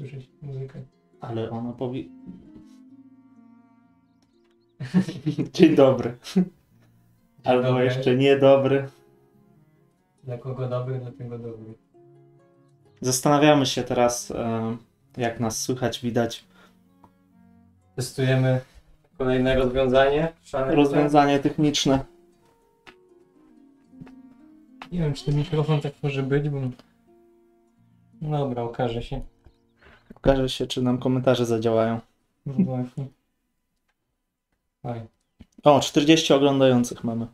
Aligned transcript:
słyszeć 0.00 0.28
muzykę. 0.42 0.80
Ale 1.20 1.50
ona 1.50 1.72
powie... 1.72 2.04
Dzień 5.54 5.74
dobry. 5.74 6.16
Albo 7.44 7.62
dobry. 7.62 7.84
jeszcze 7.84 8.16
niedobry. 8.16 8.88
Dla 10.24 10.38
kogo 10.38 10.68
dobry, 10.68 10.98
dla 10.98 11.10
tego 11.12 11.38
dobry. 11.38 11.74
Zastanawiamy 13.00 13.66
się 13.66 13.82
teraz, 13.82 14.30
e, 14.30 14.76
jak 15.16 15.40
nas 15.40 15.60
słychać, 15.60 16.00
widać. 16.00 16.44
Testujemy 17.96 18.60
kolejne 19.18 19.54
rozwiązanie. 19.54 20.32
Szalone. 20.42 20.74
Rozwiązanie 20.74 21.38
techniczne. 21.38 22.04
Nie 24.92 24.98
wiem, 24.98 25.14
czy 25.14 25.24
ten 25.24 25.36
mikrofon 25.36 25.80
tak 25.80 25.92
może 26.02 26.22
być, 26.22 26.48
bo... 26.48 26.60
No 28.20 28.38
dobra, 28.38 28.62
okaże 28.62 29.02
się. 29.02 29.22
Okaże 30.22 30.48
się, 30.48 30.66
czy 30.66 30.82
nam 30.82 30.98
komentarze 30.98 31.46
zadziałają. 31.46 32.00
No 32.46 32.54
właśnie. 32.64 33.06
O, 35.64 35.80
40 35.80 36.32
oglądających 36.32 37.04
mamy. 37.04 37.26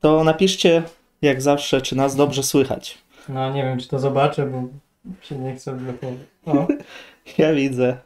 To 0.00 0.24
napiszcie, 0.24 0.82
jak 1.22 1.42
zawsze, 1.42 1.80
czy 1.80 1.96
nas 1.96 2.16
dobrze 2.16 2.42
słychać. 2.42 2.98
No 3.28 3.52
nie 3.52 3.62
wiem, 3.62 3.78
czy 3.78 3.88
to 3.88 3.98
zobaczę, 3.98 4.46
bo 4.46 4.62
się 5.22 5.38
nie 5.38 5.54
chcę 5.54 5.72
odblokować. 5.72 6.18
Ja 7.38 7.54
widzę. 7.54 7.96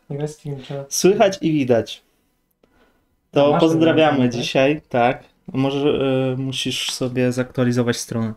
Słychać 0.88 1.38
i 1.40 1.52
widać. 1.52 2.02
To 3.30 3.58
pozdrawiamy 3.60 4.18
tak? 4.18 4.30
dzisiaj, 4.30 4.80
tak. 4.88 5.24
Może 5.52 5.88
y, 6.34 6.36
musisz 6.36 6.90
sobie 6.90 7.32
zaktualizować 7.32 7.96
stronę. 7.96 8.34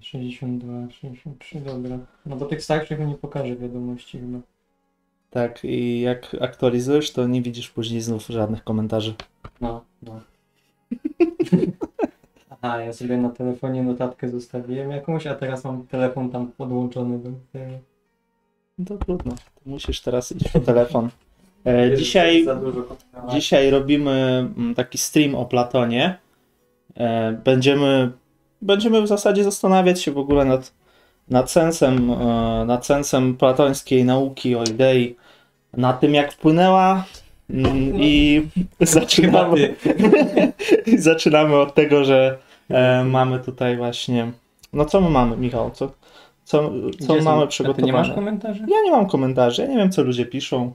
62, 0.00 0.90
63, 0.90 1.60
dobra. 1.60 1.98
No 2.26 2.36
bo 2.36 2.46
tych 2.46 2.62
starszych 2.62 2.98
nie 2.98 3.14
pokaże 3.14 3.56
wiadomości 3.56 4.18
chyba. 4.18 4.38
Tak, 5.30 5.64
i 5.64 6.00
jak 6.00 6.36
aktualizujesz, 6.40 7.10
to 7.10 7.26
nie 7.26 7.42
widzisz 7.42 7.70
później 7.70 8.00
znów 8.00 8.26
żadnych 8.26 8.64
komentarzy. 8.64 9.14
No, 9.60 9.84
no. 10.02 10.20
Aha, 12.50 12.80
ja 12.80 12.92
sobie 12.92 13.16
na 13.16 13.30
telefonie 13.30 13.82
notatkę 13.82 14.28
zostawiłem 14.28 14.90
jakąś, 14.90 15.26
a 15.26 15.34
teraz 15.34 15.64
mam 15.64 15.86
telefon 15.86 16.30
tam 16.30 16.52
podłączony 16.52 17.18
do 17.18 17.30
tego. 17.52 17.78
No 18.78 18.84
to 18.84 18.98
trudno. 18.98 19.34
Musisz 19.66 20.00
teraz 20.00 20.32
iść 20.32 20.52
po 20.52 20.60
telefon. 20.70 21.08
E, 21.66 21.96
dzisiaj, 21.96 22.46
dzisiaj 23.28 23.70
robimy 23.70 24.10
mm, 24.56 24.74
taki 24.74 24.98
stream 24.98 25.34
o 25.34 25.44
Platonie. 25.44 26.18
E, 26.94 27.32
będziemy, 27.32 28.10
będziemy 28.62 29.02
w 29.02 29.06
zasadzie 29.08 29.44
zastanawiać 29.44 30.02
się 30.02 30.12
w 30.12 30.18
ogóle 30.18 30.44
nad, 30.44 30.72
nad 31.30 31.50
sensem, 31.50 32.10
e, 32.10 32.64
nad 32.66 32.86
sensem 32.86 33.36
platońskiej 33.36 34.04
nauki 34.04 34.56
o 34.56 34.64
idei, 34.64 35.16
nad 35.72 36.00
tym 36.00 36.14
jak 36.14 36.32
wpłynęła 36.32 37.04
mm, 37.50 38.00
i 38.00 38.42
zaczynamy, 38.80 39.74
i 40.86 40.98
zaczynamy 41.10 41.56
od 41.56 41.74
tego, 41.74 42.04
że 42.04 42.38
e, 42.70 43.04
mamy 43.04 43.38
tutaj 43.40 43.76
właśnie. 43.76 44.32
No 44.72 44.84
co 44.84 45.00
my 45.00 45.10
mamy, 45.10 45.36
Michał? 45.36 45.70
Co, 45.70 45.86
co, 46.44 46.70
co 47.00 47.14
Gdzie 47.14 47.22
są- 47.22 47.30
mamy 47.30 47.46
przygotowane? 47.46 47.82
ty 47.82 47.86
nie 47.86 47.92
masz 47.92 48.12
komentarzy? 48.14 48.60
Ja 48.68 48.76
nie 48.84 48.90
mam 48.90 49.06
komentarzy, 49.06 49.62
ja 49.62 49.68
nie 49.68 49.76
wiem 49.76 49.92
co 49.92 50.02
ludzie 50.02 50.26
piszą. 50.26 50.72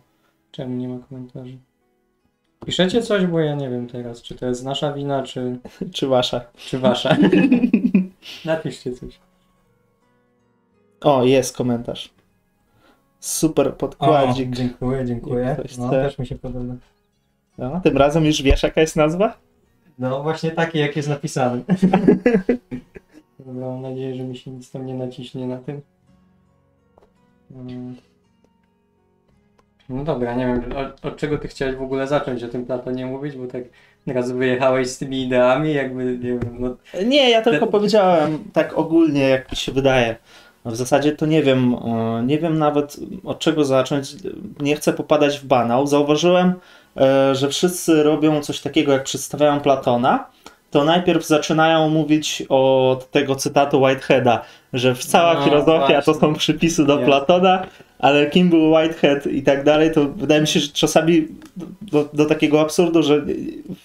Czemu 0.52 0.76
nie 0.76 0.88
ma 0.88 0.98
komentarzy? 1.10 1.58
Piszecie 2.66 3.02
coś, 3.02 3.26
bo 3.26 3.40
ja 3.40 3.56
nie 3.56 3.70
wiem 3.70 3.88
teraz, 3.88 4.22
czy 4.22 4.36
to 4.36 4.46
jest 4.46 4.66
nasza 4.66 4.94
wina, 4.94 5.24
czy, 5.24 5.58
Czy 5.96 6.08
wasza? 6.08 6.42
czy 6.58 6.80
wasza. 6.80 7.18
Napiszcie 8.46 8.92
coś. 8.92 9.20
O, 11.02 11.24
jest 11.24 11.58
komentarz. 11.58 12.14
Super 13.20 13.68
O, 13.68 13.72
podkładzik. 13.72 14.50
dziękuję, 14.50 15.06
dziękuję. 15.06 15.56
Ktoś 15.60 15.78
No, 15.78 15.90
też 15.90 16.20
mi 16.20 16.28
się 16.28 16.36
podoba. 16.36 16.74
No, 17.58 17.82
tym 17.82 17.98
razem 17.98 18.26
już 18.26 18.42
wiesz 18.42 18.64
jaka 18.64 18.82
jest 18.82 18.96
nazwa? 18.96 19.38
No 20.00 20.24
właśnie 20.24 20.52
takie, 20.52 20.80
jak 20.80 20.96
jest 20.96 21.10
napisane. 21.10 21.62
Dobra, 23.40 23.68
mam 23.68 23.82
nadzieję, 23.82 24.16
że 24.16 24.24
mi 24.24 24.38
się 24.38 24.52
nic 24.52 24.72
tam 24.72 24.86
nie 24.86 24.94
naciśnie 24.94 25.48
na 25.48 25.58
tym. 25.58 25.82
Mm. 27.52 27.96
No 29.90 30.04
dobra, 30.04 30.36
nie 30.36 30.46
wiem, 30.46 30.78
od, 30.78 31.06
od 31.06 31.18
czego 31.18 31.38
ty 31.38 31.48
chciałeś 31.48 31.76
w 31.76 31.82
ogóle 31.82 32.08
zacząć 32.08 32.44
o 32.44 32.48
tym 32.48 32.66
Platonie 32.66 33.06
mówić, 33.06 33.36
bo 33.36 33.48
tak 33.48 33.64
raz 34.14 34.32
wyjechałeś 34.32 34.88
z 34.88 34.98
tymi 34.98 35.22
ideami, 35.24 35.74
jakby, 35.74 36.04
nie 36.06 36.30
wiem, 36.30 36.58
no 36.60 36.76
Nie, 37.06 37.30
ja 37.30 37.42
tylko 37.42 37.66
Te- 37.66 37.72
powiedziałem 37.72 38.40
tak 38.54 38.78
ogólnie, 38.78 39.22
jak 39.30 39.52
mi 39.52 39.58
się 39.58 39.72
wydaje. 39.72 40.16
W 40.66 40.76
zasadzie 40.76 41.12
to 41.12 41.26
nie 41.26 41.44
wiem, 41.44 41.76
e, 41.86 42.24
nie 42.26 42.40
wiem 42.40 42.58
nawet 42.60 42.98
od 43.26 43.40
czego 43.40 43.66
zacząć. 43.66 44.16
Nie 44.60 44.76
chcę 44.76 44.94
popadać 44.94 45.40
w 45.40 45.46
banał. 45.46 45.88
Zauważyłem, 45.88 46.54
e, 46.98 47.36
że 47.36 47.50
wszyscy 47.50 48.04
robią 48.04 48.42
coś 48.42 48.60
takiego, 48.62 48.92
jak 48.92 49.04
przedstawiają 49.04 49.60
Platona, 49.60 50.26
to 50.72 50.84
najpierw 50.84 51.26
zaczynają 51.28 51.90
mówić 51.90 52.44
od 52.50 53.12
tego 53.12 53.36
cytatu 53.36 53.82
Whiteheada, 53.82 54.42
że 54.74 54.96
cała 54.96 55.34
No, 55.34 55.42
filozofia 55.44 56.02
to 56.02 56.12
właśnie. 56.12 56.14
są 56.30 56.34
przypisy 56.36 56.86
do 56.86 56.94
Jasne. 56.94 57.06
Platona, 57.06 57.66
ale 58.00 58.30
kim 58.30 58.50
był 58.50 58.74
Whitehead 58.74 59.28
i 59.28 59.42
tak 59.44 59.64
dalej, 59.64 59.92
to 59.94 60.06
wydaje 60.06 60.42
mi 60.42 60.48
się, 60.48 60.60
że 60.60 60.68
czasami 60.68 61.28
do, 61.82 62.10
do 62.14 62.26
takiego 62.26 62.62
absurdu, 62.62 63.04
że 63.04 63.26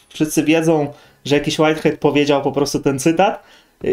wszyscy 0.08 0.42
wiedzą, 0.44 0.92
że 1.24 1.34
jakiś 1.34 1.58
Whitehead 1.58 1.98
powiedział 1.98 2.42
po 2.42 2.52
prostu 2.52 2.80
ten 2.80 2.98
cytat 2.98 3.42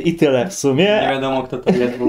i 0.06 0.14
tyle 0.16 0.46
w 0.46 0.48
nie 0.48 0.52
sumie. 0.52 0.86
wiadomo 0.86 1.44
kto 1.44 1.58
to 1.58 1.72
jest. 1.72 2.00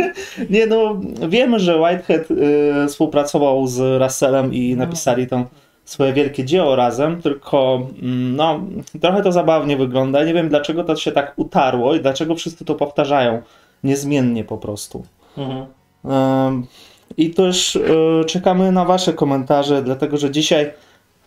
Nie 0.50 0.66
no, 0.66 1.00
wiemy, 1.28 1.58
że 1.58 1.76
Whitehead 1.80 2.30
y, 2.30 2.88
współpracował 2.88 3.66
z 3.66 4.02
Russellem 4.02 4.54
i 4.54 4.74
No. 4.76 4.84
napisali 4.84 5.26
tam 5.26 5.44
swoje 5.84 6.12
wielkie 6.12 6.44
dzieło 6.44 6.76
razem, 6.76 7.22
tylko 7.22 7.88
mm, 8.02 8.36
no, 8.36 8.60
trochę 9.00 9.22
to 9.22 9.32
zabawnie 9.32 9.76
wygląda. 9.76 10.24
Nie 10.24 10.34
wiem, 10.34 10.48
dlaczego 10.48 10.84
to 10.84 10.96
się 10.96 11.12
tak 11.12 11.32
utarło 11.36 11.94
i 11.94 12.00
dlaczego 12.00 12.34
wszyscy 12.34 12.64
to 12.64 12.74
powtarzają 12.74 13.42
niezmiennie 13.84 14.44
po 14.44 14.58
prostu. 14.58 15.04
Mhm. 15.38 15.66
Ym, 16.48 16.66
I 17.16 17.30
też 17.30 17.76
y, 17.76 18.24
czekamy 18.26 18.72
na 18.72 18.84
Wasze 18.84 19.12
komentarze, 19.12 19.82
dlatego 19.82 20.16
że 20.16 20.30
dzisiaj 20.30 20.72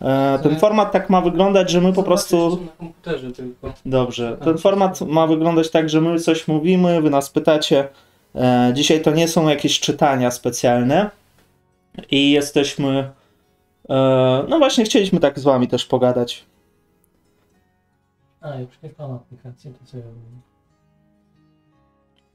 e, 0.02 0.38
ten 0.42 0.56
format 0.58 0.92
tak 0.92 1.10
ma 1.10 1.20
wyglądać, 1.20 1.70
że 1.70 1.80
my 1.80 1.92
po 1.92 2.02
prostu. 2.02 2.50
Na 2.50 2.72
komputerze 2.78 3.32
tylko. 3.32 3.72
Dobrze. 3.86 4.36
Ten 4.44 4.58
format 4.58 5.00
ma 5.00 5.26
wyglądać 5.26 5.70
tak, 5.70 5.90
że 5.90 6.00
my 6.00 6.20
coś 6.20 6.48
mówimy, 6.48 7.02
Wy 7.02 7.10
nas 7.10 7.30
pytacie. 7.30 7.88
E, 8.34 8.70
Dzisiaj 8.74 9.02
to 9.02 9.10
nie 9.10 9.28
są 9.28 9.48
jakieś 9.48 9.80
czytania 9.80 10.30
specjalne 10.30 11.10
i 12.10 12.30
jesteśmy. 12.30 13.10
e, 13.90 14.44
No 14.48 14.58
właśnie, 14.58 14.84
chcieliśmy 14.84 15.20
tak 15.20 15.38
z 15.38 15.44
Wami 15.44 15.68
też 15.68 15.86
pogadać. 15.86 16.44
A, 18.40 18.58
już 18.58 18.68
mam 18.98 19.12
aplikację, 19.12 19.70
to 19.70 19.84
co 19.86 19.96
ja 19.96 20.04
robię? 20.04 20.20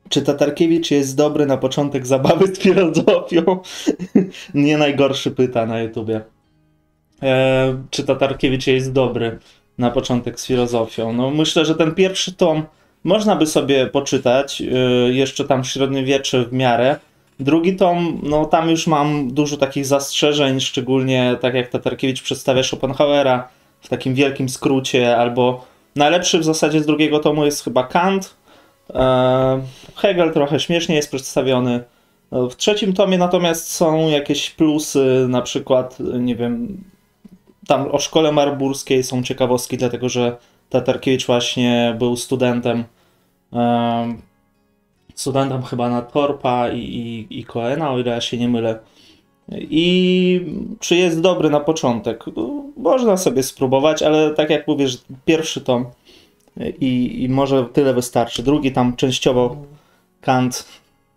Czy 0.10 0.22
Tatarkiewicz 0.22 0.92
jest 0.92 1.18
dobry 1.18 1.46
na 1.46 1.58
początek 1.58 2.08
zabawy 2.08 2.48
z 2.48 2.60
filozofią? 2.60 3.60
Nie 4.54 4.78
najgorszy 4.78 5.32
pyta 5.32 5.66
na 5.66 5.80
YouTubie. 5.80 6.22
E, 7.24 7.78
czy 7.90 8.04
Tatarkiewicz 8.04 8.68
jest 8.68 8.94
dobry 8.94 9.40
na 9.78 9.92
początek 9.92 10.40
z 10.40 10.46
filozofią? 10.46 11.14
No 11.14 11.32
myślę, 11.32 11.66
że 11.66 11.76
ten 11.76 11.96
pierwszy 11.96 12.34
tom 12.34 12.64
można 13.04 13.36
by 13.36 13.46
sobie 13.46 13.88
poczytać, 13.88 14.62
e, 14.62 14.66
jeszcze 15.14 15.46
tam 15.46 15.64
średniowiecze 15.64 16.46
w 16.46 16.54
miarę. 16.54 16.96
Drugi 17.40 17.76
tom, 17.76 18.20
no 18.24 18.46
tam 18.46 18.70
już 18.70 18.88
mam 18.88 19.34
dużo 19.34 19.58
takich 19.58 19.86
zastrzeżeń, 19.86 20.60
szczególnie 20.60 21.38
tak 21.42 21.54
jak 21.54 21.70
Tatarkiewicz 21.70 22.22
przedstawia 22.22 22.64
Schopenhauera 22.64 23.48
w 23.82 23.90
takim 23.90 24.14
wielkim 24.14 24.50
skrócie, 24.50 25.18
albo 25.18 25.66
najlepszy 25.96 26.40
w 26.40 26.44
zasadzie 26.44 26.82
z 26.82 26.86
drugiego 26.86 27.20
tomu 27.20 27.46
jest 27.46 27.64
chyba 27.64 27.84
Kant, 27.84 28.36
Hegel 29.96 30.34
trochę 30.34 30.60
śmiesznie 30.60 30.96
jest 30.96 31.10
przedstawiony. 31.10 31.84
W 32.32 32.56
trzecim 32.56 32.94
tomie 32.94 33.18
natomiast 33.18 33.72
są 33.72 34.10
jakieś 34.10 34.52
plusy, 34.52 35.26
na 35.30 35.42
przykład, 35.42 35.98
nie 36.20 36.36
wiem, 36.36 36.84
tam 37.68 37.92
o 37.92 38.00
szkole 38.00 38.32
marburskiej 38.32 39.04
są 39.04 39.24
ciekawostki, 39.24 39.78
dlatego 39.78 40.10
że 40.10 40.38
Tatarkiewicz 40.70 41.26
właśnie 41.26 41.96
był 42.00 42.16
studentem, 42.16 42.84
e, 43.54 44.14
studentem 45.16 45.64
chyba 45.64 45.90
na 45.90 46.02
Torpa 46.02 46.70
i, 46.70 46.80
i, 46.80 47.40
i 47.40 47.46
Coena, 47.46 47.92
o 47.92 48.00
ile 48.00 48.12
ja 48.12 48.22
się 48.22 48.38
nie 48.38 48.50
mylę. 48.50 48.80
I 49.52 50.42
czy 50.80 50.96
jest 50.96 51.22
dobry 51.22 51.50
na 51.50 51.60
początek? 51.60 52.26
Można 52.78 53.18
sobie 53.18 53.44
spróbować, 53.44 54.04
ale 54.04 54.34
tak 54.34 54.50
jak 54.50 54.68
mówię, 54.68 54.88
że 54.88 54.98
pierwszy 55.26 55.62
tom 55.62 55.86
i, 56.80 57.24
i 57.24 57.30
może 57.30 57.66
tyle 57.74 57.94
wystarczy. 57.94 58.44
Drugi 58.44 58.72
tam 58.72 58.96
częściowo 58.96 59.58
Kant. 60.22 60.66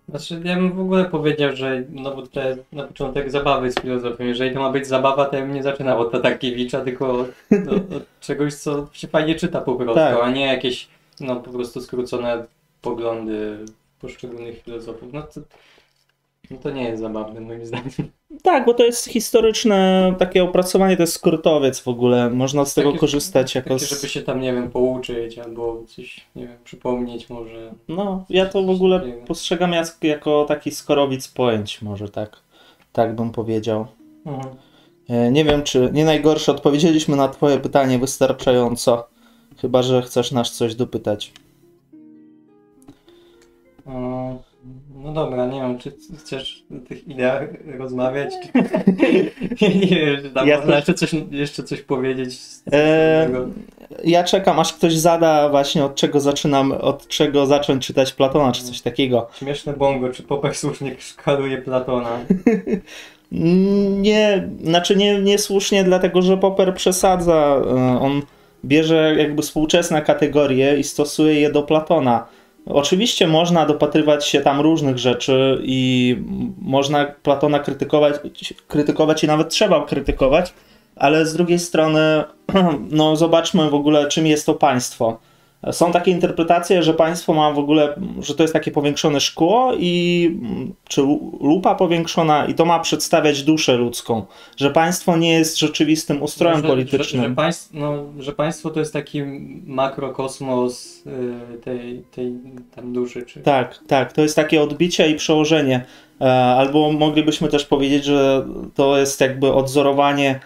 Znaczy, 0.08 0.40
ja 0.44 0.56
bym 0.56 0.72
w 0.72 0.80
ogóle 0.80 1.04
powiedział, 1.04 1.56
że 1.56 1.84
no 1.90 2.16
bo 2.16 2.26
te 2.26 2.56
na 2.72 2.84
początek 2.84 3.30
zabawy 3.30 3.72
z 3.72 3.80
filozofią. 3.80 4.24
Jeżeli 4.24 4.54
to 4.54 4.60
ma 4.60 4.70
być 4.72 4.86
zabawa, 4.86 5.24
to 5.24 5.36
ja 5.36 5.42
bym 5.42 5.54
nie 5.54 5.62
zaczynał 5.62 6.00
od 6.00 6.12
Tatarkiewicza, 6.12 6.80
tylko 6.80 7.20
od, 7.20 7.28
od, 7.68 7.92
od 7.92 8.20
czegoś, 8.20 8.54
co 8.54 8.86
się 8.92 9.08
fajnie 9.08 9.34
czyta 9.34 9.60
po 9.60 9.74
prostu, 9.74 9.94
Tak. 9.94 10.18
a 10.22 10.30
nie 10.30 10.46
jakieś 10.46 10.88
no 11.20 11.36
po 11.36 11.50
prostu 11.50 11.80
skrócone 11.80 12.44
poglądy 12.82 13.58
poszczególnych 14.00 14.62
filozofów. 14.62 15.12
No 15.12 15.22
to, 15.22 15.40
no 16.50 16.56
to 16.58 16.70
nie 16.70 16.84
jest 16.84 17.02
zabawne 17.02 17.40
moim 17.40 17.66
zdaniem. 17.66 17.90
Tak, 18.42 18.66
bo 18.66 18.74
to 18.74 18.84
jest 18.84 19.04
historyczne 19.08 20.14
takie 20.18 20.44
opracowanie, 20.44 20.96
to 20.96 21.02
jest 21.02 21.12
skrótowiec 21.12 21.80
w 21.80 21.88
ogóle. 21.88 22.30
Można 22.30 22.64
z 22.64 22.74
tego 22.74 22.88
Takie- 22.88 23.00
korzystać 23.00 23.54
jako. 23.54 23.68
Takie, 23.74 23.86
żeby 23.86 24.08
się 24.08 24.22
tam, 24.22 24.40
nie 24.40 24.52
wiem, 24.52 24.70
pouczyć 24.70 25.38
albo 25.38 25.82
coś, 25.86 26.20
nie 26.36 26.46
wiem, 26.46 26.56
przypomnieć 26.64 27.30
może. 27.30 27.72
No, 27.88 28.24
ja 28.30 28.46
to 28.46 28.62
w 28.62 28.70
ogóle 28.70 29.00
postrzegam 29.26 29.72
jak, 29.72 29.96
jako 30.02 30.44
taki 30.48 30.70
skorowic 30.70 31.28
pojęć, 31.28 31.82
może 31.82 32.08
tak. 32.08 32.36
Tak 32.92 33.16
bym 33.16 33.30
powiedział. 33.30 33.86
Mhm. 34.26 34.54
E, 35.08 35.30
Nie 35.30 35.44
wiem, 35.44 35.62
czy 35.62 35.90
nie 35.92 36.04
najgorsze 36.04 36.52
odpowiedzieliśmy 36.52 37.16
na 37.16 37.28
Twoje 37.28 37.58
pytanie 37.58 37.98
wystarczająco. 37.98 39.08
Chyba, 39.60 39.82
że 39.82 40.02
chcesz 40.02 40.32
nas 40.32 40.52
coś 40.52 40.74
dopytać. 40.74 41.32
O, 43.86 44.34
No 45.02 45.12
dobra, 45.12 45.46
nie 45.46 45.60
wiem, 45.60 45.78
czy 45.78 45.92
chcesz 46.18 46.64
o 46.70 46.88
tych 46.88 47.08
ideach 47.08 47.48
rozmawiać? 47.78 48.34
Czy... 49.58 49.68
nie 49.78 50.06
wiem, 50.06 50.22
czy 50.22 50.30
tam 50.30 50.48
Ja 50.48 50.56
można 50.56 50.76
jeszcze 50.76 50.94
coś, 50.94 51.10
jeszcze 51.30 51.62
coś 51.62 51.82
powiedzieć. 51.82 52.38
Ja 54.04 54.24
czekam, 54.24 54.58
aż 54.58 54.72
ktoś 54.72 54.96
zada 54.96 55.48
właśnie 55.48 55.84
od 55.84 55.94
czego 55.94 56.20
zaczynam, 56.20 56.72
od 56.72 57.08
czego 57.08 57.46
zacząć 57.46 57.86
czytać 57.86 58.12
Platona, 58.12 58.52
czy 58.52 58.62
coś 58.62 58.80
takiego. 58.80 59.28
Śmieszne 59.38 59.72
bongo, 59.72 60.10
czy 60.10 60.22
Popek 60.22 60.56
słusznie 60.56 60.96
szkaluje 60.98 61.58
Platona? 61.58 62.10
Nie, 64.00 64.48
znaczy 64.64 64.96
nie, 64.96 65.22
niesłusznie, 65.22 65.84
dlatego 65.84 66.22
że 66.22 66.36
Popper 66.36 66.74
przesadza. 66.74 67.62
E, 67.66 68.00
On 68.00 68.22
bierze 68.64 69.14
jakby 69.18 69.42
współczesne 69.42 70.02
kategorie 70.02 70.78
i 70.78 70.84
stosuje 70.84 71.40
je 71.40 71.52
do 71.52 71.62
Platona. 71.62 72.26
Oczywiście 72.66 73.26
można 73.26 73.66
dopatrywać 73.66 74.26
się 74.28 74.40
tam 74.40 74.60
różnych 74.60 74.98
rzeczy 74.98 75.58
i 75.62 76.16
można 76.58 77.04
Platona 77.04 77.58
krytykować, 77.58 78.14
krytykować 78.68 79.24
i 79.24 79.26
nawet 79.26 79.48
trzeba 79.48 79.86
krytykować, 79.86 80.54
ale 80.96 81.26
z 81.26 81.34
drugiej 81.34 81.58
strony, 81.58 82.24
no 82.90 83.16
zobaczmy 83.16 83.70
w 83.70 83.74
ogóle, 83.74 84.08
czym 84.08 84.26
jest 84.26 84.46
to 84.46 84.54
państwo. 84.54 85.18
Są 85.70 85.92
takie 85.92 86.10
interpretacje, 86.10 86.82
że 86.82 86.94
państwo 86.94 87.34
ma 87.34 87.52
w 87.52 87.58
ogóle, 87.58 87.94
że 88.20 88.34
to 88.34 88.42
jest 88.42 88.52
takie 88.52 88.70
powiększone 88.70 89.20
szkło 89.20 89.72
i 89.78 90.26
mm, 90.42 90.74
czy 90.88 91.00
lu- 91.00 91.38
lupa 91.42 91.74
powiększona 91.74 92.46
i 92.46 92.54
to 92.54 92.64
ma 92.64 92.80
przedstawiać 92.80 93.42
duszę 93.42 93.76
ludzką, 93.76 94.26
że 94.56 94.70
państwo 94.70 95.16
nie 95.16 95.32
jest 95.32 95.58
rzeczywistym 95.58 96.22
ustrojem 96.22 96.62
że, 96.62 96.68
politycznym. 96.68 97.22
Że, 97.22 97.28
że, 97.28 97.34
państw, 97.34 97.74
no, 97.74 98.04
że 98.18 98.32
państwo 98.32 98.70
to 98.70 98.80
jest 98.80 98.92
taki 98.92 99.22
makrokosmos 99.66 101.02
y, 101.06 101.58
tej, 101.58 102.02
tej 102.10 102.32
tam 102.76 102.92
duszy, 102.92 103.22
czy... 103.22 103.40
Tak, 103.40 103.78
tak, 103.86 104.12
to 104.12 104.22
jest 104.22 104.36
takie 104.36 104.62
odbicie 104.62 105.10
i 105.10 105.14
przełożenie. 105.14 105.84
E, 106.20 106.24
Albo 106.34 106.92
moglibyśmy 106.92 107.48
też 107.48 107.64
powiedzieć, 107.64 108.04
że 108.04 108.46
to 108.74 108.98
jest 108.98 109.20
jakby 109.20 109.52
odzorowanie 109.52 110.40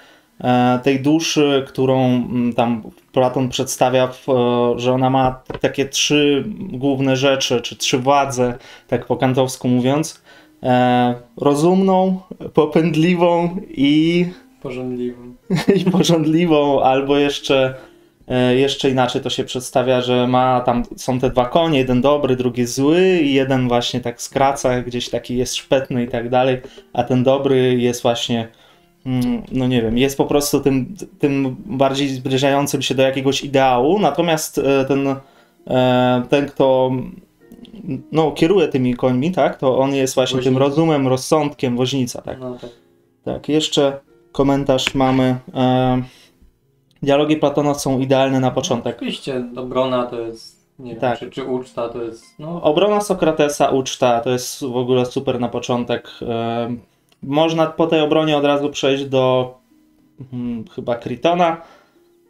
tej 0.82 1.00
duszy, 1.00 1.64
którą 1.68 2.04
mm, 2.04 2.52
tam 2.52 2.82
Platon 3.12 3.48
przedstawia, 3.48 4.04
e, 4.04 4.10
że 4.76 4.92
ona 4.92 5.10
ma 5.10 5.42
takie 5.60 5.86
trzy 5.88 6.44
główne 6.58 7.16
rzeczy, 7.16 7.60
czy 7.60 7.76
trzy 7.76 7.98
władze, 7.98 8.58
tak 8.88 9.06
po 9.06 9.16
kantowsku 9.16 9.68
mówiąc. 9.68 10.22
E, 10.62 11.14
Rozumną, 11.36 12.20
popędliwą 12.54 13.56
i 13.68 14.26
Porządliwą. 14.62 15.34
i 15.76 15.90
porządliwą, 15.90 16.82
albo 16.82 17.18
jeszcze, 17.18 17.74
e, 18.28 18.56
jeszcze 18.56 18.90
inaczej 18.90 19.22
to 19.22 19.30
się 19.30 19.44
przedstawia, 19.44 20.00
że 20.00 20.26
ma 20.26 20.60
tam, 20.60 20.82
są 20.96 21.20
te 21.20 21.30
dwa 21.30 21.44
konie, 21.44 21.78
jeden 21.78 22.00
dobry, 22.00 22.36
drugi 22.36 22.66
zły 22.66 23.18
i 23.22 23.34
jeden 23.34 23.68
właśnie 23.68 24.00
tak 24.00 24.22
skraca, 24.22 24.82
gdzieś 24.82 25.08
taki 25.08 25.36
jest 25.36 25.54
szpetny 25.54 26.04
i 26.04 26.08
tak 26.08 26.28
dalej, 26.28 26.60
a 26.92 27.02
ten 27.04 27.22
dobry 27.22 27.76
jest 27.78 28.02
właśnie, 28.02 28.48
no 29.52 29.66
nie 29.66 29.82
wiem, 29.82 29.98
jest 29.98 30.16
po 30.16 30.24
prostu 30.24 30.60
tym, 30.60 30.94
tym 31.18 31.56
bardziej 31.66 32.08
zbliżającym 32.08 32.82
się 32.82 32.94
do 32.94 33.02
jakiegoś 33.02 33.44
ideału, 33.44 33.98
natomiast 33.98 34.58
e, 34.58 34.84
ten, 34.84 35.16
e, 35.66 36.22
ten 36.30 36.46
kto 36.46 36.90
no, 38.12 38.32
kieruje 38.32 38.68
tymi 38.68 38.94
końmi, 38.94 39.32
tak, 39.32 39.58
to 39.58 39.78
on 39.78 39.94
jest 39.94 40.14
właśnie 40.14 40.42
tym 40.42 40.54
Woźnica. 40.54 40.68
rozumem, 40.68 41.08
rozsądkiem, 41.08 41.76
woźnica, 41.76 42.22
tak. 42.22 42.40
No 42.40 42.54
tak. 42.60 42.70
Tak, 43.24 43.48
jeszcze 43.48 44.00
komentarz 44.32 44.94
mamy. 44.94 45.36
E, 45.54 46.02
dialogi 47.02 47.36
Platona 47.36 47.74
są 47.74 47.98
idealne 48.00 48.40
na 48.40 48.50
początek. 48.50 48.96
Oczywiście 48.96 49.44
obrona 49.56 50.06
to 50.06 50.20
jest, 50.20 50.70
nie 50.78 50.90
wiem, 50.90 51.00
Tak. 51.00 51.18
czy, 51.18 51.30
czy 51.30 51.44
uczta 51.44 51.88
to 51.88 52.02
jest, 52.02 52.24
no... 52.38 52.62
Obrona 52.62 53.00
Sokratesa, 53.00 53.68
uczta, 53.68 54.20
to 54.20 54.30
jest 54.30 54.64
w 54.64 54.76
ogóle 54.76 55.06
super 55.06 55.40
na 55.40 55.48
początek. 55.48 56.10
Można 57.26 57.66
po 57.66 57.86
tej 57.86 58.00
obronie 58.00 58.36
od 58.36 58.44
razu 58.44 58.70
przejść 58.70 59.04
do 59.04 59.54
hmm, 60.30 60.64
chyba 60.74 60.94
Kritona. 60.94 61.56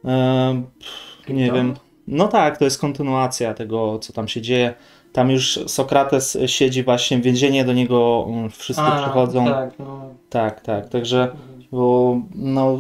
E, 0.05 0.63
pff, 0.79 1.29
nie 1.29 1.53
wiem. 1.53 1.75
No 2.07 2.29
tak, 2.29 2.59
to 2.59 2.65
jest 2.65 2.81
kontynuacja 2.81 3.55
tego, 3.55 3.99
co 3.99 4.13
tam 4.13 4.29
się 4.29 4.43
dzieje. 4.43 4.75
Tam 5.13 5.31
już 5.31 5.61
Sokrates 5.67 6.39
siedzi 6.47 6.83
właśnie 6.83 7.19
w 7.19 7.23
więzieniu, 7.23 7.65
do 7.65 7.73
niego 7.73 8.27
mm, 8.29 8.51
wszyscy 8.51 8.83
A, 8.83 9.03
przychodzą. 9.03 9.45
Tak, 9.45 9.79
no... 9.79 10.01
tak, 10.31 10.61
tak. 10.61 10.89
Także 10.89 11.29
Bo 11.73 12.17
no, 12.35 12.79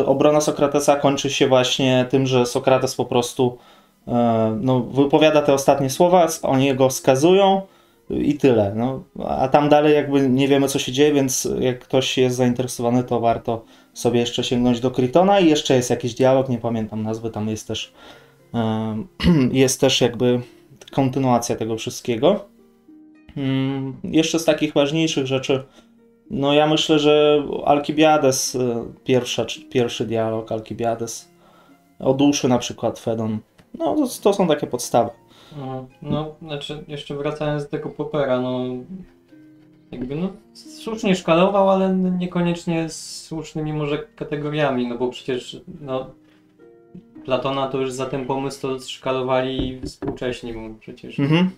e, 0.00 0.06
obrona 0.06 0.40
Sokratesa 0.40 0.96
kończy 0.96 1.30
się 1.30 1.48
właśnie 1.48 2.06
tym, 2.10 2.26
że 2.26 2.46
Sokrates 2.46 2.94
po 2.94 3.04
prostu 3.04 3.58
e, 4.08 4.58
no, 4.60 4.80
wypowiada 4.80 5.42
te 5.42 5.54
ostatnie 5.54 5.90
słowa, 5.90 6.26
oni 6.42 6.74
go 6.74 6.90
skazują 6.90 7.62
i 8.10 8.34
tyle. 8.34 8.72
No, 8.76 9.02
a 9.28 9.48
tam 9.48 9.68
dalej 9.68 9.94
jakby 9.94 10.28
nie 10.28 10.48
wiemy 10.48 10.68
co 10.68 10.78
się 10.78 10.92
dzieje, 10.92 11.12
więc 11.12 11.48
jak 11.60 11.78
ktoś 11.78 12.18
jest 12.18 12.36
zainteresowany, 12.36 13.04
to 13.04 13.20
warto 13.20 13.64
sobie 13.94 14.20
jeszcze 14.20 14.44
sięgnąć 14.44 14.80
do 14.80 14.90
Krytona 14.90 15.40
i 15.40 15.48
jeszcze 15.48 15.76
jest 15.76 15.90
jakiś 15.90 16.14
dialog, 16.14 16.48
nie 16.48 16.58
pamiętam 16.58 17.02
nazwy, 17.02 17.30
tam 17.30 17.48
jest 17.48 17.68
też 17.68 17.92
e, 18.54 18.96
jest 19.52 19.80
też 19.80 20.00
jakby 20.00 20.40
kontynuacja 20.92 21.56
tego 21.56 21.76
wszystkiego. 21.76 22.44
Mm, 23.36 23.96
Jeszcze 24.04 24.38
z 24.38 24.44
takich 24.44 24.72
ważniejszych 24.72 25.26
rzeczy 25.26 25.64
no 26.30 26.54
ja 26.54 26.66
myślę, 26.66 26.98
że 26.98 27.42
Alkibiades, 27.64 28.54
y, 28.54 28.58
pierwsza, 29.04 29.46
pierwszy 29.70 30.06
dialog 30.06 30.52
Alkibiades, 30.52 31.28
o 31.98 32.14
duszy 32.14 32.48
na 32.48 32.58
przykład 32.58 32.98
Fedon, 32.98 33.38
no 33.78 33.94
to, 33.94 34.06
to 34.22 34.32
są 34.32 34.48
takie 34.48 34.66
podstawy. 34.66 35.10
No, 35.56 35.86
no, 36.02 36.34
znaczy, 36.42 36.84
jeszcze 36.88 37.14
wracając 37.16 37.62
do 37.62 37.70
tego 37.70 37.88
Popera, 37.88 38.40
no, 38.40 38.60
jakby, 39.90 40.16
no, 40.16 40.28
słusznie 40.54 41.16
szkalował, 41.16 41.70
ale 41.70 41.96
niekoniecznie 41.96 42.88
z 42.88 43.22
słusznymi 43.24 43.72
może 43.72 43.98
kategoriami, 44.16 44.88
no 44.88 44.98
bo 44.98 45.08
przecież, 45.08 45.60
no, 45.80 46.10
Platona 47.24 47.68
to 47.68 47.80
już 47.80 47.92
za 47.92 48.06
ten 48.06 48.26
pomysł 48.26 48.60
to 48.60 48.80
szkalowali 48.80 49.80
współcześni 49.84 50.52
mu 50.52 50.74
przecież. 50.74 51.18
Mhm. 51.20 51.50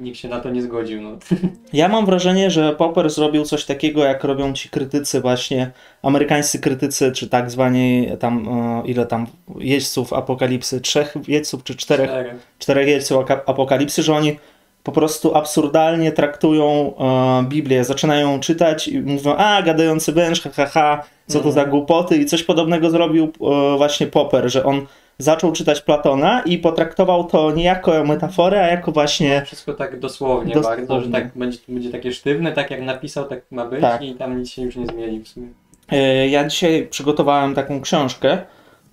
Nikt 0.00 0.18
się 0.18 0.28
na 0.28 0.40
to 0.40 0.50
nie 0.50 0.62
zgodził, 0.62 1.02
no. 1.02 1.10
Ja 1.72 1.88
mam 1.88 2.06
wrażenie, 2.06 2.50
że 2.50 2.72
Popper 2.76 3.10
zrobił 3.10 3.44
coś 3.44 3.64
takiego, 3.64 4.04
jak 4.04 4.24
robią 4.24 4.52
ci 4.52 4.68
krytycy 4.68 5.20
właśnie, 5.20 5.70
amerykańscy 6.02 6.58
krytycy, 6.58 7.12
czy 7.12 7.28
tak 7.28 7.50
zwani 7.50 8.08
tam, 8.20 8.48
e, 8.48 8.82
ile 8.86 9.06
tam 9.06 9.26
jeźdźców 9.58 10.12
apokalipsy, 10.12 10.80
trzech 10.80 11.14
jeźdźców 11.28 11.64
czy 11.64 11.74
czterech 11.74 12.10
Czterech. 12.10 12.34
czterech 12.58 12.88
jeźdźców 12.88 13.24
apokalipsy, 13.46 14.02
że 14.02 14.14
oni 14.14 14.36
po 14.84 14.92
prostu 14.92 15.34
absurdalnie 15.36 16.12
traktują 16.12 16.94
e, 16.98 17.44
Biblię, 17.48 17.84
zaczynają 17.84 18.40
czytać 18.40 18.88
i 18.88 19.00
mówią, 19.00 19.36
a 19.36 19.62
gadający 19.62 20.12
węż, 20.12 20.40
ha, 20.42 20.50
ha, 20.54 20.66
ha, 20.66 21.02
co 21.26 21.32
to 21.40 21.48
Mhm. 21.48 21.54
za 21.54 21.64
głupoty 21.70 22.16
i 22.16 22.24
coś 22.26 22.42
podobnego 22.42 22.90
zrobił 22.90 23.24
e, 23.24 23.76
właśnie 23.76 24.06
Popper, 24.06 24.50
że 24.50 24.64
on 24.64 24.86
zaczął 25.18 25.52
czytać 25.52 25.80
Platona 25.80 26.42
i 26.46 26.58
potraktował 26.58 27.24
to 27.24 27.50
nie 27.50 27.64
jako 27.64 28.04
metaforę, 28.04 28.64
a 28.64 28.66
jako 28.66 28.92
właśnie 28.92 29.42
Wszystko 29.46 29.72
tak 29.74 30.00
dosłownie, 30.00 30.54
Dosłownie. 30.54 30.86
bardzo, 30.86 31.00
że 31.04 31.10
tak 31.12 31.30
będzie, 31.38 31.58
będzie 31.68 31.90
takie 31.90 32.12
sztywne, 32.12 32.52
tak 32.52 32.70
jak 32.70 32.82
napisał, 32.82 33.24
tak 33.24 33.40
ma 33.50 33.64
być 33.66 33.80
Tak. 33.80 34.02
i 34.02 34.14
tam 34.14 34.38
nic 34.38 34.50
się 34.50 34.62
już 34.62 34.76
nie 34.76 34.86
zmieni 34.86 35.20
w 35.20 35.28
sumie. 35.28 35.46
E, 35.92 36.28
Ja 36.28 36.48
dzisiaj 36.48 36.86
przygotowałem 36.90 37.54
taką 37.54 37.80
książkę. 37.80 38.32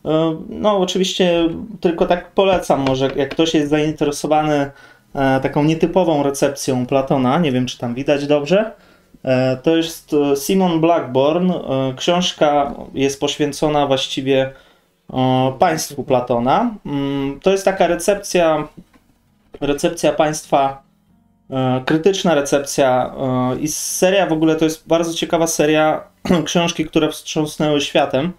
E, 0.06 0.36
No, 0.50 0.78
oczywiście 0.78 1.50
tylko 1.82 2.06
tak 2.06 2.32
polecam, 2.32 2.82
może 2.88 3.10
jak 3.16 3.30
ktoś 3.30 3.54
jest 3.54 3.70
zainteresowany 3.70 4.72
taką 5.42 5.64
nietypową 5.64 6.24
recepcją 6.24 6.86
Platona, 6.86 7.40
nie 7.40 7.52
wiem 7.52 7.66
czy 7.66 7.78
tam 7.78 7.94
widać 7.96 8.28
dobrze. 8.28 8.72
e, 9.24 9.58
To 9.64 9.76
jest 9.78 10.14
e, 10.14 10.36
Simon 10.36 10.82
Blackburn. 10.82 11.52
E, 11.52 11.58
Książka 11.98 12.74
jest 12.94 13.20
poświęcona 13.20 13.88
właściwie 13.88 14.54
e, 15.14 15.54
państwu 15.60 16.04
Platona. 16.04 16.72
Mm, 16.86 17.40
To 17.44 17.52
jest 17.52 17.66
taka 17.66 17.88
recepcja, 17.88 18.68
recepcja 19.62 20.12
państwa, 20.14 20.84
e, 21.50 21.82
krytyczna 21.86 22.36
recepcja 22.36 23.14
e, 23.54 23.60
i 23.60 23.68
seria 23.68 24.26
w 24.26 24.32
ogóle 24.34 24.56
to 24.56 24.66
jest 24.66 24.88
bardzo 24.88 25.14
ciekawa 25.14 25.48
seria 25.48 26.04
książki, 26.46 26.86
które 26.86 27.10
wstrząsnęły 27.10 27.82
światem. 27.82 28.32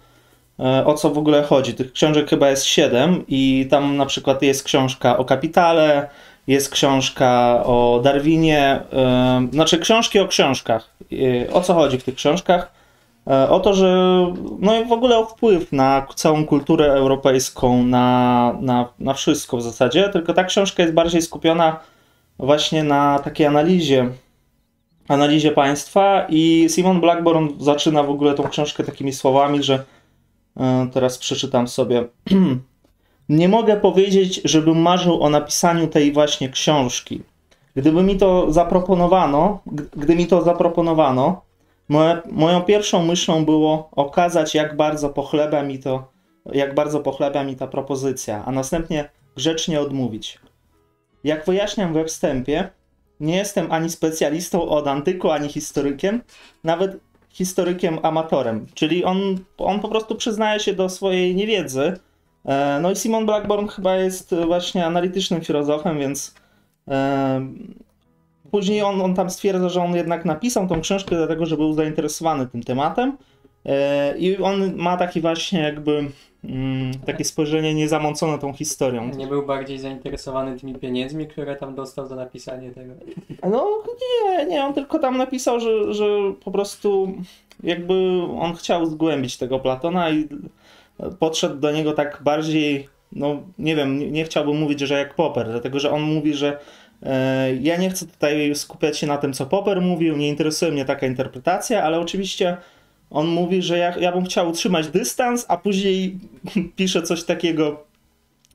e, 0.59 0.85
o 0.85 0.93
co 0.93 1.09
w 1.09 1.17
ogóle 1.17 1.43
chodzi. 1.43 1.73
Tych 1.73 1.93
książek 1.93 2.29
chyba 2.29 2.49
jest 2.49 2.63
siedem 2.65 3.23
i 3.27 3.67
tam 3.71 3.97
na 3.97 4.05
przykład 4.05 4.41
jest 4.41 4.63
książka 4.63 5.17
o 5.17 5.25
kapitale, 5.25 6.09
jest 6.47 6.69
książka 6.69 7.61
o 7.65 8.01
Darwinie, 8.03 8.81
e, 8.93 9.47
znaczy 9.53 9.77
książki 9.77 10.19
o 10.19 10.27
książkach. 10.27 10.89
E, 11.11 11.53
O 11.53 11.61
co 11.61 11.73
chodzi 11.73 11.97
w 11.97 12.03
tych 12.03 12.15
książkach? 12.15 12.71
E, 13.27 13.49
O 13.49 13.59
to, 13.59 13.73
że 13.73 13.87
no 14.59 14.79
i 14.79 14.85
w 14.85 14.91
ogóle 14.91 15.17
o 15.17 15.25
wpływ 15.25 15.71
na 15.71 16.07
całą 16.15 16.45
kulturę 16.45 16.93
europejską, 16.93 17.83
na, 17.83 18.57
na, 18.61 18.89
na 18.99 19.13
wszystko 19.13 19.57
w 19.57 19.61
zasadzie, 19.61 20.09
tylko 20.09 20.33
ta 20.33 20.43
książka 20.43 20.83
jest 20.83 20.95
bardziej 20.95 21.21
skupiona 21.21 21.79
właśnie 22.39 22.83
na 22.83 23.19
takiej 23.19 23.47
analizie, 23.47 24.09
analizie 25.07 25.51
państwa 25.51 26.25
i 26.29 26.67
Simon 26.69 27.01
Blackburn 27.01 27.47
zaczyna 27.59 28.03
w 28.03 28.09
ogóle 28.09 28.33
tą 28.33 28.49
książkę 28.49 28.83
takimi 28.83 29.13
słowami, 29.13 29.63
że 29.63 29.83
e, 30.57 30.87
teraz 30.93 31.17
przeczytam 31.17 31.67
sobie. 31.67 32.03
Nie 33.33 33.49
mogę 33.49 33.77
powiedzieć, 33.77 34.41
żebym 34.45 34.77
marzył 34.77 35.23
o 35.23 35.29
napisaniu 35.29 35.87
tej 35.87 36.11
właśnie 36.11 36.49
książki. 36.49 37.21
Gdyby 37.75 38.03
mi 38.03 38.17
to 38.17 38.51
zaproponowano, 38.51 39.59
gdy 39.95 40.15
mi 40.15 40.27
to 40.27 40.41
zaproponowano, 40.41 41.41
moja, 41.89 42.21
moją 42.31 42.61
pierwszą 42.61 43.05
myślą 43.05 43.45
było 43.45 43.89
okazać, 43.91 44.55
jak 44.55 44.77
bardzo 44.77 45.09
pochlebia 45.09 45.63
mi 45.63 45.79
to, 45.79 46.11
jak 46.45 46.75
bardzo 46.75 46.99
pochlebia 46.99 47.43
mi 47.43 47.55
ta 47.55 47.67
propozycja, 47.67 48.43
a 48.45 48.51
następnie 48.51 49.09
grzecznie 49.35 49.81
odmówić. 49.81 50.39
Jak 51.23 51.45
wyjaśniam 51.45 51.93
we 51.93 52.05
wstępie, 52.05 52.69
nie 53.19 53.35
jestem 53.35 53.71
ani 53.71 53.89
specjalistą 53.89 54.69
od 54.69 54.87
antyku, 54.87 55.31
ani 55.31 55.49
historykiem, 55.49 56.21
nawet 56.63 56.97
historykiem 57.29 57.99
amatorem. 58.03 58.65
Czyli 58.73 59.03
on, 59.03 59.17
on 59.57 59.79
po 59.79 59.87
prostu 59.87 60.15
przyznaje 60.15 60.59
się 60.59 60.73
do 60.73 60.89
swojej 60.89 61.35
niewiedzy. 61.35 61.93
E, 62.45 62.79
No 62.81 62.91
i 62.91 62.95
Simon 62.95 63.25
Blackburn 63.25 63.67
chyba 63.67 63.95
jest 63.95 64.35
właśnie 64.47 64.85
analitycznym 64.85 65.41
filozofem, 65.41 65.99
więc 65.99 66.35
e, 66.87 67.47
później 68.51 68.81
on, 68.81 69.01
on 69.01 69.15
tam 69.15 69.29
stwierdza, 69.29 69.69
że 69.69 69.83
on 69.83 69.95
jednak 69.95 70.25
napisał 70.25 70.67
tą 70.67 70.81
książkę 70.81 71.15
dlatego, 71.15 71.45
że 71.45 71.57
był 71.57 71.73
zainteresowany 71.73 72.47
tym 72.47 72.63
tematem. 72.63 73.17
E, 73.65 74.17
I 74.17 74.37
on 74.37 74.75
ma 74.75 74.97
taki 74.97 75.21
właśnie 75.21 75.59
jakby 75.59 76.11
mm, 76.43 76.91
takie 77.05 77.25
spojrzenie 77.25 77.73
niezamącone 77.73 78.39
tą 78.39 78.53
historią. 78.53 79.11
Nie 79.17 79.27
był 79.27 79.45
bardziej 79.45 79.79
zainteresowany 79.79 80.59
tymi 80.59 80.75
pieniędzmi, 80.75 81.27
które 81.27 81.55
tam 81.55 81.75
dostał 81.75 82.07
za 82.07 82.15
napisanie 82.15 82.71
tego. 82.71 82.93
No 83.49 83.67
nie, 84.01 84.45
nie, 84.45 84.65
on 84.65 84.73
tylko 84.73 84.99
tam 84.99 85.17
napisał, 85.17 85.59
że, 85.59 85.93
że 85.93 86.05
po 86.43 86.51
prostu 86.51 87.13
jakby 87.63 88.21
on 88.39 88.53
chciał 88.53 88.85
zgłębić 88.85 89.37
tego 89.37 89.59
Platona 89.59 90.09
i 90.09 90.27
podszedł 91.19 91.55
do 91.55 91.71
niego 91.71 91.93
tak 91.93 92.19
bardziej, 92.23 92.89
no 93.11 93.43
nie 93.59 93.75
wiem, 93.75 93.99
nie, 93.99 94.11
nie 94.11 94.23
chciałbym 94.23 94.57
mówić, 94.57 94.79
że 94.79 94.99
jak 94.99 95.15
Popper, 95.15 95.47
dlatego 95.49 95.79
że 95.79 95.91
on 95.91 96.01
mówi, 96.01 96.33
że 96.33 96.59
e, 97.03 97.55
ja 97.55 97.77
nie 97.77 97.89
chcę 97.89 98.05
tutaj 98.05 98.55
skupiać 98.55 98.97
się 98.97 99.07
na 99.07 99.17
tym, 99.17 99.33
co 99.33 99.45
Popper 99.45 99.81
mówił, 99.81 100.17
nie 100.17 100.29
interesuje 100.29 100.71
mnie 100.71 100.85
taka 100.85 101.07
interpretacja, 101.07 101.83
ale 101.83 101.99
oczywiście 101.99 102.57
on 103.13 103.27
mówi, 103.27 103.61
że 103.61 103.77
ja, 103.77 103.97
ja 103.97 104.11
bym 104.11 104.25
chciał 104.25 104.49
utrzymać 104.49 104.87
dystans, 104.87 105.45
a 105.47 105.57
później 105.57 106.19
pisze 106.75 107.01
coś 107.01 107.23
takiego, 107.23 107.83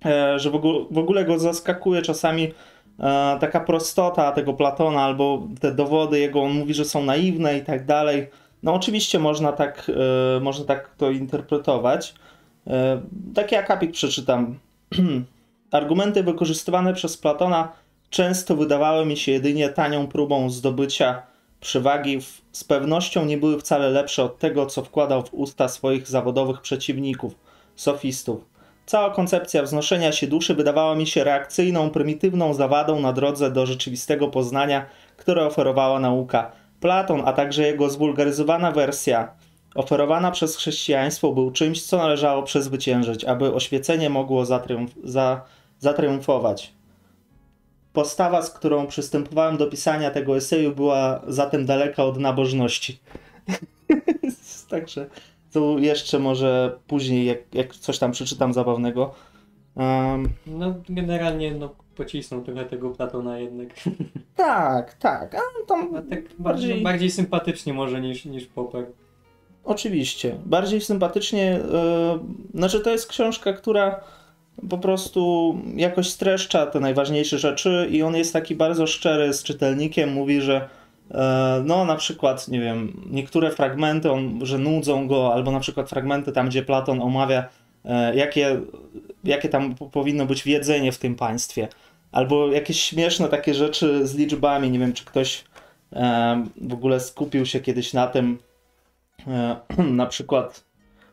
e, 0.05 0.38
że 0.38 0.50
w 0.50 0.55
ogóle, 0.55 0.85
w 0.90 0.99
ogóle 0.99 1.25
go 1.25 1.38
zaskakuje 1.38 2.02
czasami 2.02 2.52
e, 3.00 3.37
taka 3.40 3.61
prostota 3.61 4.33
tego 4.33 4.55
Platona, 4.55 5.02
albo 5.02 5.49
te 5.61 5.75
dowody 5.75 6.19
jego, 6.19 6.43
on 6.43 6.52
mówi, 6.52 6.75
że 6.75 6.85
są 6.85 7.05
naiwne 7.05 7.59
i 7.59 7.62
tak 7.62 7.87
dalej. 7.87 8.26
No 8.62 8.75
oczywiście 8.75 9.19
można 9.19 9.52
tak, 9.52 9.90
e, 10.37 10.40
można 10.40 10.64
tak 10.64 10.95
to 10.97 11.11
interpretować. 11.11 12.14
E, 12.69 13.01
taki 13.35 13.57
akapit 13.57 13.93
przeczytam. 13.93 14.59
Argumenty 15.71 16.23
wykorzystywane 16.23 16.95
przez 16.95 17.17
Platona 17.17 17.73
często 18.11 18.57
wydawały 18.57 19.07
mi 19.07 19.17
się 19.17 19.33
jedynie 19.33 19.69
tanią 19.69 20.07
próbą 20.07 20.51
zdobycia 20.51 21.23
przewagi, 21.61 22.19
z 22.53 22.65
pewnością 22.65 23.25
nie 23.25 23.39
były 23.39 23.61
wcale 23.61 23.91
lepsze 23.91 24.25
od 24.25 24.39
tego, 24.39 24.67
co 24.67 24.85
wkładał 24.85 25.23
w 25.23 25.35
usta 25.35 25.69
swoich 25.69 26.09
zawodowych 26.09 26.61
przeciwników, 26.61 27.35
sofistów. 27.77 28.45
Cała 28.87 29.11
koncepcja 29.11 29.63
wznoszenia 29.63 30.13
się 30.13 30.27
duszy 30.27 30.55
wydawała 30.55 30.95
mi 30.95 31.07
się 31.07 31.25
reakcyjną, 31.25 31.91
prymitywną 31.91 32.55
zawadą 32.55 33.01
na 33.01 33.13
drodze 33.13 33.51
do 33.51 33.67
rzeczywistego 33.67 34.29
poznania, 34.29 34.87
które 35.17 35.47
oferowała 35.47 36.01
nauka. 36.01 36.53
Platon, 36.81 37.23
a 37.25 37.33
także 37.33 37.63
jego 37.63 37.91
zwulgaryzowana 37.91 38.73
wersja, 38.73 39.29
oferowana 39.78 40.30
przez 40.30 40.56
chrześcijaństwo, 40.56 41.32
był 41.32 41.50
czymś, 41.50 41.82
co 41.82 41.97
należało 41.97 42.42
przezwyciężyć, 42.42 43.25
aby 43.25 43.54
oświecenie 43.54 44.11
mogło 44.11 44.42
zatriumf- 44.44 44.94
za- 45.04 45.40
zatriumfować. 45.78 46.73
Postawa, 47.92 48.42
z 48.42 48.50
którą 48.50 48.87
przystępowałem 48.87 49.56
do 49.56 49.66
pisania 49.66 50.11
tego 50.11 50.37
eseju, 50.37 50.75
była 50.75 51.20
zatem 51.28 51.66
daleka 51.66 52.04
od 52.04 52.18
nabożności. 52.18 52.99
Także 54.70 55.06
tu 55.52 55.78
jeszcze 55.78 56.18
może 56.18 56.78
później, 56.87 57.26
jak, 57.26 57.38
jak 57.54 57.75
coś 57.75 57.99
tam 57.99 58.12
przeczytam 58.12 58.52
zabawnego. 58.52 59.14
Um, 59.76 60.28
No 60.47 60.75
generalnie 60.88 61.54
no, 61.54 61.75
pocisnął 61.97 62.42
trochę 62.42 62.64
tego 62.64 62.90
Platona 62.90 63.38
jednak. 63.38 63.68
tak, 64.37 64.94
tak. 64.94 65.35
A 65.35 65.66
tam 65.68 65.88
No, 65.92 66.02
tak 66.02 66.08
bardziej, 66.11 66.38
bardziej, 66.38 66.82
bardziej 66.82 67.11
sympatycznie 67.11 67.73
może 67.73 68.00
niż, 68.00 68.25
niż 68.25 68.47
Popper. 68.47 68.87
Oczywiście. 69.65 70.37
Bardziej 70.47 70.81
sympatycznie. 70.81 71.45
Yy, 71.45 72.59
znaczy, 72.59 72.81
to 72.81 72.91
jest 72.91 73.09
książka, 73.09 73.53
która 73.53 74.00
po 74.71 74.79
prostu 74.79 75.55
jakoś 75.77 76.09
streszcza 76.11 76.67
te 76.67 76.81
najważniejsze 76.81 77.38
rzeczy, 77.38 77.88
i 77.91 78.03
on 78.03 78.17
jest 78.17 78.33
taki 78.33 78.55
bardzo 78.55 78.87
szczery 78.87 79.33
z 79.33 79.43
czytelnikiem. 79.43 80.12
Mówi, 80.12 80.41
że 80.41 80.69
e, 81.11 81.62
no, 81.65 81.85
na 81.85 81.97
przykład, 81.97 82.49
nie 82.49 82.61
wiem, 82.61 83.07
niektóre 83.11 83.50
fragmenty, 83.50 84.12
on, 84.12 84.47
że 84.47 84.59
nudzą 84.59 85.09
go, 85.09 85.35
albo 85.35 85.50
na 85.50 85.61
przykład 85.61 85.91
fragmenty 85.91 86.33
tam, 86.33 86.49
gdzie 86.49 86.62
Platon 86.62 87.03
omawia, 87.03 87.49
e, 87.85 88.17
jakie, 88.17 88.61
jakie 89.25 89.49
tam 89.49 89.75
po- 89.75 89.87
powinno 89.87 90.27
być 90.27 90.47
jedzenie 90.47 90.93
w 90.93 90.99
tym 90.99 91.15
państwie. 91.15 91.69
Albo 92.12 92.53
jakieś 92.53 92.83
śmieszne 92.83 93.29
takie 93.29 93.55
rzeczy 93.55 94.07
z 94.07 94.15
liczbami. 94.15 94.71
Nie 94.71 94.79
wiem, 94.79 94.93
czy 94.93 95.05
ktoś 95.05 95.45
w 96.61 96.73
ogóle 96.73 97.00
skupił 97.00 97.47
się 97.47 97.61
kiedyś 97.61 97.93
na 97.93 98.07
tym, 98.07 98.38
Na 99.79 100.07
przykład, 100.07 100.65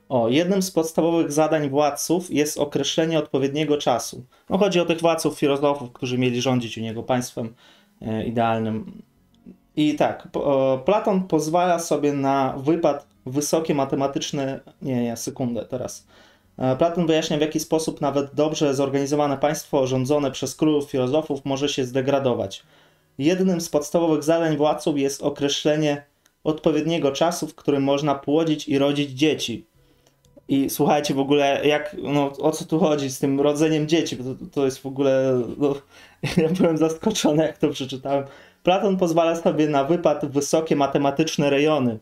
o, 0.10 0.30
jednym 0.30 0.62
z 0.62 0.72
podstawowych 0.72 1.32
zadań 1.32 1.70
władców 1.70 2.32
jest 2.32 2.58
określenie 2.58 3.20
odpowiedniego 3.20 3.78
czasu. 3.78 4.26
No, 4.50 4.58
chodzi 4.58 4.80
o 4.80 4.86
tych 4.86 5.02
władców, 5.02 5.40
filozofów, 5.40 5.94
którzy 5.94 6.18
mieli 6.18 6.42
rządzić 6.42 6.78
u 6.78 6.82
niego 6.82 7.04
państwem 7.04 7.54
e, 8.02 8.26
idealnym. 8.26 9.02
I 9.76 9.96
tak, 9.96 10.28
Platon 10.86 11.24
pozwala 11.28 11.80
sobie 11.80 12.14
na 12.14 12.54
wypad 12.58 13.08
wysokie 13.26 13.76
matematyczne. 13.76 14.60
Nie, 14.82 15.04
nie, 15.04 15.18
sekundę 15.18 15.66
teraz. 15.66 16.08
E, 16.58 16.76
Platon 16.76 17.08
wyjaśnia, 17.08 17.38
w 17.38 17.42
jaki 17.42 17.60
sposób 17.60 18.02
nawet 18.02 18.34
dobrze 18.34 18.76
zorganizowane 18.76 19.38
państwo 19.38 19.88
rządzone 19.88 20.32
przez 20.32 20.56
królów 20.56 20.92
filozofów 20.92 21.46
może 21.46 21.70
się 21.70 21.86
zdegradować. 21.86 22.64
Jednym 23.18 23.62
z 23.62 23.70
podstawowych 23.70 24.24
zadań 24.24 24.58
władców 24.58 24.98
jest 24.98 25.24
określenie 25.24 26.06
odpowiedniego 26.46 27.12
czasu, 27.12 27.48
w 27.48 27.56
którym 27.56 27.84
można 27.84 28.16
płodzić 28.16 28.68
i 28.68 28.78
rodzić 28.78 29.12
dzieci. 29.12 29.66
I 30.48 30.70
słuchajcie 30.70 31.14
w 31.14 31.20
ogóle, 31.20 31.62
jak, 31.68 31.96
no, 32.04 32.32
o 32.40 32.52
co 32.52 32.66
tu 32.66 32.80
chodzi 32.80 33.10
z 33.10 33.20
tym 33.20 33.42
rodzeniem 33.42 33.88
dzieci, 33.88 34.18
to, 34.18 34.24
to 34.52 34.66
jest 34.66 34.78
w 34.78 34.86
ogóle, 34.86 35.42
no, 35.58 35.75
ja 36.44 36.50
byłem 36.50 36.78
zaskoczony, 36.78 37.44
jak 37.44 37.58
to 37.58 37.70
przeczytałem. 37.70 38.25
Platon 38.64 38.98
pozwala 38.98 39.36
sobie 39.36 39.68
na 39.68 39.84
wypad 39.84 40.25
w 40.25 40.32
wysokie 40.32 40.75
matematyczne 40.75 41.50
rejony. 41.50 42.00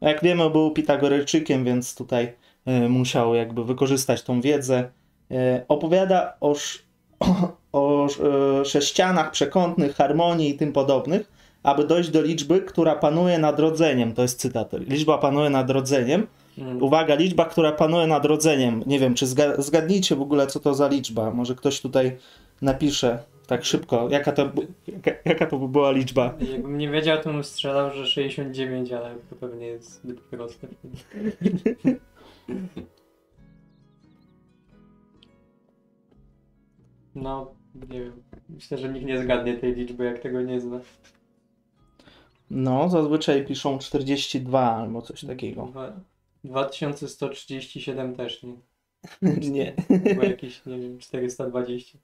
Jak 0.00 0.22
wiemy, 0.22 0.50
był 0.50 0.70
Pitagorejczykiem, 0.70 1.64
więc 1.64 1.94
tutaj 1.94 2.32
e, 2.66 2.88
musiał 2.88 3.34
jakby 3.34 3.64
wykorzystać 3.64 4.22
tą 4.22 4.40
wiedzę. 4.40 4.90
E, 5.30 5.64
opowiada 5.68 6.36
o, 6.40 6.50
sz, 6.50 6.82
o, 7.72 8.06
e, 8.06 8.64
sześcianach 8.64 9.30
przekątnych, 9.30 9.94
harmonii 9.96 10.50
i 10.50 10.54
tym 10.54 10.72
podobnych, 10.72 11.39
aby 11.62 11.84
dojść 11.84 12.10
do 12.10 12.22
liczby, 12.22 12.60
która 12.60 12.94
panuje 12.94 13.38
nad 13.38 13.60
rodzeniem. 13.60 14.12
To 14.14 14.22
jest 14.22 14.40
cytat. 14.40 14.72
Liczba 14.72 15.18
panuje 15.18 15.50
nad 15.50 15.70
rodzeniem. 15.70 16.26
Mm. 16.58 16.82
Uwaga, 16.82 17.14
liczba, 17.14 17.44
która 17.44 17.72
panuje 17.72 18.06
nad 18.06 18.24
rodzeniem. 18.24 18.82
Nie 18.86 18.98
wiem, 18.98 19.14
czy 19.14 19.26
zga- 19.26 19.62
zgadnijcie 19.62 20.16
w 20.16 20.22
ogóle, 20.22 20.46
co 20.46 20.60
to 20.60 20.74
za 20.74 20.88
liczba. 20.88 21.30
Może 21.30 21.54
ktoś 21.54 21.80
tutaj 21.80 22.16
napisze 22.62 23.18
tak 23.46 23.64
szybko, 23.64 24.08
jaka 24.10 24.32
to, 24.32 24.52
jaka, 24.88 25.10
jaka 25.24 25.46
to 25.46 25.58
by 25.58 25.68
była 25.68 25.90
liczba. 25.90 26.34
Jakbym 26.52 26.78
nie 26.78 26.90
wiedział, 26.90 27.22
to 27.22 27.32
bym 27.32 27.44
strzelał, 27.44 27.90
że 27.90 28.06
69, 28.06 28.92
ale 28.92 29.14
to 29.30 29.36
pewnie 29.36 29.66
jest 29.66 30.02
zbyt 30.02 30.20
proste. 30.20 30.66
No, 37.14 37.54
nie 37.90 38.00
wiem. 38.00 38.22
Myślę, 38.48 38.78
że 38.78 38.88
nikt 38.88 39.06
nie 39.06 39.22
zgadnie 39.22 39.54
tej 39.56 39.74
liczby, 39.74 40.04
jak 40.04 40.18
tego 40.18 40.42
nie 40.42 40.60
zna. 40.60 40.80
No, 42.50 42.88
zazwyczaj 42.88 43.46
piszą 43.46 43.78
42 43.78 44.76
albo 44.76 45.02
coś 45.02 45.24
takiego. 45.24 45.62
Dwa- 45.66 46.00
2137 46.44 48.16
też 48.16 48.42
nie. 48.42 48.54
Nie. 49.50 49.74
Chyba 50.04 50.24
jakieś, 50.24 50.66
nie 50.66 50.78
wiem, 50.78 50.98
420. 50.98 51.98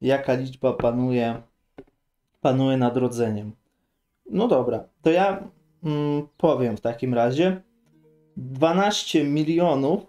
Jaka 0.00 0.34
liczba 0.34 0.72
panuje, 0.72 1.42
panuje 2.40 2.76
nad 2.76 2.96
rodzeniem? 2.96 3.52
No 4.30 4.48
dobra, 4.48 4.84
to 5.02 5.10
ja 5.10 5.48
mm, 5.84 6.28
powiem 6.36 6.76
w 6.76 6.80
takim 6.80 7.14
razie 7.14 7.60
12 8.36 9.24
milionów 9.24 10.06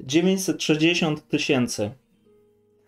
960 0.00 1.28
tysięcy. 1.28 1.90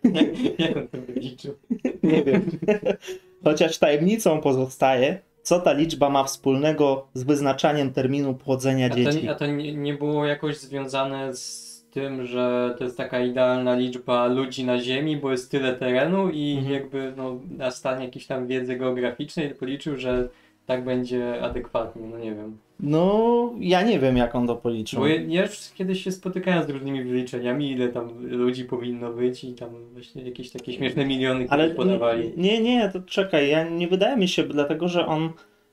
Jak 0.59 0.77
on 0.77 0.89
to 0.89 1.01
wyliczył? 1.01 1.55
Nie 2.03 2.25
wiem. 2.25 2.51
Chociaż 3.45 3.79
tajemnicą 3.79 4.41
pozostaje, 4.41 5.19
co 5.45 5.61
ta 5.61 5.73
liczba 5.73 6.11
ma 6.11 6.25
wspólnego 6.25 7.07
z 7.15 7.23
wyznaczaniem 7.23 7.93
terminu 7.93 8.35
płodzenia 8.35 8.87
A 8.87 8.91
to, 8.91 8.97
dzieci. 8.97 9.29
a 9.29 9.35
to 9.35 9.47
nie, 9.47 9.75
nie 9.75 9.95
było 9.95 10.27
jakoś 10.27 10.57
związane 10.59 11.35
z 11.35 11.75
tym, 11.91 12.27
że 12.27 12.75
to 12.79 12.85
jest 12.85 12.97
taka 12.97 13.21
idealna 13.21 13.75
liczba 13.75 14.27
ludzi 14.27 14.65
na 14.65 14.79
Ziemi, 14.79 15.17
bo 15.17 15.31
jest 15.31 15.51
tyle 15.51 15.75
terenu 15.75 16.29
i 16.31 16.55
Mhm. 16.59 16.75
jakby 16.75 17.13
no, 17.17 17.41
na 17.59 17.71
stan 17.71 18.03
jakiejś 18.03 18.27
tam 18.27 18.47
wiedzy 18.47 18.77
geograficznej 18.77 19.51
policzył, 19.55 19.97
że 19.97 20.29
tak 20.67 20.85
będzie 20.85 21.43
adekwatnie, 21.43 22.03
no 22.07 22.19
nie 22.19 22.35
wiem. 22.35 22.59
No, 22.81 23.53
ja 23.61 23.83
nie 23.83 23.99
wiem, 23.99 24.17
jak 24.17 24.35
on 24.35 24.47
to 24.47 24.57
policzył. 24.57 25.01
Bo 25.01 25.07
ja, 25.07 25.21
ja 25.29 25.43
już 25.43 25.51
kiedyś 25.75 26.05
się 26.05 26.13
spotykałem 26.13 26.65
z 26.67 26.71
różnymi 26.71 27.05
wyliczeniami, 27.05 27.71
ile 27.71 27.89
tam 27.89 28.29
ludzi 28.29 28.65
powinno 28.65 29.13
być 29.13 29.45
i 29.45 29.55
tam 29.55 29.69
właśnie 29.93 30.23
jakieś 30.23 30.51
takie 30.51 30.73
śmieszne 30.73 31.07
miliony 31.07 31.47
Ale 31.51 31.71
podawali. 31.71 32.33
nie, 32.37 32.61
nie, 32.63 32.91
to 32.93 33.01
czekaj, 33.01 33.49
ja 33.49 33.69
nie 33.69 33.89
wydaje 33.89 34.17
mi 34.17 34.29
się, 34.29 34.43
dlatego 34.43 34.89
że 34.89 35.07
on 35.07 35.31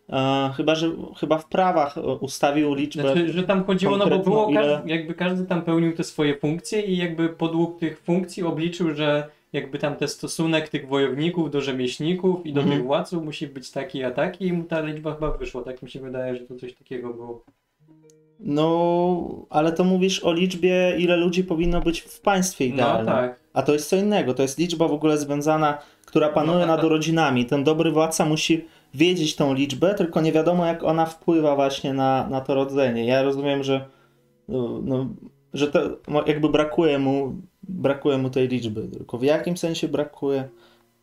e, 0.09 0.49
chyba, 0.57 0.75
że 0.75 0.91
chyba 1.19 1.37
w 1.37 1.45
prawach 1.45 1.95
ustawił 2.19 2.73
liczbę. 2.73 3.01
Znaczy, 3.01 3.29
że 3.33 3.43
tam 3.43 3.63
chodziło, 3.63 3.97
no 3.97 4.07
bo 4.07 4.19
było, 4.19 4.49
ile- 4.49 4.61
każdy, 4.61 4.89
jakby 4.89 5.13
każdy 5.13 5.45
tam 5.45 5.61
pełnił 5.61 5.93
te 5.93 6.03
swoje 6.03 6.37
funkcje 6.37 6.81
i 6.81 6.97
jakby 6.97 7.29
podług 7.29 7.79
tych 7.79 7.99
funkcji 7.99 8.43
obliczył, 8.43 8.95
że 8.95 9.27
jakby 9.53 9.79
tam 9.79 9.95
ten 9.95 10.07
stosunek 10.07 10.69
tych 10.69 10.87
wojowników 10.87 11.51
do 11.51 11.61
rzemieślników 11.61 12.45
i 12.45 12.53
do 12.53 12.61
Mhm. 12.61 12.77
tych 12.79 12.87
władców 12.87 13.23
musi 13.23 13.47
być 13.47 13.71
taki 13.71 14.03
a 14.03 14.11
taki 14.11 14.45
i 14.47 14.53
mu 14.53 14.63
ta 14.63 14.81
liczba 14.81 15.13
chyba 15.15 15.31
wyszła. 15.31 15.63
Tak 15.63 15.81
mi 15.81 15.89
się 15.89 15.99
wydaje, 15.99 16.35
że 16.35 16.41
to 16.45 16.55
coś 16.55 16.73
takiego 16.75 17.13
było. 17.13 17.43
No, 18.39 19.45
ale 19.49 19.71
to 19.71 19.83
mówisz 19.83 20.23
o 20.23 20.33
liczbie, 20.33 20.95
ile 20.97 21.17
ludzi 21.17 21.43
powinno 21.43 21.81
być 21.81 22.01
w 22.01 22.21
państwie 22.21 22.67
No 22.67 22.73
idealnym. 22.73 23.05
tak. 23.05 23.39
A 23.53 23.61
to 23.61 23.73
jest 23.73 23.89
co 23.89 23.95
innego, 23.95 24.33
to 24.33 24.41
jest 24.41 24.59
liczba 24.59 24.87
w 24.87 24.91
ogóle 24.93 25.17
związana, 25.17 25.77
która 26.05 26.29
panuje 26.29 26.59
No, 26.59 26.65
nad 26.65 26.83
rodzinami. 26.83 27.45
Ten 27.45 27.63
dobry 27.63 27.91
władca 27.91 28.25
musi 28.25 28.65
wiedzieć 28.93 29.35
tą 29.35 29.53
liczbę, 29.53 29.95
tylko 29.95 30.21
nie 30.21 30.31
wiadomo 30.31 30.65
jak 30.65 30.83
ona 30.83 31.05
wpływa 31.05 31.55
właśnie 31.55 31.93
na, 31.93 32.27
na 32.29 32.41
to 32.41 32.55
rodzenie. 32.55 33.05
Ja 33.05 33.23
rozumiem, 33.23 33.63
że, 33.63 33.85
no, 34.47 34.79
no, 34.83 35.07
że 35.53 35.67
to 35.67 35.79
no, 36.07 36.23
jakby 36.27 36.49
brakuje 36.49 36.99
mu, 36.99 37.35
brakuje 37.71 38.17
mu 38.17 38.29
tej 38.29 38.47
liczby, 38.47 38.87
tylko 38.87 39.17
w 39.17 39.23
jakim 39.23 39.57
sensie 39.57 39.87
brakuje, 39.87 40.49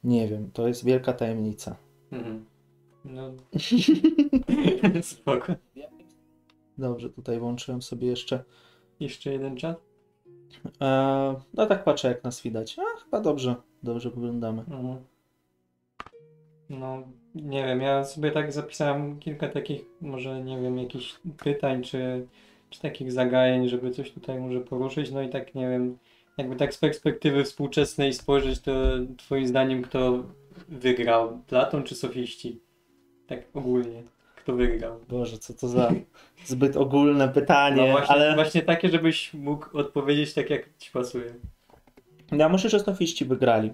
nie 0.04 0.28
wiem, 0.28 0.50
to 0.52 0.68
jest 0.68 0.84
wielka 0.84 1.12
tajemnica. 1.12 1.76
Mhm. 2.12 2.44
No. 3.04 3.32
Spoko. 5.02 5.54
Dobrze, 6.78 7.10
tutaj 7.10 7.38
włączyłem 7.38 7.82
sobie 7.82 8.08
jeszcze. 8.08 8.44
Jeszcze 9.00 9.32
jeden 9.32 9.56
czat? 9.56 9.80
E, 10.80 11.34
no 11.54 11.66
tak 11.66 11.84
patrzę 11.84 12.08
jak 12.08 12.24
nas 12.24 12.42
widać. 12.42 12.76
A 12.78 13.04
chyba 13.04 13.20
dobrze, 13.20 13.54
dobrze 13.82 14.10
wyglądamy. 14.10 14.60
Mhm. 14.62 14.96
No, 16.70 17.02
nie 17.34 17.64
wiem, 17.64 17.80
ja 17.80 18.04
sobie 18.04 18.30
tak 18.30 18.52
zapisałem 18.52 19.18
kilka 19.18 19.48
takich, 19.48 19.84
może 20.00 20.44
nie 20.44 20.60
wiem, 20.60 20.78
jakichś 20.78 21.20
pytań, 21.44 21.82
czy, 21.82 22.26
czy 22.70 22.80
takich 22.80 23.12
zagajeń, 23.12 23.68
żeby 23.68 23.90
coś 23.90 24.12
tutaj 24.12 24.40
może 24.40 24.60
poruszyć, 24.60 25.10
no 25.10 25.22
i 25.22 25.28
tak 25.28 25.54
nie 25.54 25.68
wiem, 25.68 25.98
jakby 26.38 26.56
tak 26.56 26.74
z 26.74 26.78
perspektywy 26.78 27.44
współczesnej 27.44 28.12
spojrzeć, 28.12 28.60
to 28.60 28.72
twoim 29.16 29.46
zdaniem 29.46 29.82
kto 29.82 30.24
wygrał, 30.68 31.38
Platon 31.46 31.82
czy 31.84 31.94
sofiści? 31.94 32.60
Tak 33.26 33.38
ogólnie, 33.54 34.02
kto 34.36 34.52
wygrał? 34.52 35.00
Boże, 35.08 35.38
co 35.38 35.54
to 35.54 35.68
za 35.68 35.92
zbyt 36.44 36.76
ogólne 36.76 37.28
pytanie, 37.28 37.76
No 37.76 37.92
właśnie, 37.92 38.14
ale 38.14 38.34
właśnie 38.34 38.62
takie, 38.62 38.88
żebyś 38.88 39.34
mógł 39.34 39.78
odpowiedzieć 39.78 40.34
tak, 40.34 40.50
jak 40.50 40.68
ci 40.78 40.90
pasuje. 40.90 41.34
ja 42.32 42.48
myślę, 42.48 42.70
że 42.70 42.80
sofiści 42.80 43.24
wygrali. 43.24 43.72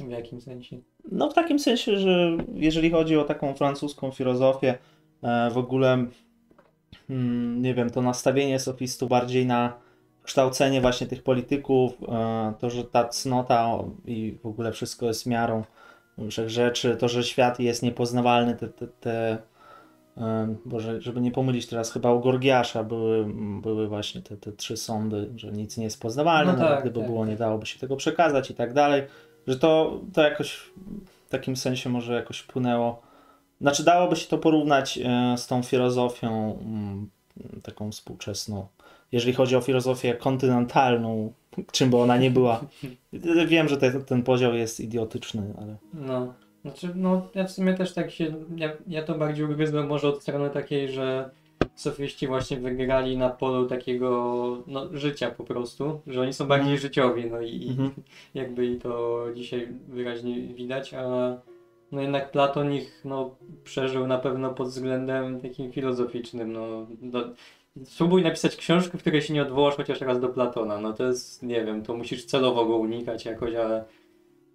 W 0.00 0.10
jakim 0.10 0.40
sensie? 0.40 0.78
No 1.12 1.30
w 1.30 1.34
takim 1.34 1.58
sensie, 1.58 1.98
że 1.98 2.36
jeżeli 2.54 2.90
chodzi 2.90 3.16
o 3.16 3.24
taką 3.24 3.54
francuską 3.54 4.10
filozofię, 4.10 4.78
e, 5.22 5.50
w 5.50 5.58
ogóle 5.58 6.06
mm, 7.10 7.62
nie 7.62 7.74
wiem, 7.74 7.90
to 7.90 8.02
nastawienie 8.02 8.58
sofistów 8.58 9.08
bardziej 9.08 9.46
na 9.46 9.89
kształcenie 10.22 10.80
właśnie 10.80 11.06
tych 11.06 11.22
polityków, 11.22 11.92
e, 12.08 12.52
to, 12.58 12.70
że 12.70 12.84
ta 12.84 13.08
cnota 13.08 13.78
i 14.04 14.38
w 14.42 14.46
ogóle 14.46 14.72
wszystko 14.72 15.06
jest 15.06 15.26
miarą 15.26 15.64
rzeczy, 16.46 16.96
to, 16.96 17.08
że 17.08 17.24
świat 17.24 17.60
jest 17.60 17.82
niepoznawalny, 17.82 18.56
te, 18.56 18.68
te, 18.68 18.86
te 18.86 19.38
e, 20.16 20.54
Boże, 20.64 21.00
żeby 21.00 21.20
nie 21.20 21.30
pomylić 21.30 21.66
teraz, 21.66 21.92
chyba 21.92 22.12
u 22.12 22.20
Gorgiasza 22.20 22.84
były, 22.84 23.26
były 23.62 23.88
właśnie 23.88 24.22
te, 24.22 24.36
te 24.36 24.52
trzy 24.52 24.76
sądy, 24.76 25.30
że 25.36 25.52
nic 25.52 25.76
nie 25.76 25.84
jest 25.84 26.00
poznawalne, 26.00 26.52
No 26.52 26.58
tak, 26.58 26.80
gdyby 26.80 27.00
tak. 27.00 27.08
było, 27.08 27.26
nie 27.26 27.36
dałoby 27.36 27.66
się 27.66 27.78
tego 27.78 27.96
przekazać 27.96 28.50
i 28.50 28.54
tak 28.54 28.72
dalej, 28.72 29.02
że 29.46 29.58
to, 29.58 30.00
to 30.12 30.22
jakoś 30.22 30.70
w 31.26 31.30
takim 31.30 31.56
sensie 31.56 31.90
może 31.90 32.14
jakoś 32.14 32.38
wpłynęło. 32.38 33.02
Znaczy 33.60 33.84
dałoby 33.84 34.16
się 34.16 34.28
to 34.28 34.38
porównać 34.38 34.98
e, 34.98 35.34
z 35.38 35.46
tą 35.46 35.62
filozofią 35.62 36.58
mm, 36.60 37.10
taką 37.62 37.92
współczesną. 37.92 38.66
Jeżeli 39.12 39.32
chodzi 39.32 39.56
o 39.56 39.60
filozofię 39.60 40.14
kontynentalną, 40.14 41.32
czym 41.72 41.90
by 41.90 41.96
ona 41.96 42.16
nie 42.16 42.30
była. 42.30 42.60
Wiem, 43.46 43.68
że 43.68 43.76
te, 43.76 44.00
ten 44.00 44.22
podział 44.22 44.54
jest 44.54 44.80
idiotyczny, 44.80 45.54
ale 45.58 45.76
No, 45.94 46.34
znaczy, 46.62 46.88
no, 46.94 47.26
ja 47.34 47.44
w 47.44 47.50
sumie 47.50 47.74
też 47.74 47.94
tak 47.94 48.10
się, 48.10 48.34
ja, 48.56 48.70
ja 48.86 49.02
to 49.02 49.14
bardziej 49.18 49.44
ugryzłem 49.44 49.86
może 49.86 50.08
od 50.08 50.22
strony 50.22 50.50
takiej, 50.50 50.88
że 50.92 51.30
sofiści 51.74 52.26
właśnie 52.26 52.56
wygrali 52.56 53.16
na 53.16 53.30
polu 53.30 53.66
takiego, 53.66 54.62
no, 54.66 54.88
życia 54.92 55.30
po 55.30 55.44
prostu, 55.44 56.00
że 56.06 56.20
oni 56.20 56.32
są 56.32 56.46
bardziej 56.46 56.72
Mhm. 56.72 56.80
życiowi, 56.80 57.30
no 57.30 57.40
i, 57.40 57.56
i 57.66 57.70
Mhm. 57.70 57.90
jakby 58.34 58.66
i 58.66 58.78
to 58.78 59.24
dzisiaj 59.34 59.68
wyraźnie 59.88 60.40
widać, 60.40 60.94
a 60.94 61.02
no 61.92 62.00
jednak 62.02 62.30
Platon 62.30 62.72
ich, 62.72 63.00
no, 63.04 63.34
przeżył 63.64 64.06
na 64.06 64.18
pewno 64.18 64.50
pod 64.54 64.68
względem 64.68 65.40
takim 65.40 65.72
filozoficznym, 65.72 66.52
no, 66.52 66.86
do, 67.02 67.24
Spróbuj 67.84 68.22
napisać 68.22 68.56
książkę, 68.56 68.98
w 68.98 69.00
której 69.00 69.22
się 69.22 69.34
nie 69.34 69.42
odwołasz 69.42 69.74
chociaż 69.76 70.00
raz 70.00 70.20
do 70.20 70.28
Platona. 70.28 70.78
No 70.80 70.92
to 70.92 71.04
jest, 71.04 71.42
nie 71.42 71.64
wiem, 71.64 71.82
to 71.82 71.96
musisz 71.96 72.24
celowo 72.24 72.66
go 72.66 72.76
unikać 72.76 73.24
jakoś, 73.24 73.54
ale 73.54 73.84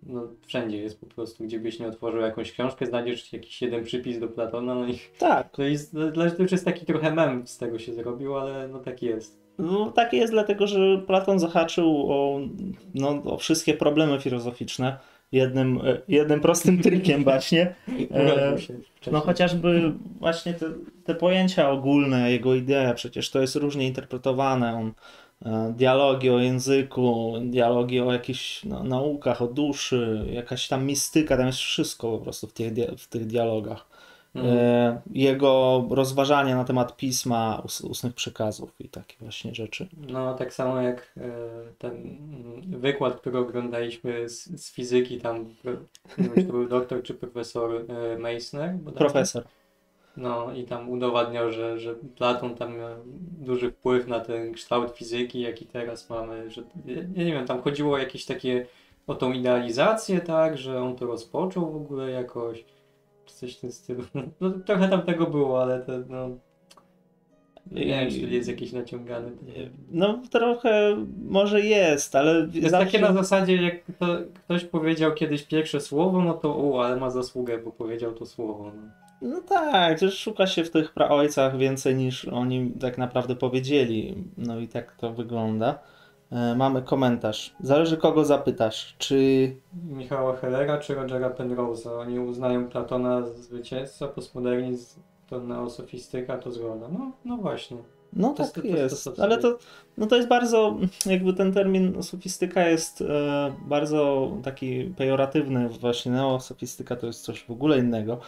no 0.03 0.27
wszędzie 0.45 0.77
jest 0.77 0.99
po 0.99 1.05
prostu, 1.05 1.43
gdzie 1.43 1.59
byś 1.59 1.79
nie 1.79 1.87
otworzył 1.87 2.21
jakąś 2.21 2.51
książkę, 2.51 2.85
znajdziesz 2.85 3.33
jakiś 3.33 3.61
jeden 3.61 3.83
przypis 3.83 4.19
do 4.19 4.27
Platona, 4.27 4.75
no 4.75 4.87
i 4.87 4.99
tak. 5.19 5.49
to 5.51 5.63
jest, 5.63 5.93
dla- 5.93 6.31
to 6.31 6.41
już 6.43 6.51
jest 6.51 6.65
taki 6.65 6.85
trochę 6.85 7.11
mem 7.11 7.47
z 7.47 7.57
tego 7.57 7.79
się 7.79 7.93
zrobił, 7.93 8.37
ale 8.37 8.67
no 8.67 8.79
tak 8.79 9.03
jest. 9.03 9.45
No, 9.57 9.91
takie 9.91 10.17
jest 10.17 10.33
dlatego, 10.33 10.67
że 10.67 11.01
Platon 11.07 11.39
zahaczył 11.39 12.11
o, 12.11 12.39
no, 12.95 13.23
o 13.25 13.37
wszystkie 13.37 13.73
problemy 13.73 14.19
filozoficzne 14.19 14.97
jednym, 15.31 15.79
e, 15.83 16.01
jednym 16.07 16.39
prostym 16.41 16.81
trikiem 16.81 17.23
właśnie. 17.23 17.75
Wcześniej. 18.57 18.77
No 19.11 19.19
chociażby 19.19 19.93
właśnie 20.19 20.53
te, 20.53 20.65
te 21.05 21.15
pojęcia 21.15 21.69
ogólne, 21.69 22.31
jego 22.31 22.55
idea, 22.55 22.93
przecież 22.93 23.29
to 23.29 23.41
jest 23.41 23.55
różnie 23.55 23.87
interpretowane. 23.87 24.75
On, 24.75 24.93
e, 25.45 25.73
dialogi 25.77 26.29
o 26.29 26.39
języku, 26.39 27.33
dialogi 27.41 27.99
o 27.99 28.13
jakichś 28.13 28.63
no, 28.63 28.83
naukach, 28.83 29.41
o 29.41 29.47
duszy, 29.47 30.25
jakaś 30.31 30.67
tam 30.67 30.85
mistyka, 30.85 31.37
tam 31.37 31.47
jest 31.47 31.59
wszystko 31.59 32.17
po 32.17 32.23
prostu 32.23 32.47
w 32.47 32.53
tych, 32.53 32.73
w 32.97 33.07
tych 33.07 33.25
dialogach. 33.25 33.85
E, 34.35 35.01
jego 35.13 35.85
rozważania 35.89 36.55
na 36.55 36.63
temat 36.63 36.97
pisma, 36.97 37.61
us, 37.63 37.81
ustnych 37.81 38.13
przekazów 38.13 38.71
i 38.79 38.89
takie 38.89 39.15
właśnie 39.19 39.55
rzeczy. 39.55 39.87
No, 40.07 40.33
tak 40.33 40.53
samo 40.53 40.81
jak 40.81 41.11
e, 41.17 41.29
ten 41.77 41.91
mm, 41.91 42.79
wykład, 42.79 43.15
który 43.15 43.37
oglądaliśmy 43.37 44.29
z, 44.29 44.61
z 44.61 44.71
fizyki, 44.71 45.21
tam, 45.21 45.45
nie 46.17 46.23
wiem, 46.23 46.31
czy 46.35 46.43
to 46.43 46.51
był 46.51 46.67
doktor 46.67 47.03
czy 47.03 47.13
profesor 47.13 47.85
Meissner. 48.19 48.75
bodajże? 48.75 48.99
Profesor. 48.99 49.43
No 50.17 50.53
i 50.53 50.63
tam 50.63 50.89
udowadniał, 50.89 51.51
że, 51.51 51.79
że 51.79 51.95
Platon 51.95 52.55
tam 52.55 52.77
miał 52.77 52.89
duży 53.39 53.71
wpływ 53.71 54.07
na 54.07 54.19
ten 54.19 54.53
kształt 54.53 54.91
fizyki, 54.91 55.39
jaki 55.41 55.65
teraz 55.65 56.09
mamy, 56.09 56.51
że 56.51 56.63
ja 56.85 57.23
nie 57.23 57.33
wiem, 57.33 57.45
tam 57.45 57.61
chodziło 57.61 57.95
o 57.95 57.97
jakieś 57.97 58.25
takie, 58.25 58.65
o 59.07 59.15
tą 59.15 59.31
idealizację, 59.31 60.19
tak, 60.19 60.57
że 60.57 60.81
on 60.81 60.95
to 60.95 61.05
rozpoczął 61.05 61.71
w 61.71 61.75
ogóle 61.75 62.11
jakoś, 62.11 62.65
czy 63.25 63.35
coś 63.35 63.57
w 63.57 63.59
tym 63.59 63.71
stylu. 63.71 64.03
No 64.41 64.49
trochę 64.49 64.89
tam 64.89 65.01
tego 65.01 65.25
było, 65.27 65.61
ale 65.61 65.79
to 65.79 65.91
no... 66.09 66.29
Nie 67.71 67.85
wiem, 67.85 68.11
czy 68.11 68.21
to 68.21 68.27
jest 68.27 68.49
jakieś 68.49 68.71
naciągane. 68.71 69.31
No 69.91 70.21
trochę 70.31 71.05
może 71.29 71.61
jest, 71.61 72.15
ale 72.15 72.47
To 72.47 72.57
jest 72.57 72.71
zawsze- 72.71 72.85
takie 72.85 72.99
na 72.99 73.13
zasadzie, 73.13 73.55
jak 73.61 73.75
to, 73.99 74.07
ktoś 74.33 74.65
powiedział 74.65 75.13
kiedyś 75.13 75.43
pierwsze 75.43 75.81
słowo, 75.81 76.21
no 76.21 76.33
to 76.33 76.53
u, 76.57 76.79
ale 76.79 76.95
ma 76.95 77.09
zasługę, 77.09 77.57
bo 77.57 77.71
powiedział 77.71 78.13
to 78.13 78.25
słowo. 78.25 78.71
No. 78.75 79.04
No 79.25 79.41
tak, 79.41 79.99
że 79.99 80.11
szuka 80.11 80.47
się 80.47 80.63
w 80.63 80.71
tych 80.71 80.93
praojcach 80.93 81.57
więcej 81.57 81.95
niż 81.95 82.25
oni 82.25 82.71
tak 82.79 82.97
naprawdę 82.97 83.35
powiedzieli. 83.35 84.23
No 84.37 84.59
i 84.59 84.67
tak 84.67 84.95
to 84.95 85.13
wygląda. 85.13 85.79
E, 86.31 86.55
mamy 86.55 86.81
komentarz. 86.81 87.53
Zależy 87.59 87.97
kogo 87.97 88.25
zapytasz. 88.25 88.95
Czy 88.97 89.15
Michała 89.89 90.35
Hellera 90.35 90.77
czy 90.77 90.95
Rogera 90.95 91.29
Penrose'a. 91.29 91.99
Oni 91.99 92.19
uznają 92.19 92.67
Platona 92.69 93.21
za 93.21 93.33
zwycięzcę, 93.33 94.07
postmodernizm 94.07 94.99
to 95.29 95.39
neosofistyka, 95.39 96.37
to 96.37 96.51
zgoda. 96.51 96.87
No, 96.89 97.11
no 97.25 97.37
właśnie. 97.37 97.77
No 98.13 98.33
To 98.33 98.43
jest- 98.43 98.55
tak 98.55 98.63
to- 98.63 98.69
jest, 98.69 99.03
to- 99.03 99.11
to- 99.11 99.23
ale 99.23 99.37
to, 99.37 99.57
no 99.97 100.05
to 100.07 100.15
jest 100.15 100.27
bardzo, 100.27 100.75
jakby 101.05 101.33
ten 101.33 101.53
termin 101.53 102.03
sofistyka 102.03 102.67
jest 102.67 103.01
e, 103.01 103.53
bardzo 103.67 104.31
taki 104.43 104.83
pejoratywny 104.97 105.69
właśnie, 105.69 106.11
neosofistyka 106.11 106.95
to 106.95 107.07
jest 107.07 107.21
coś 107.21 107.43
w 107.43 107.51
ogóle 107.51 107.79
innego. 107.79 108.19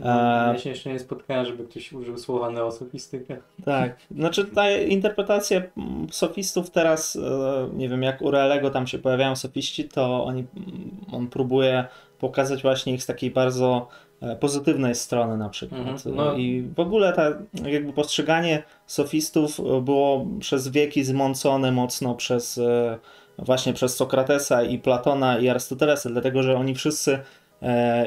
Ja 0.00 0.58
się 0.58 0.70
jeszcze 0.70 0.92
nie 0.92 0.98
spotkałem, 0.98 1.46
żeby 1.46 1.64
ktoś 1.64 1.92
użył 1.92 2.18
słowa 2.18 2.50
neosofistyka. 2.50 3.34
tak, 3.64 3.96
znaczy 4.10 4.44
ta 4.44 4.70
interpretacja 4.70 5.62
sofistów 6.10 6.70
teraz, 6.70 7.16
e, 7.16 7.68
nie 7.74 7.88
wiem, 7.88 8.02
jak 8.02 8.22
u 8.22 8.30
tam 8.72 8.86
się 8.86 8.98
pojawiają 8.98 9.36
sofiści, 9.36 9.84
to 9.84 10.24
oni, 10.24 10.44
mm, 10.56 10.90
on 11.12 11.26
próbuje 11.26 11.84
pokazać 12.18 12.62
właśnie 12.62 12.94
ich 12.94 13.02
z 13.02 13.06
takiej 13.06 13.30
bardzo 13.30 13.88
e, 14.20 14.36
pozytywnej 14.36 14.94
strony 14.94 15.36
na 15.36 15.48
przykład. 15.48 15.80
Mhm, 15.80 16.16
no. 16.16 16.34
I 16.34 16.62
w 16.76 16.80
ogóle 16.80 17.12
ta, 17.12 17.32
jakby 17.64 17.92
postrzeganie 17.92 18.62
sofistów 18.86 19.60
było 19.82 20.26
przez 20.40 20.68
wieki 20.68 21.04
zmącone 21.04 21.72
mocno 21.72 22.14
przez 22.14 22.58
e, 22.58 22.98
właśnie 23.38 23.72
przez 23.72 23.96
Sokratesa 23.96 24.62
i 24.62 24.78
Platona 24.78 25.38
i 25.38 25.48
Arystotelesa, 25.48 26.10
dlatego 26.10 26.42
że 26.42 26.56
oni 26.56 26.74
wszyscy 26.74 27.18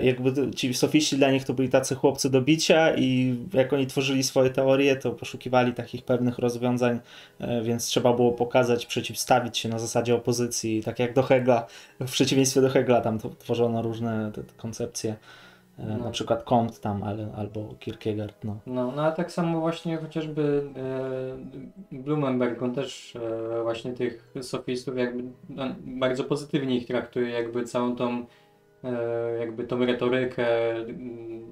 jakby 0.04 0.32
t- 0.32 0.52
ci 0.52 0.74
sofiści 0.74 1.18
dla 1.18 1.32
nich 1.32 1.46
to 1.46 1.54
byli 1.54 1.70
tacy 1.70 1.96
chłopcy 1.96 2.30
do 2.30 2.42
bicia 2.42 2.96
i 2.96 3.38
jak 3.54 3.74
oni 3.74 3.88
tworzyli 3.88 4.24
swoje 4.24 4.50
teorie, 4.50 4.96
to 4.96 5.12
poszukiwali 5.12 5.74
takich 5.74 6.04
pewnych 6.06 6.40
rozwiązań, 6.40 7.00
e, 7.40 7.62
więc 7.62 7.86
trzeba 7.86 8.14
było 8.14 8.32
pokazać, 8.32 8.86
przeciwstawić 8.86 9.58
się 9.58 9.70
na 9.70 9.80
zasadzie 9.80 10.16
opozycji, 10.16 10.84
tak 10.84 11.00
jak 11.00 11.14
do 11.14 11.24
Hegla, 11.24 11.68
w 12.00 12.12
przeciwieństwie 12.12 12.62
do 12.62 12.70
Hegla 12.70 13.02
tam 13.02 13.20
tworzono 13.40 13.82
różne 13.82 14.32
te, 14.36 14.44
te 14.44 14.54
koncepcje, 14.58 15.16
e, 15.80 15.86
No. 15.86 15.98
na 16.06 16.12
przykład 16.12 16.44
Comte 16.50 16.80
tam, 16.80 17.04
ale, 17.04 17.28
albo 17.38 17.76
Kierkegaard, 17.80 18.44
no. 18.44 18.58
No, 18.66 18.92
no 18.96 19.04
a 19.04 19.12
tak 19.12 19.32
samo 19.32 19.60
właśnie 19.60 19.98
chociażby 19.98 20.64
e, 21.92 21.98
Blumenberg, 22.04 22.62
on 22.62 22.74
też 22.76 23.16
e, 23.60 23.64
właśnie 23.64 23.94
tych 23.94 24.34
sofistów 24.42 24.98
jakby 24.98 25.24
no, 25.50 25.64
bardzo 25.86 26.24
pozytywnie 26.24 26.78
ich 26.78 26.88
traktuje, 26.88 27.30
jakby 27.30 27.64
całą 27.64 27.96
tą 27.96 28.10
e, 28.20 28.26
jakby 29.40 29.64
tą 29.64 29.86
retorykę, 29.86 30.72
mm, 30.72 31.46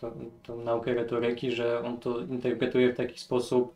tą, 0.00 0.30
tą 0.42 0.64
naukę 0.64 0.94
retoryki, 0.94 1.52
że 1.52 1.80
on 1.80 1.98
to 1.98 2.20
interpretuje 2.20 2.92
w 2.92 2.96
taki 2.96 3.18
sposób 3.18 3.74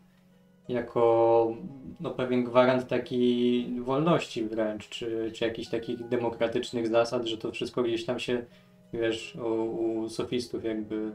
jako 0.68 1.56
no, 2.00 2.10
pewien 2.10 2.44
gwarant 2.44 2.88
takiej 2.88 3.66
wolności 3.80 4.44
wręcz, 4.44 4.88
czy, 4.88 5.32
czy 5.34 5.44
jakichś 5.44 5.68
takich 5.68 6.08
demokratycznych 6.08 6.88
zasad, 6.88 7.26
że 7.26 7.38
to 7.38 7.52
wszystko 7.52 7.82
gdzieś 7.82 8.04
tam 8.04 8.18
się, 8.18 8.44
wiesz, 8.92 9.36
u, 9.36 10.00
u 10.00 10.08
sofistów 10.08 10.64
jakby 10.64 11.12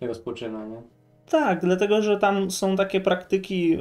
rozpoczyna, 0.00 0.66
nie? 0.66 0.82
Tak, 1.30 1.60
dlatego 1.60 2.02
że 2.02 2.18
tam 2.18 2.50
są 2.50 2.76
takie 2.76 3.00
praktyki, 3.00 3.74
e, 3.74 3.80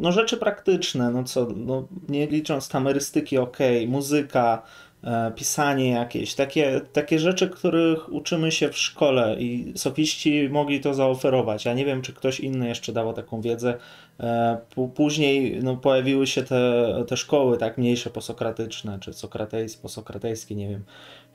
no 0.00 0.12
rzeczy 0.12 0.36
praktyczne, 0.36 1.10
no 1.10 1.24
co, 1.24 1.48
no 1.56 1.88
nie 2.08 2.26
licząc 2.26 2.68
tamerystyki, 2.68 3.38
okej, 3.38 3.88
muzyka, 3.88 4.62
e, 4.62 4.87
pisanie 5.34 5.90
jakieś, 5.90 6.34
takie, 6.34 6.80
takie 6.92 7.18
rzeczy, 7.18 7.48
których 7.48 8.12
uczymy 8.12 8.52
się 8.52 8.68
w 8.68 8.78
szkole 8.78 9.36
i 9.38 9.72
sofiści 9.76 10.48
mogli 10.48 10.80
to 10.80 10.94
zaoferować. 10.94 11.64
Ja 11.64 11.74
nie 11.74 11.84
wiem, 11.84 12.02
czy 12.02 12.12
ktoś 12.12 12.40
inny 12.40 12.68
jeszcze 12.68 12.92
dawał 12.92 13.12
taką 13.12 13.40
wiedzę. 13.40 13.74
E, 14.20 14.58
pó- 14.76 14.88
Później 14.88 15.60
no, 15.62 15.76
pojawiły 15.76 16.26
się 16.26 16.42
te, 16.42 16.94
te 17.08 17.16
szkoły, 17.16 17.58
tak, 17.58 17.78
mniejsze 17.78 18.10
posokratyczne, 18.10 18.98
czy 19.00 19.12
sokratejs, 19.12 19.76
posokratejskie, 19.76 20.54
nie 20.54 20.68
wiem, 20.68 20.84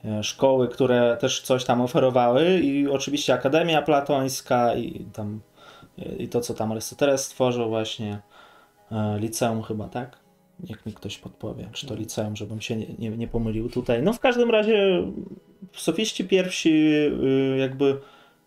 e, 0.04 0.22
szkoły, 0.22 0.68
które 0.68 1.16
też 1.20 1.40
coś 1.40 1.64
tam 1.64 1.80
oferowały 1.80 2.60
i 2.60 2.88
oczywiście 2.88 3.34
Akademia 3.34 3.82
Platońska 3.82 4.74
i 4.74 5.06
tam 5.12 5.40
i 6.18 6.28
to, 6.28 6.40
co 6.40 6.54
tam 6.54 6.72
Arystoteles 6.72 7.24
stworzył 7.24 7.68
właśnie, 7.68 8.18
e, 8.92 9.18
liceum 9.18 9.62
chyba, 9.62 9.88
tak? 9.88 10.23
Niech 10.60 10.86
mi 10.86 10.92
ktoś 10.92 11.18
podpowie, 11.18 11.68
czy 11.72 11.86
to 11.86 11.94
liceum, 11.94 12.36
żebym 12.36 12.60
się 12.60 12.76
nie, 12.76 12.86
nie, 12.98 13.10
nie 13.10 13.28
pomylił 13.28 13.68
tutaj. 13.68 14.02
No 14.02 14.12
w 14.12 14.20
każdym 14.20 14.50
razie 14.50 15.02
sofiści 15.72 16.24
pierwsi 16.24 16.70
y, 16.72 17.56
jakby 17.58 18.00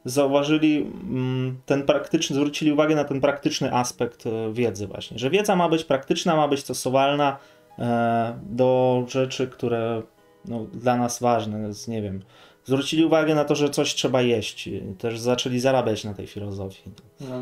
zauważyli 0.05 0.77
mm, 0.77 1.57
ten 1.65 1.83
praktyczny, 1.83 2.35
zwrócili 2.35 2.71
uwagę 2.71 2.95
na 2.95 3.03
ten 3.03 3.21
praktyczny 3.21 3.73
aspekt 3.73 4.27
e, 4.27 4.53
wiedzy 4.53 4.87
właśnie, 4.87 5.19
że 5.19 5.29
wiedza 5.29 5.55
ma 5.55 5.69
być 5.69 5.83
praktyczna, 5.83 6.35
ma 6.35 6.47
być 6.47 6.59
stosowalna 6.59 7.37
e, 7.79 8.39
do 8.43 9.03
rzeczy, 9.07 9.47
które 9.47 10.01
no, 10.45 10.65
dla 10.73 10.97
nas 10.97 11.19
ważne, 11.19 11.69
nie 11.87 12.01
wiem, 12.01 12.21
zwrócili 12.65 13.05
uwagę 13.05 13.35
na 13.35 13.45
to, 13.45 13.55
że 13.55 13.69
coś 13.69 13.95
trzeba 13.95 14.21
jeść, 14.21 14.69
też 14.97 15.19
zaczęli 15.19 15.59
zarabiać 15.59 16.03
na 16.03 16.13
tej 16.13 16.27
filozofii. 16.27 16.91
No, 17.19 17.41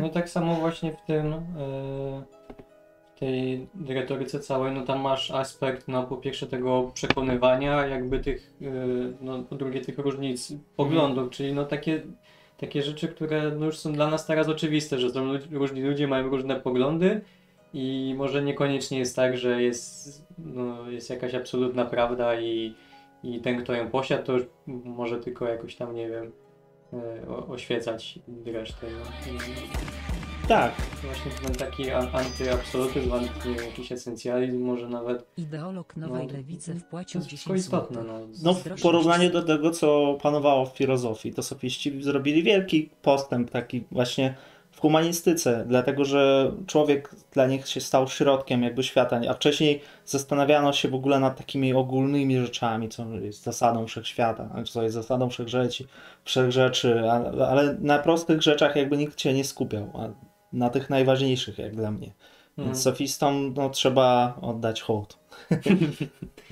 no 0.00 0.08
tak 0.08 0.30
samo 0.30 0.54
właśnie 0.54 0.92
w 0.92 1.06
tym, 1.06 1.32
e, 1.32 2.22
tej 3.24 3.66
retoryce 3.88 4.40
całej, 4.40 4.72
no 4.72 4.82
tam 4.82 5.00
masz 5.00 5.30
aspekt, 5.30 5.88
no 5.88 6.02
po 6.02 6.16
pierwsze 6.16 6.46
tego 6.46 6.90
przekonywania, 6.94 7.86
jakby 7.86 8.18
tych, 8.18 8.54
e, 8.62 8.66
no 9.20 9.42
po 9.42 9.54
drugie 9.54 9.80
tych 9.80 9.98
różnic 9.98 10.52
poglądów, 10.76 11.30
czyli 11.30 11.52
no 11.52 11.64
takie, 11.64 12.02
takie 12.56 12.82
rzeczy, 12.82 13.08
które 13.08 13.50
no 13.50 13.66
już 13.66 13.78
są 13.78 13.92
dla 13.92 14.10
nas 14.10 14.26
teraz 14.26 14.48
oczywiste, 14.48 14.98
że 14.98 15.10
są 15.10 15.32
różni 15.50 15.82
ludzie, 15.82 16.08
mają 16.08 16.28
różne 16.28 16.60
poglądy 16.60 17.20
i 17.74 18.14
może 18.16 18.42
niekoniecznie 18.42 18.98
jest 18.98 19.16
tak, 19.16 19.36
że 19.36 19.62
jest, 19.62 20.22
no, 20.38 20.90
jest 20.90 21.10
jakaś 21.10 21.34
absolutna 21.34 21.84
prawda 21.84 22.40
i, 22.40 22.74
i 23.22 23.40
ten, 23.40 23.62
kto 23.62 23.72
ją 23.72 23.90
posiadł, 23.90 24.24
to 24.24 24.32
może 24.66 25.20
tylko 25.20 25.48
jakoś 25.48 25.76
tam, 25.76 25.94
nie 25.94 26.08
wiem, 26.08 26.32
o- 27.28 27.46
oświecać 27.46 28.18
resztę. 28.46 28.86
No. 28.90 30.13
Tak, 30.48 30.72
Właśnie 31.04 31.30
ten 31.30 31.54
taki 31.54 31.90
antyabsolutyzm, 31.90 33.12
anty, 33.12 33.64
jakiś 33.66 33.92
esencjalizm 33.92 34.64
może 34.64 34.88
nawet. 34.88 35.26
Ideolog 35.36 35.96
Nowej 35.96 36.26
No, 36.26 36.32
Lewicy 36.32 36.74
To 36.74 36.80
wpłacił 36.80 37.18
jest 37.18 37.28
wszystko 37.28 37.54
10 37.54 37.66
istotne. 37.66 38.02
No. 38.02 38.20
no 38.42 38.54
w 38.54 38.82
porównaniu 38.82 39.30
do 39.30 39.42
tego, 39.42 39.70
co 39.70 40.18
panowało 40.22 40.66
w 40.66 40.76
filozofii, 40.76 41.34
to 41.34 41.42
sofiści 41.42 42.02
zrobili 42.02 42.42
wielki 42.42 42.90
postęp 43.02 43.50
taki 43.50 43.84
właśnie 43.92 44.34
w 44.70 44.80
humanistyce, 44.80 45.64
dlatego 45.68 46.04
że 46.04 46.52
człowiek 46.66 47.10
dla 47.32 47.46
nich 47.46 47.68
się 47.68 47.80
stał 47.80 48.08
środkiem 48.08 48.62
jakby 48.62 48.82
świata, 48.82 49.20
a 49.30 49.34
wcześniej 49.34 49.80
zastanawiano 50.06 50.72
się 50.72 50.88
w 50.88 50.94
ogóle 50.94 51.20
nad 51.20 51.36
takimi 51.38 51.74
ogólnymi 51.74 52.38
rzeczami, 52.38 52.88
co 52.88 53.08
jest 53.08 53.42
zasadą 53.42 53.86
wszechświata, 53.86 54.50
co 54.72 54.82
jest 54.82 54.94
zasadą 54.94 55.30
wszechrzeczy, 55.30 55.86
wszechrzeczy, 56.24 57.10
ale 57.48 57.76
na 57.80 57.98
prostych 57.98 58.42
rzeczach 58.42 58.76
jakby 58.76 58.96
nikt 58.96 59.20
się 59.20 59.32
nie 59.32 59.44
skupiał, 59.44 59.90
a 59.94 60.33
na 60.54 60.70
tych 60.70 60.90
najważniejszych 60.90 61.58
jak 61.58 61.76
dla 61.76 61.90
mnie. 61.90 62.12
Mhm. 62.50 62.68
Więc 62.68 62.82
sofistom 62.82 63.54
no, 63.56 63.70
trzeba 63.70 64.38
oddać 64.42 64.82
hołd. 64.82 65.18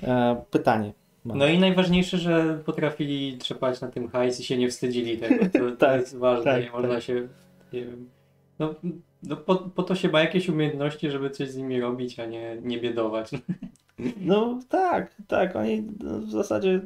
E, 0.03 0.43
Pytanie. 0.51 0.93
mam. 1.25 1.39
No 1.39 1.47
i 1.47 1.59
najważniejsze, 1.59 2.19
że 2.19 2.59
potrafili 2.65 3.39
trzepać 3.39 3.81
na 3.81 3.89
tym 3.89 4.09
hajs 4.09 4.41
i 4.41 4.45
się 4.45 4.59
nie 4.59 4.69
wstydzili 4.69 5.19
tego. 5.19 5.45
To, 5.45 5.59
to 5.71 5.77
Tak, 5.87 6.01
jest 6.01 6.17
ważne. 6.17 6.45
tak, 6.45 6.65
nie 6.65 6.71
można 6.71 6.95
tak. 6.95 7.03
się. 7.03 7.29
Nie 7.73 7.85
wiem. 7.85 8.11
No, 8.59 8.75
no 9.23 9.37
po, 9.37 9.57
po 9.57 9.83
to 9.83 9.95
się 9.95 10.09
ma 10.09 10.21
jakieś 10.21 10.49
umiejętności, 10.49 11.11
żeby 11.11 11.31
coś 11.31 11.51
z 11.51 11.57
nimi 11.57 11.81
robić, 11.81 12.21
a 12.21 12.27
nie, 12.27 12.57
nie 12.63 12.79
biedować. 12.79 13.31
No 14.21 14.61
tak, 14.69 15.15
tak, 15.29 15.57
oni 15.57 15.83
no, 16.01 16.19
w 16.19 16.31
zasadzie 16.31 16.81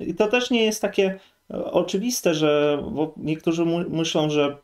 i 0.00 0.14
to 0.14 0.28
też 0.28 0.50
nie 0.50 0.64
jest 0.64 0.82
takie 0.82 1.18
oczywiste, 1.50 2.34
że 2.34 2.82
bo 2.92 3.14
niektórzy 3.16 3.64
myślą, 3.88 4.30
że 4.30 4.58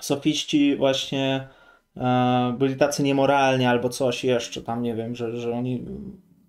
sofiści 0.00 0.76
właśnie 0.76 1.48
e, 1.96 2.54
byli 2.58 2.76
tacy 2.76 3.02
niemoralni 3.02 3.66
albo 3.66 3.88
coś 3.88 4.24
jeszcze 4.24 4.62
tam, 4.62 4.82
nie 4.82 4.94
wiem, 4.94 5.16
że, 5.16 5.36
że 5.36 5.52
oni 5.52 5.84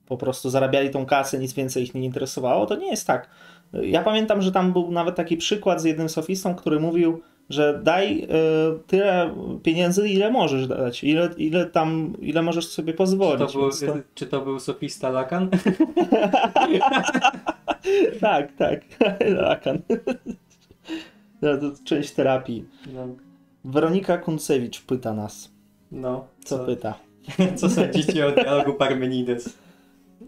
po 0.07 0.17
prostu 0.17 0.49
zarabiali 0.49 0.89
tą 0.89 1.05
kasę, 1.05 1.39
nic 1.39 1.53
więcej 1.53 1.83
ich 1.83 1.95
nie 1.95 2.05
interesowało. 2.05 2.65
To 2.65 2.75
nie 2.75 2.89
jest 2.89 3.07
tak. 3.07 3.29
Ja 3.73 4.03
pamiętam, 4.03 4.41
że 4.41 4.51
tam 4.51 4.73
był 4.73 4.91
nawet 4.91 5.15
taki 5.15 5.37
przykład 5.37 5.81
z 5.81 5.83
jednym 5.83 6.09
sofistą, 6.09 6.55
który 6.55 6.79
mówił, 6.79 7.21
że 7.49 7.79
daj 7.83 8.23
e, 8.23 8.27
tyle 8.87 9.35
pieniędzy, 9.63 10.09
ile 10.09 10.31
możesz 10.31 10.67
dać, 10.67 11.03
ile, 11.03 11.29
ile 11.37 11.65
tam, 11.65 12.13
ile 12.21 12.41
możesz 12.41 12.67
sobie 12.67 12.93
Czy 12.93 12.97
pozwolić. 12.97 13.53
to, 13.53 13.59
był, 13.59 13.69
to- 13.71 13.99
czy 14.15 14.27
to 14.27 14.41
był 14.41 14.59
sofista 14.59 15.09
Lakan? 15.09 15.49
tak, 18.21 18.55
tak. 18.55 18.81
Lakan. 19.41 19.79
No, 21.41 21.57
to 21.57 21.71
część 21.85 22.11
terapii. 22.11 22.65
No, 22.93 23.07
Weronika 23.65 24.17
Kuncewicz 24.17 24.81
pyta 24.81 25.13
nas. 25.13 25.51
no 25.91 26.27
Co, 26.45 26.57
co, 26.59 26.65
pyta? 26.65 26.93
co 27.55 27.69
sądzicie 27.69 28.27
o 28.27 28.31
dialogu 28.31 28.73
Parmenides? 28.73 29.57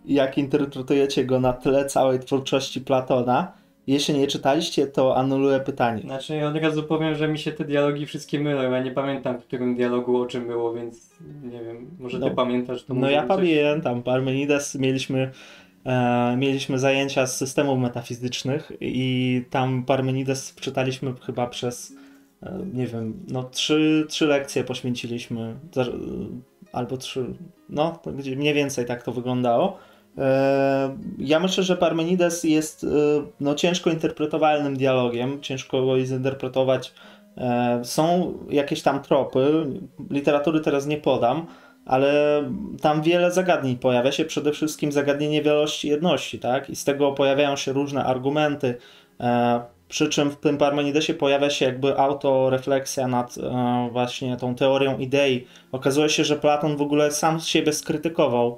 Jak 0.06 0.38
interpretujecie 0.38 1.26
go 1.26 1.40
na 1.40 1.54
tle 1.54 1.86
całej 1.86 2.20
twórczości 2.20 2.82
Platona? 2.82 3.52
Jeśli 3.88 4.14
nie 4.20 4.28
czytaliście, 4.28 4.88
to 4.88 5.18
anuluję 5.18 5.60
pytanie. 5.60 6.02
Znaczy 6.02 6.36
ja 6.36 6.48
od 6.48 6.56
razu 6.56 6.84
powiem, 6.84 7.16
że 7.16 7.28
mi 7.28 7.40
się 7.40 7.52
te 7.52 7.66
dialogi 7.66 8.06
wszystkie 8.06 8.40
mylą. 8.40 8.72
Ja 8.72 8.84
nie 8.84 8.92
pamiętam, 8.92 9.40
w 9.40 9.44
którym 9.44 9.76
dialogu 9.76 10.18
o 10.22 10.26
czym 10.26 10.48
było, 10.48 10.74
więc 10.74 11.10
nie 11.44 11.64
wiem, 11.64 11.90
może 12.00 12.20
ty 12.20 12.26
No. 12.26 12.32
pamiętasz 12.32 12.84
to 12.84 12.94
No 12.94 13.10
ja 13.10 13.24
pamiętam, 13.24 14.04
Parmenides 14.04 14.76
mieliśmy, 14.76 15.32
e, 15.86 16.36
mieliśmy 16.38 16.80
zajęcia 16.80 17.28
z 17.28 17.38
systemów 17.38 17.80
metafizycznych 17.80 18.72
i 18.82 19.46
tam 19.50 19.84
Parmenides 19.84 20.56
czytaliśmy 20.56 21.14
chyba 21.26 21.48
przez, 21.48 21.94
nie 22.74 22.88
wiem, 22.88 23.26
no 23.28 23.44
trzy, 23.44 24.06
trzy 24.10 24.26
lekcje 24.28 24.64
poświęciliśmy, 24.64 25.56
za- 25.74 25.86
albo 26.72 26.98
trzy, 26.98 27.26
no 27.70 28.00
mniej 28.36 28.54
więcej 28.54 28.86
tak 28.86 29.04
to 29.04 29.12
wyglądało. 29.12 29.78
E, 30.18 30.98
Ja 31.18 31.40
myślę, 31.40 31.64
że 31.64 31.78
Parmenides 31.78 32.44
jest 32.44 32.84
e, 32.84 32.88
no, 33.40 33.56
ciężko 33.56 33.90
interpretowalnym 33.90 34.78
dialogiem, 34.78 35.42
ciężko 35.42 35.86
go 35.86 36.06
zinterpretować. 36.06 36.94
E, 37.38 37.82
Są 37.84 38.34
jakieś 38.50 38.82
tam 38.82 39.02
tropy, 39.02 39.66
literatury 40.10 40.60
teraz 40.60 40.86
nie 40.88 40.98
podam, 40.98 41.46
ale 41.86 42.44
tam 42.82 43.02
wiele 43.02 43.32
zagadnień 43.32 43.78
pojawia 43.78 44.12
się, 44.12 44.26
przede 44.26 44.52
wszystkim 44.52 44.92
zagadnienie 44.92 45.42
wielości 45.42 45.88
jedności, 45.88 46.40
tak? 46.40 46.70
I 46.70 46.76
z 46.76 46.84
tego 46.84 47.12
pojawiają 47.12 47.56
się 47.56 47.74
różne 47.74 48.04
argumenty, 48.04 48.76
e, 49.20 49.62
przy 49.92 50.10
czym 50.10 50.32
w 50.32 50.36
tym 50.36 50.58
Parmenidesie 50.58 51.14
pojawia 51.14 51.50
się 51.50 51.66
jakby 51.66 51.98
autorefleksja 51.98 53.08
nad 53.08 53.38
e, 53.38 53.90
właśnie 53.92 54.38
tą 54.38 54.56
teorią 54.56 54.98
idei. 54.98 55.48
Okazuje 55.72 56.10
się, 56.10 56.24
że 56.24 56.36
Platon 56.36 56.78
w 56.78 56.82
ogóle 56.82 57.12
sam 57.12 57.40
siebie 57.40 57.74
skrytykował. 57.74 58.58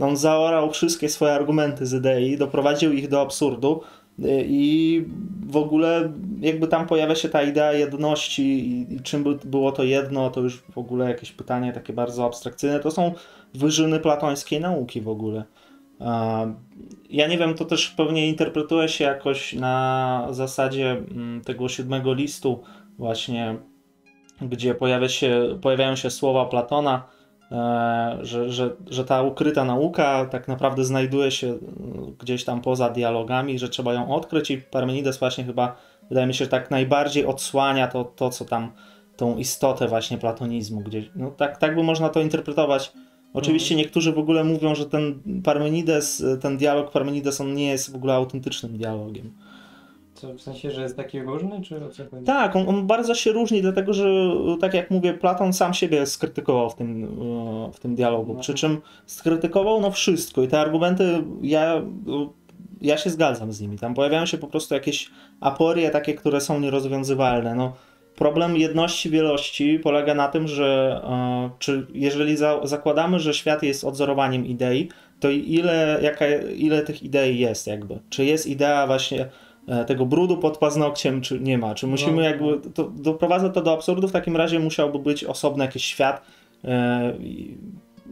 On 0.00 0.16
zaorał 0.16 0.70
wszystkie 0.70 1.08
swoje 1.08 1.32
argumenty 1.32 1.86
z 1.86 1.94
idei, 1.94 2.38
doprowadził 2.38 2.92
ich 2.92 3.08
do 3.08 3.20
absurdu 3.20 3.80
y, 4.18 4.44
i 4.48 5.04
w 5.46 5.56
ogóle 5.56 6.12
jakby 6.40 6.66
tam 6.66 6.86
pojawia 6.86 7.14
się 7.14 7.28
ta 7.28 7.42
idea 7.42 7.72
jedności 7.72 8.42
i, 8.42 8.94
i 8.94 9.00
czym 9.00 9.24
by, 9.24 9.34
było 9.44 9.72
to 9.72 9.84
jedno, 9.84 10.30
to 10.30 10.40
już 10.40 10.62
w 10.62 10.78
ogóle 10.78 11.08
jakieś 11.08 11.32
pytanie 11.32 11.72
takie 11.72 11.92
bardzo 11.92 12.24
abstrakcyjne. 12.24 12.80
To 12.80 12.90
są 12.90 13.12
wyżyny 13.54 14.00
platońskiej 14.00 14.60
nauki 14.60 15.00
w 15.00 15.08
ogóle. 15.08 15.44
Ja 17.10 17.28
nie 17.28 17.38
wiem, 17.38 17.54
to 17.54 17.64
też 17.64 17.88
pewnie 17.88 18.28
interpretuje 18.28 18.88
się 18.88 19.04
jakoś 19.04 19.52
na 19.52 20.26
zasadzie 20.30 20.90
mm, 20.90 21.40
tego 21.44 21.68
siódmego 21.68 22.14
listu 22.14 22.62
właśnie, 22.98 23.56
gdzie 24.42 24.74
pojawia 24.74 25.08
się, 25.08 25.58
pojawiają 25.62 25.96
się 25.96 26.10
słowa 26.10 26.44
Platona, 26.46 27.02
e, 27.52 28.18
że, 28.22 28.50
że, 28.50 28.70
że 28.90 29.04
ta 29.04 29.22
ukryta 29.22 29.64
nauka 29.64 30.26
tak 30.26 30.48
naprawdę 30.48 30.84
znajduje 30.84 31.30
się 31.30 31.46
mm, 31.46 32.16
gdzieś 32.18 32.44
tam 32.44 32.60
poza 32.60 32.90
dialogami, 32.90 33.58
że 33.58 33.68
trzeba 33.68 33.94
ją 33.94 34.14
odkryć 34.14 34.50
i 34.50 34.58
Parmenides 34.58 35.18
właśnie 35.18 35.44
chyba, 35.44 35.76
wydaje 36.08 36.26
mi 36.26 36.34
się, 36.34 36.46
tak 36.46 36.70
najbardziej 36.70 37.26
odsłania 37.26 37.88
to, 37.88 38.04
to 38.04 38.30
co 38.30 38.44
tam, 38.44 38.72
tą 39.16 39.36
istotę 39.36 39.88
właśnie 39.88 40.18
platonizmu. 40.18 40.80
Gdzieś, 40.80 41.10
no 41.16 41.30
tak, 41.30 41.58
tak 41.58 41.74
by 41.74 41.82
można 41.82 42.08
to 42.08 42.20
interpretować. 42.20 42.92
Oczywiście 43.34 43.74
niektórzy 43.74 44.12
w 44.12 44.18
ogóle 44.18 44.44
mówią, 44.44 44.74
że 44.74 44.86
ten 44.86 45.22
Parmenides, 45.44 46.24
ten 46.40 46.56
dialog 46.56 46.90
Parmenides, 46.90 47.40
on 47.40 47.54
nie 47.54 47.66
jest 47.66 47.92
w 47.92 47.94
ogóle 47.94 48.14
autentycznym 48.14 48.76
dialogiem. 48.76 49.32
Co, 50.14 50.34
w 50.34 50.40
sensie, 50.40 50.70
że 50.70 50.82
jest 50.82 50.96
taki 50.96 51.22
różny, 51.22 51.62
czy? 51.62 51.80
Tak, 52.26 52.56
on, 52.56 52.68
on 52.68 52.86
bardzo 52.86 53.14
się 53.14 53.32
różni, 53.32 53.62
dlatego 53.62 53.92
że, 53.92 54.04
tak 54.60 54.74
jak 54.74 54.90
mówię, 54.90 55.14
Platon 55.14 55.52
sam 55.52 55.74
siebie 55.74 56.06
skrytykował 56.06 56.70
w 56.70 56.74
tym, 56.74 57.04
e, 57.04 57.72
w 57.72 57.80
tym 57.80 57.94
dialogu. 57.94 58.34
No. 58.34 58.40
Przy 58.40 58.54
czym 58.54 58.80
skrytykował 59.06 59.80
no 59.80 59.90
wszystko 59.90 60.42
i 60.42 60.48
te 60.48 60.60
argumenty, 60.60 61.24
ja, 61.42 61.82
ja 62.80 62.98
się 62.98 63.10
zgadzam 63.10 63.52
z 63.52 63.60
nimi. 63.60 63.78
Tam 63.78 63.94
pojawiają 63.94 64.26
się 64.26 64.38
po 64.38 64.46
prostu 64.46 64.74
jakieś 64.74 65.10
aporie 65.40 65.90
takie, 65.90 66.14
które 66.14 66.40
są 66.40 66.60
nierozwiązywalne. 66.60 67.54
No, 67.54 67.72
problem 68.16 68.56
jedności, 68.56 69.10
wielości 69.10 69.78
polega 69.78 70.14
na 70.14 70.28
tym, 70.28 70.48
że 70.48 71.00
e, 71.04 71.50
czy 71.58 71.86
jeżeli 71.94 72.36
za, 72.36 72.60
zakładamy, 72.66 73.20
że 73.20 73.34
świat 73.34 73.62
jest 73.62 73.84
odzorowaniem 73.84 74.46
idei, 74.46 74.88
to 75.20 75.30
ile, 75.30 75.98
jaka, 76.02 76.26
ile 76.56 76.82
tych 76.82 77.02
idei 77.02 77.38
jest 77.38 77.66
jakby? 77.66 77.98
Czy 78.10 78.24
jest 78.24 78.46
idea 78.46 78.86
właśnie 78.86 79.28
e, 79.68 79.84
tego 79.84 80.06
brudu 80.06 80.36
pod 80.36 80.58
paznokciem, 80.58 81.20
czy 81.20 81.40
nie 81.40 81.58
ma? 81.58 81.74
Czy 81.74 81.86
musimy 81.86 82.16
No. 82.16 82.22
jakby, 82.22 82.70
to 82.74 82.84
doprowadza 82.84 83.48
to 83.48 83.62
do 83.62 83.72
absurdu, 83.72 84.08
w 84.08 84.12
takim 84.12 84.36
razie 84.36 84.58
musiałby 84.58 84.98
być 84.98 85.24
osobny 85.24 85.64
jakiś 85.64 85.84
świat 85.84 86.22
e, 86.64 87.12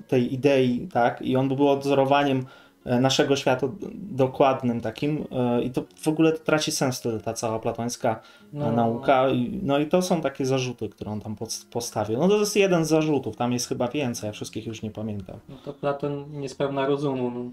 tej 0.08 0.34
idei, 0.34 0.88
tak? 0.92 1.22
I 1.22 1.36
on 1.36 1.48
by 1.48 1.56
był 1.56 1.68
odzorowaniem 1.68 2.44
naszego 2.84 3.36
świata 3.36 3.68
dokładnym 3.94 4.80
takim 4.80 5.24
e, 5.32 5.62
i 5.62 5.70
to 5.70 5.84
w 5.96 6.08
ogóle 6.08 6.32
to 6.32 6.38
traci 6.38 6.72
sens 6.72 7.02
ta 7.24 7.32
cała 7.32 7.58
platońska 7.58 8.20
No, 8.52 8.72
nauka. 8.72 9.26
No 9.62 9.78
i 9.78 9.86
to 9.86 10.02
są 10.02 10.20
takie 10.20 10.46
zarzuty, 10.46 10.88
które 10.88 11.10
on 11.10 11.20
tam 11.20 11.36
postawił. 11.70 12.18
No 12.18 12.28
to 12.28 12.38
jest 12.38 12.56
jeden 12.56 12.84
z 12.84 12.88
zarzutów, 12.88 13.36
tam 13.36 13.52
jest 13.52 13.68
chyba 13.68 13.88
więcej, 13.88 14.26
ja 14.26 14.32
wszystkich 14.32 14.66
już 14.66 14.82
nie 14.82 14.90
pamiętam. 14.90 15.36
No 15.48 15.56
to 15.64 15.72
Platon 15.72 16.24
niespełna 16.30 16.86
rozumu. 16.86 17.30
No. 17.30 17.50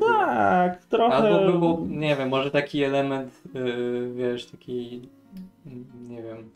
Tak, 0.00 0.84
trochę... 0.84 1.14
Albo 1.14 1.52
było, 1.52 1.86
nie 1.88 2.16
wiem, 2.16 2.28
może 2.28 2.50
taki 2.50 2.82
element, 2.84 3.42
yy, 3.54 4.12
wiesz, 4.14 4.46
taki, 4.46 5.08
nie 6.08 6.22
wiem, 6.22 6.50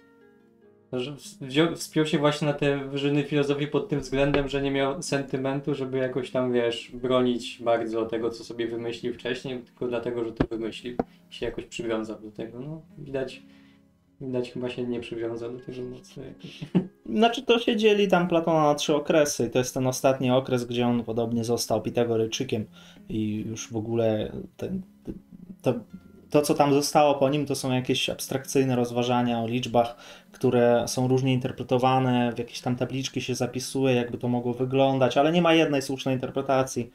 wspiął 1.77 2.07
się 2.07 2.19
właśnie 2.19 2.49
na 2.49 2.55
te 2.55 2.85
wyżyny 2.89 3.25
filozofii 3.25 3.67
pod 3.67 3.89
tym 3.89 4.01
względem, 4.01 4.49
że 4.49 4.63
nie 4.63 4.71
miał 4.71 5.03
sentymentu, 5.03 5.75
żeby 5.75 5.99
jakoś 5.99 6.31
tam, 6.31 6.53
wiesz, 6.53 6.91
bronić 6.95 7.59
bardzo 7.63 8.07
tego, 8.07 8.31
co 8.31 8.45
sobie 8.45 8.67
wymyślił 8.67 9.15
wcześniej, 9.15 9.59
tylko 9.59 9.89
dlatego, 9.89 10.25
że 10.25 10.33
to 10.33 10.47
wymyślił 10.47 10.97
i 11.31 11.35
się 11.35 11.47
jakoś 11.47 11.65
przywiązał 11.65 12.21
do 12.21 12.31
tego. 12.31 12.61
No, 12.61 12.83
widać, 12.99 13.43
widać 14.21 14.53
chyba 14.53 14.69
się 14.69 14.87
nie 14.87 15.01
przywiązał 15.01 15.53
do 15.53 15.61
tego 15.61 15.83
mocno. 15.83 16.23
Znaczy 17.19 17.43
to 17.43 17.59
się 17.59 17.77
dzieli 17.77 18.09
tam 18.09 18.29
Platona 18.29 18.63
na 18.63 18.75
trzy 18.75 18.95
okresy. 18.95 19.51
To 19.51 19.59
jest 19.59 19.75
ten 19.75 19.87
ostatni 19.87 20.31
okres, 20.31 20.65
gdzie 20.65 20.87
on 20.87 21.05
podobnie 21.05 21.45
został 21.45 21.83
Pitagorejczykiem 21.83 22.65
i 23.09 23.45
już 23.49 23.73
w 23.73 23.77
ogóle 23.77 24.33
ten, 24.57 24.83
to, 25.63 25.75
to, 26.33 26.43
co 26.43 26.55
tam 26.55 26.73
zostało 26.73 27.15
po 27.15 27.29
nim, 27.29 27.47
to 27.47 27.55
są 27.55 27.73
jakieś 27.73 28.11
abstrakcyjne 28.11 28.77
rozważania 28.77 29.41
o 29.41 29.47
liczbach, 29.47 29.97
które 30.33 30.85
są 30.89 31.09
różnie 31.09 31.33
interpretowane, 31.33 32.33
w 32.33 32.39
jakieś 32.39 32.61
tam 32.61 32.77
tabliczki 32.77 33.21
się 33.21 33.35
zapisuje, 33.35 33.95
jakby 33.95 34.19
to 34.19 34.29
mogło 34.29 34.55
wyglądać, 34.55 35.17
ale 35.17 35.33
nie 35.33 35.43
ma 35.43 35.55
jednej 35.55 35.83
słusznej 35.83 36.15
interpretacji. 36.15 36.91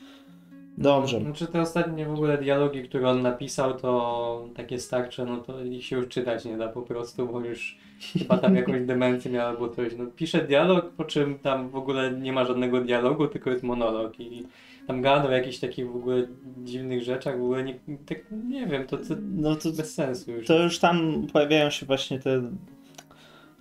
Dobrze. 0.77 1.19
Znaczy 1.19 1.47
te 1.47 1.61
ostatnie 1.61 2.05
w 2.05 2.13
ogóle 2.13 2.37
dialogi, 2.37 2.83
które 2.83 3.09
on 3.09 3.21
napisał, 3.21 3.73
to 3.73 4.49
takie 4.55 4.79
starcze, 4.79 5.25
no 5.25 5.37
to 5.37 5.63
ich 5.63 5.85
się 5.85 5.95
już 5.95 6.07
czytać 6.07 6.45
nie 6.45 6.57
da 6.57 6.67
po 6.67 6.81
prostu, 6.81 7.27
bo 7.27 7.39
już 7.39 7.77
chyba 8.19 8.37
tam 8.37 8.55
jakąś 8.55 8.85
demencję 8.93 9.31
miał 9.31 9.47
albo 9.47 9.69
coś. 9.69 9.93
No 9.97 10.05
pisze 10.15 10.41
dialog, 10.41 10.89
po 10.89 11.03
czym 11.03 11.39
tam 11.39 11.69
w 11.69 11.75
ogóle 11.75 12.11
nie 12.11 12.33
ma 12.33 12.45
żadnego 12.45 12.81
dialogu, 12.81 13.27
tylko 13.27 13.49
jest 13.49 13.63
monolog 13.63 14.19
i 14.19 14.43
tam 14.87 15.01
gada 15.01 15.29
o 15.29 15.31
jakichś 15.31 15.59
takich 15.59 15.91
w 15.91 15.95
ogóle 15.95 16.27
dziwnych 16.63 17.03
rzeczach, 17.03 17.39
w 17.39 17.43
ogóle 17.43 17.63
nie, 17.63 17.79
tak, 18.05 18.17
nie 18.49 18.67
wiem, 18.67 18.87
to, 18.87 18.97
to 18.97 19.03
No 19.21 19.55
to, 19.55 19.71
bez 19.71 19.93
sensu 19.93 20.31
już. 20.31 20.47
to 20.47 20.63
już 20.63 20.79
tam 20.79 21.27
pojawiają 21.33 21.69
się 21.69 21.85
właśnie 21.85 22.19
te. 22.19 22.51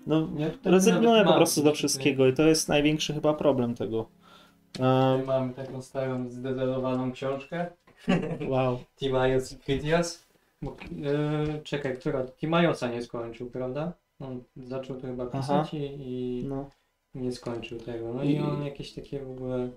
No, 0.06 0.28
Ja 0.38 0.50
tutaj 0.50 0.72
rezygnuje 0.72 1.10
nawet 1.16 1.26
po 1.28 1.34
prostu 1.36 1.62
do 1.62 1.72
wszystkiego 1.72 2.26
i 2.26 2.32
to 2.32 2.42
jest 2.42 2.68
największy 2.68 3.14
chyba 3.14 3.34
problem 3.34 3.74
tego. 3.74 4.00
E, 4.00 4.72
Tutaj 4.72 5.22
Mam 5.26 5.54
taką 5.54 5.82
starą, 5.82 6.28
zdezelowaną 6.30 7.12
książkę. 7.12 7.66
wow. 8.48 8.78
Timaios 8.98 9.52
i 9.52 9.56
Critias. 9.58 10.26
Yy, 10.62 10.68
czekaj, 11.64 11.96
która? 11.98 12.24
Timaiosa 12.26 12.88
nie 12.88 13.02
skończył, 13.02 13.50
prawda? 13.50 13.92
On 14.20 14.42
zaczął 14.56 14.96
to 14.96 15.06
chyba 15.06 15.26
pisać 15.26 15.74
i, 15.74 15.76
i 15.78 16.44
No. 16.48 16.70
nie 17.14 17.32
skończył 17.32 17.78
tego. 17.78 18.14
No 18.14 18.22
I- 18.22 18.32
i, 18.32 18.38
on 18.40 18.64
jakieś 18.64 18.92
takie 18.92 19.20
w 19.20 19.30
ogóle 19.30 19.68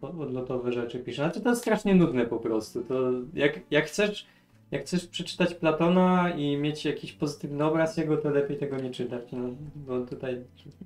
odlotowe 0.00 0.72
rzeczy 0.72 0.98
pisze. 0.98 1.22
Znaczy 1.22 1.40
to 1.40 1.48
jest 1.48 1.60
strasznie 1.60 1.94
nudne 1.94 2.26
po 2.26 2.36
prostu. 2.36 2.84
To 2.84 3.10
jak, 3.34 3.60
jak 3.70 3.86
chcesz 3.86 4.26
jak 4.70 4.82
chcesz 4.82 5.06
przeczytać 5.06 5.54
Platona 5.54 6.30
i 6.30 6.56
mieć 6.56 6.84
jakiś 6.84 7.12
pozytywny 7.12 7.64
obraz 7.64 7.96
jego, 7.96 8.16
to 8.16 8.30
lepiej 8.30 8.56
tego 8.56 8.76
nie 8.76 8.90
czytać. 8.90 9.22
No, 9.32 9.48
bo 9.76 10.00
tutaj... 10.00 10.42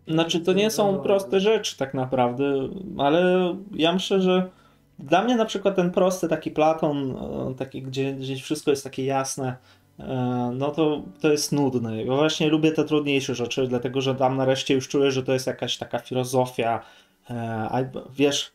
Znaczy, 0.09 0.41
to 0.41 0.53
nie 0.53 0.71
są 0.71 0.99
proste 0.99 1.41
rzeczy 1.41 1.77
tak 1.77 1.95
naprawdę, 1.95 2.69
ale 2.99 3.55
ja 3.75 3.93
myślę, 3.93 4.21
że 4.21 4.51
dla 4.99 5.25
mnie 5.25 5.37
na 5.37 5.45
przykład 5.45 5.77
ten 5.77 5.91
prosty 5.91 6.29
taki 6.29 6.51
Platon, 6.51 7.17
e, 7.51 7.55
taki, 7.55 7.83
gdzie, 7.83 8.13
gdzie 8.13 8.37
wszystko 8.37 8.71
jest 8.71 8.85
takie 8.85 9.05
jasne, 9.05 9.57
e, 9.99 10.53
no 10.55 10.71
to, 10.71 11.03
to 11.21 11.33
jest 11.33 11.53
nudne. 11.53 12.05
Ja 12.05 12.15
właśnie 12.15 12.49
lubię 12.49 12.73
te 12.73 12.85
trudniejsze 12.85 13.35
rzeczy, 13.35 13.67
dlatego 13.67 14.01
że 14.01 14.15
tam 14.15 14.37
nareszcie 14.37 14.75
już 14.75 14.89
czuję, 14.89 15.11
że 15.11 15.23
to 15.23 15.33
jest 15.33 15.47
jakaś 15.47 15.77
taka 15.77 15.99
filozofia. 15.99 16.83
e, 17.31 17.35
A 17.71 17.79
wiesz, 18.17 18.53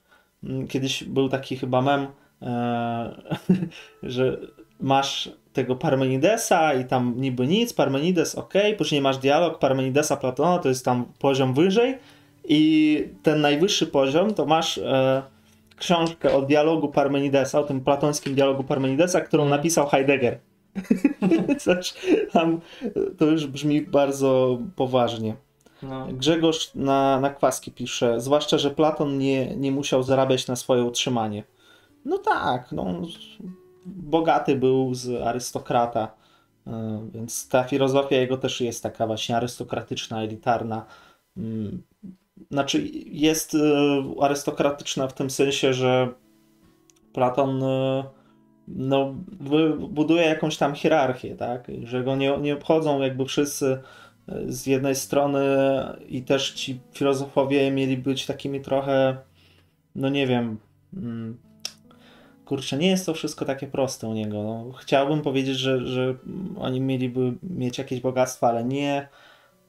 kiedyś 0.70 1.04
był 1.04 1.30
taki 1.30 1.58
chyba 1.58 1.82
mem, 1.82 2.08
e, 2.42 3.22
że 4.04 4.38
masz 4.80 5.30
tego 5.54 5.76
Parmenidesa 5.76 6.74
i 6.74 6.86
tam 6.86 7.14
niby 7.18 7.48
nic, 7.48 7.74
Parmenides 7.74 8.36
ok, 8.36 8.54
później 8.78 9.02
masz 9.02 9.18
dialog 9.18 9.60
Parmenidesa 9.60 10.18
Platona, 10.18 10.60
to 10.60 10.70
jest 10.70 10.86
tam 10.86 11.06
poziom 11.20 11.54
wyżej 11.54 11.98
i 12.48 13.04
ten 13.24 13.42
najwyższy 13.42 13.88
poziom 13.88 14.34
to 14.34 14.46
masz 14.46 14.78
e, 14.78 15.24
książkę 15.78 16.34
o 16.34 16.42
dialogu 16.42 16.88
Parmenidesa, 16.88 17.60
o 17.60 17.64
tym 17.64 17.82
platońskim 17.82 18.36
dialogu 18.36 18.64
Parmenidesa, 18.64 19.22
którą 19.22 19.44
Mhm. 19.44 19.60
napisał 19.60 19.88
Heidegger. 19.88 20.40
Coś 21.60 21.94
tam, 22.32 22.62
to 23.18 23.26
już 23.26 23.48
brzmi 23.48 23.82
bardzo 23.82 24.60
poważnie. 24.76 25.36
No, 25.90 26.08
Grzegorz 26.08 26.72
na, 26.76 27.20
na 27.20 27.30
kwaski 27.30 27.72
pisze, 27.72 28.20
zwłaszcza, 28.20 28.58
że 28.58 28.72
Platon 28.72 29.18
nie, 29.18 29.56
nie 29.56 29.72
musiał 29.72 30.04
zarabiać 30.04 30.48
na 30.48 30.56
swoje 30.56 30.84
utrzymanie. 30.84 31.44
No 32.06 32.18
tak, 32.18 32.72
no, 32.72 33.02
bogaty 33.86 34.56
był 34.56 34.94
z 34.94 35.22
arystokrata, 35.22 36.12
y, 36.68 36.72
więc 37.14 37.50
ta 37.50 37.64
filozofia 37.64 38.16
jego 38.16 38.38
też 38.38 38.62
jest 38.62 38.84
taka 38.84 39.08
właśnie 39.08 39.38
arystokratyczna, 39.38 40.24
elitarna. 40.24 40.86
Mm, 41.38 41.84
Znaczy 42.52 42.90
jest 43.06 43.54
y, 43.54 43.60
arystokratyczna 44.22 45.08
w 45.08 45.14
tym 45.14 45.30
sensie, 45.30 45.74
że 45.74 46.14
Platon 47.14 47.64
y, 47.64 48.04
no, 48.68 49.16
buduje 49.90 50.22
jakąś 50.22 50.58
tam 50.58 50.76
hierarchię, 50.76 51.36
tak? 51.36 51.72
Że 51.84 52.04
go 52.04 52.16
nie, 52.16 52.38
nie 52.38 52.54
obchodzą 52.54 53.02
jakby 53.02 53.26
wszyscy 53.26 53.82
z 54.48 54.66
jednej 54.66 54.96
strony 54.96 55.40
i 56.10 56.22
też 56.22 56.52
ci 56.52 56.80
filozofowie 56.94 57.72
mieli 57.72 57.98
być 57.98 58.26
takimi 58.26 58.62
trochę, 58.62 59.18
no 59.96 60.10
nie 60.10 60.28
wiem, 60.28 60.58
mm, 60.94 61.38
kurczę, 62.46 62.78
nie 62.78 62.88
jest 62.88 63.06
to 63.06 63.14
wszystko 63.14 63.46
takie 63.46 63.68
proste 63.68 64.08
u 64.08 64.14
niego. 64.14 64.44
No, 64.44 64.72
chciałbym 64.72 65.22
powiedzieć, 65.22 65.58
że, 65.58 65.88
że 65.88 66.16
oni 66.60 66.82
mieliby 66.82 67.34
mieć 67.44 67.78
jakieś 67.78 68.00
bogactwa, 68.00 68.48
ale 68.48 68.64
nie. 68.64 69.08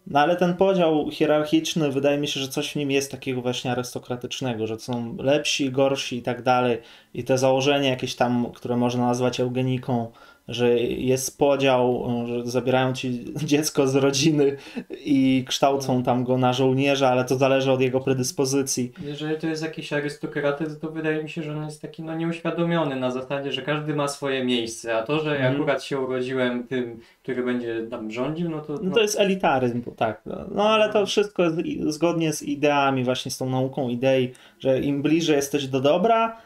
No 0.07 0.21
ale 0.21 0.37
ten 0.37 0.57
podział 0.57 1.11
hierarchiczny, 1.11 1.93
wydaje 1.93 2.19
mi 2.19 2.29
się, 2.29 2.41
że 2.41 2.49
coś 2.49 2.73
w 2.73 2.77
nim 2.77 2.91
jest 2.91 3.11
takiego 3.11 3.43
właśnie 3.43 3.73
arystokratycznego, 3.73 4.67
że 4.67 4.79
są 4.79 5.17
lepsi, 5.17 5.71
gorsi 5.71 6.17
i 6.17 6.23
tak 6.23 6.43
dalej. 6.43 6.79
I 7.15 7.25
te 7.25 7.39
założenie 7.39 7.89
jakieś 7.89 8.15
tam, 8.15 8.53
które 8.55 8.77
można 8.77 9.07
nazwać 9.07 9.41
eugeniką, 9.41 10.13
że 10.49 10.79
jest 10.81 11.39
podział, 11.39 12.09
że 12.27 12.47
zabierają 12.51 12.93
ci 12.93 13.25
dziecko 13.45 13.87
z 13.89 13.97
rodziny 13.97 14.57
i 15.05 15.45
kształcą 15.49 16.03
tam 16.03 16.25
go 16.25 16.39
na 16.39 16.53
żołnierza, 16.53 17.09
ale 17.09 17.25
to 17.25 17.37
zależy 17.37 17.73
od 17.73 17.81
jego 17.81 18.01
predyspozycji. 18.01 18.93
jeżeli 19.05 19.37
to 19.41 19.47
jest 19.47 19.63
jakiś 19.63 19.93
arystokratyzm, 19.93 20.81
to 20.81 20.91
wydaje 20.91 21.23
mi 21.23 21.29
się, 21.31 21.43
że 21.43 21.57
on 21.57 21.65
jest 21.65 21.83
taki 21.83 22.03
no, 22.03 22.15
nieuświadomiony 22.17 22.97
na 22.97 23.11
zasadzie, 23.11 23.53
że 23.53 23.63
każdy 23.63 23.95
ma 23.95 24.09
swoje 24.09 24.45
miejsce, 24.45 24.97
a 24.97 25.03
to, 25.03 25.21
że 25.21 25.31
ja 25.31 25.37
Mhm. 25.37 25.55
akurat 25.57 25.83
się 25.83 26.01
urodziłem 26.01 26.67
tym, 26.67 27.01
który 27.23 27.43
będzie 27.43 27.87
tam 27.91 28.11
rządził, 28.11 28.51
no 28.51 28.61
to... 28.61 28.79
No 28.83 28.95
to 28.95 29.01
jest 29.01 29.21
elitaryzm, 29.21 29.83
tak. 29.97 30.23
No 30.55 30.69
ale 30.69 30.93
to 30.93 31.07
wszystko 31.07 31.43
jest 31.45 31.59
i- 31.59 31.93
zgodnie 31.93 32.33
z 32.33 32.43
ideami, 32.43 33.05
właśnie 33.05 33.31
z 33.31 33.39
tą 33.39 33.51
nauką 33.51 33.89
idei, 33.89 34.33
że 34.61 34.81
im 34.81 35.03
bliżej 35.03 35.37
jesteś 35.37 35.67
do 35.67 35.81
dobra, 35.81 36.37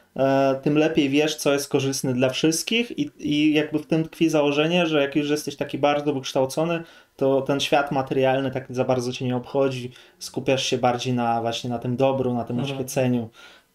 tym 0.62 0.78
lepiej 0.78 1.08
wiesz, 1.08 1.36
co 1.36 1.52
jest 1.52 1.68
korzystne 1.68 2.14
dla 2.14 2.28
wszystkich 2.28 2.98
i, 2.98 3.10
i 3.18 3.54
jakby 3.54 3.78
w 3.78 3.86
tym 3.86 4.04
tkwi 4.04 4.28
założenie, 4.28 4.86
że 4.86 5.02
jak 5.02 5.16
już 5.16 5.30
jesteś 5.30 5.56
taki 5.56 5.78
bardzo 5.78 6.12
wykształcony, 6.14 6.82
to 7.16 7.42
ten 7.42 7.60
świat 7.60 7.92
materialny 7.92 8.50
tak 8.50 8.66
za 8.70 8.84
bardzo 8.84 9.12
cię 9.12 9.24
nie 9.24 9.36
obchodzi, 9.36 9.92
skupiasz 10.18 10.66
się 10.66 10.78
bardziej 10.78 11.14
na 11.14 11.40
właśnie 11.40 11.70
na 11.70 11.78
tym 11.78 11.96
dobru, 11.96 12.34
na 12.34 12.44
tym 12.44 12.58
Mhm. 12.58 12.74
oświeceniu. 12.74 13.28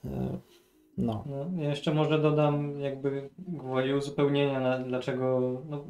E, 0.05 0.09
No. 0.97 1.23
No, 1.25 1.63
jeszcze 1.63 1.93
może 1.93 2.19
dodam 2.19 2.79
jakby 2.79 3.29
gwoli 3.37 3.93
uzupełnienia, 3.93 4.59
na, 4.59 4.79
dlaczego, 4.79 5.61
no, 5.69 5.85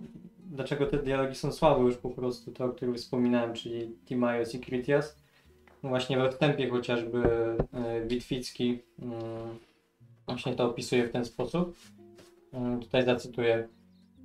dlaczego 0.46 0.86
te 0.86 0.98
dialogi 0.98 1.36
są 1.36 1.52
słabe 1.52 1.82
już 1.82 1.98
po 1.98 2.10
prostu, 2.10 2.52
to 2.52 2.66
o 2.66 2.70
którym 2.70 2.96
wspominałem, 2.96 3.54
czyli 3.54 3.96
Timaios 4.06 4.56
i 4.56 4.60
Critias. 4.60 5.18
No 5.84 5.90
Właśnie 5.90 6.18
we 6.18 6.30
wstępie 6.32 6.70
chociażby 6.70 7.20
e, 7.74 8.08
Witwicki 8.08 8.80
mm, 9.02 9.20
właśnie 10.28 10.54
to 10.54 10.66
opisuje 10.66 11.08
w 11.08 11.12
ten 11.12 11.26
sposób. 11.26 11.76
Mm, 12.54 12.80
Tutaj 12.80 13.06
zacytuję. 13.06 13.68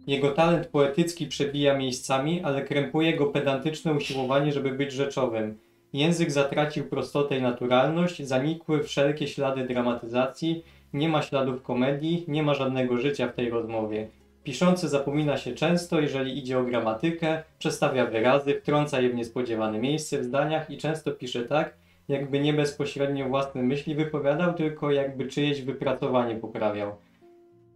Jego 0.06 0.30
talent 0.30 0.66
poetycki 0.66 1.26
przebija 1.26 1.78
miejscami, 1.78 2.40
ale 2.42 2.64
krępuje 2.64 3.16
go 3.16 3.26
pedantyczne 3.26 3.92
usiłowanie, 3.92 4.52
żeby 4.52 4.70
być 4.70 4.92
rzeczowym. 4.92 5.58
Język 5.92 6.30
zatracił 6.30 6.84
prostotę 6.84 7.38
i 7.38 7.42
naturalność, 7.42 8.26
zanikły 8.26 8.82
wszelkie 8.82 9.28
ślady 9.28 9.66
dramatyzacji, 9.66 10.62
nie 10.92 11.08
ma 11.08 11.22
śladów 11.22 11.62
komedii, 11.62 12.24
nie 12.28 12.42
ma 12.42 12.54
żadnego 12.54 12.96
życia 12.98 13.28
w 13.28 13.34
tej 13.34 13.50
rozmowie. 13.50 14.08
Piszący 14.44 14.88
zapomina 14.88 15.36
się 15.36 15.54
często, 15.54 16.00
jeżeli 16.00 16.38
idzie 16.38 16.58
o 16.58 16.64
gramatykę, 16.64 17.42
przestawia 17.58 18.06
wyrazy, 18.06 18.60
wtrąca 18.60 19.00
je 19.00 19.10
w 19.10 19.14
niespodziewane 19.14 19.78
miejsce 19.78 20.20
w 20.20 20.24
zdaniach 20.24 20.70
i 20.70 20.78
często 20.78 21.10
pisze 21.10 21.42
tak, 21.42 21.74
jakby 22.08 22.40
nie 22.40 22.52
bezpośrednio 22.54 23.28
własne 23.28 23.62
myśli 23.62 23.94
wypowiadał, 23.94 24.54
tylko 24.54 24.90
jakby 24.90 25.26
czyjeś 25.26 25.62
wypracowanie 25.62 26.34
poprawiał. 26.36 26.92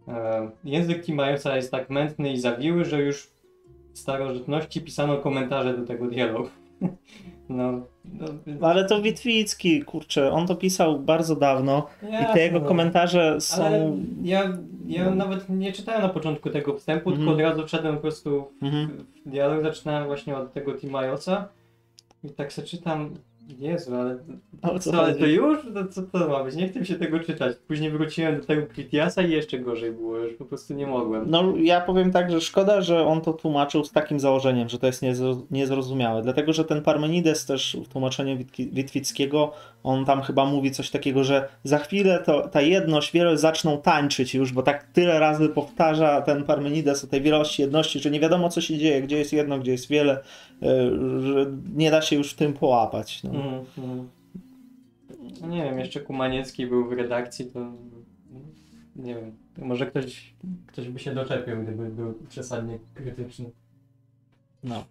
E, 0.07 0.49
język 0.63 1.05
Timaeusa 1.05 1.55
jest 1.55 1.71
tak 1.71 1.89
mętny 1.89 2.31
i 2.33 2.39
zawiły, 2.39 2.85
że 2.85 3.01
już 3.01 3.27
w 3.93 3.99
starożytności 3.99 4.81
pisano 4.81 5.17
komentarze 5.17 5.77
do 5.77 5.85
tego 5.85 6.07
dialogu. 6.07 6.49
No, 7.49 7.71
no 8.05 8.67
Ale 8.67 8.85
to 8.85 9.01
Witwicki, 9.01 9.83
kurczę, 9.83 10.31
on 10.31 10.47
to 10.47 10.55
pisał 10.55 10.99
bardzo 10.99 11.35
dawno 11.35 11.87
i 12.03 12.33
te 12.33 12.39
jego 12.39 12.55
jasne. 12.55 12.67
komentarze 12.67 13.41
są... 13.41 13.63
Ale 13.65 13.97
ja, 14.23 14.57
ja 14.87 15.09
nawet 15.15 15.49
nie 15.49 15.71
czytałem 15.73 16.01
na 16.01 16.09
początku 16.09 16.49
tego 16.49 16.77
wstępu, 16.77 17.09
Mhm. 17.09 17.27
tylko 17.27 17.43
od 17.43 17.49
razu 17.49 17.67
wszedłem 17.67 17.95
po 17.95 18.01
prostu 18.01 18.47
Mhm. 18.61 19.05
w 19.25 19.29
dialog, 19.29 19.63
zaczynałem 19.63 20.07
właśnie 20.07 20.37
od 20.37 20.53
tego 20.53 20.73
Timajosa 20.73 21.47
i 22.23 22.29
tak 22.29 22.53
sobie 22.53 22.67
czytam, 22.67 23.09
Jezu, 23.47 23.95
ale 23.95 24.17
o 24.61 24.79
co 24.79 24.91
co, 24.91 24.99
ale 25.03 25.15
to 25.15 25.25
już? 25.25 25.57
No, 25.73 25.87
co 25.87 26.01
to 26.01 26.27
ma 26.27 26.43
być? 26.43 26.55
Nie 26.55 26.69
chcę 26.69 26.85
się 26.85 26.95
tego 26.95 27.19
czytać. 27.19 27.57
Później 27.67 27.91
wróciłem 27.91 28.39
do 28.39 28.45
tego 28.45 28.67
Kritiasa 28.67 29.21
i 29.21 29.31
jeszcze 29.31 29.59
gorzej 29.59 29.91
było, 29.91 30.17
już 30.17 30.33
po 30.33 30.45
prostu 30.45 30.73
nie 30.73 30.87
mogłem. 30.87 31.23
No, 31.27 31.53
ja 31.57 31.81
powiem 31.81 32.11
tak, 32.11 32.31
że 32.31 32.41
szkoda, 32.41 32.81
że 32.81 33.05
on 33.05 33.21
to 33.21 33.33
tłumaczył 33.33 33.83
z 33.83 33.91
takim 33.91 34.19
założeniem, 34.19 34.69
że 34.69 34.79
to 34.79 34.87
jest 34.87 35.03
niezro- 35.03 35.41
niezrozumiałe. 35.51 36.21
Dlatego, 36.21 36.53
że 36.53 36.65
ten 36.65 36.81
Parmenides 36.81 37.45
też 37.45 37.77
w 37.85 37.87
tłumaczeniu 37.87 38.37
Witwickiego, 38.59 39.51
on 39.83 40.05
tam 40.05 40.21
chyba 40.21 40.45
mówi 40.45 40.71
coś 40.71 40.89
takiego, 40.89 41.23
że 41.23 41.47
za 41.63 41.77
chwilę 41.77 42.23
to 42.25 42.47
ta 42.47 42.61
jedność, 42.61 43.11
wielość 43.11 43.41
zaczną 43.41 43.81
tańczyć 43.81 44.35
już, 44.35 44.53
bo 44.53 44.63
tak 44.63 44.83
tyle 44.83 45.19
razy 45.19 45.49
powtarza 45.49 46.21
ten 46.21 46.43
Parmenides 46.43 47.03
o 47.03 47.07
tej 47.07 47.21
wielości, 47.21 47.61
jedności, 47.61 47.99
że 47.99 48.11
nie 48.11 48.19
wiadomo 48.19 48.49
co 48.49 48.61
się 48.61 48.77
dzieje, 48.77 49.01
gdzie 49.01 49.17
jest 49.17 49.33
jedno, 49.33 49.59
gdzie 49.59 49.71
jest 49.71 49.89
wiele, 49.89 50.17
y, 50.17 51.21
że 51.21 51.45
nie 51.75 51.91
da 51.91 52.01
się 52.01 52.15
już 52.15 52.31
w 52.31 52.35
tym 52.35 52.53
połapać. 52.53 53.23
No. 53.23 53.34
Mhm. 53.35 54.09
No 55.41 55.47
nie 55.47 55.63
wiem, 55.63 55.79
jeszcze 55.79 55.99
Kumaniecki 56.01 56.67
był 56.67 56.89
w 56.89 56.91
redakcji, 56.91 57.45
to 57.45 57.59
nie 58.95 59.15
wiem, 59.15 59.37
może 59.57 59.85
ktoś, 59.85 60.33
ktoś 60.67 60.89
by 60.89 60.99
się 60.99 61.15
doczepił, 61.15 61.63
gdyby 61.63 61.89
był 61.89 62.13
przesadnie 62.29 62.79
krytyczny. 62.93 63.51
No. 64.63 64.83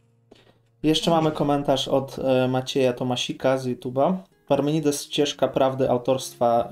Jeszcze 0.83 1.11
mamy 1.11 1.33
komentarz 1.33 1.89
od 1.89 2.19
e, 2.19 2.49
Macieja 2.49 2.93
Tomasika 2.93 3.59
z 3.59 3.67
YouTube'a. 3.67 4.17
Parmenides 4.49 5.03
ścieżka 5.03 5.49
prawdy 5.49 5.91
autorstwa 5.91 6.69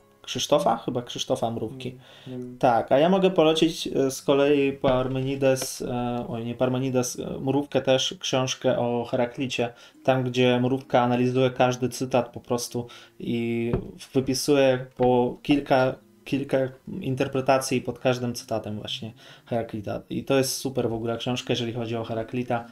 e, 0.00 0.03
Krzysztofa, 0.24 0.76
chyba 0.76 1.02
Krzysztofa 1.02 1.50
Mrówki. 1.50 1.96
Wiem. 2.26 2.56
Tak, 2.58 2.92
a 2.92 2.98
ja 2.98 3.08
mogę 3.08 3.30
polecić 3.30 3.86
e, 3.86 4.10
z 4.10 4.22
kolei 4.22 4.72
Parmenides, 4.72 5.82
e, 5.82 6.26
oj 6.28 6.44
nie 6.44 6.54
Parmenides, 6.54 7.18
e, 7.20 7.40
Mrówkę 7.40 7.80
też 7.80 8.14
książkę 8.20 8.78
o 8.78 9.04
Heraklicie, 9.04 9.72
tam 10.04 10.24
gdzie 10.24 10.60
Mrówka 10.60 11.00
analizuje 11.00 11.50
każdy 11.50 11.88
cytat 11.88 12.28
po 12.28 12.40
prostu 12.40 12.86
i 13.18 13.72
wypisuje 14.14 14.86
po 14.96 15.36
kilka, 15.42 15.94
kilka 16.24 16.58
interpretacji 17.00 17.80
pod 17.80 17.98
każdym 17.98 18.34
cytatem 18.34 18.76
właśnie 18.76 19.12
Heraklita. 19.46 20.00
I 20.10 20.24
to 20.24 20.38
jest 20.38 20.56
super 20.56 20.88
w 20.88 20.92
ogóle 20.92 21.18
książka, 21.18 21.52
jeżeli 21.52 21.72
chodzi 21.72 21.96
o 21.96 22.04
Heraklita. 22.04 22.64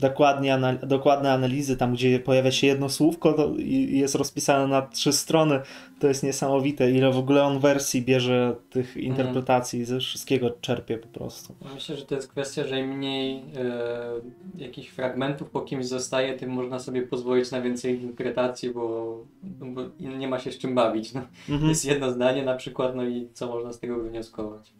Dokładnie, 0.00 0.54
anal- 0.54 0.86
dokładne 0.86 1.32
analizy, 1.32 1.76
tam 1.76 1.92
gdzie 1.92 2.20
pojawia 2.20 2.50
się 2.50 2.66
jedno 2.66 2.88
słówko 2.88 3.32
to 3.32 3.54
i 3.58 3.98
jest 3.98 4.14
rozpisane 4.14 4.66
na 4.66 4.82
trzy 4.82 5.12
strony, 5.12 5.60
to 5.98 6.08
jest 6.08 6.22
niesamowite, 6.22 6.90
ile 6.90 7.12
w 7.12 7.18
ogóle 7.18 7.44
on 7.44 7.58
wersji 7.58 8.02
bierze 8.02 8.56
tych 8.70 8.96
interpretacji, 8.96 9.84
ze 9.84 10.00
wszystkiego 10.00 10.50
czerpie 10.50 10.98
po 10.98 11.08
prostu. 11.08 11.54
Myślę, 11.74 11.96
że 11.96 12.06
to 12.06 12.14
jest 12.14 12.28
kwestia, 12.28 12.64
że 12.64 12.80
im 12.80 12.88
mniej 12.88 13.36
e, 13.36 13.42
jakichś 14.58 14.88
fragmentów 14.88 15.50
po 15.50 15.60
kimś 15.60 15.86
zostaje, 15.86 16.34
tym 16.34 16.50
można 16.50 16.78
sobie 16.78 17.02
pozwolić 17.02 17.50
na 17.50 17.60
więcej 17.60 18.02
interpretacji, 18.02 18.70
bo, 18.70 19.16
no 19.60 19.66
bo 19.66 19.82
nie 20.18 20.28
ma 20.28 20.38
się 20.38 20.52
z 20.52 20.58
czym 20.58 20.74
bawić. 20.74 21.14
No. 21.14 21.22
Mhm. 21.48 21.68
Jest 21.68 21.84
jedno 21.84 22.10
zdanie 22.10 22.44
na 22.44 22.54
przykład, 22.54 22.96
no 22.96 23.04
i 23.04 23.28
co 23.32 23.46
można 23.46 23.72
z 23.72 23.78
tego 23.78 23.96
wywnioskować. 23.96 24.72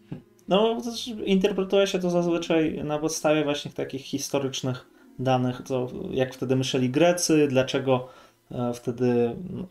No, 0.49 0.79
interpretuje 1.25 1.87
się 1.87 1.99
to 1.99 2.11
zazwyczaj 2.11 2.85
na 2.85 2.99
podstawie 2.99 3.45
właśnie 3.45 3.71
takich 3.71 4.03
historycznych 4.03 4.87
danych, 5.19 5.63
co, 5.65 5.89
jak 6.11 6.35
wtedy 6.35 6.57
myśleli 6.57 6.91
Grecy, 6.91 7.47
dlaczego 7.49 8.09
e, 8.51 8.73
wtedy 8.75 9.37
no, 9.51 9.67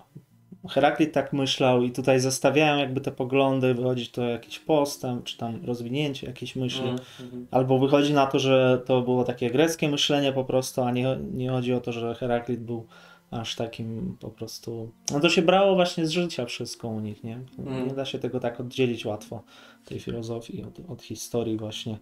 Heraklit 0.69 1.13
tak 1.13 1.33
myślał 1.33 1.83
i 1.83 1.91
tutaj 1.91 2.19
zestawiają 2.19 2.77
jakby 2.77 3.01
te 3.01 3.11
poglądy, 3.11 3.73
wychodzi 3.73 4.07
to 4.07 4.23
jakiś 4.23 4.59
postęp, 4.59 5.23
czy 5.23 5.37
tam 5.37 5.65
rozwinięcie 5.65 6.27
jakiejś 6.27 6.55
myśli. 6.55 6.89
Mhm. 6.89 7.47
Albo 7.51 7.79
wychodzi 7.79 8.13
na 8.13 8.25
to, 8.25 8.39
że 8.39 8.81
to 8.85 9.01
było 9.01 9.23
takie 9.23 9.51
greckie 9.51 9.89
myślenie 9.89 10.33
po 10.33 10.43
prostu, 10.43 10.81
a 10.81 10.91
nie, 10.91 11.17
nie 11.33 11.49
chodzi 11.49 11.73
o 11.73 11.81
to, 11.81 11.91
że 11.91 12.15
Heraklit 12.15 12.59
był 12.59 12.87
aż 13.31 13.55
takim 13.55 14.17
po 14.19 14.29
prostu. 14.29 14.91
No 15.11 15.19
to 15.19 15.29
się 15.29 15.41
brało 15.41 15.75
właśnie 15.75 16.05
z 16.05 16.09
życia 16.09 16.45
wszystko 16.45 16.87
u 16.87 16.99
nich, 16.99 17.23
nie? 17.23 17.39
Mm. 17.59 17.87
Nie 17.87 17.93
da 17.93 18.05
się 18.05 18.19
tego 18.19 18.39
tak 18.39 18.59
oddzielić 18.59 19.05
łatwo, 19.05 19.43
tej 19.85 19.99
filozofii 19.99 20.63
od, 20.63 20.79
od 20.89 21.01
historii, 21.01 21.57
właśnie. 21.57 21.99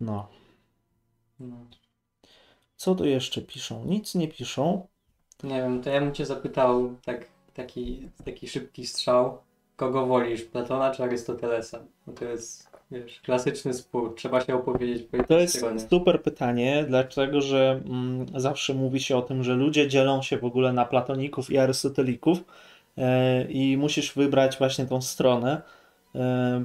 No. 0.00 0.28
No. 1.40 1.56
Co 2.76 2.94
tu 2.94 3.04
jeszcze 3.04 3.42
piszą? 3.42 3.84
Nic 3.84 4.14
nie 4.14 4.28
piszą. 4.28 4.86
Nie 5.42 5.56
wiem, 5.56 5.82
to 5.82 5.90
ja 5.90 6.00
bym 6.00 6.14
cię 6.14 6.26
zapytał 6.26 6.96
tak, 7.04 7.28
taki, 7.54 8.08
taki 8.24 8.48
szybki 8.48 8.86
strzał. 8.86 9.38
Kogo 9.76 10.06
wolisz, 10.06 10.42
Platona 10.42 10.90
czy 10.90 11.02
Arystotelesa? 11.02 11.84
No 12.06 12.12
to 12.12 12.24
jest, 12.24 12.71
wiesz, 12.92 13.20
klasyczny 13.20 13.74
spór. 13.74 14.14
Trzeba 14.16 14.40
się 14.40 14.54
opowiedzieć 14.54 15.02
po 15.02 15.24
To 15.24 15.38
jest 15.38 15.64
super 15.90 16.22
pytanie, 16.22 16.84
dlatego 16.88 17.40
że 17.40 17.80
mm, 17.86 18.26
zawsze 18.34 18.74
mówi 18.74 19.00
się 19.00 19.16
o 19.16 19.22
tym, 19.22 19.42
że 19.42 19.54
ludzie 19.54 19.88
dzielą 19.88 20.22
się 20.22 20.38
w 20.38 20.44
ogóle 20.44 20.72
na 20.72 20.84
platoników 20.84 21.50
i 21.50 21.58
arystotelików 21.58 22.38
e, 22.98 23.44
i 23.44 23.76
musisz 23.76 24.14
wybrać 24.14 24.58
właśnie 24.58 24.86
tą 24.86 25.02
stronę. 25.02 25.62
E, 26.14 26.64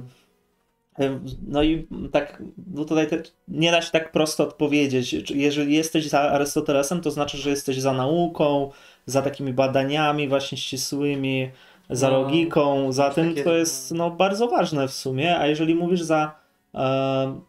no 1.48 1.62
i 1.62 1.86
tak, 2.12 2.42
no 2.74 2.84
tutaj 2.84 3.08
te, 3.08 3.22
nie 3.48 3.70
da 3.70 3.82
się 3.82 3.90
tak 3.90 4.12
prosto 4.12 4.44
odpowiedzieć. 4.44 5.30
Jeżeli 5.30 5.74
jesteś 5.74 6.08
za 6.08 6.20
Arystotelesem, 6.20 7.00
to 7.00 7.10
znaczy, 7.10 7.36
że 7.36 7.50
jesteś 7.50 7.80
za 7.80 7.92
nauką, 7.92 8.70
za 9.06 9.22
takimi 9.22 9.52
badaniami 9.52 10.28
właśnie 10.28 10.58
ścisłymi, 10.58 11.50
za 11.90 12.10
No, 12.10 12.22
logiką, 12.22 12.92
za 12.92 13.10
tym, 13.10 13.28
takie- 13.28 13.44
co 13.44 13.56
jest 13.56 13.94
no, 13.94 14.10
bardzo 14.10 14.48
ważne 14.48 14.88
w 14.88 14.92
sumie, 14.92 15.38
a 15.38 15.46
jeżeli 15.46 15.74
mówisz 15.74 16.02
za 16.02 16.34
e, 16.74 17.40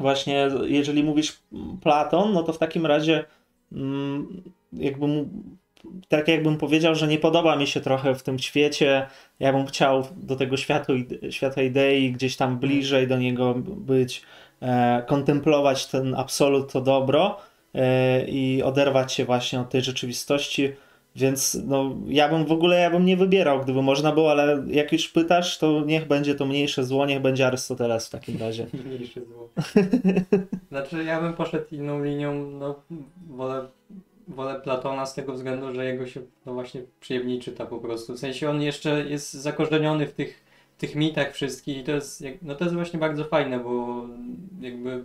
właśnie, 0.00 0.48
jeżeli 0.64 1.04
mówisz 1.04 1.42
Platon, 1.82 2.32
no 2.32 2.42
to 2.42 2.52
w 2.52 2.58
takim 2.58 2.86
razie 2.86 3.24
mm, 3.72 4.42
jakby 4.72 5.06
tak 6.08 6.28
jakbym 6.28 6.56
powiedział, 6.56 6.94
że 6.94 7.08
nie 7.08 7.18
podoba 7.18 7.56
mi 7.56 7.66
się 7.66 7.80
trochę 7.80 8.14
w 8.14 8.22
tym 8.22 8.38
świecie, 8.38 9.06
ja 9.40 9.52
bym 9.52 9.66
chciał 9.66 10.06
do 10.16 10.36
tego 10.36 10.56
światu, 10.56 10.92
świata 11.30 11.62
idei 11.62 12.12
gdzieś 12.12 12.36
tam 12.36 12.58
bliżej 12.58 13.08
do 13.08 13.18
niego 13.18 13.54
być, 13.64 14.22
e, 14.62 15.02
kontemplować 15.06 15.86
ten 15.86 16.14
absolut, 16.14 16.72
to 16.72 16.80
dobro 16.80 17.36
e, 17.74 18.24
i 18.28 18.62
oderwać 18.62 19.12
się 19.12 19.24
właśnie 19.24 19.60
od 19.60 19.70
tej 19.70 19.82
rzeczywistości. 19.82 20.72
Więc 21.16 21.58
no, 21.66 21.96
ja 22.06 22.28
bym 22.28 22.46
w 22.46 22.52
ogóle 22.52 22.80
ja 22.80 22.90
bym 22.90 23.04
nie 23.04 23.16
wybierał, 23.16 23.60
gdyby 23.60 23.82
można 23.82 24.12
było, 24.12 24.30
ale 24.30 24.64
jak 24.66 24.92
już 24.92 25.08
pytasz, 25.08 25.58
to 25.58 25.84
niech 25.86 26.06
będzie 26.06 26.34
to 26.34 26.46
mniejsze 26.46 26.84
zło, 26.84 27.06
niech 27.06 27.22
będzie 27.22 27.46
Arystoteles 27.46 28.06
w 28.06 28.10
takim 28.10 28.38
razie. 28.38 28.66
Mniejsze 28.86 29.20
zło. 29.24 29.48
Znaczy 30.70 31.04
ja 31.04 31.20
bym 31.20 31.32
poszedł 31.32 31.64
inną 31.72 32.04
linią, 32.04 32.50
no 32.50 32.82
wolę, 33.28 33.68
wolę 34.28 34.60
Platona 34.60 35.06
z 35.06 35.14
tego 35.14 35.32
względu, 35.32 35.74
że 35.74 35.84
jego 35.84 36.06
się 36.06 36.20
no 36.46 36.54
właśnie 36.54 36.82
przyjemniej 37.00 37.40
czyta 37.40 37.66
po 37.66 37.78
prostu. 37.78 38.14
W 38.14 38.18
sensie 38.18 38.50
on 38.50 38.62
jeszcze 38.62 39.04
jest 39.04 39.32
zakorzeniony 39.32 40.06
w 40.06 40.12
tych, 40.12 40.44
tych 40.78 40.94
mitach 40.94 41.32
wszystkich 41.32 41.78
i 41.78 41.84
to 41.84 41.92
jest, 41.92 42.24
no 42.42 42.54
to 42.54 42.64
jest 42.64 42.76
właśnie 42.76 42.98
bardzo 42.98 43.24
fajne, 43.24 43.58
bo 43.58 44.04
jakby 44.60 45.04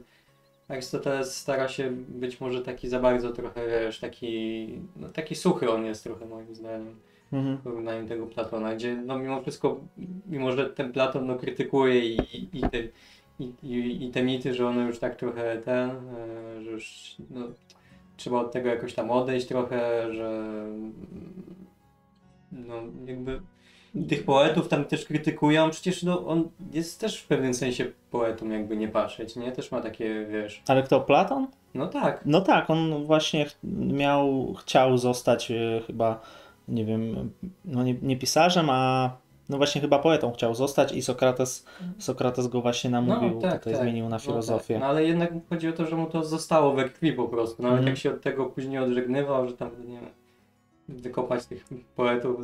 Arystoteles 0.68 1.38
stara 1.38 1.68
się 1.68 1.91
być 1.91 2.41
może 2.41 2.61
taki 2.61 2.89
za 2.89 2.99
bardzo 2.99 3.32
trochę, 3.32 3.68
wiesz, 3.68 3.99
taki, 3.99 4.68
no 4.95 5.09
taki 5.09 5.36
suchy 5.36 5.72
on 5.72 5.86
jest 5.86 6.03
trochę 6.03 6.26
moim 6.26 6.55
zdaniem 6.55 6.95
Mhm. 7.34 7.57
w 7.57 7.61
porównaniu 7.61 8.07
tego 8.07 8.28
Platona, 8.28 8.76
gdzie 8.76 8.95
no 8.95 9.20
mimo 9.20 9.41
wszystko, 9.41 9.80
mimo 10.26 10.51
że 10.51 10.70
ten 10.70 10.91
Platon 10.91 11.28
no, 11.28 11.36
krytykuje 11.36 12.05
i, 12.05 12.18
i, 12.38 12.49
i, 12.53 12.61
te, 12.61 12.78
i, 13.39 13.53
i, 13.63 14.05
i 14.05 14.11
te 14.11 14.24
mity, 14.24 14.53
że 14.53 14.68
one 14.68 14.88
już 14.88 14.99
tak 14.99 15.16
trochę 15.16 15.57
ten, 15.57 15.89
e, 15.89 16.61
że 16.63 16.72
już 16.72 17.16
no, 17.30 17.47
trzeba 18.18 18.39
od 18.41 18.51
tego 18.51 18.70
jakoś 18.70 18.93
tam 18.93 19.11
odejść 19.11 19.47
trochę, 19.47 20.13
że 20.13 20.53
no 22.51 22.76
jakby 23.05 23.41
tych 24.10 24.24
poetów 24.26 24.68
tam 24.68 24.86
też 24.86 25.06
krytykują, 25.06 25.70
przecież 25.70 26.04
no 26.04 26.28
on 26.28 26.50
jest 26.74 27.00
też 27.00 27.22
w 27.22 27.28
pewnym 27.28 27.54
sensie 27.54 27.86
poetą 28.12 28.50
jakby 28.50 28.78
nie 28.78 28.88
patrzeć, 28.88 29.36
nie? 29.36 29.52
Też 29.52 29.72
ma 29.72 29.82
takie, 29.82 30.26
wiesz, 30.26 30.64
Ale 30.68 30.84
kto, 30.84 31.02
Platon? 31.02 31.48
no 31.74 31.88
tak, 31.88 32.22
No 32.26 32.41
tak, 32.41 32.70
on 32.70 33.06
właśnie 33.06 33.46
miał, 33.80 34.54
chciał 34.54 34.98
zostać 34.98 35.52
e, 35.52 35.82
chyba, 35.88 36.22
nie 36.68 36.86
wiem, 36.86 37.32
no 37.66 37.84
nie, 37.84 37.96
nie 38.02 38.18
pisarzem, 38.18 38.70
a 38.70 39.10
no 39.50 39.58
właśnie 39.58 39.82
chyba 39.82 40.00
poetą 40.00 40.32
chciał 40.32 40.56
zostać 40.56 40.91
i 40.91 41.02
Sokrates, 41.02 41.66
Sokrates 42.00 42.48
go 42.48 42.62
właśnie 42.62 42.89
namówił, 42.89 43.41
tutaj 43.41 43.76
zmienił 43.76 44.10
na 44.10 44.20
filozofię. 44.20 44.74
No, 44.74 44.80
tak. 44.80 44.82
no 44.82 44.89
ale 44.89 45.04
jednak 45.06 45.32
chodzi 45.50 45.70
o 45.70 45.74
to, 45.74 45.86
że 45.86 45.96
mu 45.96 46.06
to 46.06 46.24
zostało 46.24 46.74
we 46.74 46.89
krwi 46.89 47.14
po 47.14 47.28
prostu. 47.28 47.64
Nawet 47.64 47.78
Mhm. 47.80 47.88
jak 47.93 47.98
się 47.98 48.12
od 48.12 48.22
tego 48.22 48.46
później 48.46 48.80
odżegnywał, 48.80 49.48
że 49.48 49.54
tam 49.54 49.70
nie 49.88 49.96
wiem, 49.96 50.10
wykopać 50.89 51.46
tych 51.46 51.66
poetów 51.96 52.38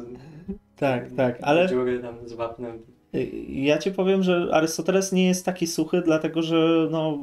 Tak, 0.81 1.11
tak, 1.17 1.37
ale 1.41 1.69
dziury 1.69 1.99
tam 1.99 2.15
z 2.25 2.33
wapnem. 2.33 2.79
y, 3.15 3.31
ja 3.49 3.77
ci 3.77 3.91
powiem, 3.91 4.23
że 4.23 4.47
Arystoteles 4.51 5.11
nie 5.11 5.27
jest 5.27 5.45
taki 5.45 5.67
suchy, 5.67 6.01
dlatego 6.01 6.41
że 6.41 6.87
no, 6.91 7.17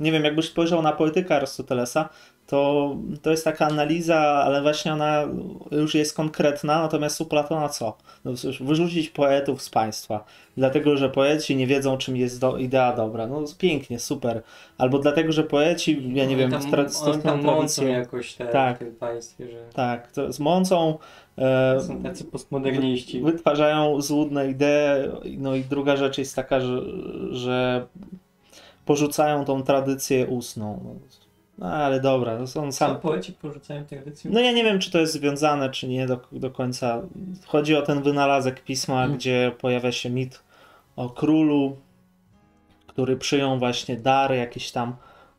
nie 0.00 0.12
wiem, 0.12 0.24
jakbyś 0.24 0.48
spojrzał 0.48 0.82
na 0.82 0.92
poetykę 0.92 1.36
Arystotelesa, 1.36 2.08
to, 2.46 2.96
to 3.22 3.30
jest 3.30 3.44
taka 3.44 3.66
analiza, 3.66 4.18
ale 4.20 4.62
właśnie 4.62 4.92
ona 4.92 5.24
już 5.70 5.94
jest 5.94 6.16
konkretna, 6.16 6.78
natomiast 6.82 7.20
u 7.20 7.24
Platona 7.26 7.68
co? 7.68 7.96
No, 8.24 8.32
wyrzucić 8.60 9.10
poetów 9.10 9.62
z 9.62 9.70
państwa, 9.70 10.24
dlatego 10.56 10.96
że 10.96 11.10
poeci 11.10 11.56
nie 11.56 11.66
wiedzą, 11.66 11.96
czym 11.98 12.16
jest 12.16 12.40
do, 12.40 12.56
idea 12.56 12.92
dobra. 12.96 13.26
No 13.26 13.44
pięknie, 13.58 13.98
super. 13.98 14.42
Albo 14.78 14.98
dlatego, 14.98 15.32
że 15.32 15.44
poeci, 15.44 16.02
ja 16.14 16.24
nie 16.24 16.28
Oni 16.28 16.36
wiem, 16.36 16.50
tam, 16.50 16.60
tra- 16.62 16.80
oni 16.80 16.90
stosują 16.90 17.22
tam 17.22 17.42
mącą 17.42 17.86
jakoś 17.86 18.34
te, 18.34 18.46
Tak. 18.46 18.76
w 18.76 18.78
tym 18.78 18.94
państwie, 18.94 19.50
że 19.50 19.64
Tak, 19.74 20.12
to 20.12 20.32
z 20.32 20.40
mącą 20.40 20.98
e, 21.38 21.80
są 21.80 22.02
tacy 22.02 22.24
postmoderniści. 22.24 23.20
wytwarzają 23.22 24.00
złudne 24.00 24.50
idee. 24.50 25.10
No 25.38 25.54
i 25.54 25.64
druga 25.64 25.96
rzecz 25.96 26.18
jest 26.18 26.36
taka, 26.36 26.60
że, 26.60 26.82
że 27.30 27.86
porzucają 28.84 29.44
tą 29.44 29.62
tradycję 29.62 30.26
ustną. 30.26 30.98
No 31.58 31.66
ale 31.66 32.00
dobra, 32.00 32.38
no 32.38 32.46
są 32.46 32.66
Co 32.66 32.72
sam. 32.78 33.00
poeci 33.00 33.32
porzucają 33.32 33.84
tradycję? 33.84 34.30
No 34.30 34.40
ja 34.40 34.52
nie 34.52 34.64
wiem, 34.64 34.78
czy 34.78 34.90
to 34.90 34.98
jest 34.98 35.12
związane, 35.12 35.70
czy 35.70 35.88
nie 35.88 36.06
do, 36.06 36.20
do 36.32 36.50
końca. 36.50 37.02
Chodzi 37.46 37.76
o 37.76 37.82
ten 37.82 38.02
wynalazek 38.02 38.64
pisma, 38.64 38.94
Mhm. 39.02 39.18
gdzie 39.18 39.52
pojawia 39.60 39.92
się 39.92 40.10
mit 40.10 40.40
o 40.96 41.10
królu, 41.10 41.76
który 42.86 43.16
przyjął 43.16 43.58
właśnie 43.58 43.96
dar, 43.96 44.34
jakiś 44.34 44.70
tam 44.72 44.96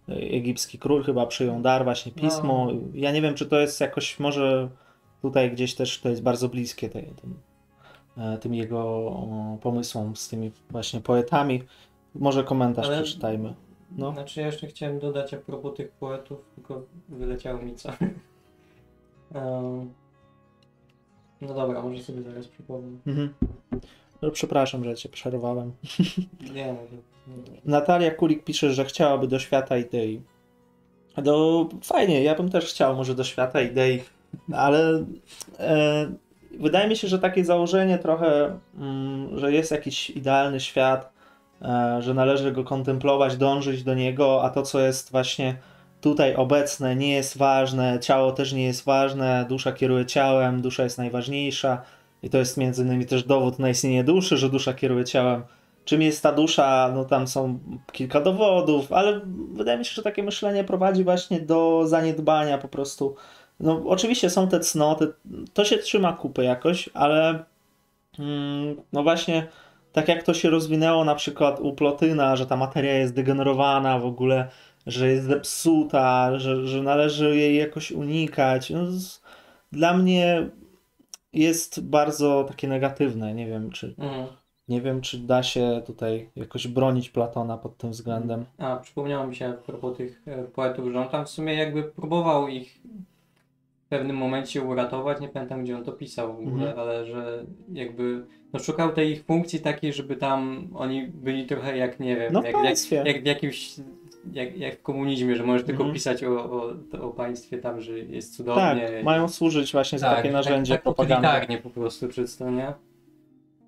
e, 0.09 0.13
egipski 0.13 0.79
król 0.79 1.03
chyba 1.03 1.25
przyjął 1.25 1.61
dar, 1.61 1.83
właśnie 1.83 2.11
pismo. 2.11 2.67
No. 2.73 2.79
Ja 2.93 3.11
nie 3.11 3.21
wiem, 3.21 3.33
czy 3.35 3.45
to 3.45 3.59
jest 3.59 3.81
jakoś, 3.81 4.19
może 4.19 4.67
tutaj 5.21 5.51
gdzieś 5.51 5.75
też 5.75 6.01
to 6.01 6.09
jest 6.09 6.21
bardzo 6.23 6.49
bliskie 6.49 6.89
tej, 6.89 7.05
tym, 7.05 7.39
e, 8.17 8.37
tym 8.37 8.53
jego 8.53 8.79
o, 8.79 9.57
pomysłom 9.61 10.15
z 10.15 10.27
tymi 10.27 10.51
właśnie 10.69 11.01
poetami. 11.01 11.63
Może 12.15 12.43
komentarz 12.43 12.87
Ale- 12.87 13.03
przeczytajmy. 13.03 13.53
No. 13.91 14.11
Znaczy 14.11 14.39
ja 14.39 14.45
jeszcze 14.45 14.67
chciałem 14.67 14.99
dodać 14.99 15.33
a 15.33 15.37
propos 15.37 15.75
tych 15.75 15.91
poetów, 15.91 16.45
tylko 16.55 16.81
wyleciało 17.09 17.61
mi 17.61 17.75
co. 17.75 17.89
No 21.41 21.53
dobra, 21.53 21.81
może 21.81 22.03
sobie 22.03 22.21
zaraz 22.21 22.47
przypomnę. 22.47 22.97
Mhm. 23.07 23.33
No, 24.21 24.31
przepraszam, 24.31 24.83
że 24.83 24.95
cię 24.95 25.09
przerwałem. 25.09 25.71
Nie, 26.55 26.73
może. 26.73 26.97
no. 27.27 27.33
Natalia 27.65 28.11
Kulik 28.11 28.43
pisze, 28.43 28.73
że 28.73 28.85
chciałaby 28.85 29.27
do 29.27 29.39
świata 29.39 29.77
idei. 29.77 30.21
No 31.23 31.69
fajnie, 31.83 32.23
ja 32.23 32.35
bym 32.35 32.49
też 32.49 32.65
chciał 32.65 32.95
może 32.95 33.15
do 33.15 33.23
świata 33.23 33.61
idei, 33.61 34.03
ale 34.53 35.05
e, 35.59 36.07
wydaje 36.59 36.89
mi 36.89 36.95
się, 36.95 37.07
że 37.07 37.19
takie 37.19 37.45
założenie 37.45 37.97
trochę, 37.97 38.59
mm, 38.77 39.39
że 39.39 39.51
jest 39.51 39.71
jakiś 39.71 40.09
idealny 40.09 40.59
świat, 40.59 41.13
e, 41.61 41.97
że 42.01 42.13
należy 42.13 42.51
go 42.51 42.63
kontemplować, 42.63 43.37
dążyć 43.37 43.83
do 43.83 43.93
niego, 43.93 44.43
a 44.43 44.49
to 44.49 44.61
co 44.61 44.79
jest 44.79 45.11
właśnie 45.11 45.55
tutaj 46.01 46.35
obecne 46.35 46.95
nie 46.95 47.13
jest 47.13 47.37
ważne, 47.37 47.99
ciało 48.01 48.31
też 48.31 48.53
nie 48.53 48.63
jest 48.63 48.85
ważne, 48.85 49.45
dusza 49.49 49.71
kieruje 49.71 50.05
ciałem, 50.05 50.61
dusza 50.61 50.83
jest 50.83 50.97
najważniejsza 50.97 51.81
i 52.23 52.29
to 52.29 52.37
jest 52.37 52.57
między 52.57 52.83
innymi 52.83 53.05
też 53.05 53.23
dowód 53.23 53.59
na 53.59 53.69
istnienie 53.69 54.03
duszy, 54.03 54.37
że 54.37 54.49
dusza 54.49 54.73
kieruje 54.73 55.05
ciałem 55.05 55.43
czym 55.87 56.01
jest 56.01 56.23
ta 56.23 56.31
dusza, 56.31 56.91
no 56.95 57.05
tam 57.05 57.27
są 57.27 57.59
kilka 57.91 58.21
dowodów, 58.21 58.91
ale 58.91 59.21
wydaje 59.53 59.77
mi 59.77 59.85
się, 59.85 59.93
że 59.95 60.03
takie 60.03 60.23
myślenie 60.23 60.63
prowadzi 60.63 61.03
właśnie 61.03 61.39
do 61.39 61.81
zaniedbania 61.85 62.57
po 62.57 62.67
prostu. 62.67 63.15
No 63.59 63.81
oczywiście 63.85 64.29
są 64.29 64.47
te 64.47 64.59
cnoty, 64.59 65.13
to 65.53 65.65
się 65.65 65.77
trzyma 65.77 66.13
kupy 66.13 66.43
jakoś, 66.43 66.89
ale 66.93 67.43
mm, 68.19 68.75
no 68.93 69.03
właśnie 69.03 69.47
tak 69.93 70.07
jak 70.07 70.23
to 70.23 70.33
się 70.33 70.49
rozwinęło 70.49 71.05
na 71.05 71.15
przykład 71.15 71.59
u 71.59 71.73
Plotyna, 71.73 72.35
że 72.35 72.45
ta 72.45 72.57
materia 72.57 72.93
jest 72.97 73.13
degenerowana 73.13 73.99
w 73.99 74.05
ogóle, 74.05 74.47
że 74.87 75.07
jest 75.07 75.25
zepsuta, 75.27 76.39
że, 76.39 76.67
że 76.67 76.81
należy 76.83 77.35
jej 77.37 77.57
jakoś 77.57 77.91
unikać. 77.91 78.69
No, 78.69 78.91
z- 78.91 79.21
dla 79.71 79.93
mnie 79.97 80.49
jest 81.33 81.83
bardzo 81.89 82.45
takie 82.47 82.67
negatywne, 82.67 83.33
nie 83.33 83.47
wiem 83.47 83.69
czy 83.71 83.95
Mhm. 83.97 84.27
Nie 84.67 84.81
wiem, 84.81 85.01
czy 85.01 85.17
da 85.17 85.43
się 85.43 85.81
tutaj 85.85 86.29
jakoś 86.35 86.67
bronić 86.67 87.09
Platona 87.09 87.57
pod 87.57 87.77
tym 87.77 87.91
względem. 87.91 88.45
A, 88.57 88.75
przypomniało 88.77 89.27
mi 89.27 89.35
się 89.35 89.49
a 89.49 89.53
propos 89.53 89.97
tych 89.97 90.21
e, 90.25 90.43
poetów, 90.43 90.91
że 90.91 90.99
on 90.99 91.09
tam 91.09 91.25
w 91.25 91.29
sumie 91.29 91.53
jakby 91.53 91.83
próbował 91.83 92.47
ich 92.47 92.81
w 93.87 93.89
pewnym 93.89 94.15
momencie 94.17 94.61
uratować, 94.61 95.21
nie 95.21 95.27
pamiętam 95.27 95.63
gdzie 95.63 95.77
on 95.77 95.83
to 95.83 95.91
pisał 95.91 96.33
w 96.33 96.39
ogóle, 96.39 96.51
Mhm. 96.69 96.79
ale 96.79 97.05
że 97.05 97.45
jakby 97.73 98.25
no, 98.53 98.59
szukał 98.59 98.91
tej 98.93 99.11
ich 99.11 99.23
funkcji 99.23 99.59
takiej, 99.59 99.93
żeby 99.93 100.15
tam 100.15 100.67
oni 100.75 101.07
byli 101.07 101.45
trochę 101.45 101.77
jak, 101.77 101.99
nie 101.99 102.15
wiem, 102.15 102.33
No 102.33 102.43
jak, 102.43 102.55
jak, 102.91 103.05
jak 103.05 103.23
w 103.23 103.25
jakimś, 103.25 103.75
jak, 104.33 104.57
jak 104.57 104.79
w 104.79 104.81
komunizmie, 104.81 105.35
że 105.35 105.43
możesz 105.43 105.65
tylko 105.65 105.83
Mhm. 105.83 105.93
pisać 105.93 106.23
o, 106.23 106.51
o, 106.51 106.73
o 107.01 107.09
państwie 107.09 107.57
tam, 107.57 107.81
że 107.81 107.99
jest 107.99 108.35
cudownie. 108.35 108.87
Tak, 108.95 109.03
mają 109.03 109.27
służyć 109.27 109.71
właśnie 109.71 109.99
za 109.99 110.15
takie 110.15 110.31
narzędzie 110.31 110.73
tak, 110.73 110.83
tak 110.83 110.95
propagandy. 110.95 111.57
po 111.57 111.69
prostu 111.69 112.07
nie? 112.51 112.73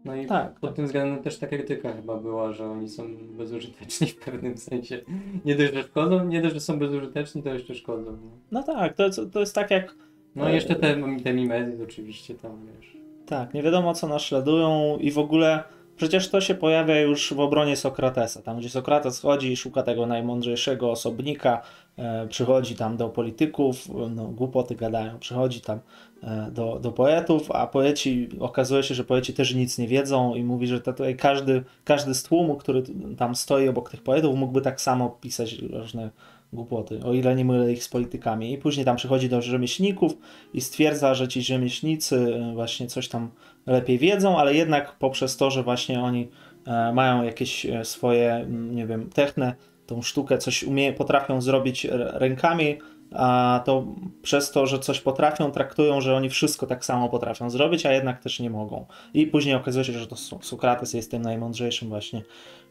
No 0.05 0.15
i 0.15 0.25
Tak, 0.25 0.59
pod 0.59 0.69
tak. 0.69 0.75
tym 0.75 0.85
względem 0.85 1.23
też 1.23 1.37
ta 1.37 1.47
krytyka 1.47 1.93
chyba 1.93 2.17
była, 2.17 2.53
że 2.53 2.71
oni 2.71 2.89
są 2.89 3.03
bezużyteczni 3.17 4.07
w 4.07 4.15
pewnym 4.15 4.57
sensie. 4.57 5.01
Nie 5.45 5.55
dość, 5.55 5.73
że 5.73 5.83
szkodzą, 5.83 6.25
nie 6.25 6.41
dość, 6.41 6.53
że 6.53 6.59
są 6.59 6.79
bezużyteczni, 6.79 7.43
to 7.43 7.53
jeszcze 7.53 7.75
szkodzą. 7.75 8.17
No 8.51 8.63
tak, 8.63 8.93
to, 8.95 9.09
to 9.33 9.39
jest 9.39 9.55
tak 9.55 9.71
jak 9.71 9.95
No 10.39 10.49
i 10.49 10.53
jeszcze 10.53 10.75
te, 10.75 10.95
te 11.23 11.33
mimezy 11.33 11.83
oczywiście 11.83 12.35
tam, 12.35 12.51
wiesz. 12.67 12.97
Tak, 13.25 13.53
nie 13.53 13.63
wiadomo 13.63 13.93
co 13.93 14.07
naśladują 14.07 14.97
i 14.97 15.11
w 15.11 15.19
ogóle 15.19 15.63
przecież 15.99 16.29
to 16.29 16.41
się 16.41 16.55
pojawia 16.55 17.01
już 17.01 17.33
w 17.33 17.39
obronie 17.39 17.75
Sokratesa, 17.75 18.41
tam 18.41 18.59
gdzie 18.59 18.69
Sokrates 18.69 19.19
chodzi 19.19 19.51
i 19.51 19.57
szuka 19.57 19.83
tego 19.83 20.05
najmądrzejszego 20.05 20.91
osobnika, 20.91 21.61
e, 21.97 22.27
przychodzi 22.27 22.75
tam 22.75 22.97
do 22.97 23.09
polityków, 23.09 23.75
no 24.15 24.25
głupoty 24.25 24.75
gadają, 24.75 25.19
przychodzi 25.19 25.61
tam 25.61 25.79
e, 26.23 26.51
do, 26.51 26.79
do 26.79 26.91
poetów, 26.91 27.51
a 27.51 27.67
poeci, 27.67 28.29
okazuje 28.39 28.83
się, 28.83 28.95
że 28.95 29.03
poeci 29.03 29.33
też 29.33 29.55
nic 29.55 29.77
nie 29.77 29.87
wiedzą 29.87 30.35
i 30.35 30.43
mówi, 30.43 30.67
że 30.67 30.81
tutaj 30.81 31.15
każdy, 31.15 31.63
każdy 31.83 32.13
z 32.13 32.23
tłumu, 32.23 32.55
który 32.55 32.83
tam 33.17 33.35
stoi 33.35 33.67
obok 33.67 33.89
tych 33.89 34.03
poetów 34.03 34.35
mógłby 34.35 34.61
tak 34.61 34.81
samo 34.81 35.09
pisać 35.09 35.53
różne 35.53 36.09
głupoty, 36.53 36.99
o 37.03 37.13
ile 37.13 37.35
nie 37.35 37.45
mylę 37.45 37.73
ich 37.73 37.83
z 37.83 37.89
politykami. 37.89 38.53
I 38.53 38.57
później 38.57 38.85
tam 38.85 38.95
przychodzi 38.95 39.29
do 39.29 39.41
rzemieślników 39.41 40.17
i 40.53 40.61
stwierdza, 40.61 41.13
że 41.13 41.27
ci 41.27 41.41
rzemieślnicy 41.41 42.35
e, 42.35 42.53
właśnie 42.53 42.87
coś 42.87 43.07
tam 43.07 43.29
lepiej 43.65 43.97
wiedzą, 43.97 44.37
ale 44.37 44.53
jednak 44.53 44.95
poprzez 44.95 45.37
to, 45.37 45.51
że 45.51 45.63
właśnie 45.63 46.01
oni 46.01 46.27
e, 46.67 46.93
mają 46.93 47.23
jakieś 47.23 47.65
e, 47.65 47.85
swoje, 47.85 48.33
mm, 48.33 48.75
nie 48.75 48.87
wiem, 48.87 49.09
technę, 49.09 49.55
tą 49.85 50.01
sztukę, 50.01 50.37
coś 50.37 50.63
umie, 50.63 50.93
potrafią 50.93 51.41
zrobić 51.41 51.87
rękami, 51.91 52.77
a 53.11 53.61
to 53.65 53.85
przez 54.21 54.51
to, 54.51 54.67
że 54.67 54.79
coś 54.79 55.01
potrafią, 55.01 55.51
traktują, 55.51 56.01
że 56.01 56.15
oni 56.15 56.29
wszystko 56.29 56.67
tak 56.67 56.85
samo 56.85 57.09
potrafią 57.09 57.49
zrobić, 57.49 57.85
a 57.85 57.93
jednak 57.93 58.19
też 58.19 58.39
nie 58.39 58.49
mogą. 58.49 58.85
I 59.13 59.27
później 59.27 59.55
okazuje 59.55 59.85
się, 59.85 59.93
że 59.93 60.07
to 60.07 60.15
Sokrates 60.41 60.93
jest 60.93 61.11
tym 61.11 61.21
najmądrzejszym 61.21 61.89
właśnie 61.89 62.21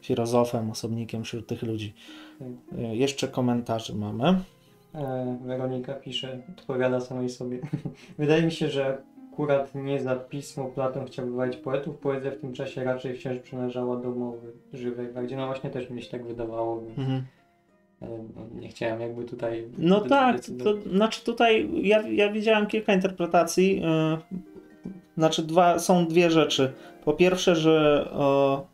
filozofem, 0.02 0.70
osobnikiem 0.70 1.24
wśród 1.24 1.46
tych 1.46 1.62
ludzi. 1.62 1.94
E, 2.78 2.96
Jeszcze 2.96 3.28
komentarze 3.28 3.94
mamy. 3.94 4.40
E, 4.94 5.38
Weronika 5.44 5.94
pisze, 5.94 6.38
odpowiada 6.58 7.00
samej 7.00 7.28
sobie. 7.30 7.58
Wydaje 8.18 8.42
mi 8.42 8.52
się, 8.52 8.68
że 8.68 8.98
akurat 9.32 9.74
nie 9.74 10.00
za 10.02 10.16
pismo 10.16 10.64
Platon 10.64 11.06
chciał 11.06 11.26
wywalić 11.26 11.56
poetów, 11.56 11.96
poezja 11.96 12.30
w 12.30 12.36
tym 12.36 12.52
czasie 12.52 12.84
raczej 12.84 13.14
wciąż 13.14 13.38
przynależała 13.38 13.96
do 13.96 14.10
mowy 14.10 14.52
żywej, 14.72 15.08
gdzie 15.24 15.36
no 15.36 15.46
właśnie 15.46 15.70
też 15.70 15.90
mi 15.90 16.02
się 16.02 16.10
tak 16.10 16.26
wydawało, 16.26 16.80
więc 16.80 16.98
Mhm. 16.98 17.24
Nie 18.60 18.68
chciałem 18.68 19.00
jakby 19.00 19.24
tutaj... 19.24 19.68
No 19.78 20.00
tak, 20.00 20.36
to 20.64 20.74
znaczy 20.90 21.24
tutaj 21.24 21.68
ja, 21.82 22.08
ja 22.08 22.32
widziałem 22.32 22.66
kilka 22.66 22.94
interpretacji. 22.94 23.80
Yy, 23.80 24.18
znaczy 25.16 25.42
dwa, 25.42 25.78
są 25.78 26.06
dwie 26.06 26.30
rzeczy. 26.30 26.72
Po 27.04 27.12
pierwsze, 27.12 27.56
że 27.56 28.08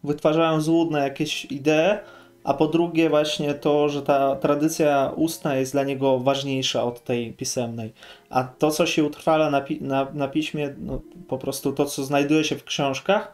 wytwarzają 0.04 0.60
złudne 0.60 0.98
jakieś 0.98 1.44
idee, 1.44 1.98
a 2.44 2.54
po 2.54 2.66
drugie 2.66 3.10
właśnie 3.10 3.54
to, 3.54 3.88
że 3.88 4.02
ta 4.02 4.36
tradycja 4.36 5.12
ustna 5.16 5.56
jest 5.56 5.72
dla 5.72 5.84
niego 5.84 6.18
ważniejsza 6.18 6.84
od 6.84 7.04
tej 7.04 7.32
pisemnej. 7.32 7.92
A 8.30 8.44
to, 8.44 8.70
co 8.70 8.86
się 8.86 9.04
utrwala 9.04 9.50
na, 9.50 9.60
pi- 9.60 9.82
na, 9.82 10.06
na 10.14 10.28
piśmie, 10.28 10.74
no, 10.78 11.00
po 11.28 11.38
prostu 11.38 11.72
to, 11.72 11.84
co 11.84 12.04
znajduje 12.04 12.44
się 12.44 12.56
w 12.56 12.64
książkach, 12.64 13.32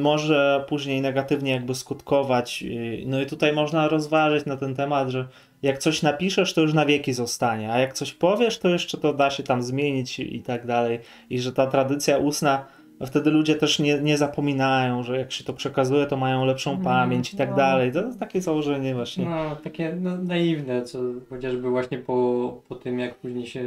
może 0.00 0.64
później 0.68 1.00
negatywnie 1.00 1.52
jakby 1.52 1.74
skutkować. 1.74 2.62
Yy, 2.62 3.02
No 3.06 3.20
i 3.20 3.26
tutaj 3.26 3.52
można 3.52 3.88
rozważyć 3.88 4.46
na 4.46 4.56
ten 4.56 4.74
temat, 4.74 5.08
że 5.08 5.28
jak 5.62 5.78
coś 5.78 6.02
napiszesz, 6.02 6.54
to 6.54 6.60
już 6.60 6.74
na 6.74 6.86
wieki 6.86 7.12
zostanie, 7.12 7.72
a 7.72 7.78
jak 7.78 7.92
coś 7.92 8.12
powiesz, 8.12 8.58
to 8.58 8.68
jeszcze 8.68 8.98
to 8.98 9.12
da 9.12 9.30
się 9.30 9.42
tam 9.42 9.62
zmienić 9.62 10.18
i 10.18 10.42
tak 10.42 10.66
dalej. 10.66 11.00
I 11.30 11.38
że 11.40 11.52
ta 11.52 11.66
tradycja 11.66 12.18
ustna, 12.18 12.66
no 13.00 13.06
wtedy 13.06 13.30
ludzie 13.30 13.54
też 13.54 13.78
nie, 13.78 14.00
nie 14.00 14.18
zapominają, 14.18 15.02
że 15.02 15.18
jak 15.18 15.32
się 15.32 15.44
to 15.44 15.52
przekazuje, 15.52 16.06
to 16.06 16.16
mają 16.16 16.44
lepszą 16.44 16.70
Mm, 16.70 16.84
pamięć 16.84 17.34
i 17.34 17.36
tak 17.36 17.50
no. 17.50 17.56
dalej. 17.56 17.92
To 17.92 18.06
jest 18.06 18.20
takie 18.20 18.40
założenie 18.40 18.94
właśnie. 18.94 19.24
No, 19.24 19.56
takie 19.56 19.96
no, 20.00 20.16
naiwne, 20.16 20.82
co 20.82 20.98
chociażby 21.30 21.70
właśnie 21.70 21.98
po, 21.98 22.62
po 22.68 22.74
tym, 22.74 22.98
jak 22.98 23.14
później 23.14 23.46
się 23.46 23.64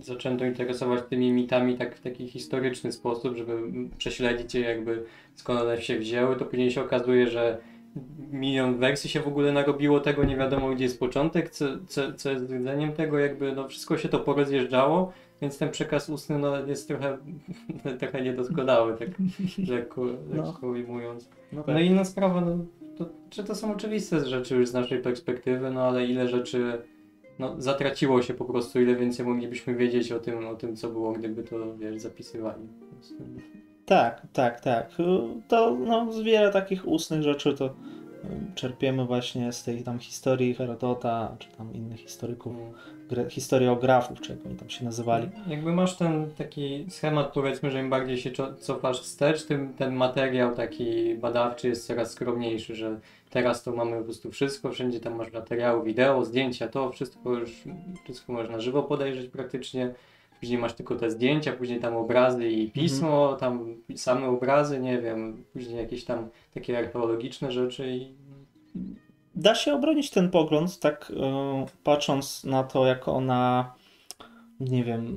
zaczęto 0.00 0.44
interesować 0.44 1.00
tymi 1.10 1.32
mitami 1.32 1.76
tak 1.76 1.96
w 1.96 2.00
taki 2.00 2.28
historyczny 2.28 2.92
sposób, 2.92 3.36
żeby 3.36 3.58
prześledzić 3.98 4.54
je 4.54 4.60
jakby 4.60 5.02
skąd 5.34 5.60
one 5.60 5.82
się 5.82 5.98
wzięły, 5.98 6.36
to 6.36 6.44
później 6.44 6.70
się 6.70 6.82
okazuje, 6.82 7.26
że 7.26 7.58
milion 8.32 8.78
wersji 8.78 9.10
się 9.10 9.20
w 9.20 9.28
ogóle 9.28 9.52
narobiło 9.52 10.00
tego, 10.00 10.24
nie 10.24 10.36
wiadomo 10.36 10.70
gdzie 10.70 10.84
jest 10.84 11.00
początek, 11.00 11.50
co, 11.50 11.64
co, 11.86 12.12
co 12.12 12.30
jest 12.30 12.50
rdzeniem 12.50 12.92
tego, 12.92 13.18
jakby 13.18 13.52
no 13.52 13.68
wszystko 13.68 13.98
się 13.98 14.08
to 14.08 14.18
porozjeżdżało, 14.18 15.12
więc 15.42 15.58
ten 15.58 15.70
przekaz 15.70 16.10
ustny 16.10 16.38
no, 16.38 16.66
jest 16.66 16.88
trochę, 16.88 17.18
trochę 18.00 18.22
niedoskonały, 18.22 18.96
tak 18.96 19.08
lekko, 19.68 20.04
No. 20.34 20.42
lekko 20.42 20.66
ujmując. 20.66 21.28
No 21.52 21.64
No 21.66 21.80
i 21.80 21.86
inna 21.86 22.04
sprawa, 22.04 22.40
no, 22.40 22.58
to, 22.98 23.08
czy 23.30 23.44
to 23.44 23.54
są 23.54 23.72
oczywiste 23.72 24.24
rzeczy 24.24 24.56
już 24.56 24.68
z 24.68 24.72
naszej 24.72 24.98
perspektywy, 25.02 25.70
no 25.70 25.82
ale 25.82 26.06
ile 26.06 26.28
rzeczy 26.28 26.82
no, 27.38 27.54
zatraciło 27.58 28.22
się 28.22 28.34
po 28.34 28.44
prostu, 28.44 28.80
ile 28.80 28.96
więcej 28.96 29.26
moglibyśmy 29.26 29.74
wiedzieć 29.74 30.12
o 30.12 30.18
tym, 30.20 30.46
o 30.46 30.54
tym 30.54 30.76
co 30.76 30.88
było, 30.88 31.12
gdyby 31.12 31.42
to, 31.42 31.76
wiesz, 31.76 32.00
zapisywali. 32.02 32.62
Tak, 33.86 34.26
tak, 34.32 34.60
tak. 34.60 34.90
To 35.48 35.76
no, 35.86 36.12
z 36.12 36.20
wiele 36.20 36.52
takich 36.52 36.88
ustnych 36.88 37.22
rzeczy 37.22 37.54
to 37.54 37.66
y, 37.66 37.70
czerpiemy 38.54 39.04
właśnie 39.06 39.52
z 39.52 39.64
tej 39.64 39.82
tam 39.82 39.98
historii 39.98 40.54
Herodota, 40.54 41.36
czy 41.38 41.48
tam 41.58 41.74
innych 41.74 42.00
historyków, 42.00 42.56
gre- 42.56 42.95
historiografów, 43.28 44.20
czy 44.20 44.32
jak 44.32 44.46
oni 44.46 44.54
tam 44.54 44.70
się 44.70 44.84
nazywali. 44.84 45.28
Jakby 45.46 45.72
masz 45.72 45.96
ten 45.96 46.30
taki 46.38 46.86
schemat, 46.88 47.32
powiedzmy, 47.32 47.70
że 47.70 47.80
im 47.80 47.90
bardziej 47.90 48.18
się 48.18 48.30
co- 48.30 48.54
cofasz 48.60 49.00
wstecz, 49.00 49.44
tym 49.46 49.74
ten 49.74 49.94
materiał 49.94 50.54
taki 50.54 51.14
badawczy 51.14 51.68
jest 51.68 51.86
coraz 51.86 52.10
skromniejszy, 52.10 52.74
że 52.74 53.00
teraz 53.30 53.62
to 53.62 53.72
mamy 53.72 53.98
po 53.98 54.04
prostu 54.04 54.30
wszystko, 54.30 54.70
wszędzie 54.72 55.00
tam 55.00 55.14
masz 55.16 55.32
materiały, 55.32 55.84
wideo, 55.84 56.24
zdjęcia, 56.24 56.68
to 56.68 56.90
wszystko 56.90 57.32
już, 57.32 57.62
wszystko 58.04 58.32
można 58.32 58.60
żywo 58.60 58.82
podejrzeć 58.82 59.30
praktycznie. 59.30 59.94
Później 60.40 60.58
masz 60.58 60.72
tylko 60.72 60.96
te 60.96 61.10
zdjęcia, 61.10 61.52
później 61.52 61.80
tam 61.80 61.96
obrazy 61.96 62.48
i 62.48 62.70
pismo, 62.70 63.36
tam 63.40 63.74
same 63.96 64.26
obrazy, 64.28 64.80
nie 64.80 64.98
wiem, 64.98 65.44
później 65.52 65.76
jakieś 65.76 66.04
tam 66.04 66.28
takie 66.54 66.78
archeologiczne 66.78 67.52
rzeczy 67.52 67.90
i 67.90 68.08
Da 69.36 69.54
się 69.54 69.74
obronić 69.74 70.10
ten 70.10 70.30
pogląd, 70.30 70.80
tak 70.80 71.12
e, 71.16 71.66
patrząc 71.84 72.44
na 72.44 72.64
to, 72.64 72.86
jak 72.86 73.08
ona, 73.08 73.72
nie 74.60 74.84
wiem, 74.84 75.16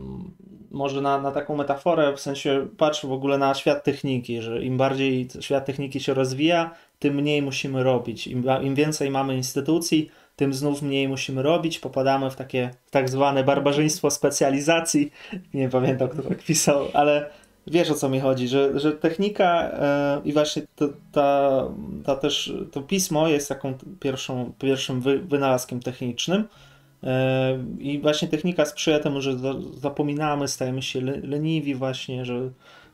może 0.71 1.01
na, 1.01 1.21
na 1.21 1.31
taką 1.31 1.55
metaforę, 1.55 2.13
w 2.15 2.19
sensie 2.19 2.67
patrz 2.77 3.05
w 3.05 3.11
ogóle 3.11 3.37
na 3.37 3.53
świat 3.53 3.83
techniki, 3.83 4.41
że 4.41 4.63
im 4.63 4.77
bardziej 4.77 5.27
świat 5.39 5.65
techniki 5.65 5.99
się 5.99 6.13
rozwija, 6.13 6.71
tym 6.99 7.15
mniej 7.15 7.41
musimy 7.41 7.83
robić. 7.83 8.27
Im, 8.27 8.43
im 8.61 8.75
więcej 8.75 9.09
mamy 9.09 9.35
instytucji, 9.35 10.09
tym 10.35 10.53
znów 10.53 10.81
mniej 10.81 11.07
musimy 11.07 11.43
robić. 11.43 11.79
Popadamy 11.79 12.31
w 12.31 12.35
takie 12.35 12.71
tak 12.91 13.09
zwane 13.09 13.43
barbarzyństwo 13.43 14.11
specjalizacji. 14.11 15.11
Nie 15.53 15.69
pamiętam, 15.69 16.09
kto 16.09 16.21
tak 16.21 16.43
pisał, 16.43 16.85
ale 16.93 17.29
wiesz 17.67 17.91
o 17.91 17.95
co 17.95 18.09
mi 18.09 18.19
chodzi, 18.19 18.47
że, 18.47 18.79
że 18.79 18.91
technika 18.91 19.71
e, 19.71 20.21
i 20.25 20.33
właśnie 20.33 20.61
to, 20.75 20.89
ta, 21.11 21.63
ta 22.05 22.15
też 22.15 22.53
to 22.71 22.81
pismo 22.81 23.27
jest 23.27 23.49
taką 23.49 23.73
pierwszą, 23.99 24.53
pierwszym 24.59 25.01
wy, 25.01 25.19
wynalazkiem 25.19 25.79
technicznym. 25.79 26.47
E, 27.03 27.59
I 27.79 27.99
właśnie 27.99 28.27
technika 28.27 28.65
sprzyja 28.65 28.99
temu, 28.99 29.21
że 29.21 29.37
za- 29.37 29.53
zapominamy, 29.77 30.47
stajemy 30.47 30.81
się 30.81 31.01
le, 31.01 31.17
leniwi 31.17 31.75
właśnie, 31.75 32.25
że 32.25 32.49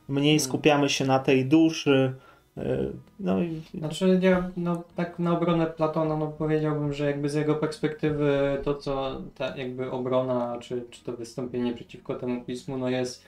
mniej 0.08 0.40
skupiamy 0.40 0.88
się 0.88 1.04
na 1.06 1.18
tej 1.18 1.46
duszy. 1.46 2.14
e, 2.56 2.78
No 3.20 3.40
i 3.42 3.62
Znaczy 3.74 4.18
ja 4.22 4.50
no, 4.56 4.84
tak 4.96 5.18
na 5.18 5.32
obronę 5.38 5.66
Platona 5.66 6.16
no, 6.16 6.26
powiedziałbym, 6.28 6.92
że 6.92 7.06
jakby 7.06 7.28
z 7.28 7.34
jego 7.34 7.54
perspektywy 7.54 8.58
to 8.64 8.74
co 8.74 9.22
ta 9.34 9.56
jakby 9.56 9.90
obrona 9.90 10.58
czy, 10.60 10.84
czy 10.90 11.04
to 11.04 11.12
wystąpienie 11.12 11.74
przeciwko 11.74 12.14
temu 12.14 12.44
pismu 12.44 12.78
no 12.78 12.88
jest 12.90 13.24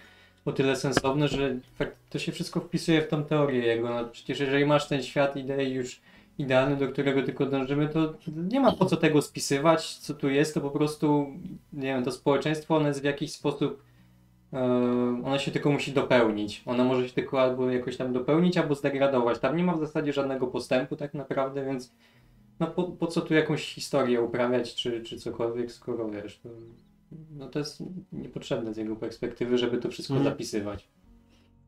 o 0.48 0.52
tyle 0.52 0.76
sensowne, 0.76 1.28
że 1.28 1.56
to 2.10 2.18
się 2.18 2.32
wszystko 2.32 2.60
wpisuje 2.60 3.02
w 3.02 3.08
tą 3.08 3.24
teorię 3.24 3.66
jego. 3.66 3.90
No, 3.90 4.04
przecież 4.04 4.40
jeżeli 4.40 4.66
masz 4.66 4.88
ten 4.88 5.02
świat 5.02 5.36
idei 5.36 5.72
już 5.72 6.00
idealny, 6.38 6.76
do 6.76 6.88
którego 6.88 7.22
tylko 7.22 7.46
dążymy, 7.46 7.88
to 7.88 8.14
nie 8.28 8.60
ma 8.60 8.72
po 8.72 8.84
co 8.84 8.96
tego 8.96 9.22
spisywać, 9.22 9.96
co 9.96 10.14
tu 10.14 10.28
jest, 10.28 10.54
to 10.54 10.60
po 10.60 10.70
prostu 10.70 11.26
nie 11.72 11.86
wiem, 11.86 12.04
to 12.04 12.12
społeczeństwo 12.12 12.76
ono 12.76 12.88
jest 12.88 13.00
w 13.00 13.04
jakiś 13.04 13.32
sposób 13.32 13.82
e, 14.52 14.58
ona 15.24 15.38
się 15.38 15.50
tylko 15.50 15.70
musi 15.70 15.92
dopełnić. 15.92 16.62
Ona 16.66 16.84
może 16.84 17.08
się 17.08 17.14
tylko 17.14 17.42
albo 17.42 17.70
jakoś 17.70 17.96
tam 17.96 18.12
dopełnić, 18.12 18.56
albo 18.56 18.74
zdegradować. 18.74 19.38
Tam 19.38 19.56
nie 19.56 19.64
ma 19.64 19.74
w 19.74 19.80
zasadzie 19.80 20.12
żadnego 20.12 20.46
postępu 20.46 20.96
tak 20.96 21.14
naprawdę, 21.14 21.64
więc 21.64 21.92
no 22.60 22.66
po, 22.66 22.84
po 22.84 23.06
co 23.06 23.20
tu 23.20 23.34
jakąś 23.34 23.74
historię 23.74 24.20
uprawiać, 24.22 24.74
czy, 24.74 25.02
czy 25.02 25.18
cokolwiek, 25.18 25.72
skoro 25.72 26.10
wiesz, 26.10 26.38
to, 26.38 26.48
no 27.30 27.48
to 27.48 27.58
jest 27.58 27.82
niepotrzebne 28.12 28.74
z 28.74 28.76
jego 28.76 28.96
perspektywy, 28.96 29.58
żeby 29.58 29.78
to 29.78 29.90
wszystko 29.90 30.14
Mhm. 30.14 30.32
zapisywać. 30.32 30.88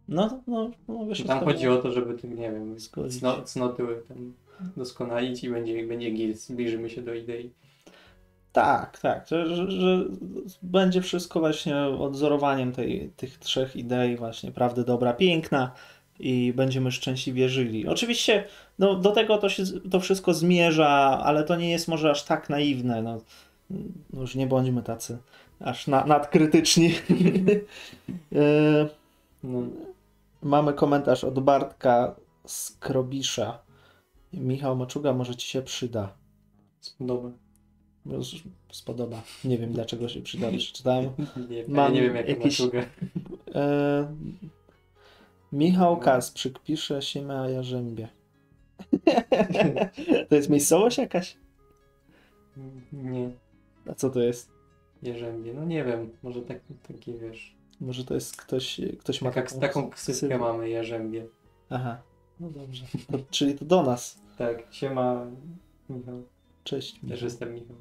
No, 0.08 0.42
no, 0.46 0.70
no 0.88 1.06
wiesz, 1.06 1.22
Tam 1.22 1.44
chodzi 1.44 1.68
o 1.68 1.76
to, 1.76 1.92
żeby 1.92 2.14
tym, 2.14 2.36
nie 2.36 2.50
wiem, 2.50 2.76
cno, 3.08 3.42
cnoty 3.42 3.82
tam 4.08 4.32
doskonalić 4.76 5.44
i 5.44 5.50
będzie, 5.50 5.86
będzie 5.86 6.10
gil, 6.10 6.36
zbliżymy 6.36 6.90
się 6.90 7.02
do 7.02 7.14
idei. 7.14 7.50
Tak, 8.52 8.98
tak, 8.98 9.28
że, 9.28 9.56
że, 9.56 9.70
że 9.70 10.04
będzie 10.62 11.02
wszystko 11.02 11.40
właśnie 11.40 11.76
odzorowaniem 11.80 12.72
tej, 12.72 13.10
tych 13.16 13.38
trzech 13.38 13.76
idei 13.76 14.16
właśnie, 14.16 14.52
prawdy, 14.52 14.84
dobra, 14.84 15.12
piękna 15.12 15.72
i 16.18 16.52
będziemy 16.56 16.92
szczęśliwie 16.92 17.48
żyli. 17.48 17.88
Oczywiście 17.88 18.44
no, 18.78 18.94
do 18.94 19.10
tego 19.10 19.38
to, 19.38 19.48
się, 19.48 19.64
to 19.90 20.00
wszystko 20.00 20.34
zmierza, 20.34 20.88
ale 21.24 21.44
to 21.44 21.56
nie 21.56 21.70
jest 21.70 21.88
może 21.88 22.10
aż 22.10 22.24
tak 22.24 22.50
naiwne, 22.50 23.02
no 23.02 23.20
już 24.12 24.34
nie 24.34 24.46
bądźmy 24.46 24.82
tacy 24.82 25.18
aż 25.60 25.86
na, 25.86 26.04
nadkrytyczni. 26.04 26.92
E, 28.34 28.88
No, 29.44 29.62
Mamy 30.42 30.72
komentarz 30.72 31.24
od 31.24 31.40
Bartka 31.40 32.16
z 32.46 32.70
Krobisza. 32.70 33.58
Michał 34.32 34.76
Maczuga, 34.76 35.12
może 35.12 35.36
ci 35.36 35.48
się 35.48 35.62
przyda. 35.62 36.14
spodoba. 36.80 37.30
Spodoba. 38.72 39.22
Nie 39.44 39.58
wiem 39.58 39.72
dlaczego 39.72 40.08
się 40.08 40.22
przyda. 40.22 40.48
Przeczytałem. 40.58 41.10
Nie, 41.50 41.64
Mam 41.68 41.92
nie 41.92 42.02
wiem, 42.02 42.16
jaka 42.16 42.28
jakiś- 42.28 42.60
maszuga. 42.60 42.80
E, 43.54 44.14
Michał 45.52 45.96
Kasprzyk 45.96 46.58
pisze 46.58 47.02
Siema 47.02 47.48
Jarzębie. 47.48 48.08
to 50.28 50.34
jest 50.34 50.50
miejscowość 50.50 50.98
jakaś? 50.98 51.36
Nie, 52.92 53.30
A 53.90 53.94
co 53.94 54.10
to 54.10 54.20
jest? 54.20 54.50
Jerzębie. 55.02 55.54
No 55.54 55.64
nie 55.64 55.84
wiem, 55.84 56.10
może 56.22 56.42
tak, 56.42 56.60
taki 56.88 57.14
wiesz. 57.14 57.56
Może 57.80 58.04
to 58.04 58.14
jest 58.14 58.36
ktoś, 58.36 58.80
ktoś 58.98 59.22
ma 59.22 59.30
taką, 59.30 59.60
taką 59.60 59.90
ksywkę 59.90 60.38
mamy, 60.38 60.68
Jerzębie. 60.68 61.26
Aha, 61.70 62.02
no 62.40 62.50
dobrze. 62.50 62.84
To, 63.12 63.18
czyli 63.30 63.54
to 63.54 63.64
do 63.64 63.82
nas. 63.82 64.20
Tak, 64.38 64.66
siema 64.70 65.26
Michał. 65.90 66.22
Cześć 66.64 66.92
Też 66.92 67.02
Michał. 67.02 67.24
jestem 67.24 67.54
Michał. 67.54 67.76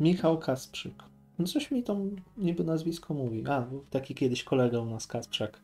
Michał 0.00 0.38
Kasprzyk. 0.38 0.94
No 1.38 1.46
coś 1.46 1.70
mi 1.70 1.82
tam 1.82 2.16
niby 2.36 2.64
nazwisko 2.64 3.14
mówi. 3.14 3.44
A, 3.48 3.60
był 3.60 3.84
taki 3.90 4.14
kiedyś 4.14 4.44
kolega 4.44 4.80
u 4.80 4.86
nas 4.86 5.06
Kasprzak 5.06 5.60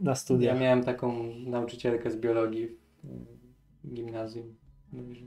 na 0.00 0.10
Ja 0.10 0.14
studiach 0.14 0.60
miałem 0.60 0.84
taką 0.84 1.24
nauczycielkę 1.46 2.10
z 2.10 2.16
biologii 2.16 2.68
w 3.84 3.94
gimnazjum. 3.94 4.54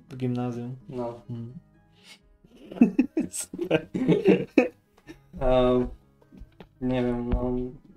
w 0.10 0.18
gimnazjum. 0.18 0.76
No. 0.90 1.22
Mm. 1.30 1.54
Nie 6.82 7.04
wiem, 7.04 7.30
no. 7.30 7.54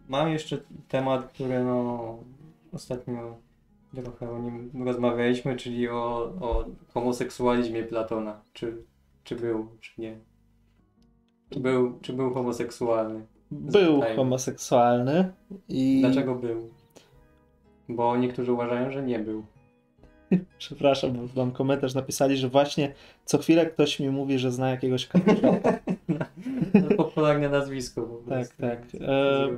Mam 0.08 0.28
jeszcze 0.28 0.58
temat, 0.88 1.32
który 1.32 1.64
no 1.64 2.18
ostatnio 2.72 3.36
trochę 4.02 4.30
o 4.30 4.38
nim 4.38 4.70
rozmawialiśmy, 4.84 5.56
czyli 5.56 5.88
o, 5.88 6.32
o 6.40 6.64
homoseksualizmie 6.94 7.82
Platona. 7.82 8.40
Czy, 8.52 8.84
czy 9.24 9.36
był, 9.36 9.68
czy 9.80 10.00
nie. 10.00 10.18
Czy 11.50 11.60
był, 11.60 11.98
czy 12.00 12.12
był 12.12 12.34
homoseksualny? 12.34 13.26
Był 13.50 13.92
Zapytajmy. 13.94 14.16
homoseksualny 14.16 15.32
i 15.68 16.00
Dlaczego 16.00 16.34
był? 16.34 16.70
Bo 17.88 18.16
niektórzy 18.16 18.52
uważają, 18.52 18.90
że 18.90 19.02
nie 19.02 19.18
był. 19.18 19.44
przepraszam, 20.58 21.12
bo 21.12 21.26
wam 21.26 21.52
komentarz 21.52 21.94
napisali, 21.94 22.36
że 22.36 22.48
właśnie 22.48 22.92
co 23.24 23.38
chwilę 23.38 23.66
ktoś 23.66 24.00
mi 24.00 24.10
mówi, 24.10 24.38
że 24.38 24.52
zna 24.52 24.70
jakiegoś. 24.70 25.08
No, 25.42 25.60
popularne 26.96 27.48
nazwisko 27.48 28.02
po 28.02 28.16
prostu. 28.16 28.54
tak. 28.60 28.86
Co 28.86 28.98
E, 29.04 29.48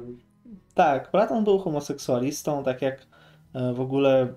tak, 0.74 1.10
Platon 1.10 1.44
był 1.44 1.58
homoseksualistą, 1.58 2.64
tak 2.64 2.82
jak 2.82 3.06
e, 3.54 3.72
w 3.72 3.80
ogóle 3.80 4.28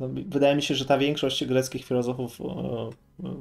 no, 0.00 0.08
wydaje 0.26 0.56
mi 0.56 0.62
się, 0.62 0.74
że 0.74 0.84
ta 0.84 0.98
większość 0.98 1.44
greckich 1.44 1.84
filozofów 1.84 2.40
e, 2.40 2.44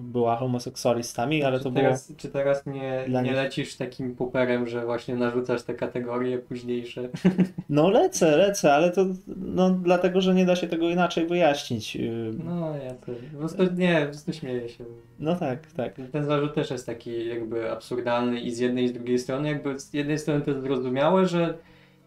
była 0.01 0.35
homoseksualistami, 0.35 1.43
ale 1.43 1.57
czy 1.57 1.63
to 1.63 1.71
było 1.71 1.83
teraz, 1.85 2.13
Czy 2.17 2.27
teraz 2.29 2.65
nie, 2.65 3.05
nie 3.09 3.21
nich- 3.21 3.33
lecisz 3.33 3.75
takim 3.75 4.15
puperem, 4.15 4.67
że 4.67 4.85
właśnie 4.85 5.15
narzucasz 5.15 5.63
te 5.63 5.73
kategorie 5.73 6.37
późniejsze? 6.37 7.09
No 7.69 7.89
lecę, 7.89 8.37
lecę, 8.37 8.73
ale 8.73 8.91
to 8.91 9.05
no, 9.37 9.69
dlatego, 9.69 10.21
że 10.21 10.33
nie 10.33 10.45
da 10.45 10.55
się 10.55 10.67
tego 10.67 10.89
inaczej 10.89 11.27
wyjaśnić. 11.27 11.95
Yy, 11.95 12.31
No 12.45 12.75
ja 12.85 12.89
to 12.93 13.11
po 13.33 13.37
prostu 13.39 13.63
nie, 13.77 13.99
po 14.01 14.05
prostu 14.07 14.33
śmieję 14.33 14.69
się. 14.69 14.83
No 15.19 15.35
tak, 15.35 15.71
tak. 15.71 15.93
Ten 16.11 16.25
zarzut 16.25 16.53
też 16.55 16.71
jest 16.71 16.85
taki 16.85 17.27
jakby 17.27 17.71
absurdalny 17.71 18.39
i 18.39 18.51
z 18.51 18.59
jednej 18.59 18.83
i 18.85 18.87
z 18.87 18.93
drugiej 18.93 19.19
strony. 19.19 19.47
Jakby 19.49 19.79
z 19.79 19.93
jednej 19.93 20.17
strony 20.19 20.41
to 20.41 20.51
jest 20.51 20.63
zrozumiałe, 20.63 21.27
że 21.27 21.57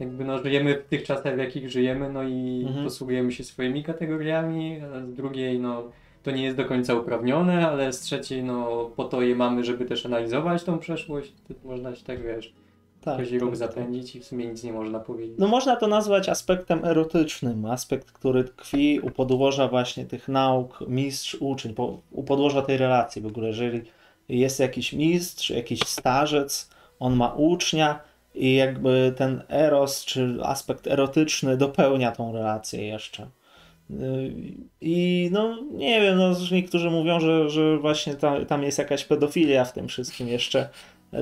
jakby 0.01 0.25
no 0.25 0.39
żyjemy 0.43 0.75
w 0.75 0.89
tych 0.89 1.03
czasach, 1.03 1.35
w 1.35 1.39
jakich 1.39 1.71
żyjemy, 1.71 2.13
no 2.13 2.23
i 2.23 2.65
Mhm. 2.67 2.85
posługujemy 2.85 3.33
się 3.33 3.45
swoimi 3.45 3.85
kategoriami, 3.85 4.81
a 4.97 5.01
z 5.07 5.15
drugiej 5.15 5.61
no 5.61 5.83
to 6.23 6.31
nie 6.31 6.45
jest 6.45 6.57
do 6.57 6.65
końca 6.65 6.95
uprawnione, 6.95 7.69
ale 7.69 7.93
z 7.93 8.01
trzeciej 8.01 8.45
no 8.45 8.91
po 8.97 9.05
to 9.05 9.23
je 9.23 9.35
mamy, 9.35 9.65
żeby 9.65 9.85
też 9.85 10.07
analizować 10.07 10.65
tą 10.65 10.79
przeszłość. 10.79 11.33
Można 11.65 11.95
się 11.95 12.05
tak 12.05 12.23
wiesz, 12.23 12.53
tak, 13.01 13.19
róg 13.19 13.31
tak, 13.31 13.41
tak. 13.41 13.57
zapędzić 13.57 14.17
i 14.17 14.21
w 14.21 14.25
sumie 14.25 14.47
nic 14.47 14.65
nie 14.65 14.73
można 14.73 15.01
powiedzieć. 15.01 15.37
No 15.39 15.49
można 15.49 15.77
to 15.77 15.87
nazwać 15.87 16.29
aspektem 16.29 16.85
erotycznym, 16.85 17.67
aspekt, 17.67 18.13
który 18.13 18.45
tkwi 18.45 19.01
u 19.01 19.11
podłoża 19.11 19.69
właśnie 19.69 20.07
tych 20.07 20.29
nauk 20.29 20.85
mistrz-uczeń, 20.89 21.75
po, 21.75 22.01
u 22.11 22.23
podłoża 22.23 22.63
tej 22.63 22.77
relacji 22.77 23.23
w 23.23 23.27
ogóle, 23.27 23.49
jeżeli 23.49 23.83
jest 24.29 24.61
jakiś 24.61 24.93
mistrz, 24.93 25.51
jakiś 25.51 25.81
starzec, 25.81 26.71
on 26.99 27.17
ma 27.17 27.33
ucznia 27.33 28.01
i 28.35 28.55
jakby 28.55 29.15
ten 29.17 29.43
eros, 29.49 30.05
czy 30.05 30.39
aspekt 30.43 30.87
erotyczny 30.87 31.57
dopełnia 31.57 32.13
tą 32.13 32.33
relację 32.33 32.87
jeszcze. 32.87 33.27
Yy, 34.01 34.33
I 34.81 35.29
no 35.33 35.59
nie 35.73 36.01
wiem, 36.01 36.19
no 36.19 36.33
niektórzy 36.53 36.91
mówią, 36.91 37.21
że, 37.21 37.51
że 37.51 37.79
właśnie 37.79 38.15
tam, 38.15 38.47
tam 38.47 38.63
jest 38.63 38.79
jakaś 38.79 39.05
pedofilia 39.05 39.65
w 39.65 39.73
tym 39.73 39.89
wszystkim 39.89 40.29
jeszcze, 40.29 40.69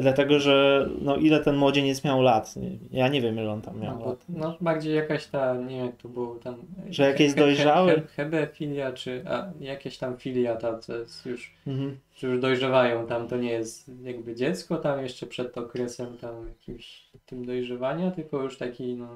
dlatego 0.00 0.40
że 0.40 0.88
no 1.02 1.16
ile 1.16 1.40
ten 1.40 1.56
młodzieniec 1.56 2.04
miał 2.04 2.22
lat? 2.22 2.54
Ja 2.90 3.08
nie 3.08 3.20
wiem 3.20 3.34
ile 3.38 3.50
on 3.50 3.62
tam 3.62 3.80
miał 3.80 3.98
No, 3.98 4.06
lat. 4.06 4.24
no 4.28 4.56
bardziej 4.60 4.94
jakaś 4.94 5.26
ta, 5.26 5.54
nie 5.54 5.76
wiem 5.76 5.92
to 6.02 6.08
było 6.08 6.34
tam. 6.34 6.54
Że 6.90 7.02
jakieś 7.02 7.28
he- 7.28 7.34
he- 7.34 7.40
dojrzałe? 7.40 7.92
he- 7.94 8.06
Hebefilia, 8.06 8.92
czy 8.92 9.24
a, 9.28 9.46
jakieś 9.60 9.98
tam 9.98 10.16
filia, 10.16 10.56
ta, 10.56 10.78
co 10.78 10.96
jest 10.96 11.26
już, 11.26 11.54
Mhm. 11.66 11.96
że 12.16 12.26
już 12.28 12.40
dojrzewają 12.40 13.06
tam, 13.06 13.28
to 13.28 13.36
nie 13.36 13.50
jest 13.52 13.90
jakby 14.02 14.34
dziecko 14.34 14.76
tam 14.76 15.02
jeszcze 15.02 15.26
przed 15.26 15.58
okresem 15.58 16.16
tam 16.20 16.48
jakimś 16.48 17.02
tym 17.26 17.44
dojrzewania, 17.46 18.10
tylko 18.10 18.42
już 18.42 18.58
taki 18.58 18.94
no, 18.94 19.08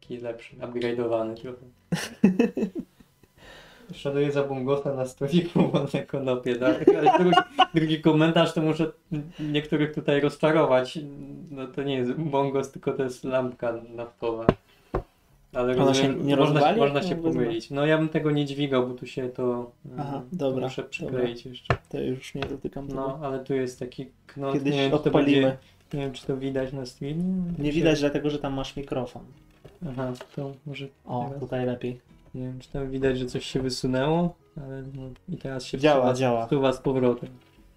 taki 0.00 0.18
lepszy, 0.18 0.56
upgrade'owany 0.56 1.34
trochę. 1.34 1.58
Szanuję 3.94 4.32
za 4.32 4.42
Bungosa 4.44 4.94
na 4.94 5.06
stoliku, 5.06 5.68
wolne 5.68 6.06
konopie, 6.06 6.56
tak? 6.56 6.88
Ale 6.88 7.18
drugi, 7.18 7.36
drugi 7.74 8.00
komentarz 8.00 8.52
to 8.54 8.62
muszę 8.62 8.92
niektórych 9.40 9.94
tutaj 9.94 10.20
rozczarować. 10.20 10.98
No 11.50 11.66
to 11.66 11.82
nie 11.82 11.94
jest 11.94 12.12
bongos, 12.12 12.70
tylko 12.72 12.92
to 12.92 13.02
jest 13.02 13.24
lampka 13.24 13.74
naftowa. 13.96 14.46
Ale 15.52 15.72
Ona 15.76 15.94
się 15.94 16.02
rozumiem, 16.02 16.26
nie 16.26 16.36
można, 16.36 16.54
rozwali, 16.54 16.80
można 16.80 17.02
się 17.02 17.14
wezmę? 17.14 17.32
pomylić. 17.32 17.70
No 17.70 17.86
ja 17.86 17.98
bym 17.98 18.08
tego 18.08 18.30
nie 18.30 18.44
dźwigał, 18.46 18.86
bo 18.88 18.94
tu 18.94 19.06
się 19.06 19.28
to, 19.28 19.70
Aha, 19.98 20.22
to 20.30 20.36
dobra, 20.36 20.66
muszę 20.66 20.82
przykleić 20.82 21.46
jeszcze. 21.46 21.76
To 21.88 22.00
już 22.00 22.34
nie 22.34 22.42
dotykam 22.42 22.88
tego. 22.88 23.00
No, 23.00 23.18
ale 23.22 23.44
tu 23.44 23.54
jest 23.54 23.78
taki 23.78 24.06
knot, 24.26 24.52
Kiedyś 24.52 24.72
nie 24.74 24.78
wiem, 24.80 24.90
czy 24.90 24.96
to 24.98 25.04
odpalimy. 25.04 25.40
będzie, 25.42 25.56
nie 25.94 26.00
wiem 26.00 26.12
czy 26.12 26.26
to 26.26 26.36
widać 26.36 26.72
na 26.72 26.86
streamie. 26.86 27.24
Nie 27.58 27.68
Czy- 27.70 27.74
widać 27.76 28.00
dlatego, 28.00 28.30
że 28.30 28.38
tam 28.38 28.52
masz 28.52 28.76
mikrofon. 28.76 29.22
Aha, 29.88 30.12
to 30.36 30.52
może 30.66 30.86
O, 31.04 31.24
teraz. 31.24 31.40
tutaj 31.40 31.66
lepiej. 31.66 32.00
Nie 32.34 32.42
wiem, 32.42 32.58
czy 32.58 32.70
tam 32.72 32.90
widać, 32.90 33.18
że 33.18 33.26
coś 33.26 33.46
się 33.46 33.60
wysunęło, 33.62 34.34
ale 34.56 34.82
no, 34.82 35.02
i 35.28 35.36
teraz 35.36 35.64
się 35.64 35.78
Działa, 35.78 36.00
wsuwa, 36.00 36.14
działa. 36.14 36.46
wsuwa 36.46 36.72
z 36.72 36.80
powrotem. 36.80 37.28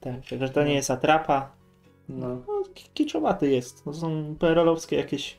Tak, 0.01 0.13
także 0.29 0.49
to 0.49 0.63
nie 0.63 0.73
jest 0.73 0.91
atrapa. 0.91 1.51
No. 2.09 2.27
No, 2.27 2.63
ki- 2.73 2.89
kiczowaty 2.93 3.51
jest. 3.51 3.83
To 3.83 3.93
są 3.93 4.35
PRL-owskie 4.39 4.95
jakieś 4.95 5.37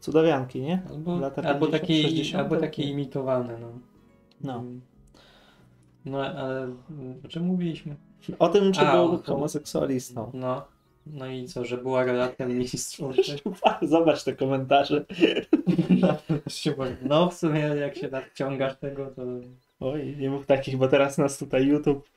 cudawianki, 0.00 0.60
nie? 0.60 0.82
Albo, 0.90 1.18
Lata 1.18 1.42
albo, 1.42 1.66
50, 1.66 1.80
taki, 1.82 2.02
60, 2.02 2.42
albo 2.44 2.54
to- 2.54 2.60
takie 2.60 2.82
imitowane, 2.82 3.58
no. 3.58 3.68
No. 4.40 4.58
Mm. 4.58 4.80
No, 6.04 6.18
ale 6.26 6.68
o 7.24 7.28
czym 7.28 7.44
mówiliśmy? 7.44 7.96
O 8.38 8.48
tym, 8.48 8.72
czy 8.72 8.80
A, 8.80 8.92
był 8.92 9.04
o- 9.14 9.18
homoseksualistą. 9.22 10.30
No. 10.34 10.64
No 11.06 11.26
i 11.26 11.44
co, 11.44 11.64
że 11.64 11.78
była 11.78 12.04
relatem 12.04 12.58
mistrzów? 12.58 13.16
Zobacz 13.82 14.24
te 14.24 14.32
komentarze. 14.32 15.04
No 17.02 17.30
w 17.30 17.34
sumie 17.34 17.60
jak 17.60 17.96
się 17.96 18.08
nadciągasz 18.08 18.76
tego, 18.76 19.06
to... 19.06 19.22
Oj, 19.80 20.16
nie 20.18 20.30
mów 20.30 20.46
takich, 20.46 20.76
bo 20.76 20.88
teraz 20.88 21.18
nas 21.18 21.38
tutaj 21.38 21.66
YouTube 21.66 22.08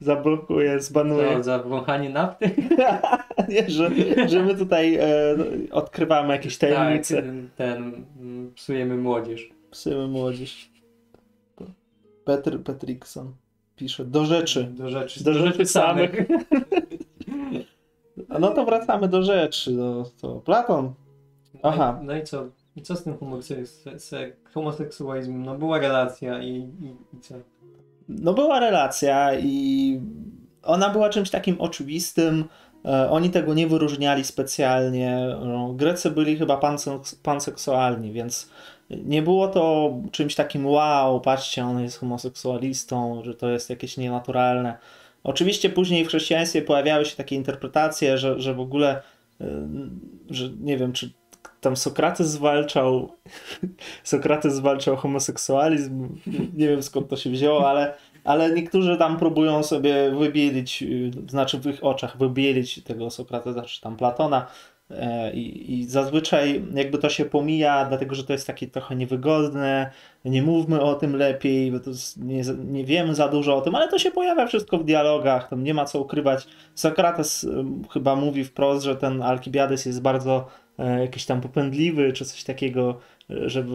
Zablokuje, 0.00 0.80
zbanuje. 0.80 1.36
No, 1.36 1.42
za 1.42 1.58
wąchanie 1.58 2.10
nafty? 2.10 2.50
Nie, 3.48 3.70
że, 3.70 3.90
że 4.28 4.42
my 4.42 4.54
tutaj 4.54 4.94
e, 4.94 5.06
odkrywamy 5.70 6.32
jakieś 6.32 6.58
tajemnice. 6.58 7.16
Tak, 7.16 7.24
ten, 7.56 8.04
mm, 8.20 8.52
psujemy 8.54 8.96
młodzież. 8.96 9.50
Psujemy 9.70 10.08
młodzież. 10.08 10.70
Petr 12.24 12.62
Petrikson 12.62 13.34
pisze, 13.76 14.04
do 14.04 14.24
rzeczy. 14.24 14.64
Do 14.64 14.90
rzeczy, 14.90 15.24
Do 15.24 15.34
rzeczy 15.34 15.66
samych. 15.66 16.26
No 18.40 18.50
to 18.50 18.64
wracamy 18.64 19.08
do 19.08 19.22
rzeczy. 19.22 19.70
No, 19.72 20.04
to 20.20 20.28
Platon. 20.40 20.94
Aha. 21.62 22.00
No 22.02 22.16
i 22.16 22.22
co? 22.22 22.44
I 22.76 22.82
co 22.82 22.96
z 22.96 23.02
tym 23.04 23.14
homoseks- 23.14 23.98
se- 23.98 24.32
homoseksualizmem? 24.54 25.42
No 25.44 25.58
była 25.58 25.78
relacja 25.78 26.42
i, 26.42 26.48
i, 26.50 27.16
i 27.16 27.20
co? 27.20 27.34
No 28.08 28.34
była 28.34 28.60
relacja 28.60 29.34
i 29.38 30.00
ona 30.62 30.90
była 30.90 31.08
czymś 31.10 31.30
takim 31.30 31.60
oczywistym. 31.60 32.44
E, 32.84 33.10
Oni 33.10 33.30
tego 33.30 33.54
nie 33.54 33.66
wyróżniali 33.66 34.24
specjalnie. 34.24 35.36
No, 35.44 35.72
Grecy 35.72 36.10
byli 36.10 36.36
chyba 36.36 36.56
panseks- 36.60 37.16
panseksualni, 37.22 38.12
więc 38.12 38.50
nie 38.90 39.22
było 39.22 39.48
to 39.48 39.92
czymś 40.10 40.34
takim 40.34 40.66
wow, 40.66 41.20
patrzcie, 41.20 41.64
on 41.64 41.80
jest 41.80 41.98
homoseksualistą, 41.98 43.22
że 43.24 43.34
to 43.34 43.48
jest 43.50 43.70
jakieś 43.70 43.96
nienaturalne. 43.96 44.78
Oczywiście 45.26 45.70
później 45.70 46.04
w 46.04 46.08
chrześcijaństwie 46.08 46.62
pojawiały 46.62 47.04
się 47.04 47.16
takie 47.16 47.36
interpretacje, 47.36 48.18
że, 48.18 48.40
że 48.40 48.54
w 48.54 48.60
ogóle, 48.60 49.02
y, 49.40 49.44
że 50.30 50.50
nie 50.60 50.76
wiem, 50.76 50.92
czy 50.92 51.12
tam 51.60 51.76
Sokrates 51.76 52.30
zwalczał 52.30 53.12
Sokrates 54.04 54.54
zwalczał 54.54 54.96
homoseksualizm, 54.96 56.08
nie 56.54 56.68
wiem 56.68 56.82
skąd 56.82 57.08
to 57.08 57.16
się 57.16 57.30
wzięło, 57.30 57.68
ale, 57.70 57.94
ale 58.24 58.50
niektórzy 58.50 58.96
tam 58.96 59.16
próbują 59.16 59.62
sobie 59.62 60.10
wybielić, 60.10 60.82
y, 60.82 61.10
znaczy 61.28 61.58
w 61.58 61.66
ich 61.66 61.84
oczach 61.84 62.18
wybielić 62.18 62.82
tego 62.82 63.10
Sokratesa 63.10 63.62
czy 63.62 63.80
tam 63.80 63.96
Platona 63.96 64.46
i, 65.34 65.74
i 65.74 65.84
zazwyczaj 65.84 66.64
jakby 66.74 66.98
to 66.98 67.08
się 67.08 67.24
pomija, 67.24 67.84
dlatego 67.84 68.14
że 68.14 68.24
to 68.24 68.32
jest 68.32 68.46
takie 68.46 68.66
trochę 68.66 68.96
niewygodne, 68.96 69.90
nie 70.24 70.42
mówmy 70.42 70.80
o 70.80 70.94
tym 70.94 71.16
lepiej, 71.16 71.72
bo 71.72 71.80
to 71.80 71.90
nie, 72.16 72.42
nie 72.66 72.84
wiemy 72.84 73.14
za 73.14 73.28
dużo 73.28 73.56
o 73.56 73.60
tym, 73.60 73.74
ale 73.74 73.88
to 73.88 73.98
się 73.98 74.10
pojawia 74.10 74.46
wszystko 74.46 74.78
w 74.78 74.84
dialogach, 74.84 75.48
tam 75.48 75.64
nie 75.64 75.74
ma 75.74 75.84
co 75.84 76.00
ukrywać. 76.00 76.46
Sokrates 76.74 77.46
chyba 77.90 78.16
mówi 78.16 78.44
wprost, 78.44 78.84
że 78.84 78.96
ten 78.96 79.22
Alkibiades 79.22 79.86
jest 79.86 80.02
bardzo 80.02 80.46
e, 80.78 81.00
jakiś 81.00 81.26
tam 81.26 81.40
popędliwy, 81.40 82.12
czy 82.12 82.24
coś 82.24 82.44
takiego, 82.44 82.98
e, 83.30 83.48
żeby, 83.48 83.72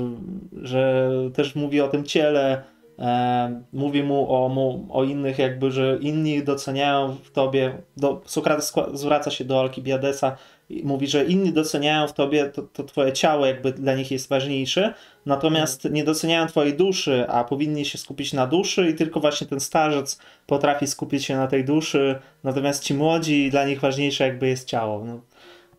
że 0.61 1.09
też 1.33 1.55
mówi 1.55 1.81
o 1.81 1.87
tym 1.87 2.03
ciele, 2.03 2.63
e, 2.99 3.61
mówi 3.73 4.03
mu 4.03 4.35
o, 4.35 4.49
mu 4.49 4.87
o 4.89 5.03
innych 5.03 5.39
jakby, 5.39 5.71
że 5.71 5.97
inni 6.01 6.43
doceniają 6.43 7.15
w 7.23 7.31
tobie, 7.31 7.77
do, 7.97 8.21
Sokrates 8.25 8.73
zwraca 8.93 9.31
się 9.31 9.45
do 9.45 9.59
Alkibiadesa 9.59 10.37
mówi, 10.83 11.07
że 11.07 11.25
inni 11.25 11.53
doceniają 11.53 12.07
w 12.07 12.13
tobie 12.13 12.45
to, 12.45 12.61
to 12.61 12.83
twoje 12.83 13.13
ciało 13.13 13.45
jakby 13.45 13.71
dla 13.71 13.95
nich 13.95 14.11
jest 14.11 14.29
ważniejsze, 14.29 14.93
natomiast 15.25 15.91
nie 15.91 16.03
doceniają 16.03 16.47
twojej 16.47 16.73
duszy, 16.73 17.25
a 17.29 17.43
powinni 17.43 17.85
się 17.85 17.97
skupić 17.97 18.33
na 18.33 18.47
duszy 18.47 18.89
i 18.89 18.95
tylko 18.95 19.19
właśnie 19.19 19.47
ten 19.47 19.59
starzec 19.59 20.19
potrafi 20.47 20.87
skupić 20.87 21.25
się 21.25 21.37
na 21.37 21.47
tej 21.47 21.65
duszy, 21.65 22.19
natomiast 22.43 22.83
ci 22.83 22.93
młodzi, 22.93 23.49
dla 23.51 23.65
nich 23.65 23.79
ważniejsze 23.79 24.23
jakby 24.23 24.47
jest 24.47 24.67
ciało. 24.67 25.05
No, 25.05 25.21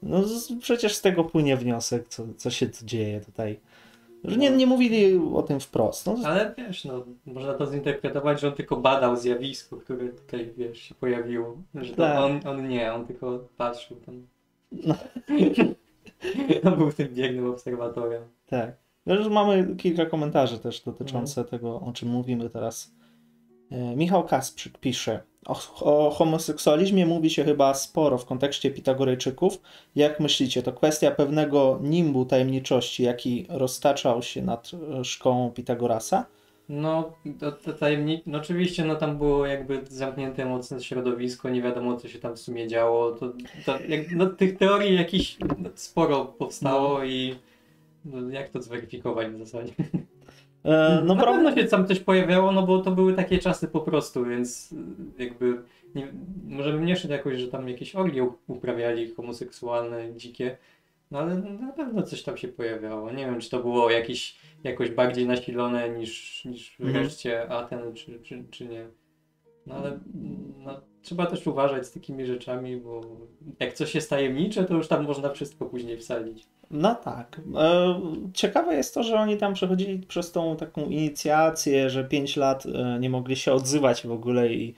no 0.02 0.24
przecież 0.60 0.94
z 0.94 1.00
tego 1.00 1.24
płynie 1.24 1.56
wniosek, 1.56 2.08
co, 2.08 2.22
co 2.36 2.50
się 2.50 2.66
dzieje 2.84 3.20
tutaj. 3.20 3.60
Że 4.24 4.36
nie, 4.36 4.50
nie 4.50 4.66
mówili 4.66 5.20
o 5.34 5.42
tym 5.42 5.60
wprost. 5.60 6.06
No, 6.06 6.16
Ale 6.24 6.54
wiesz, 6.58 6.84
no, 6.84 7.04
można 7.26 7.54
to 7.54 7.66
zinterpretować, 7.66 8.40
że 8.40 8.48
on 8.48 8.54
tylko 8.54 8.76
badał 8.76 9.16
zjawisko, 9.16 9.76
które 9.76 10.08
tutaj, 10.08 10.52
wiesz, 10.56 10.78
się 10.78 10.94
pojawiło. 10.94 11.56
Że 11.74 11.90
to 11.90 11.96
Tak. 11.96 12.18
on, 12.18 12.40
on 12.46 12.68
nie, 12.68 12.92
on 12.92 13.06
tylko 13.06 13.38
patrzył 13.56 13.96
tam. 13.96 14.26
No. 14.86 14.94
on 16.64 16.76
był 16.78 16.92
tym 16.92 17.08
biegłym 17.14 17.50
obserwatorem. 17.50 18.22
Tak. 18.46 18.76
Już 19.06 19.28
mamy 19.28 19.76
kilka 19.76 20.06
komentarzy 20.06 20.58
też 20.58 20.80
dotyczące 20.80 21.44
tego, 21.44 21.80
o 21.80 21.92
czym 21.92 22.08
mówimy 22.08 22.50
teraz. 22.50 22.94
E, 23.70 23.96
Michał 23.96 24.24
Kasprzyk 24.24 24.78
pisze: 24.78 25.20
o, 25.46 25.56
o 25.80 26.10
homoseksualizmie 26.10 27.06
mówi 27.06 27.30
się 27.30 27.44
chyba 27.44 27.74
sporo 27.74 28.18
w 28.18 28.26
kontekście 28.26 28.70
Pitagorejczyków. 28.70 29.60
Jak 29.94 30.20
myślicie, 30.20 30.62
to 30.62 30.72
kwestia 30.72 31.10
pewnego 31.10 31.78
nimbu 31.82 32.24
tajemniczości, 32.24 33.02
jaki 33.02 33.46
roztaczał 33.48 34.22
się 34.22 34.42
nad 34.42 34.70
e, 35.00 35.04
szkołą 35.04 35.50
Pitagorasa? 35.50 36.26
No, 36.72 37.12
to, 37.38 37.52
to 37.52 37.72
tajemnic... 37.72 38.22
no 38.26 38.38
oczywiście, 38.38 38.84
no 38.84 38.96
tam 38.96 39.18
było 39.18 39.46
jakby 39.46 39.80
zamknięte 39.88 40.46
mocne 40.46 40.80
środowisko, 40.80 41.50
nie 41.50 41.62
wiadomo 41.62 41.96
co 41.96 42.08
się 42.08 42.18
tam 42.18 42.36
w 42.36 42.38
sumie 42.38 42.68
działo. 42.68 43.12
To, 43.12 43.32
to 43.66 43.78
jak, 43.88 44.10
no, 44.10 44.26
tych 44.26 44.58
teorii 44.58 44.94
jakiś 44.94 45.38
no, 45.58 45.70
sporo 45.74 46.24
powstało 46.24 47.04
i 47.04 47.34
no, 48.04 48.30
jak 48.30 48.48
to 48.48 48.62
zweryfikować 48.62 49.28
w 49.28 49.38
zasadzie? 49.38 49.72
E, 50.64 51.00
No 51.00 51.04
no, 51.04 51.14
na 51.14 51.22
problem. 51.22 51.44
pewno 51.44 51.62
się 51.62 51.68
tam 51.68 51.86
coś 51.86 52.00
pojawiało, 52.00 52.52
no 52.52 52.66
bo 52.66 52.78
to 52.78 52.90
były 52.90 53.14
takie 53.14 53.38
czasy 53.38 53.68
po 53.68 53.80
prostu, 53.80 54.24
więc 54.24 54.74
jakby 55.18 55.62
nie, 55.94 56.12
może 56.48 56.72
bym 56.72 56.86
nie 56.86 56.96
szedł 56.96 57.12
jakoś, 57.12 57.40
że 57.40 57.48
tam 57.48 57.68
jakieś 57.68 57.94
orgie 57.94 58.30
uprawiali 58.46 59.14
homoseksualne, 59.14 60.14
dzikie, 60.16 60.56
no 61.12 61.18
ale 61.18 61.34
na 61.36 61.72
pewno 61.72 62.02
coś 62.02 62.22
tam 62.22 62.36
się 62.36 62.48
pojawiało. 62.48 63.10
Nie 63.10 63.26
wiem, 63.26 63.40
czy 63.40 63.50
to 63.50 63.58
było 63.58 63.90
jakieś, 63.90 64.36
jakoś 64.64 64.90
bardziej 64.90 65.26
nasilone 65.26 65.90
niż, 65.90 66.44
niż 66.44 66.80
Mhm. 66.80 67.04
reszcie 67.04 67.48
Aten, 67.50 67.94
czy, 67.94 68.20
czy, 68.20 68.44
czy 68.50 68.66
nie. 68.66 68.88
No 69.66 69.74
ale 69.74 70.00
no, 70.58 70.80
trzeba 71.02 71.26
też 71.26 71.46
uważać 71.46 71.86
z 71.86 71.92
takimi 71.92 72.26
rzeczami, 72.26 72.76
bo 72.76 73.00
jak 73.60 73.72
coś 73.72 73.94
jest 73.94 74.10
tajemnicze, 74.10 74.64
to 74.64 74.74
już 74.74 74.88
tam 74.88 75.04
można 75.04 75.30
wszystko 75.30 75.66
później 75.66 75.98
wsadzić. 75.98 76.46
No 76.70 76.94
tak. 76.94 77.40
E, 77.56 78.00
Ciekawe 78.34 78.74
jest 78.74 78.94
to, 78.94 79.02
że 79.02 79.16
oni 79.16 79.36
tam 79.36 79.54
przechodzili 79.54 79.98
przez 79.98 80.32
tą 80.32 80.56
taką 80.56 80.84
inicjację, 80.86 81.90
że 81.90 82.04
5 82.04 82.36
lat 82.36 82.66
e, 82.66 82.98
nie 83.00 83.10
mogli 83.10 83.36
się 83.36 83.52
odzywać 83.52 84.06
w 84.06 84.12
ogóle 84.12 84.52
i 84.52 84.74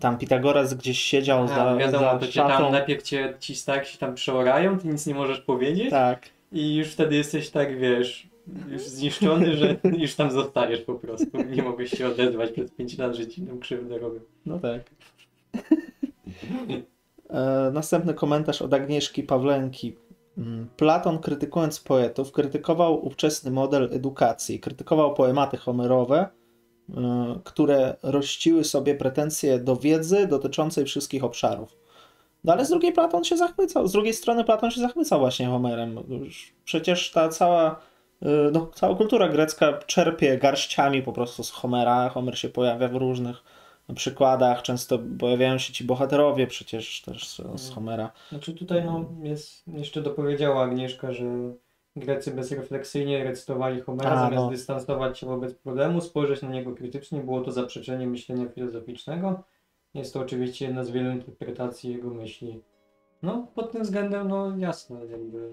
tam 0.00 0.18
Pitagoras 0.18 0.74
gdzieś 0.74 0.98
siedział 0.98 1.42
A, 1.44 1.48
za, 1.48 1.76
wiadomo, 1.76 2.04
za 2.04 2.18
to 2.18 2.26
cię 2.26 2.32
szatą. 2.32 2.62
tam 2.62 2.72
najpierw 2.72 3.02
cię 3.02 3.34
ci 3.40 3.54
tak 3.66 3.86
się 3.86 3.98
tam 3.98 4.14
przeorają, 4.14 4.78
ty 4.78 4.88
nic 4.88 5.06
nie 5.06 5.14
możesz 5.14 5.40
powiedzieć 5.40 5.90
Tak. 5.90 6.28
i 6.52 6.74
już 6.76 6.88
wtedy 6.88 7.16
jesteś 7.16 7.50
tak, 7.50 7.78
wiesz, 7.78 8.28
już 8.68 8.82
zniszczony, 8.82 9.56
że 9.56 9.76
już 10.04 10.14
tam 10.14 10.30
zostajesz 10.30 10.80
po 10.80 10.94
prostu. 10.94 11.42
Nie 11.50 11.62
mogłeś 11.62 11.90
się 11.90 12.06
odezwać 12.08 12.52
przez 12.52 12.70
5 12.70 12.98
lat, 12.98 13.14
że 13.14 13.26
ci 13.26 13.42
tam 13.42 13.58
krzywdę 13.58 13.98
robią. 13.98 14.20
No 14.46 14.58
tak. 14.58 14.80
E, 17.30 17.70
Następny 17.72 18.14
komentarz 18.14 18.62
od 18.62 18.74
Agnieszki 18.74 19.22
Pawlenki. 19.22 19.96
Mm, 20.38 20.68
Platon, 20.76 21.18
krytykując 21.18 21.80
poetów, 21.80 22.32
krytykował 22.32 23.06
ówczesny 23.06 23.50
model 23.50 23.88
edukacji, 23.92 24.60
krytykował 24.60 25.14
poematy 25.14 25.56
homerowe, 25.56 26.26
które 27.44 27.96
rościły 28.02 28.64
sobie 28.64 28.94
pretensje 28.94 29.58
do 29.58 29.76
wiedzy 29.76 30.26
dotyczącej 30.26 30.84
wszystkich 30.84 31.24
obszarów. 31.24 31.76
No 32.44 32.52
ale 32.52 32.64
z 32.64 32.68
drugiej 32.70 32.92
Platon 32.92 33.24
się 33.24 33.36
zachwycał, 33.36 33.86
z 33.86 33.92
drugiej 33.92 34.14
strony 34.14 34.44
Platon 34.44 34.70
się 34.70 34.80
zachwycał 34.80 35.18
właśnie 35.18 35.46
Homerem. 35.46 35.98
Przecież 36.64 37.10
ta 37.10 37.28
cała, 37.28 37.80
y, 38.22 38.26
no, 38.52 38.70
cała 38.74 38.96
kultura 38.96 39.28
grecka 39.28 39.72
czerpie 39.72 40.38
garściami 40.38 41.02
po 41.02 41.12
prostu 41.12 41.42
z 41.42 41.50
Homera. 41.50 42.08
Homer 42.08 42.38
się 42.38 42.48
pojawia 42.48 42.88
w 42.88 42.94
różnych 42.94 43.42
przykładach, 43.94 44.62
często 44.62 44.98
pojawiają 45.18 45.58
się 45.58 45.72
ci 45.72 45.84
bohaterowie 45.84 46.46
przecież 46.46 47.02
też 47.02 47.28
z, 47.28 47.60
z 47.60 47.70
Homera. 47.70 48.12
Znaczy 48.28 48.52
tutaj 48.52 48.84
no, 48.84 49.04
jest, 49.22 49.68
jeszcze 49.68 50.02
dopowiedziała 50.02 50.64
Agnieszka, 50.64 51.12
że 51.12 51.24
Grecy 51.98 52.30
bezrefleksyjnie 52.30 53.24
recytowali 53.24 53.80
Homera, 53.80 54.10
A, 54.10 54.16
zamiast 54.16 54.44
no. 54.44 54.50
dystansować 54.50 55.18
się 55.18 55.26
wobec 55.26 55.54
problemu, 55.54 56.00
spojrzeć 56.00 56.42
na 56.42 56.48
niego 56.48 56.74
krytycznie, 56.74 57.20
było 57.20 57.40
to 57.40 57.52
zaprzeczenie 57.52 58.06
myślenia 58.06 58.48
filozoficznego. 58.48 59.42
Jest 59.94 60.14
to 60.14 60.20
oczywiście 60.20 60.66
jedna 60.66 60.84
z 60.84 60.90
wielu 60.90 61.10
interpretacji 61.10 61.92
jego 61.92 62.10
myśli. 62.10 62.62
No, 63.22 63.46
pod 63.54 63.72
tym 63.72 63.82
względem, 63.82 64.28
no 64.28 64.58
jasne, 64.58 65.06
jakby 65.06 65.50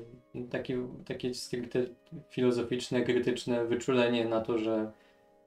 takie, 0.50 0.88
takie 1.06 1.34
stricte 1.34 1.80
filozoficzne, 2.30 3.02
krytyczne 3.02 3.66
wyczulenie 3.66 4.26
na 4.26 4.41
to, 4.41 4.58
że 4.58 4.91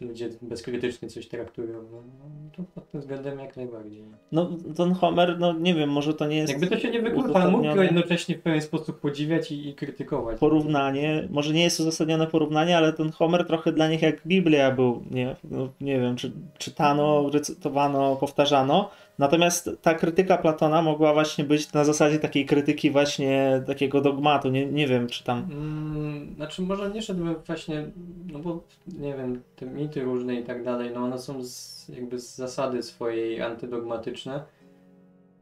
ludzie 0.01 0.29
bezkrytycznie 0.43 1.09
coś 1.09 1.29
traktują, 1.29 1.83
no, 1.93 2.03
no 2.19 2.51
to 2.57 2.63
pod 2.75 2.91
tym 2.91 3.01
względem 3.01 3.39
jak 3.39 3.57
najbardziej. 3.57 4.05
No 4.33 4.51
ten 4.77 4.95
Homer, 4.95 5.39
no 5.39 5.53
nie 5.53 5.75
wiem, 5.75 5.91
może 5.91 6.15
to 6.15 6.27
nie 6.27 6.37
jest 6.37 6.53
Jakby 6.53 6.67
to 6.67 6.79
się 6.79 6.91
nie 6.91 7.03
wyklucza, 7.03 7.51
mógł 7.51 7.75
go 7.75 7.83
jednocześnie 7.83 8.35
w 8.35 8.43
pewien 8.43 8.63
sposób 8.63 9.01
podziwiać 9.01 9.53
i, 9.53 9.69
i 9.69 9.75
krytykować. 9.75 10.39
porównanie, 10.39 11.29
może 11.31 11.53
nie 11.53 11.63
jest 11.63 11.81
uzasadnione 11.81 12.27
porównanie, 12.27 12.77
ale 12.77 12.93
ten 12.93 13.13
Homer 13.13 13.47
trochę 13.47 13.73
dla 13.73 13.89
nich 13.89 14.03
jak 14.03 14.27
Biblia 14.27 14.71
był, 14.71 15.03
nie, 15.11 15.37
no, 15.45 15.69
nie 15.81 16.01
wiem, 16.01 16.17
czy 16.17 16.33
czytano, 16.59 17.31
recytowano, 17.31 18.17
powtarzano, 18.17 18.91
natomiast 19.19 19.71
ta 19.83 19.95
krytyka 19.95 20.37
Platona 20.39 20.83
mogła 20.83 21.13
właśnie 21.13 21.45
być 21.45 21.73
na 21.73 21.85
zasadzie 21.85 22.19
takiej 22.19 22.47
krytyki 22.47 22.91
właśnie 22.91 23.63
takiego 23.67 24.01
dogmatu, 24.01 24.51
nie, 24.51 24.67
nie 24.67 24.87
wiem, 24.87 25.07
czy 25.07 25.25
tam 25.25 25.39
Mm, 25.53 26.35
znaczy 26.35 26.63
może 26.63 26.91
nie 26.91 27.03
szedłbym 27.03 27.35
właśnie, 27.47 27.85
no 28.33 28.39
bo 28.39 28.63
nie 28.99 29.17
wiem, 29.17 29.43
tym 29.57 29.75
mity 29.75 30.03
różne 30.05 30.35
i 30.35 30.43
tak 30.45 30.65
dalej, 30.65 30.91
no 30.95 31.01
one 31.01 31.19
są 31.19 31.45
z, 31.45 31.89
jakby 31.89 32.19
z 32.19 32.37
zasady 32.37 32.83
swojej 32.83 33.43
antydogmatyczne, 33.43 34.43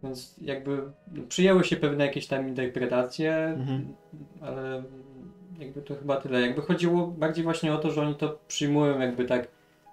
więc 0.03 0.35
jakby 0.41 0.83
przyjęły 1.29 1.65
się 1.65 1.77
pewne 1.77 2.07
jakieś 2.07 2.27
tam 2.27 2.49
interpretacje, 2.49 3.35
Mhm. 3.37 3.95
ale 4.41 4.83
jakby 5.59 5.83
to 5.83 5.95
chyba 5.95 6.17
tyle. 6.17 6.41
Jakby 6.41 6.63
chodziło 6.63 7.07
bardziej 7.07 7.45
właśnie 7.45 7.73
o 7.75 7.79
to, 7.79 7.91
że 7.91 8.03
oni 8.03 8.15
to 8.15 8.39
przyjmują 8.49 9.01
jakby 9.01 9.25
tak, 9.25 9.49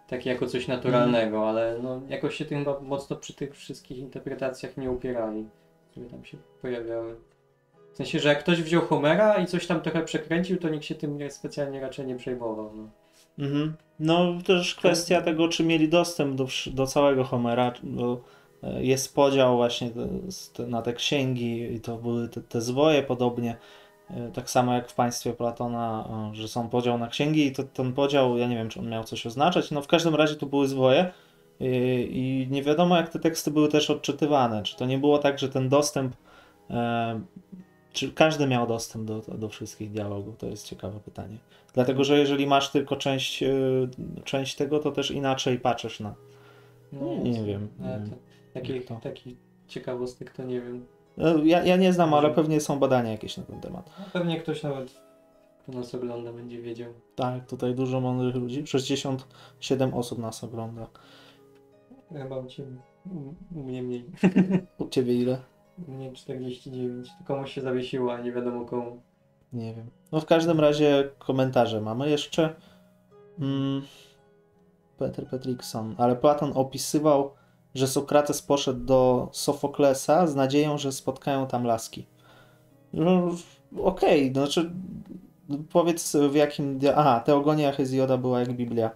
tak 0.07 0.25
jako 0.25 0.47
coś 0.47 0.67
naturalnego, 0.67 1.49
ale 1.49 1.79
no 1.83 2.01
jakoś 2.09 2.35
się 2.35 2.45
tym 2.45 2.65
mocno 2.81 3.15
przy 3.15 3.33
tych 3.33 3.55
wszystkich 3.55 3.97
interpretacjach 3.97 4.77
nie 4.77 4.91
upierali, 4.91 5.45
które 5.91 6.05
tam 6.05 6.25
się 6.25 6.37
pojawiały. 6.61 7.15
W 7.93 7.97
sensie, 7.97 8.19
że 8.19 8.29
jak 8.29 8.39
ktoś 8.39 8.61
wziął 8.61 8.81
Homera 8.81 9.37
i 9.37 9.45
coś 9.45 9.67
tam 9.67 9.81
trochę 9.81 10.03
przekręcił, 10.03 10.57
to 10.57 10.69
nikt 10.69 10.85
się 10.85 10.95
tym 10.95 11.17
nie, 11.17 11.31
specjalnie 11.31 11.81
raczej 11.81 12.05
nie 12.05 12.15
przejmował. 12.15 12.71
No. 12.75 12.89
Mhm. 13.39 13.73
No 13.99 14.33
też 14.45 14.75
kwestia 14.75 15.21
tego, 15.21 15.47
czy 15.47 15.63
mieli 15.63 15.89
dostęp 15.89 16.35
do, 16.35 16.47
do 16.73 16.87
całego 16.87 17.23
Homera, 17.23 17.73
bo 17.83 18.21
e, 18.63 18.83
jest 18.83 19.15
podział 19.15 19.57
właśnie 19.57 19.89
na 20.67 20.81
te 20.81 20.93
księgi 20.93 21.73
i 21.73 21.81
to 21.81 21.97
były 21.97 22.29
te, 22.29 22.41
te 22.41 22.61
zwoje 22.61 23.03
podobnie, 23.03 23.55
tak 24.33 24.49
samo 24.49 24.73
jak 24.73 24.89
w 24.89 24.95
państwie 24.95 25.33
Platona, 25.33 26.09
e, 26.31 26.35
że 26.35 26.47
są 26.47 26.69
podział 26.69 26.97
na 26.97 27.07
księgi 27.07 27.45
i 27.45 27.51
to, 27.51 27.63
ten 27.63 27.93
podział, 27.93 28.37
ja 28.37 28.47
nie 28.47 28.55
wiem, 28.55 28.69
czy 28.69 28.79
on 28.79 28.89
miał 28.89 29.03
coś 29.03 29.25
oznaczać, 29.25 29.71
no 29.71 29.81
w 29.81 29.87
każdym 29.87 30.15
razie 30.15 30.35
to 30.35 30.45
były 30.45 30.67
zwoje 30.67 31.11
i, 31.59 32.47
i 32.47 32.51
nie 32.51 32.63
wiadomo 32.63 32.97
jak 32.97 33.09
te 33.09 33.19
teksty 33.19 33.51
były 33.51 33.67
też 33.69 33.89
odczytywane, 33.89 34.63
czy 34.63 34.77
to 34.77 34.85
nie 34.85 34.97
było 34.97 35.17
tak, 35.17 35.39
że 35.39 35.49
ten 35.49 35.69
dostęp, 35.69 36.15
e, 36.69 37.21
czy 37.93 38.11
każdy 38.11 38.47
miał 38.47 38.67
dostęp 38.67 39.05
do, 39.05 39.19
do 39.19 39.49
wszystkich 39.49 39.91
dialogów, 39.91 40.37
to 40.37 40.47
jest 40.47 40.67
ciekawe 40.67 40.99
pytanie. 40.99 41.37
Dlatego, 41.73 42.03
że 42.03 42.19
jeżeli 42.19 42.47
masz 42.47 42.71
tylko 42.71 42.95
część, 42.95 43.43
część 44.23 44.55
tego, 44.55 44.79
to 44.79 44.91
też 44.91 45.11
inaczej 45.11 45.59
patrzysz 45.59 45.99
na. 45.99 46.15
No, 46.91 47.15
Nie 47.23 47.43
wiem, 47.43 47.67
nie 47.79 47.87
wiem, 47.87 48.09
takich, 48.53 48.75
jak 48.75 48.85
to. 48.85 48.95
takich 48.95 49.37
ciekawostek 49.67 50.31
to 50.31 50.43
nie 50.43 50.61
wiem. 50.61 50.85
E, 51.17 51.45
Ja, 51.45 51.63
ja 51.63 51.77
nie 51.77 51.93
znam, 51.93 52.13
ale 52.13 52.29
pewnie 52.31 52.61
są 52.61 52.79
badania 52.79 53.11
jakieś 53.11 53.37
na 53.37 53.43
ten 53.43 53.61
temat. 53.61 53.89
No, 53.99 54.05
pewnie 54.13 54.39
ktoś 54.39 54.63
nawet, 54.63 55.01
kto 55.63 55.71
nas 55.71 55.95
ogląda, 55.95 56.33
będzie 56.33 56.61
wiedział. 56.61 56.93
Tak, 57.15 57.45
tutaj 57.47 57.75
dużo 57.75 58.01
mądrych 58.01 58.35
ludzi. 58.35 58.67
67 58.67 59.93
osób 59.93 60.19
nas 60.19 60.43
ogląda. 60.43 60.87
Chyba 62.13 62.37
u 62.37 62.45
Ciebie. 62.47 62.77
U, 63.55 63.59
mnie 63.59 63.83
mniej. 63.83 64.05
U 64.77 64.87
ciebie 64.89 65.13
ile? 65.15 65.37
U 65.87 65.91
mnie 65.91 66.11
49. 66.11 67.09
To 67.19 67.23
komuś 67.25 67.51
się 67.53 67.61
zawiesiło, 67.61 68.13
a 68.13 68.21
nie 68.21 68.31
wiadomo 68.31 68.65
komu. 68.65 69.01
Nie 69.53 69.73
wiem. 69.73 69.89
No 70.11 70.19
w 70.19 70.25
każdym 70.25 70.59
razie 70.59 71.09
komentarze 71.19 71.81
mamy 71.81 72.09
jeszcze. 72.09 72.55
Mm, 73.39 73.81
Peter 74.97 75.27
Petrickson. 75.27 75.95
Ale 75.97 76.15
Platon 76.15 76.51
opisywał, 76.55 77.31
że 77.75 77.87
Sokrates 77.87 78.41
poszedł 78.41 78.85
do 78.85 79.29
Sofoklesa 79.31 80.27
z 80.27 80.35
nadzieją, 80.35 80.77
że 80.77 80.91
spotkają 80.91 81.47
tam 81.47 81.63
laski. 81.63 82.05
No, 82.93 83.35
okej, 83.77 84.31
no 84.31 84.41
znaczy 84.41 84.71
powiedz 85.71 86.15
w 86.29 86.35
jakim... 86.35 86.79
Aha, 86.95 87.19
Teogonia 87.19 87.71
Hezjoda 87.71 88.17
była 88.17 88.39
jak 88.39 88.53
Biblia. 88.53 88.91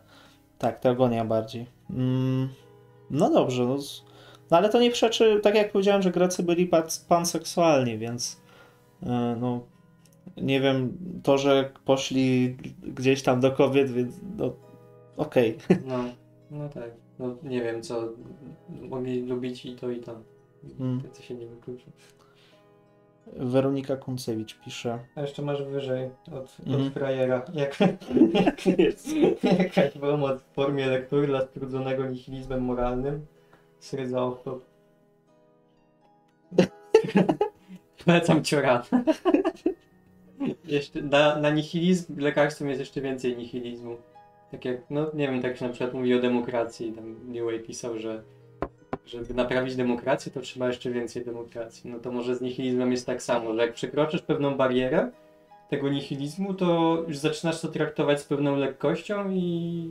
Tak, 0.58 0.80
Teogonia 0.80 1.26
bardziej. 1.26 1.66
Mm, 1.90 2.50
no 3.10 3.30
dobrze, 3.30 3.66
no, 3.66 3.78
no 4.52 4.58
ale 4.58 4.70
to 4.70 4.80
nie 4.80 4.92
przeczy, 4.92 5.40
tak 5.44 5.56
jak 5.56 5.72
powiedziałem, 5.72 6.02
że 6.02 6.12
Grecy 6.12 6.44
byli 6.44 6.66
pan- 6.68 6.84
panseksualni, 7.08 7.98
więc 7.98 8.42
e, 9.04 9.38
no 9.40 9.62
nie 10.38 10.62
wiem, 10.62 10.98
to, 11.24 11.38
że 11.38 11.72
poszli 11.86 12.58
gdzieś 12.84 13.24
tam 13.24 13.40
do 13.40 13.52
kobiet, 13.52 13.92
więc 13.92 14.16
no 14.38 14.54
okej. 15.18 15.58
No, 15.86 16.04
no 16.52 16.70
tak. 16.70 17.07
No 17.20 17.36
nie 17.44 17.62
wiem 17.62 17.84
co. 17.84 18.04
Mogli 18.70 19.22
lubić 19.22 19.66
i 19.66 19.76
to 19.76 19.90
i 19.90 20.00
to. 20.00 20.16
Mm. 20.80 21.02
To 21.18 21.22
się 21.22 21.36
nie 21.36 21.48
wyklucza. 21.48 21.86
Weronika 23.34 23.96
Kuncewicz 23.98 24.60
pisze. 24.60 25.00
A 25.16 25.22
jeszcze 25.22 25.42
masz 25.42 25.64
wyżej 25.64 26.10
od, 26.28 26.58
Mhm. 26.68 26.88
od 26.88 26.94
frajera. 26.94 27.46
Jak, 27.54 27.78
jak 28.34 28.66
jest 28.80 29.08
jakaś 29.44 29.92
pomoc 30.00 30.42
w 30.42 30.54
formie 30.54 30.88
lektury 30.88 31.28
dla 31.28 31.42
strudzonego 31.42 32.06
nihilizmem 32.06 32.62
moralnym. 32.62 33.26
Srydza 33.80 34.18
off-top. 34.18 34.60
Polecam 38.06 38.44
ciora. 38.44 38.84
Jeszcze 40.66 41.02
na, 41.02 41.40
na 41.40 41.50
nihilizm 41.50 42.20
lekarstwem 42.20 42.68
jest 42.70 42.80
jeszcze 42.80 43.02
więcej 43.02 43.38
nihilizmu. 43.38 43.98
Tak 44.52 44.66
jak, 44.66 44.78
no 44.90 45.12
nie 45.14 45.28
wiem, 45.28 45.42
tak 45.42 45.58
się 45.58 45.66
na 45.66 45.74
przykład 45.74 45.94
mówi 45.94 46.14
o 46.14 46.22
demokracji. 46.22 46.92
Tam 46.94 47.32
Newey 47.32 47.60
pisał, 47.60 48.00
że 48.00 48.24
żeby 49.06 49.34
naprawić 49.34 49.76
demokrację, 49.76 50.32
to 50.32 50.42
trzeba 50.42 50.68
jeszcze 50.68 50.92
więcej 50.92 51.26
demokracji. 51.26 51.92
No 51.92 52.00
to 52.00 52.12
może 52.12 52.36
z 52.36 52.42
nihilizmem 52.42 52.92
jest 52.92 53.06
tak 53.06 53.22
samo, 53.22 53.54
że 53.54 53.62
jak 53.62 53.74
przekroczysz 53.74 54.22
pewną 54.22 54.58
barierę 54.58 55.12
tego 55.70 55.90
nihilizmu, 55.90 56.54
to 56.54 56.98
już 57.08 57.18
zaczynasz 57.18 57.62
to 57.62 57.68
traktować 57.68 58.22
z 58.22 58.24
pewną 58.24 58.56
lekkością 58.56 59.32
i, 59.32 59.38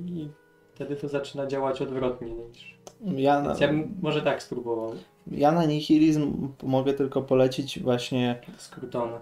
i 0.06 0.28
wtedy 0.74 0.96
to 0.96 1.08
zaczyna 1.08 1.46
działać 1.46 1.82
odwrotnie 1.82 2.30
niż. 2.30 2.76
Ja 3.16 3.40
na, 3.40 3.56
ja 3.60 3.68
bym 3.68 3.94
może 4.02 4.22
tak 4.22 4.42
spróbował. 4.42 4.92
ja 5.26 5.52
na 5.52 5.64
nihilizm 5.64 6.48
mogę 6.62 6.92
tylko 6.92 7.22
polecić 7.22 7.80
właśnie. 7.80 8.40
Scrutona. 8.58 9.20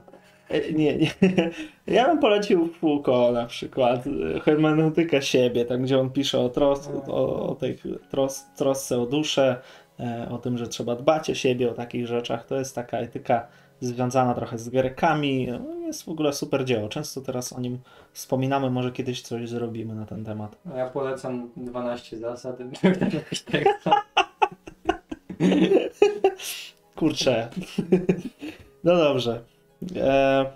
E, 0.48 0.72
Nie, 0.72 0.96
nie. 0.98 1.10
Ja 1.86 2.06
bym 2.08 2.18
polecił 2.18 2.68
Foucault 2.80 3.34
na 3.34 3.46
przykład. 3.46 4.04
e, 4.36 4.40
Hermeneutykę 4.40 5.22
siebie, 5.22 5.64
tam 5.64 5.82
gdzie 5.82 6.00
on 6.00 6.10
pisze 6.10 6.40
o, 6.40 6.48
tros, 6.48 6.90
o, 7.06 7.48
o 7.48 7.54
tej 7.54 7.78
tros, 8.10 8.44
trosce 8.56 9.00
o 9.00 9.06
duszę, 9.06 9.56
e, 10.00 10.28
o 10.30 10.38
tym, 10.38 10.58
że 10.58 10.68
trzeba 10.68 10.96
dbać 10.96 11.30
o 11.30 11.34
siebie, 11.34 11.70
o 11.70 11.74
takich 11.74 12.06
rzeczach. 12.06 12.46
To 12.46 12.56
jest 12.56 12.74
taka 12.74 12.98
etyka 12.98 13.46
związana 13.80 14.34
trochę 14.34 14.58
z 14.58 14.68
Grekami. 14.68 15.46
No, 15.46 15.86
Jest 15.86 16.04
w 16.04 16.08
ogóle 16.08 16.32
super 16.32 16.64
dzieło. 16.64 16.88
Często 16.88 17.20
teraz 17.20 17.52
o 17.52 17.60
nim 17.60 17.78
wspominamy, 18.12 18.70
może 18.70 18.92
kiedyś 18.92 19.22
coś 19.22 19.48
zrobimy 19.48 19.94
na 19.94 20.06
ten 20.06 20.24
temat. 20.24 20.56
A 20.74 20.78
ja 20.78 20.90
polecam 20.90 21.50
12 21.56 22.18
zasad. 22.18 22.56
jakoś 23.14 23.40
tak. 23.42 23.64
Kurczę. 26.96 27.48
No 28.84 28.96
dobrze. 28.96 29.40
E, 29.96 30.46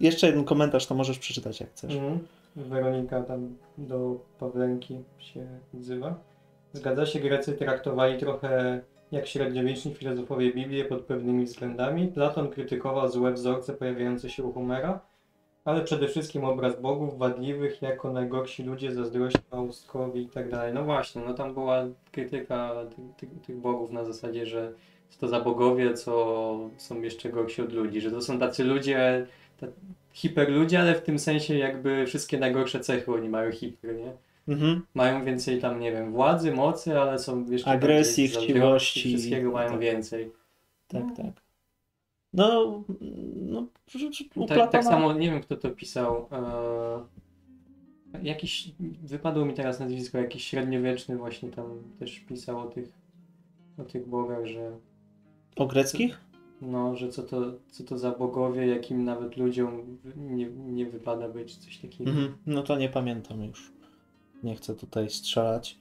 jeszcze 0.00 0.26
jeden 0.26 0.44
komentarz, 0.44 0.86
to 0.86 0.94
możesz 0.94 1.18
przeczytać 1.18 1.60
jak 1.60 1.70
chcesz. 1.70 1.94
Mhm. 1.94 2.18
Weronika 2.56 3.22
tam 3.22 3.56
do 3.78 4.20
Pawlenki 4.38 4.98
się 5.18 5.46
odzywa. 5.74 6.14
Zgadza 6.72 7.06
się, 7.06 7.20
Grecy 7.20 7.52
traktowali 7.52 8.18
trochę 8.18 8.80
jak 9.12 9.26
średniowieczni 9.26 9.94
filozofowie 9.94 10.54
Biblię 10.54 10.84
pod 10.84 11.00
pewnymi 11.00 11.44
względami. 11.44 12.08
Platon 12.08 12.50
krytykował 12.50 13.08
złe 13.08 13.32
wzorce 13.32 13.72
pojawiające 13.72 14.30
się 14.30 14.44
u 14.44 14.52
Homera, 14.52 15.00
ale 15.64 15.80
przede 15.80 16.08
wszystkim 16.08 16.44
obraz 16.44 16.80
bogów 16.80 17.18
wadliwych 17.18 17.82
jako 17.82 18.12
najgorsi 18.12 18.62
ludzie, 18.62 18.92
zazdrośnią, 18.92 19.68
i 20.14 20.26
tak 20.26 20.50
dalej. 20.50 20.74
No 20.74 20.84
właśnie, 20.84 21.22
no 21.26 21.34
tam 21.34 21.54
była 21.54 21.84
krytyka 22.12 22.74
tych, 22.96 23.16
tych, 23.16 23.42
tych 23.46 23.56
bogów 23.56 23.90
na 23.90 24.04
zasadzie, 24.04 24.46
że 24.46 24.72
co 25.12 25.20
to 25.20 25.28
za 25.28 25.40
bogowie, 25.40 25.94
co 25.94 26.70
są 26.76 27.02
jeszcze 27.02 27.28
gorsi 27.28 27.62
od 27.62 27.72
ludzi, 27.72 28.00
że 28.00 28.10
to 28.10 28.22
są 28.22 28.38
tacy 28.38 28.64
ludzie, 28.64 29.26
hiperludzie, 30.12 30.80
ale 30.80 30.94
w 30.94 31.02
tym 31.02 31.18
sensie 31.18 31.58
jakby 31.58 32.06
wszystkie 32.06 32.38
najgorsze 32.38 32.80
cechy 32.80 33.12
oni 33.12 33.28
mają 33.28 33.52
hiper, 33.52 33.96
nie? 33.96 34.12
Mhm. 34.48 34.86
Mają 34.94 35.24
więcej 35.24 35.60
tam, 35.60 35.80
nie 35.80 35.92
wiem, 35.92 36.12
władzy, 36.12 36.52
mocy, 36.52 36.98
ale 36.98 37.18
są 37.18 37.50
jeszcze 37.50 37.70
Agresji, 37.70 38.28
chciwości. 38.28 39.14
Wszystkiego 39.14 39.50
mają 39.50 39.70
Tak. 39.70 39.80
więcej. 39.80 40.32
Tak, 40.88 41.04
tak. 41.16 41.42
No, 42.32 42.82
no 43.36 43.66
Tak, 44.48 44.70
tak 44.70 44.84
samo, 44.84 45.12
nie 45.12 45.30
wiem 45.30 45.40
kto 45.40 45.56
to 45.56 45.70
pisał. 45.70 46.28
E, 46.32 48.22
jakiś, 48.22 48.70
wypadło 49.02 49.44
mi 49.44 49.54
teraz 49.54 49.80
nazwisko, 49.80 50.18
jakiś 50.18 50.44
średniowieczny 50.44 51.16
właśnie 51.16 51.50
tam 51.50 51.82
też 51.98 52.18
pisał 52.18 52.58
o 52.58 52.66
tych, 52.66 52.92
o 53.78 53.84
tych 53.84 54.08
bogach, 54.08 54.46
że 54.46 54.72
O 55.56 55.66
greckich? 55.66 56.20
no, 56.62 56.96
że 56.96 57.08
co 57.08 57.22
to, 57.22 57.52
co 57.70 57.84
to 57.84 57.98
za 57.98 58.10
bogowie, 58.10 58.66
jakim 58.66 59.04
nawet 59.04 59.36
ludziom 59.36 59.98
nie, 60.16 60.46
nie 60.46 60.86
wypada 60.86 61.28
być, 61.28 61.56
coś 61.56 61.78
takiego. 61.78 62.10
Mhm. 62.10 62.36
No 62.46 62.62
to 62.62 62.76
nie 62.78 62.88
pamiętam 62.88 63.44
już. 63.44 63.72
Nie 64.42 64.56
chcę 64.56 64.74
tutaj 64.74 65.10
strzelać. 65.10 65.78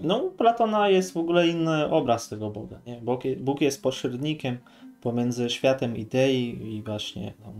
No, 0.00 0.18
u 0.18 0.30
Platona 0.30 0.88
jest 0.88 1.12
w 1.12 1.16
ogóle 1.16 1.48
inny 1.48 1.90
obraz 1.90 2.28
tego 2.28 2.50
Boga. 2.50 2.80
Nie? 2.86 3.00
Bóg, 3.00 3.24
je- 3.24 3.36
Bóg 3.36 3.60
jest 3.60 3.82
pośrednikiem 3.82 4.58
pomiędzy 5.00 5.50
światem 5.50 5.96
idei 5.96 6.74
i 6.76 6.82
właśnie 6.82 7.34
no, 7.40 7.52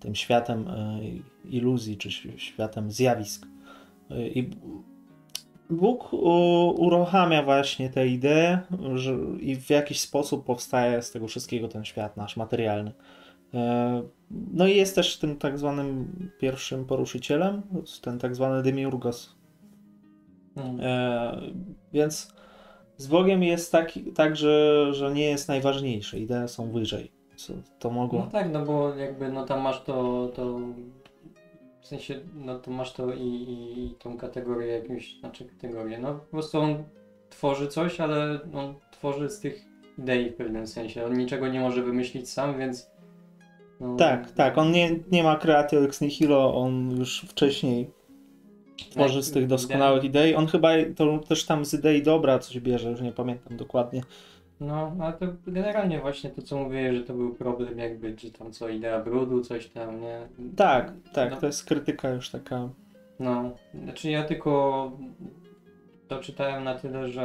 tym 0.00 0.14
światem 0.14 0.68
e, 0.68 1.00
iluzji, 1.50 1.96
czy 1.96 2.10
światem 2.36 2.90
zjawisk. 2.90 3.46
E, 4.10 4.28
I 4.28 4.50
Bóg 5.70 6.12
uruchamia 6.78 7.42
właśnie 7.42 7.90
te 7.90 8.06
idee 8.06 8.58
i 9.40 9.56
w 9.56 9.70
jakiś 9.70 10.00
sposób 10.00 10.44
powstaje 10.44 11.02
z 11.02 11.10
tego 11.10 11.26
wszystkiego 11.26 11.68
ten 11.68 11.84
świat 11.84 12.16
nasz 12.16 12.36
materialny. 12.36 12.92
E, 13.54 14.02
No 14.30 14.66
i 14.66 14.76
jest 14.76 14.94
też 14.94 15.18
tym 15.18 15.36
tak 15.36 15.58
zwanym 15.58 16.12
pierwszym 16.40 16.84
poruszycielem, 16.84 17.62
ten 18.02 18.18
tak 18.18 18.34
zwany 18.34 18.62
demiurgos 18.62 19.36
Mm. 20.56 20.80
E, 20.80 21.40
więc 21.92 22.34
z 22.96 23.06
Bogiem 23.06 23.42
jest 23.42 23.72
tak, 23.72 23.92
tak 24.14 24.36
że, 24.36 24.86
że 24.94 25.14
nie 25.14 25.24
jest 25.24 25.48
najważniejsze. 25.48 26.18
Idee 26.18 26.48
są 26.48 26.72
wyżej. 26.72 27.12
Co 27.36 27.52
to 27.78 27.90
mogło. 27.90 28.20
No 28.20 28.26
tak, 28.26 28.52
no 28.52 28.64
bo 28.64 28.94
jakby 28.94 29.32
no 29.32 29.46
tam 29.46 29.60
masz 29.60 29.82
to, 29.82 30.28
to 30.34 30.60
w 31.86 31.88
sensie, 31.88 32.20
no 32.34 32.58
to 32.58 32.70
masz 32.70 32.92
to 32.92 33.14
i, 33.14 33.20
i, 33.20 33.84
i 33.84 33.94
tą 33.94 34.16
kategorię 34.16 34.66
jakąś, 34.66 35.18
znaczy 35.20 35.44
kategorię, 35.44 35.98
no 35.98 36.14
po 36.14 36.30
prostu 36.30 36.60
on 36.60 36.84
tworzy 37.30 37.68
coś, 37.68 38.00
ale 38.00 38.38
on 38.54 38.74
tworzy 38.90 39.30
z 39.30 39.40
tych 39.40 39.64
idei 39.98 40.30
w 40.30 40.34
pewnym 40.34 40.66
sensie. 40.66 41.04
On 41.04 41.18
niczego 41.18 41.48
nie 41.48 41.60
może 41.60 41.82
wymyślić 41.82 42.30
sam, 42.30 42.58
więc 42.58 42.90
no, 43.80 43.96
Tak, 43.96 44.30
tak. 44.30 44.58
On 44.58 44.72
nie, 44.72 44.98
nie 45.12 45.22
ma 45.22 45.36
creatio 45.36 45.84
ex 45.84 46.00
nihilo, 46.00 46.54
on 46.54 46.98
już 46.98 47.20
wcześniej 47.20 47.90
tworzy 48.90 49.22
z 49.22 49.32
tych 49.32 49.46
doskonałych 49.46 50.04
idei. 50.04 50.34
On 50.34 50.46
chyba 50.46 50.70
to 50.96 51.18
też 51.18 51.46
tam 51.46 51.64
z 51.64 51.74
idei 51.74 52.02
dobra 52.02 52.38
coś 52.38 52.60
bierze, 52.60 52.90
już 52.90 53.00
nie 53.00 53.12
pamiętam 53.12 53.56
dokładnie. 53.56 54.02
No, 54.60 54.96
ale 55.00 55.12
to 55.12 55.26
generalnie 55.46 56.00
właśnie 56.00 56.30
to, 56.30 56.42
co 56.42 56.56
mówię, 56.56 56.94
że 56.96 57.02
to 57.04 57.14
był 57.14 57.34
problem 57.34 57.78
jakby, 57.78 58.14
czy 58.16 58.30
tam 58.32 58.52
co, 58.52 58.68
idea 58.68 59.00
brudu, 59.00 59.40
coś 59.40 59.68
tam, 59.68 60.00
nie? 60.00 60.18
Tak, 60.56 60.92
tak, 61.12 61.30
No. 61.30 61.36
to 61.40 61.46
jest 61.46 61.64
krytyka 61.64 62.08
już 62.10 62.30
taka. 62.30 62.68
No, 63.20 63.50
znaczy 63.84 64.10
ja 64.10 64.24
tylko 64.24 64.92
to 66.08 66.18
czytałem 66.18 66.64
na 66.64 66.74
tyle, 66.74 67.08
że 67.08 67.22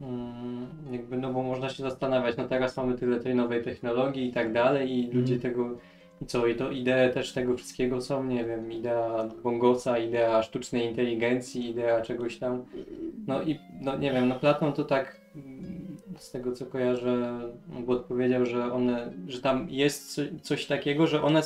mm, 0.00 0.66
jakby, 0.90 1.16
no 1.16 1.32
bo 1.32 1.42
można 1.42 1.68
się 1.68 1.82
zastanawiać, 1.82 2.36
no 2.36 2.48
teraz 2.48 2.76
mamy 2.76 2.94
tyle 2.98 3.20
tej 3.20 3.34
nowej 3.34 3.62
technologii 3.64 4.28
i 4.28 4.32
tak 4.32 4.52
dalej 4.52 4.90
i 4.92 5.04
Mhm. 5.04 5.20
ludzie 5.20 5.38
tego, 5.38 5.78
i 6.22 6.26
co, 6.26 6.46
i 6.46 6.54
to 6.54 6.70
idee 6.70 7.10
też 7.14 7.32
tego 7.32 7.56
wszystkiego 7.56 8.00
są, 8.00 8.24
nie 8.24 8.44
wiem, 8.44 8.72
idea 8.72 9.28
bongosa, 9.42 9.98
idea 9.98 10.42
sztucznej 10.42 10.86
inteligencji, 10.86 11.70
idea 11.70 12.00
czegoś 12.00 12.38
tam, 12.38 12.64
no 13.26 13.42
i, 13.42 13.58
no 13.80 13.96
nie 13.98 14.12
wiem, 14.12 14.28
no 14.28 14.34
Platon 14.34 14.72
to 14.72 14.84
tak 14.84 15.20
mm, 15.36 15.85
z 16.18 16.30
tego 16.30 16.52
co 16.52 16.66
kojarzę, 16.66 17.40
bo 17.68 17.92
odpowiedział, 17.92 18.46
że 18.46 18.72
one, 18.72 19.12
że 19.28 19.40
tam 19.40 19.70
jest 19.70 20.14
co- 20.14 20.22
coś 20.42 20.66
takiego, 20.66 21.06
że 21.06 21.22
one 21.22 21.42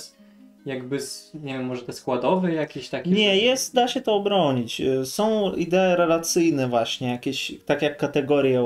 jakby, 0.66 0.98
nie 1.34 1.52
wiem, 1.52 1.64
może 1.64 1.82
te 1.82 1.92
składowe 1.92 2.52
jakieś 2.52 2.88
takie... 2.88 3.10
Nie, 3.10 3.36
jest, 3.36 3.74
da 3.74 3.88
się 3.88 4.00
to 4.00 4.14
obronić. 4.14 4.80
Y, 4.80 5.06
Są 5.06 5.52
idee 5.54 5.96
relacyjne 5.96 6.68
właśnie, 6.68 7.08
jakieś, 7.08 7.54
tak 7.66 7.82
jak 7.82 7.96
kategorie 7.96 8.64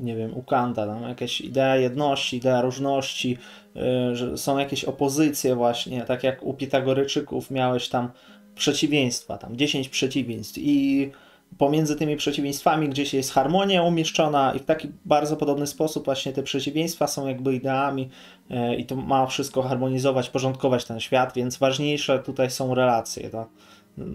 nie 0.00 0.16
wiem, 0.16 0.36
u 0.36 0.42
Kanta, 0.42 0.86
tam 0.86 1.02
jakaś 1.02 1.40
idea 1.40 1.76
jedności, 1.76 2.36
idea 2.36 2.62
różności, 2.62 3.38
y, 4.12 4.16
że 4.16 4.38
są 4.38 4.58
jakieś 4.58 4.84
opozycje 4.84 5.54
właśnie, 5.54 6.02
tak 6.02 6.24
jak 6.24 6.42
u 6.42 6.54
Pitagoryczyków 6.54 7.50
miałeś 7.50 7.88
tam 7.88 8.10
przeciwieństwa, 8.54 9.38
tam 9.38 9.56
10 9.56 9.88
przeciwieństw 9.88 10.58
i 10.58 11.10
pomiędzy 11.58 11.96
tymi 11.96 12.16
przeciwieństwami 12.16 12.88
gdzieś 12.88 13.14
jest 13.14 13.32
harmonia 13.32 13.82
umieszczona 13.82 14.52
i 14.54 14.58
w 14.58 14.64
taki 14.64 14.88
bardzo 15.04 15.36
podobny 15.36 15.66
sposób 15.66 16.04
właśnie 16.04 16.32
te 16.32 16.42
przeciwieństwa 16.42 17.06
są 17.06 17.28
jakby 17.28 17.54
ideami 17.54 18.08
e, 18.50 18.76
i 18.76 18.86
to 18.86 18.96
ma 18.96 19.26
wszystko 19.26 19.62
harmonizować, 19.62 20.30
porządkować 20.30 20.84
ten 20.84 21.00
świat, 21.00 21.32
więc 21.34 21.58
ważniejsze 21.58 22.18
tutaj 22.18 22.50
są 22.50 22.74
relacje. 22.74 23.30
To 23.30 23.46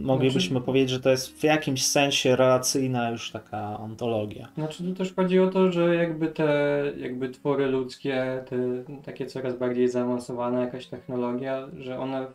moglibyśmy 0.02 0.50
Znaczy- 0.50 0.66
powiedzieć, 0.66 0.90
że 0.90 1.00
to 1.00 1.10
jest 1.10 1.40
w 1.40 1.44
jakimś 1.44 1.86
sensie 1.86 2.36
relacyjna 2.36 3.10
już 3.10 3.32
taka 3.32 3.80
ontologia. 3.80 4.48
Znaczy 4.56 4.84
tu 4.84 4.94
też 4.94 5.14
chodzi 5.14 5.40
o 5.40 5.48
to, 5.48 5.72
że 5.72 5.96
jakby 5.96 6.28
te 6.28 6.84
jakby 6.98 7.30
twory 7.30 7.68
ludzkie, 7.68 8.44
te 8.50 8.58
takie 9.06 9.26
coraz 9.26 9.58
bardziej 9.58 9.90
zaawansowane 9.90 10.62
jakaś 10.62 10.86
technologia, 10.86 11.68
że 11.78 12.00
one 12.00 12.28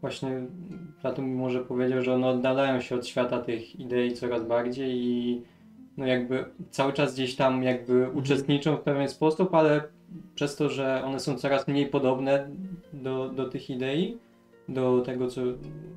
właśnie 0.00 0.46
Platon 1.00 1.34
może 1.34 1.64
powiedział, 1.64 2.02
że 2.02 2.14
one 2.14 2.26
oddalają 2.26 2.80
się 2.80 2.94
od 2.94 3.06
świata 3.06 3.38
tych 3.38 3.80
idei 3.80 4.12
coraz 4.12 4.46
bardziej 4.46 5.04
i 5.04 5.42
no 5.96 6.06
jakby 6.06 6.44
cały 6.70 6.92
czas 6.92 7.14
gdzieś 7.14 7.36
tam 7.36 7.62
jakby 7.62 8.10
uczestniczą 8.10 8.76
w 8.76 8.80
pewien 8.80 9.08
sposób, 9.08 9.54
ale 9.54 9.82
przez 10.34 10.56
to, 10.56 10.68
że 10.70 11.04
one 11.04 11.20
są 11.20 11.36
coraz 11.36 11.68
mniej 11.68 11.86
podobne 11.86 12.50
do, 12.92 13.28
do 13.28 13.48
tych 13.48 13.70
idei, 13.70 14.18
do 14.68 15.00
tego, 15.00 15.28
co 15.28 15.40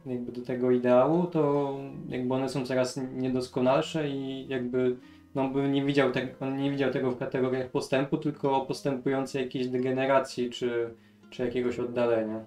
jakby 0.05 0.31
do 0.31 0.41
tego 0.41 0.71
ideału, 0.71 1.27
to 1.27 1.73
jakby 2.09 2.33
one 2.33 2.49
są 2.49 2.65
coraz 2.65 2.99
niedoskonalsze 3.13 4.09
i 4.09 4.47
jakby 4.47 4.95
no 5.35 5.49
bym 5.49 5.71
nie 5.71 5.85
widział 5.85 6.11
tego, 6.11 6.31
on 6.39 6.57
nie 6.57 6.71
widział 6.71 6.91
tego 6.91 7.11
w 7.11 7.17
kategoriach 7.17 7.69
postępu, 7.69 8.17
tylko 8.17 8.61
postępującej 8.61 9.43
jakiejś 9.43 9.67
degeneracji 9.67 10.49
czy, 10.49 10.93
czy 11.29 11.45
jakiegoś 11.45 11.79
oddalenia. 11.79 12.45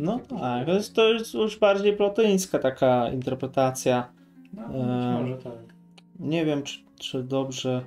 No 0.00 0.18
tak, 0.18 0.66
to 0.66 0.72
jest, 0.72 0.94
to 0.94 1.12
jest 1.12 1.34
już 1.34 1.58
bardziej 1.58 1.96
platońska 1.96 2.58
taka 2.58 3.10
interpretacja. 3.10 4.12
No, 4.52 4.62
być 4.68 5.20
może 5.20 5.36
tak. 5.36 5.74
Nie 6.18 6.44
wiem, 6.44 6.62
czy, 6.62 6.78
czy 6.98 7.22
dobrze, 7.22 7.84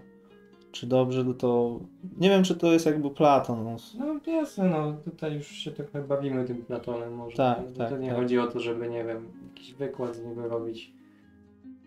czy 0.71 0.87
dobrze 0.87 1.25
to... 1.33 1.79
Nie 2.17 2.29
wiem, 2.29 2.43
czy 2.43 2.55
to 2.55 2.73
jest 2.73 2.85
jakby 2.85 3.09
Platon. 3.09 3.63
No. 3.63 3.75
No 3.99 4.33
jasne, 4.33 4.69
no 4.69 4.93
tutaj 4.93 5.33
już 5.33 5.47
się 5.47 5.71
trochę 5.71 6.01
bawimy 6.01 6.45
tym 6.45 6.57
Platonem 6.57 7.15
może. 7.15 7.37
Tak, 7.37 7.57
to, 7.57 7.77
tak, 7.77 7.89
To 7.89 7.97
nie 7.97 8.07
tak. 8.09 8.17
chodzi 8.17 8.39
o 8.39 8.47
to, 8.47 8.59
żeby, 8.59 8.89
nie 8.89 9.03
wiem, 9.03 9.27
jakiś 9.49 9.73
wykład 9.73 10.15
z 10.15 10.25
niego 10.25 10.47
robić. 10.47 10.93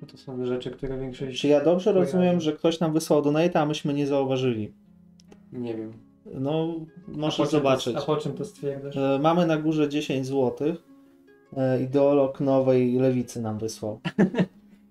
No 0.02 0.08
to 0.08 0.18
są 0.18 0.46
rzeczy, 0.46 0.70
które 0.70 0.98
większość... 0.98 1.40
Czy 1.40 1.48
ja 1.48 1.64
dobrze 1.64 1.92
kojarzy. 1.92 2.12
rozumiem, 2.12 2.40
że 2.40 2.52
ktoś 2.52 2.80
nam 2.80 2.92
wysłał 2.92 3.22
donate, 3.22 3.60
a 3.60 3.66
myśmy 3.66 3.94
nie 3.94 4.06
zauważyli? 4.06 4.72
Nie 5.52 5.74
wiem. 5.74 6.05
No, 6.34 6.74
możesz 7.08 7.48
zobaczyć. 7.48 7.94
To, 7.94 8.02
a 8.02 8.06
po 8.06 8.16
czym 8.16 8.32
to 8.32 8.44
stwierdzasz? 8.44 8.96
E, 8.96 9.18
Mamy 9.22 9.46
na 9.46 9.56
górze 9.56 9.88
10 9.88 10.26
zł. 10.26 10.74
Ideolog 11.82 12.40
nowej 12.40 12.98
lewicy 12.98 13.42
nam 13.42 13.58
wysłał. 13.58 14.00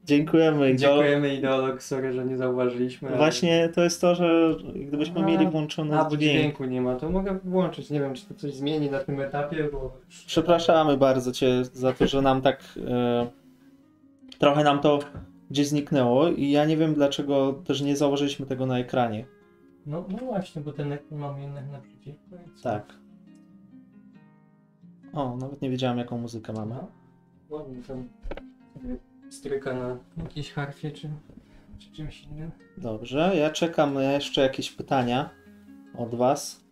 Dziękujemy, 0.06 0.72
ideolog. 0.72 0.80
Dziękujemy 1.06 1.36
ideolog, 1.36 1.84
sorry, 1.84 2.14
że 2.14 2.26
nie 2.26 2.38
zauważyliśmy. 2.38 3.08
ale- 3.10 3.18
Właśnie 3.18 3.70
to 3.76 3.84
jest 3.84 4.02
to, 4.02 4.16
że 4.16 4.56
gdybyśmy 4.76 5.22
A, 5.22 5.26
mieli 5.26 5.48
włączony 5.48 6.00
A, 6.00 6.04
bo 6.10 6.18
dźwięk. 6.18 6.40
dźwięku 6.40 6.66
nie 6.66 6.82
ma, 6.82 6.96
to 6.96 7.10
mogę 7.10 7.40
włączyć. 7.44 7.90
Nie 7.90 8.00
wiem, 8.00 8.14
czy 8.14 8.26
to 8.26 8.34
coś 8.34 8.54
zmieni 8.54 8.90
na 8.92 9.00
tym 9.00 9.20
etapie, 9.22 9.70
bo... 9.72 9.94
Przepraszamy 10.28 10.98
bardzo 10.98 11.32
Cię 11.32 11.66
za 11.74 11.94
to, 11.94 12.08
że 12.08 12.22
nam 12.22 12.42
tak 12.42 12.60
e, 12.88 13.28
trochę 14.40 14.64
nam 14.64 14.80
to 14.80 15.00
gdzieś 15.52 15.68
zniknęło 15.68 16.28
i 16.28 16.52
ja 16.52 16.66
nie 16.66 16.78
wiem 16.78 16.94
dlaczego 16.94 17.54
też 17.66 17.82
nie 17.82 17.96
zauważyliśmy 17.96 18.46
tego 18.46 18.66
na 18.66 18.80
ekranie. 18.80 19.26
No, 19.86 20.06
no 20.10 20.18
właśnie, 20.18 20.62
bo 20.62 20.74
ten 20.74 20.92
ekran 20.92 21.20
mam 21.20 21.42
jednak 21.42 21.72
naprzeciwko. 21.72 22.36
co? 22.56 22.64
Tak. 22.64 22.94
O, 25.14 25.38
nawet 25.38 25.62
nie 25.62 25.70
wiedziałem 25.70 25.98
jaką 25.98 26.18
muzykę 26.18 26.54
mamy. 26.54 26.76
No, 26.76 26.88
ładnie 27.50 27.84
tam 27.84 28.08
sobie 28.74 28.98
stryka 29.30 29.74
na 29.74 29.98
jakiejś 30.24 30.52
harfie, 30.52 30.92
czy, 30.92 31.10
czy 31.80 31.92
czymś 31.92 32.24
innym. 32.24 32.52
Dobrze, 32.78 33.32
ja 33.36 33.50
czekam 33.50 33.94
na 33.94 34.04
jeszcze 34.04 34.42
jakieś 34.42 34.72
pytania 34.72 35.30
od 35.98 36.16
Was. 36.16 36.66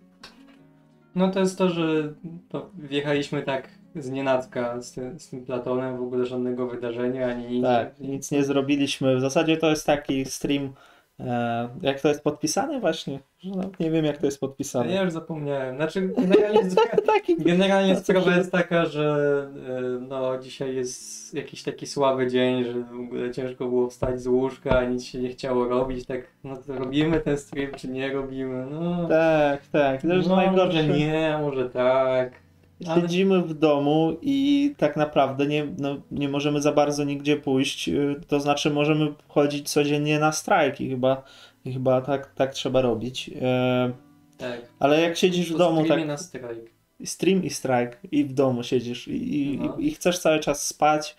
No 1.16 1.32
to 1.32 1.40
jest 1.40 1.58
to, 1.58 1.70
że 1.70 2.14
to 2.50 2.70
wjechaliśmy 2.78 3.44
tak 3.44 3.70
z 3.96 4.10
nienacka 4.10 4.82
z 4.82 4.92
tym, 4.92 5.20
z 5.20 5.30
tym 5.30 5.46
Platonem, 5.46 5.98
w 5.98 6.02
ogóle 6.02 6.26
żadnego 6.26 6.68
wydarzenia, 6.68 7.28
ani 7.28 7.48
nic. 7.48 7.64
Tak, 7.64 8.00
nic 8.00 8.32
nie 8.32 8.44
zrobiliśmy. 8.44 9.16
W 9.18 9.22
zasadzie 9.22 9.58
to 9.58 9.70
jest 9.70 9.86
taki 9.86 10.26
stream. 10.26 10.74
E, 11.20 11.70
jak 11.82 12.02
to 12.02 12.08
jest 12.08 12.24
podpisane 12.24 12.80
właśnie? 12.80 13.20
Nawet 13.44 13.80
nie 13.80 13.92
wiem 13.92 14.06
jak 14.06 14.18
to 14.18 14.26
jest 14.26 14.40
podpisane. 14.40 14.92
Ja 14.94 15.02
już 15.02 15.12
zapomniałem. 15.12 15.76
Znaczy, 15.76 16.02
generalnie, 16.18 16.70
Taki... 17.08 17.38
generalnie 17.38 17.94
No 17.94 18.00
to 18.00 18.04
sprawa 18.04 18.36
jest 18.36 18.52
taka, 18.52 18.86
że 18.86 19.48
e, 19.68 19.82
no, 19.82 20.38
dzisiaj 20.38 20.76
jest 20.76 21.34
jakiś 21.34 21.64
taki 21.64 21.88
słaby 21.88 22.28
dzień, 22.28 22.64
że 22.64 22.74
w 22.74 23.00
ogóle 23.00 23.32
ciężko 23.32 23.66
było 23.66 23.90
wstać 23.90 24.22
z 24.22 24.28
łóżka, 24.28 24.86
nic 24.86 25.04
się 25.04 25.20
nie 25.20 25.30
chciało 25.30 25.68
robić, 25.68 26.06
tak 26.06 26.22
no 26.44 26.58
to 26.58 26.76
robimy 26.76 27.20
ten 27.20 27.38
stream, 27.38 27.72
czy 27.72 27.88
nie 27.88 28.14
robimy, 28.14 28.66
no... 28.72 29.08
Tak, 29.08 29.68
tak. 29.68 30.02
To 30.02 30.14
jest 30.14 30.30
no, 30.30 30.36
najgorsze. 30.36 30.84
może 30.84 31.00
nie, 31.00 31.38
może 31.42 31.70
tak. 31.70 32.43
Siedzimy 32.96 33.42
w 33.42 33.54
domu 33.54 34.18
i 34.22 34.74
tak 34.78 34.98
naprawdę 34.98 35.48
nie, 35.48 35.68
no, 35.78 35.96
nie 36.12 36.30
możemy 36.30 36.62
za 36.62 36.72
bardzo 36.72 37.04
nigdzie 37.04 37.38
pójść. 37.38 37.90
y, 37.90 38.16
To 38.28 38.40
znaczy 38.40 38.70
możemy 38.70 39.14
chodzić 39.28 39.70
codziennie 39.70 40.20
na 40.20 40.32
strajk 40.32 40.82
i 40.82 40.90
chyba, 40.90 41.24
i 41.66 41.74
chyba 41.74 42.02
tak, 42.02 42.34
tak 42.36 42.54
trzeba 42.54 42.82
robić. 42.82 43.30
E, 43.42 43.92
Tak. 44.38 44.62
ale 44.80 45.02
jak 45.02 45.18
siedzisz 45.18 45.50
w 45.50 45.52
Po 45.52 45.58
domu, 45.58 45.86
tak 45.86 46.06
na 46.06 46.18
strajk. 46.18 46.72
stream 47.06 47.44
i 47.44 47.50
strajk 47.50 47.98
i 48.12 48.26
w 48.26 48.34
domu 48.34 48.64
siedzisz 48.64 49.08
i, 49.08 49.36
i, 49.54 49.58
No. 49.60 49.78
i 49.80 49.92
chcesz 49.92 50.20
cały 50.20 50.40
czas 50.40 50.68
spać, 50.68 51.16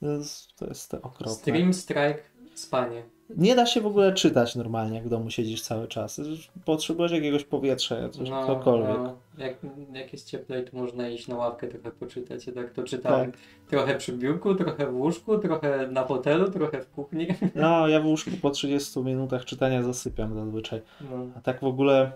to 0.00 0.06
jest, 0.06 0.56
to 0.56 0.66
jest 0.66 0.94
okropne. 0.94 1.34
Stream, 1.34 1.74
strajk, 1.74 2.22
spanie. 2.54 3.02
Nie 3.36 3.54
da 3.56 3.66
się 3.66 3.80
w 3.80 3.86
ogóle 3.86 4.12
czytać 4.12 4.56
normalnie, 4.56 4.96
jak 4.96 5.06
w 5.06 5.08
domu 5.08 5.30
siedzisz 5.30 5.62
cały 5.62 5.88
czas. 5.88 6.20
Potrzebujesz 6.64 7.12
jakiegoś 7.12 7.44
powietrza, 7.44 8.08
coś, 8.08 8.30
No, 8.30 8.46
cokolwiek. 8.46 8.98
no, 8.98 9.16
jak, 9.38 9.56
jak 9.92 10.12
jest 10.12 10.26
cieplej, 10.26 10.64
to 10.64 10.76
można 10.76 11.08
iść 11.08 11.28
na 11.28 11.36
ławkę 11.36 11.68
trochę 11.68 11.90
poczytać. 11.90 12.46
Ja 12.46 12.52
tak 12.52 12.72
to 12.72 12.82
czytałem. 12.82 13.32
Tak. 13.32 13.40
Trochę 13.68 13.94
przy 13.94 14.12
biurku, 14.12 14.54
trochę 14.54 14.86
w 14.92 14.96
łóżku, 14.96 15.38
trochę 15.38 15.88
na 15.90 16.06
fotelu, 16.06 16.50
trochę 16.50 16.82
w 16.82 16.90
kuchni. 16.90 17.26
No, 17.54 17.88
ja 17.88 18.00
w 18.00 18.06
łóżku 18.06 18.30
po 18.42 18.50
30 18.50 19.00
minutach 19.00 19.44
czytania 19.44 19.82
zasypiam 19.82 20.34
zazwyczaj. 20.34 20.82
No. 21.00 21.26
A 21.36 21.40
tak 21.40 21.60
w 21.60 21.64
ogóle. 21.64 22.12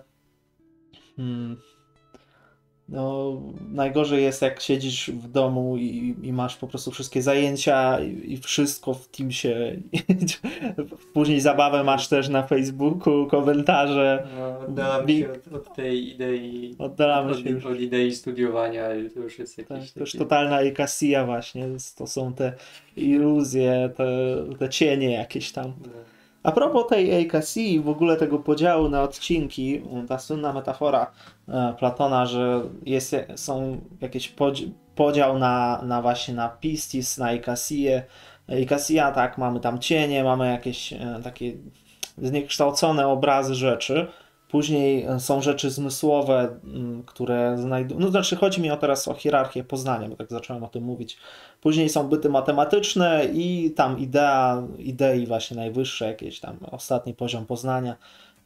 Hmm, 1.15 1.57
No, 2.89 3.41
najgorzej 3.71 4.23
jest, 4.23 4.41
jak 4.41 4.61
siedzisz 4.61 5.09
w 5.09 5.31
domu 5.31 5.77
i, 5.77 6.15
i 6.23 6.33
masz 6.33 6.55
po 6.55 6.67
prostu 6.67 6.91
wszystkie 6.91 7.21
zajęcia 7.21 7.99
i, 7.99 8.33
i 8.33 8.37
wszystko 8.37 8.93
w 8.93 9.07
Teamsie. 9.07 9.81
Później 11.13 11.41
zabawę 11.41 11.83
masz 11.83 12.07
też 12.07 12.29
na 12.29 12.43
Facebooku, 12.47 13.27
komentarze. 13.27 14.27
No, 14.39 14.59
oddalamy 14.59 15.05
Big- 15.05 15.25
się 15.25 15.31
od, 15.31 15.53
od 15.53 15.75
tej 15.75 16.09
idei. 16.09 16.75
Oddalamy 16.79 17.31
od, 17.31 17.39
się 17.39 17.49
już. 17.49 17.65
od 17.65 17.79
idei 17.79 18.15
studiowania 18.15 18.95
i 18.95 19.09
to 19.09 19.19
już 19.19 19.39
jest 19.39 19.57
Tak, 19.57 19.69
jakiś 19.69 19.91
to 19.91 19.99
już 19.99 20.11
totalna 20.11 20.61
ekasia 20.61 21.25
właśnie. 21.25 21.67
To 21.97 22.07
są 22.07 22.33
te 22.33 22.53
iluzje, 22.97 23.89
te, 23.97 24.07
te 24.59 24.69
cienie 24.69 25.11
jakieś 25.11 25.51
tam. 25.51 25.73
No. 25.81 26.12
A 26.43 26.51
propos 26.51 26.87
tej 26.87 27.25
AKC 27.25 27.57
i 27.57 27.79
w 27.79 27.89
ogóle 27.89 28.17
tego 28.17 28.39
podziału 28.39 28.89
na 28.89 29.01
odcinki, 29.01 29.81
ta 30.07 30.19
słynna 30.19 30.53
metafora 30.53 31.11
e, 31.49 31.75
Platona, 31.79 32.25
że 32.25 32.61
jest, 32.85 33.15
są 33.35 33.81
jakieś 34.01 34.29
podzi- 34.29 34.71
podział 34.95 35.39
na, 35.39 35.81
na 35.83 36.01
właśnie 36.01 36.33
na 36.33 36.49
pistis, 36.49 37.17
na 37.17 37.33
Ikasię. 37.33 38.03
Ikasia, 38.61 39.11
tak, 39.11 39.37
mamy 39.37 39.59
tam 39.59 39.79
cienie, 39.79 40.23
mamy 40.23 40.51
jakieś 40.51 40.93
e, 40.93 41.19
takie 41.23 41.53
zniekształcone 42.17 43.07
obrazy 43.07 43.55
rzeczy. 43.55 44.07
Później 44.53 45.03
e, 45.03 45.19
są 45.19 45.41
rzeczy 45.41 45.69
zmysłowe, 45.71 46.59
m, 46.63 47.03
które 47.05 47.57
znajdują. 47.57 47.99
No, 47.99 48.09
znaczy, 48.09 48.35
chodzi 48.35 48.61
mi 48.61 48.71
o 48.71 48.77
teraz 48.77 49.07
o 49.07 49.13
hierarchię 49.13 49.63
poznania, 49.63 50.09
bo 50.09 50.15
tak 50.15 50.29
zacząłem 50.29 50.63
o 50.63 50.67
tym 50.67 50.83
mówić. 50.83 51.17
Później 51.61 51.89
są 51.89 52.07
byty 52.07 52.29
matematyczne 52.29 53.25
i 53.33 53.71
tam 53.75 53.99
idea, 53.99 54.63
idei 54.77 55.27
właśnie 55.27 55.57
najwyższe, 55.57 56.05
jakieś 56.05 56.39
tam 56.39 56.57
ostatni 56.71 57.13
poziom 57.13 57.45
poznania, 57.45 57.95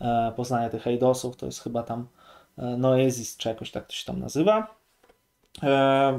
e, 0.02 0.32
poznania 0.36 0.70
tych 0.70 0.88
eidosów, 0.88 1.38
to 1.38 1.46
jest 1.46 1.64
chyba 1.64 1.84
tam 1.84 2.08
e, 2.58 2.78
noezis, 2.78 3.38
czy 3.38 3.50
jakoś 3.50 3.72
tak 3.72 3.88
to 3.88 3.94
się 3.94 4.06
tam 4.06 4.20
nazywa. 4.20 4.78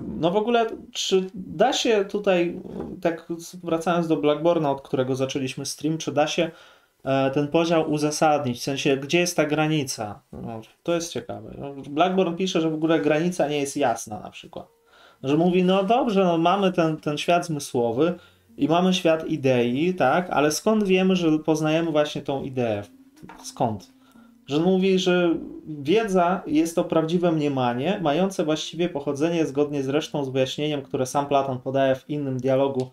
No 0.08 0.30
w 0.30 0.36
ogóle, 0.36 0.66
czy 0.92 1.26
da 1.34 1.72
się 1.72 2.04
tutaj, 2.04 2.60
tak 3.02 3.28
wracając 3.64 4.08
do 4.08 4.16
Blackborna, 4.16 4.70
od 4.70 4.82
którego 4.82 5.16
zaczęliśmy 5.16 5.66
stream, 5.66 5.98
czy 5.98 6.12
da 6.12 6.26
się 6.26 6.50
ten 7.34 7.48
podział 7.48 7.90
uzasadnić, 7.90 8.58
w 8.58 8.62
sensie, 8.62 8.96
gdzie 8.96 9.18
jest 9.18 9.36
ta 9.36 9.46
granica? 9.46 10.22
No, 10.32 10.60
to 10.82 10.94
jest 10.94 11.12
ciekawe. 11.12 11.54
No, 11.58 11.74
Blackborn 11.90 12.36
pisze, 12.36 12.60
że 12.60 12.70
w 12.70 12.74
ogóle 12.74 13.00
granica 13.00 13.48
nie 13.48 13.58
jest 13.58 13.76
jasna 13.76 14.20
na 14.20 14.30
przykład 14.30 14.78
że 15.22 15.36
mówi, 15.36 15.64
no 15.64 15.84
dobrze, 15.84 16.24
no 16.24 16.38
mamy 16.38 16.72
ten, 16.72 16.96
ten 16.96 17.18
świat 17.18 17.46
zmysłowy 17.46 18.14
i 18.56 18.68
mamy 18.68 18.94
świat 18.94 19.26
idei, 19.26 19.94
tak, 19.94 20.30
ale 20.30 20.52
skąd 20.52 20.84
wiemy, 20.84 21.16
że 21.16 21.38
poznajemy 21.38 21.90
właśnie 21.90 22.22
tą 22.22 22.42
ideę? 22.42 22.82
Skąd? 23.42 23.92
Że 24.46 24.60
mówi, 24.60 24.98
że 24.98 25.34
wiedza 25.66 26.42
jest 26.46 26.74
to 26.74 26.84
prawdziwe 26.84 27.32
mniemanie, 27.32 27.98
mające 28.02 28.44
właściwie 28.44 28.88
pochodzenie 28.88 29.46
zgodnie 29.46 29.82
z 29.82 29.88
resztą 29.88 30.24
z 30.24 30.28
wyjaśnieniem, 30.28 30.82
które 30.82 31.06
sam 31.06 31.26
Platon 31.26 31.58
podaje 31.58 31.94
w 31.94 32.10
innym 32.10 32.38
dialogu 32.38 32.90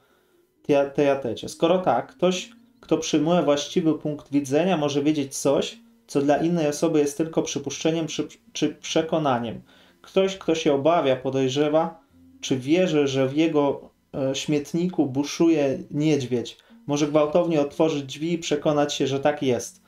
Tea- 0.68 0.90
Teatecie. 0.90 1.50
Skoro 1.50 1.78
tak, 1.78 2.08
ktoś, 2.08 2.52
kto 2.86 2.98
przyjmuje 2.98 3.44
właściwy 3.44 3.94
punkt 3.94 4.32
widzenia, 4.32 4.78
może 4.78 5.04
wiedzieć 5.04 5.38
coś, 5.38 5.80
co 6.08 6.22
dla 6.22 6.38
innej 6.38 6.68
osoby 6.68 7.00
jest 7.00 7.18
tylko 7.18 7.42
przypuszczeniem 7.42 8.08
czy, 8.08 8.28
czy 8.54 8.70
przekonaniem. 8.70 9.62
Ktoś, 10.02 10.38
kto 10.38 10.56
się 10.56 10.74
obawia, 10.74 11.16
podejrzewa, 11.16 12.00
czy 12.42 12.58
wierzy, 12.58 13.08
że 13.08 13.28
w 13.28 13.38
jego 13.38 13.90
e, 14.14 14.36
śmietniku 14.36 15.06
buszuje 15.06 15.80
niedźwiedź, 15.92 16.58
może 16.88 17.08
gwałtownie 17.08 17.62
otworzyć 17.62 18.04
drzwi 18.04 18.34
i 18.34 18.38
przekonać 18.38 18.94
się, 18.94 19.08
że 19.08 19.20
tak 19.20 19.44
jest. 19.44 19.82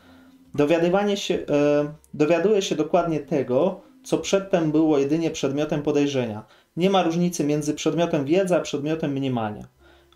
Dowiadywanie 0.55 1.17
się, 1.17 1.35
e, 1.35 1.93
dowiaduje 2.13 2.61
się 2.61 2.75
dokładnie 2.75 3.19
tego, 3.19 3.81
co 4.03 4.17
przedtem 4.17 4.71
było 4.71 4.97
jedynie 4.97 5.31
przedmiotem 5.31 5.81
podejrzenia. 5.81 6.45
Nie 6.77 6.89
ma 6.89 7.03
różnicy 7.03 7.43
między 7.43 7.73
przedmiotem 7.73 8.25
wiedzy 8.25 8.55
a 8.55 8.59
przedmiotem 8.59 9.11
mniemania. 9.11 9.67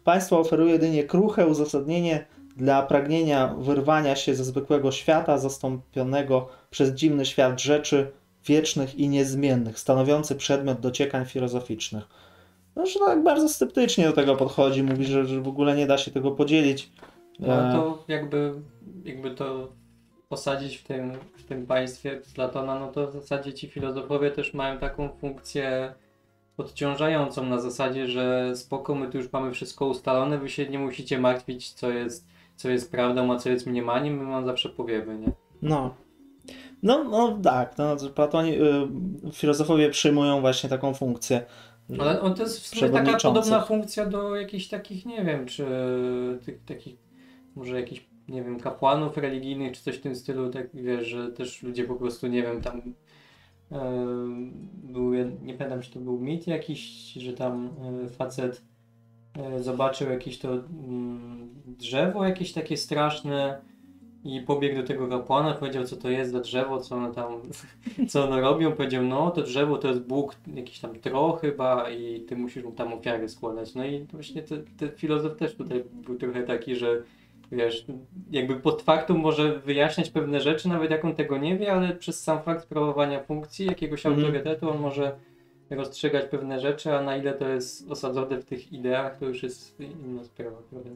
Państwo 0.03 0.39
oferuje 0.39 0.71
jedynie 0.71 1.03
kruche 1.03 1.47
uzasadnienie 1.47 2.25
dla 2.57 2.81
pragnienia 2.81 3.55
wyrwania 3.57 4.15
się 4.15 4.35
ze 4.35 4.43
zwykłego 4.43 4.91
świata, 4.91 5.37
zastąpionego 5.37 6.49
przez 6.69 6.89
dziwny 6.89 7.25
świat 7.25 7.61
rzeczy 7.61 8.11
wiecznych 8.45 8.95
i 8.95 9.09
niezmiennych, 9.09 9.79
stanowiący 9.79 10.35
przedmiot 10.35 10.79
dociekań 10.79 11.25
filozoficznych. 11.25 12.03
No, 12.75 12.85
że 12.85 12.99
tak 12.99 13.23
bardzo 13.23 13.49
sceptycznie 13.49 14.05
do 14.05 14.13
tego 14.13 14.35
podchodzi, 14.35 14.83
mówi, 14.83 15.05
że, 15.05 15.25
że 15.25 15.41
w 15.41 15.47
ogóle 15.47 15.75
nie 15.75 15.87
da 15.87 15.97
się 15.97 16.11
tego 16.11 16.31
podzielić. 16.31 16.91
No 17.39 17.69
E, 17.69 17.71
to 17.71 18.03
jakby, 18.07 18.53
jakby 19.05 19.31
to 19.31 19.71
posadzić 20.29 20.77
w 20.77 20.83
tym, 20.83 21.13
w 21.37 21.43
tym 21.43 21.67
państwie 21.67 22.21
Platona, 22.35 22.79
no 22.79 22.91
to 22.91 23.07
w 23.07 23.13
zasadzie 23.13 23.53
ci 23.53 23.67
filozofowie 23.67 24.31
też 24.31 24.53
mają 24.53 24.79
taką 24.79 25.09
funkcję 25.09 25.93
odciążającą 26.57 27.45
na 27.45 27.59
zasadzie, 27.59 28.07
że 28.07 28.55
spoko, 28.55 28.95
my 28.95 29.09
tu 29.09 29.17
już 29.17 29.31
mamy 29.31 29.51
wszystko 29.51 29.85
ustalone, 29.85 30.37
wy 30.37 30.49
się 30.49 30.69
nie 30.69 30.79
musicie 30.79 31.19
martwić, 31.19 31.73
co 31.73 31.89
jest, 31.89 32.27
co 32.61 32.69
jest 32.69 32.91
prawdą, 32.91 33.33
a 33.33 33.37
co 33.37 33.49
jest 33.49 33.67
mniemaniem, 33.67 34.17
my 34.17 34.25
wam 34.25 34.45
zawsze 34.45 34.69
powiemy, 34.69 35.17
nie? 35.17 35.31
No. 35.61 35.95
No, 36.83 37.03
no 37.03 37.39
tak, 37.43 37.77
no, 37.77 37.95
Platonie, 38.15 38.53
y, 38.53 38.87
filozofowie 39.33 39.89
przyjmują 39.89 40.41
właśnie 40.41 40.69
taką 40.69 40.93
funkcję. 40.93 41.45
Ale 41.99 42.21
on 42.21 42.35
to 42.35 42.43
jest 42.43 42.59
w 42.59 42.67
sumie 42.67 42.91
taka 42.91 43.17
podobna 43.17 43.61
funkcja 43.61 44.05
do 44.05 44.35
jakichś 44.35 44.67
takich, 44.67 45.05
nie 45.05 45.25
wiem, 45.25 45.45
czy 45.45 45.65
tych 46.45 46.63
takich, 46.65 46.95
może 47.55 47.79
jakichś, 47.79 48.05
nie 48.27 48.43
wiem, 48.43 48.59
kapłanów 48.59 49.17
religijnych, 49.17 49.71
czy 49.71 49.83
coś 49.83 49.95
w 49.95 50.01
tym 50.01 50.15
stylu, 50.15 50.49
tak 50.49 50.69
wiesz, 50.73 51.07
że 51.07 51.31
też 51.31 51.63
ludzie 51.63 51.83
po 51.83 51.95
prostu, 51.95 52.27
nie 52.27 52.43
wiem, 52.43 52.61
tam 52.61 52.81
e, 53.71 54.05
był, 54.83 55.13
nie 55.41 55.53
pamiętam, 55.53 55.81
czy 55.81 55.91
to 55.91 55.99
był 55.99 56.19
mit 56.19 56.47
jakiś, 56.47 57.13
że 57.13 57.33
tam 57.33 57.69
e, 58.05 58.09
facet 58.09 58.61
zobaczył 59.59 60.09
jakieś 60.09 60.39
to 60.39 60.49
mm, 60.53 61.49
drzewo 61.65 62.25
jakieś 62.25 62.53
takie 62.53 62.77
straszne 62.77 63.61
i 64.23 64.41
pobiegł 64.41 64.81
do 64.81 64.87
tego 64.87 65.07
kapłana, 65.07 65.53
powiedział, 65.53 65.83
co 65.83 65.95
to 65.95 66.09
jest 66.09 66.31
za 66.31 66.39
drzewo, 66.39 66.79
co 66.79 66.95
ono 66.95 67.11
tam, 67.13 67.33
co 68.09 68.23
ono 68.23 68.41
robią, 68.41 68.71
powiedział, 68.71 69.03
no 69.03 69.31
to 69.31 69.41
drzewo 69.41 69.77
to 69.77 69.87
jest 69.87 70.01
Bóg, 70.01 70.35
jakiś 70.55 70.79
tam 70.79 70.95
tro 70.99 71.31
chyba 71.31 71.89
i 71.89 72.21
ty 72.21 72.35
musisz 72.35 72.63
mu 72.63 72.71
tam 72.71 72.93
ofiary 72.93 73.29
składać. 73.29 73.75
No 73.75 73.85
i 73.85 74.05
właśnie 74.13 74.41
te, 74.41 74.57
te 74.57 74.89
filozof 74.89 75.37
też 75.37 75.55
tutaj 75.55 75.83
był 75.93 76.17
trochę 76.17 76.43
taki, 76.43 76.75
że 76.75 77.03
wiesz, 77.51 77.85
jakby 78.31 78.55
pod 78.55 78.81
faktum 78.81 79.17
może 79.19 79.59
wyjaśniać 79.59 80.09
pewne 80.09 80.39
rzeczy, 80.39 80.69
nawet 80.69 80.91
jak 80.91 81.05
on 81.05 81.15
tego 81.15 81.37
nie 81.37 81.57
wie, 81.57 81.73
ale 81.73 81.95
przez 81.95 82.23
sam 82.23 82.41
fakt 82.41 82.63
sprawowania 82.63 83.23
funkcji, 83.23 83.65
jakiegoś 83.65 84.05
Mhm. 84.05 84.25
autorytetu, 84.25 84.69
on 84.69 84.79
może 84.79 85.11
rozstrzygać 85.75 86.25
pewne 86.25 86.59
rzeczy, 86.59 86.91
a 86.91 87.03
na 87.03 87.17
ile 87.17 87.33
to 87.33 87.47
jest 87.47 87.91
osadzone 87.91 88.37
w 88.37 88.45
tych 88.45 88.73
ideach, 88.73 89.17
to 89.17 89.25
już 89.25 89.43
jest 89.43 89.79
inna 89.79 90.23
sprawa, 90.23 90.57
prawda? 90.69 90.89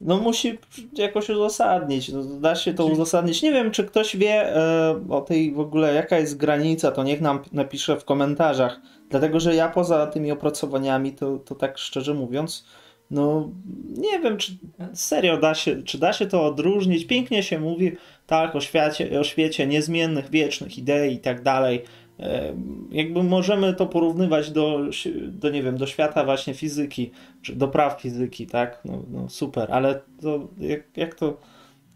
No 0.00 0.16
musi 0.16 0.58
jakoś 0.92 1.30
uzasadnić. 1.30 2.08
No, 2.08 2.24
da 2.24 2.54
się 2.54 2.74
to 2.74 2.86
uzasadnić. 2.86 3.42
Nie 3.42 3.52
wiem, 3.52 3.70
czy 3.70 3.84
ktoś 3.84 4.16
wie 4.16 4.56
e, 4.56 5.00
o 5.10 5.20
tej 5.20 5.52
w 5.52 5.60
ogóle, 5.60 5.94
jaka 5.94 6.18
jest 6.18 6.36
granica, 6.36 6.90
to 6.90 7.02
niech 7.02 7.20
nam 7.20 7.40
napisze 7.52 7.96
w 7.96 8.04
komentarzach. 8.04 8.80
Dlatego, 9.10 9.40
że 9.40 9.54
ja 9.54 9.68
poza 9.68 10.06
tymi 10.06 10.32
opracowaniami, 10.32 11.12
to, 11.12 11.38
to 11.38 11.54
tak 11.54 11.78
szczerze 11.78 12.14
mówiąc, 12.14 12.66
no 13.10 13.50
nie 13.96 14.18
wiem, 14.18 14.36
czy 14.36 14.52
serio 14.94 15.36
da 15.36 15.54
się, 15.54 15.82
czy 15.82 15.98
da 15.98 16.12
się 16.12 16.26
to 16.26 16.46
odróżnić. 16.46 17.06
Pięknie 17.06 17.42
się 17.42 17.58
mówi, 17.58 17.96
tak, 18.26 18.56
o 18.56 18.60
świecie, 18.60 19.20
o 19.20 19.24
świecie 19.24 19.66
niezmiennych, 19.66 20.30
wiecznych 20.30 20.78
idei 20.78 21.14
i 21.14 21.18
tak 21.18 21.42
dalej. 21.42 21.82
E, 22.20 22.54
Jakby 22.90 23.22
możemy 23.22 23.74
to 23.74 23.86
porównywać 23.86 24.50
do, 24.50 24.80
do, 25.28 25.50
nie 25.50 25.62
wiem, 25.62 25.76
do 25.76 25.86
świata 25.86 26.24
właśnie 26.24 26.54
fizyki, 26.54 27.10
czy 27.42 27.56
do 27.56 27.68
praw 27.68 28.00
fizyki, 28.02 28.46
tak? 28.46 28.80
No, 28.84 29.02
no 29.12 29.28
super, 29.28 29.72
ale 29.72 30.00
to 30.22 30.48
jak, 30.58 30.80
jak 30.96 31.14
to. 31.14 31.36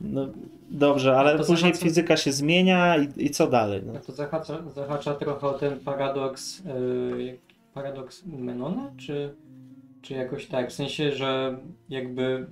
No, 0.00 0.28
dobrze, 0.70 1.16
ale 1.16 1.38
To 1.38 1.44
później 1.44 1.72
zahacza- 1.72 1.82
fizyka 1.84 2.16
się 2.16 2.32
zmienia 2.32 2.96
i, 2.96 3.08
i 3.16 3.30
co 3.30 3.46
dalej? 3.46 3.82
No. 3.86 3.92
No 3.92 4.00
to 4.00 4.12
zahacza, 4.12 4.62
zahacza 4.74 5.14
trochę 5.14 5.46
o 5.46 5.52
ten 5.54 5.80
paradoks, 5.80 6.62
yy, 7.18 7.38
paradoks 7.74 8.26
Menona, 8.26 8.90
czy, 8.96 9.34
czy 10.02 10.14
jakoś 10.14 10.46
tak, 10.46 10.70
w 10.70 10.72
sensie, 10.72 11.12
że 11.12 11.58
jakby, 11.88 12.46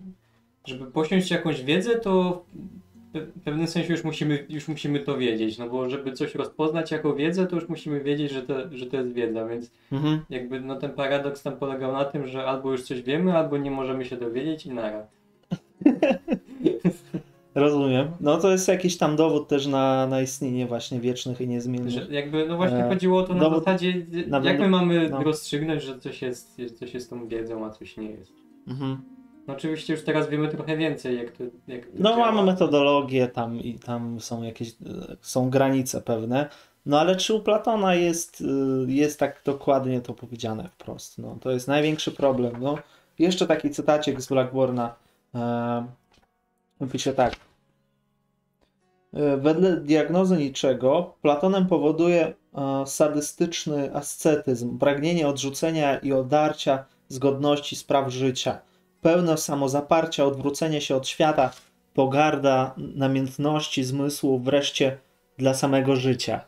żeby 0.65 0.87
posiąść 0.87 1.31
jakąś 1.31 1.63
wiedzę, 1.63 1.99
to 2.01 2.45
w 3.13 3.17
pe- 3.19 3.27
pewnym 3.45 3.67
sensie 3.67 3.93
już 3.93 4.05
musimy, 4.05 4.47
już 4.49 4.69
musimy 4.69 5.01
to 5.01 5.19
wiedzieć, 5.19 5.59
no 5.59 5.69
bo 5.69 5.91
żeby 5.91 6.13
coś 6.13 6.35
rozpoznać 6.35 6.91
jako 6.91 7.15
wiedzę, 7.15 7.47
to 7.47 7.57
już 7.57 7.69
musimy 7.69 8.01
wiedzieć, 8.01 8.31
że 8.33 8.43
to, 8.43 8.55
że 8.73 8.87
to 8.87 8.97
jest 8.97 9.13
wiedza, 9.13 9.47
więc 9.47 9.71
Mhm. 9.93 10.21
jakby 10.31 10.61
no 10.61 10.77
ten 10.77 10.91
paradoks 10.91 11.43
tam 11.43 11.57
polegał 11.57 11.93
na 11.93 12.05
tym, 12.05 12.27
że 12.27 12.45
albo 12.45 12.73
już 12.73 12.83
coś 12.83 13.03
wiemy, 13.03 13.37
albo 13.37 13.57
nie 13.57 13.71
możemy 13.71 14.05
się 14.05 14.17
dowiedzieć 14.17 14.67
i 14.67 14.71
nara. 14.71 15.07
Rozumiem. 17.55 18.09
No 18.21 18.37
to 18.37 18.51
jest 18.51 18.69
jakiś 18.69 18.97
tam 18.97 19.17
dowód 19.17 19.49
też 19.49 19.67
na, 19.67 20.07
na 20.07 20.21
istnienie 20.23 20.67
właśnie 20.67 21.01
wiecznych 21.01 21.41
i 21.41 21.49
niezmiennych. 21.49 21.91
Że 21.91 22.07
jakby, 22.11 22.47
no 22.49 22.57
właśnie 22.57 22.85
E, 22.85 22.89
chodziło 22.89 23.19
o 23.21 23.23
to 23.23 23.35
na 23.35 23.41
dowód- 23.41 23.65
zasadzie, 23.65 24.07
na- 24.27 24.39
jak 24.45 24.61
my 24.61 24.69
mamy 24.69 25.09
no. 25.11 25.23
rozstrzygnąć, 25.23 25.83
że 25.83 25.99
coś 25.99 26.23
jest- 26.23 26.61
coś 26.79 26.95
jest 26.95 27.11
tą 27.11 27.29
wiedzą, 27.29 27.65
a 27.67 27.71
coś 27.71 27.97
nie 27.97 28.11
jest. 28.11 28.33
Mhm. 28.69 28.97
No 29.47 29.55
oczywiście 29.55 29.93
już 29.93 30.05
teraz 30.05 30.29
wiemy 30.29 30.49
trochę 30.49 30.77
więcej, 30.77 31.19
jak 31.19 31.31
to, 31.31 31.45
jak 31.69 31.87
to 31.87 31.93
No 31.99 32.11
działa. 32.11 32.33
mamy 32.33 32.53
metodologię 32.53 33.29
tam 33.29 33.61
i 33.61 33.79
tam 33.79 34.21
są 34.21 34.43
jakieś, 34.43 34.75
są 35.21 35.51
granice 35.51 36.01
pewne. 36.03 36.49
No 36.87 37.01
ale 37.01 37.17
czy 37.17 37.35
u 37.35 37.41
Platona 37.41 37.95
jest, 37.95 38.41
y, 38.41 38.45
jest 38.93 39.19
tak 39.21 39.43
dokładnie 39.45 40.01
to 40.01 40.15
powiedziane 40.15 40.69
wprost? 40.69 41.19
No, 41.19 41.37
to 41.41 41.51
jest 41.51 41.69
największy 41.69 42.13
problem. 42.13 42.53
No, 42.61 42.79
jeszcze 43.19 43.47
taki 43.47 43.71
cytacik 43.71 44.21
z 44.21 44.27
Blackborna. 44.29 44.95
E, 45.35 45.87
pisze 46.93 47.13
tak. 47.15 47.37
E, 49.15 49.37
Wedle 49.37 49.77
diagnozy 49.77 50.37
niczego, 50.37 51.15
Platonem 51.23 51.67
powoduje 51.67 52.27
e, 52.55 52.87
sadystyczny 52.87 53.95
ascetyzm, 53.95 54.79
pragnienie 54.79 55.29
odrzucenia 55.29 55.99
i 55.99 56.13
odarcia 56.13 56.85
z 57.09 57.19
godności 57.19 57.77
spraw 57.77 58.11
życia, 58.13 58.59
pełne 59.07 59.37
samozaparcia, 59.37 60.25
odwrócenie 60.25 60.81
się 60.81 60.97
od 60.97 61.09
świata, 61.09 61.51
pogarda 61.95 62.75
namiętności 62.77 63.85
zmysłu, 63.85 64.39
wreszcie 64.39 64.99
dla 65.39 65.55
samego 65.55 65.97
życia. 65.97 66.41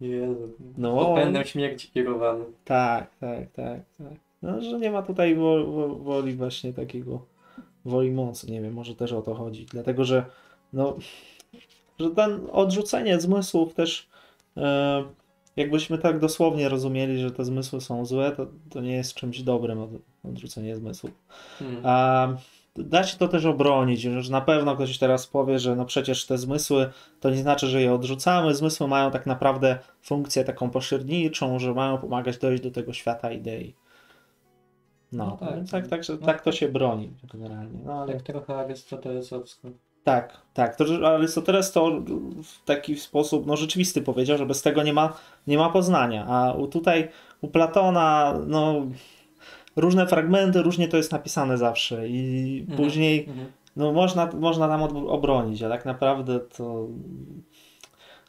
Jezu. 0.00 0.48
No. 0.78 0.94
No. 0.94 1.14
Pędem 1.14 1.44
śmierci 1.44 1.90
kierowany. 1.94 2.44
Tak, 2.64 3.10
tak, 3.20 3.52
tak, 3.52 3.80
tak. 3.98 4.12
No, 4.42 4.60
że 4.60 4.78
nie 4.78 4.90
ma 4.90 5.02
tutaj 5.02 5.34
wo, 5.34 5.66
wo, 5.66 5.88
woli 5.88 6.34
właśnie 6.34 6.72
takiego 6.72 7.26
woli 7.84 8.10
mocy, 8.10 8.50
nie 8.50 8.62
wiem, 8.62 8.72
może 8.72 8.94
też 8.94 9.12
o 9.12 9.22
to 9.22 9.34
chodzi. 9.34 9.66
Dlatego, 9.70 10.04
że 10.04 10.24
no, 10.72 10.96
że 12.00 12.10
ten 12.10 12.40
odrzucenie 12.52 13.20
zmysłów 13.20 13.74
też 13.74 14.08
e, 14.56 15.04
jakbyśmy 15.56 15.98
tak 15.98 16.18
dosłownie 16.18 16.68
rozumieli, 16.68 17.18
że 17.18 17.30
te 17.30 17.44
zmysły 17.44 17.80
są 17.80 18.06
złe, 18.06 18.32
to, 18.36 18.46
to 18.70 18.80
nie 18.80 18.96
jest 18.96 19.14
czymś 19.14 19.42
dobrym 19.42 20.00
odrzucenie 20.28 20.76
zmysłów. 20.76 21.10
Hmm. 21.58 21.80
A 21.84 22.28
da 22.76 23.04
się 23.04 23.16
to 23.18 23.28
też 23.28 23.44
obronić, 23.44 24.00
że 24.00 24.32
na 24.32 24.40
pewno 24.40 24.74
ktoś 24.74 24.98
teraz 24.98 25.26
powie, 25.26 25.58
że 25.58 25.76
no 25.76 25.84
przecież 25.84 26.26
te 26.26 26.38
zmysły 26.38 26.90
to 27.20 27.30
nie 27.30 27.36
znaczy, 27.36 27.66
że 27.66 27.82
je 27.82 27.94
odrzucamy. 27.94 28.54
Zmysły 28.54 28.88
mają 28.88 29.10
tak 29.10 29.26
naprawdę 29.26 29.78
funkcję 30.02 30.44
taką 30.44 30.70
pośredniczą, 30.70 31.58
że 31.58 31.74
mają 31.74 31.98
pomagać 31.98 32.38
dojść 32.38 32.62
do 32.62 32.70
tego 32.70 32.92
świata 32.92 33.32
idei. 33.32 33.74
No, 35.12 35.24
No 35.26 35.36
tak. 35.36 35.58
tak, 35.58 35.70
tak, 35.70 35.86
tak, 35.88 36.04
że 36.04 36.12
No 36.12 36.26
tak 36.26 36.42
to 36.42 36.52
się 36.52 36.68
broni 36.68 37.10
generalnie. 37.34 37.78
No 37.84 37.92
ale 38.02 38.12
Tak 38.12 38.22
trochę 38.22 38.56
arystotelesowsko. 38.56 39.68
tak, 40.04 40.40
tak. 40.54 40.76
To, 40.76 40.84
Arystoteles 41.14 41.72
to 41.72 41.90
w 42.42 42.64
taki 42.64 42.96
sposób 42.96 43.46
no, 43.46 43.56
rzeczywisty 43.56 44.02
powiedział, 44.02 44.38
że 44.38 44.46
bez 44.46 44.62
tego 44.62 44.82
nie 44.82 44.92
ma, 44.92 45.12
nie 45.46 45.58
ma 45.58 45.70
poznania. 45.70 46.26
A 46.28 46.54
tutaj 46.70 47.08
u 47.40 47.48
Platona 47.48 48.34
no, 48.46 48.86
różne 49.76 50.06
fragmenty, 50.06 50.62
różnie 50.62 50.88
to 50.88 50.96
jest 50.96 51.12
napisane 51.12 51.58
zawsze 51.58 52.08
i 52.08 52.58
Mhm. 52.60 52.76
później 52.78 53.24
Mhm. 53.28 53.46
no, 53.76 53.92
można, 53.92 54.26
można 54.40 54.68
tam 54.68 54.82
od, 54.82 54.92
obronić, 55.08 55.62
a 55.62 55.68
tak 55.68 55.84
naprawdę 55.84 56.40
to 56.40 56.86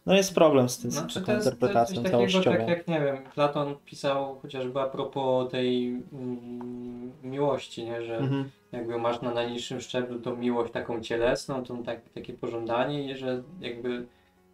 no, 0.06 0.16
jest 0.16 0.36
problem 0.36 0.70
z 0.70 0.78
tym, 0.78 0.92
z 0.92 0.94
Znaczy, 0.94 1.14
taką 1.14 1.26
to 1.26 1.32
jest 1.32 1.46
interpretacją 1.46 1.96
coś 1.96 2.04
takiego, 2.12 2.18
całościową. 2.32 2.58
tak 2.58 2.68
jak 2.68 2.88
nie 2.88 3.00
wiem, 3.02 3.18
Platon 3.36 3.76
pisał 3.86 4.36
chociażby 4.42 4.80
a 4.82 4.86
propos 4.86 5.52
tej 5.52 5.88
mm, 6.14 7.12
miłości, 7.24 7.86
nie? 7.86 8.02
że 8.04 8.18
Mhm. 8.18 8.50
jakby 8.72 8.98
masz 8.98 9.22
na 9.22 9.34
najniższym 9.34 9.82
szczeblu 9.82 10.20
tą 10.20 10.36
miłość 10.36 10.74
taką 10.74 11.02
cielesną, 11.02 11.64
tą 11.64 11.84
tak, 11.84 12.10
takie 12.10 12.34
pożądanie 12.34 13.12
i 13.12 13.16
że 13.18 13.44
jakby 13.62 14.06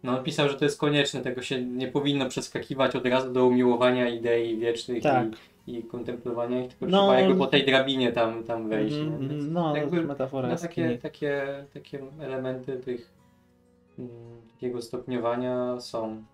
no 0.02 0.18
on 0.18 0.24
pisał, 0.24 0.48
że 0.48 0.54
to 0.54 0.64
jest 0.64 0.80
konieczne, 0.80 1.20
tego 1.20 1.42
się 1.42 1.62
nie 1.64 1.88
powinno 1.88 2.28
przeskakiwać 2.28 2.96
od 2.96 3.06
razu 3.06 3.32
do 3.32 3.46
umiłowania 3.46 4.08
idei 4.08 4.56
wiecznych 4.56 5.02
Tak. 5.02 5.26
i, 5.26 5.30
i 5.66 5.82
kontemplowania 5.82 6.64
ich, 6.64 6.68
tylko 6.68 6.86
No, 6.86 7.02
trzeba 7.02 7.20
jakby 7.20 7.38
po 7.38 7.46
tej 7.46 7.66
drabinie 7.66 8.12
tam, 8.12 8.44
tam 8.44 8.68
wejść. 8.68 8.96
Nie? 8.96 9.28
Więc. 9.28 9.44
No, 9.50 9.76
jakby 9.76 10.02
metafora 10.02 10.48
no, 10.48 10.56
takie, 10.56 10.98
takie, 10.98 11.64
takie 11.74 11.98
elementy 12.20 12.76
tych 12.76 13.12
mm, 13.98 14.10
takiego 14.52 14.82
stopniowania 14.82 15.80
są. 15.80 16.24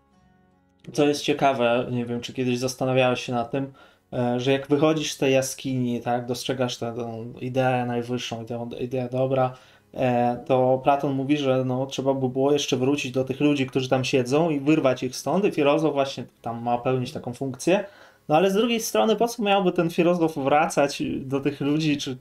Co 0.93 1.07
jest 1.07 1.23
ciekawe, 1.23 1.87
nie 1.91 2.07
wiem, 2.07 2.21
czy 2.21 2.33
kiedyś 2.33 2.59
zastanawiałeś 2.59 3.21
się 3.21 3.33
nad 3.33 3.51
tym, 3.51 3.73
e, 4.13 4.41
że 4.41 4.53
jak 4.53 4.69
wychodzisz 4.69 5.13
z 5.13 5.19
tej 5.19 5.35
jaskini, 5.35 6.01
tak, 6.01 6.27
dostrzegasz 6.27 6.77
tę 6.77 6.95
ideę 7.41 7.87
najwyższą, 7.87 8.47
tę 8.47 8.69
ideę 8.81 9.09
dobra, 9.13 9.55
e, 9.95 10.45
to 10.47 10.81
Platon 10.85 11.13
mówi, 11.13 11.37
że 11.37 11.65
no, 11.65 11.87
trzeba 11.87 12.15
by 12.15 12.29
było 12.29 12.53
jeszcze 12.53 12.77
wrócić 12.77 13.13
do 13.13 13.25
tych 13.25 13.41
ludzi, 13.41 13.67
którzy 13.67 13.89
tam 13.89 14.05
siedzą 14.05 14.51
i 14.51 14.61
wyrwać 14.61 15.03
ich 15.03 15.17
stąd 15.17 15.45
i 15.45 15.51
filozof 15.53 15.93
właśnie 15.93 16.25
tam 16.43 16.63
ma 16.63 16.79
pełnić 16.79 17.13
taką 17.13 17.35
funkcję. 17.35 17.85
No 18.31 18.37
ale 18.37 18.51
z 18.51 18.55
drugiej 18.55 18.81
strony, 18.81 19.17
po 19.17 19.29
co 19.29 19.43
miałby 19.43 19.73
ten 19.73 19.91
filozof 19.91 20.37
wracać 20.37 21.03
do 21.21 21.41
tych 21.41 21.61
ludzi, 21.61 21.97
czy 21.97 22.17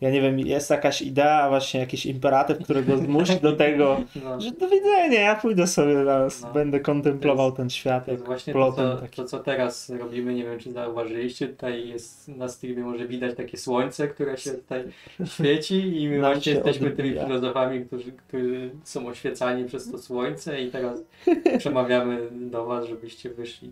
ja 0.00 0.10
nie 0.10 0.20
wiem, 0.20 0.38
jest 0.38 0.70
jakaś 0.70 1.02
idea, 1.02 1.48
właśnie 1.48 1.80
jakiś 1.80 2.06
imperatyw, 2.06 2.58
który 2.64 2.82
go 2.82 2.96
zmusi 2.96 3.40
do 3.40 3.52
tego, 3.56 4.00
No, 4.24 4.40
że 4.40 4.50
do 4.50 4.68
widzenia, 4.68 5.20
ja 5.20 5.34
pójdę 5.34 5.66
sobie 5.66 5.94
teraz, 5.94 6.42
No. 6.42 6.52
będę 6.52 6.80
kontemplował 6.80 7.46
jest- 7.46 7.56
ten 7.56 7.70
świat. 7.70 8.04
to 8.04 8.10
jest 8.10 8.20
jak 8.22 8.26
właśnie 8.26 8.52
to 8.52 8.72
co, 8.72 8.96
taki. 8.96 9.16
to, 9.16 9.24
co 9.24 9.38
teraz 9.38 9.90
robimy. 9.90 10.34
Nie 10.34 10.44
wiem, 10.44 10.58
czy 10.58 10.72
zauważyliście. 10.72 11.48
Tutaj 11.48 11.88
jest 11.88 12.28
na 12.28 12.48
streamie 12.48 12.82
może 12.82 13.06
widać 13.08 13.36
takie 13.36 13.58
słońce, 13.58 14.08
które 14.08 14.36
się 14.36 14.50
tutaj 14.50 14.84
świeci 15.26 16.02
i 16.02 16.08
my 16.08 16.18
Nam 16.18 16.32
właśnie 16.32 16.52
jesteśmy 16.52 16.90
tymi 16.90 17.08
odbija. 17.08 17.26
filozofami, 17.26 17.84
którzy, 17.84 18.12
którzy 18.12 18.70
są 18.84 19.06
oświecani 19.06 19.64
przez 19.64 19.90
to 19.90 19.98
słońce 19.98 20.60
i 20.62 20.70
teraz 20.70 21.02
przemawiamy 21.58 22.18
do 22.30 22.64
was, 22.64 22.86
żebyście 22.88 23.30
wyszli 23.30 23.70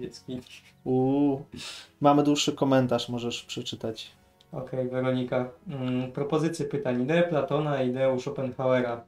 jaskini. 0.00 0.40
Uuu. 0.84 1.44
Mamy 2.00 2.22
dłuższy 2.22 2.52
komentarz, 2.52 3.08
możesz 3.08 3.42
przeczytać. 3.44 4.10
Okej, 4.52 4.88
Weronika. 4.88 5.50
Mm, 5.68 6.12
propozycje 6.12 6.66
pytań. 6.66 7.02
Ideę 7.02 7.22
Platona, 7.22 7.82
ideę 7.82 8.20
Schopenhauera. 8.20 9.04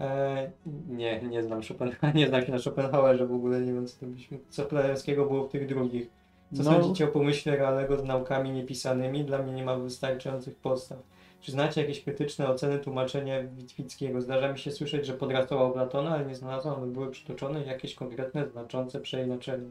E, 0.00 0.50
nie, 0.88 1.22
nie 1.22 1.42
znam 1.42 1.62
Schopenhauera, 1.62 2.12
nie 2.18 2.28
znam 2.28 2.46
się 2.46 2.52
na 2.52 2.58
Schopenhauerze 2.58 3.26
w 3.26 3.32
ogóle, 3.34 3.60
nie 3.60 3.72
wiem 3.72 3.86
co, 3.86 4.06
byśmy, 4.06 4.38
co 4.48 4.64
Plejewskiego 4.64 5.26
było 5.26 5.48
w 5.48 5.50
tych 5.50 5.68
drugich. 5.68 6.10
Co 6.56 6.62
No. 6.62 6.70
sądzicie 6.72 7.04
o 7.04 7.08
pomyśle 7.08 7.56
realnego 7.56 7.96
z 7.98 8.04
naukami 8.04 8.50
niepisanymi? 8.50 9.24
Dla 9.24 9.38
mnie 9.38 9.52
nie 9.52 9.64
ma 9.64 9.76
wystarczających 9.76 10.56
podstaw. 10.56 10.98
Czy 11.44 11.52
znacie 11.52 11.80
jakieś 11.80 12.04
krytyczne 12.04 12.48
oceny, 12.48 12.78
tłumaczenia 12.78 13.42
Witwickiego? 13.42 14.20
Zdarza 14.20 14.52
mi 14.52 14.58
się 14.58 14.70
słyszeć, 14.70 15.06
że 15.06 15.12
podrasował 15.12 15.72
Platona, 15.72 16.10
ale 16.10 16.26
nie 16.26 16.34
znalazłam, 16.34 16.80
by 16.80 16.86
były 16.86 17.10
przytoczone 17.10 17.64
jakieś 17.64 17.94
konkretne, 17.94 18.48
znaczące 18.48 19.00
przeinaczenia. 19.00 19.68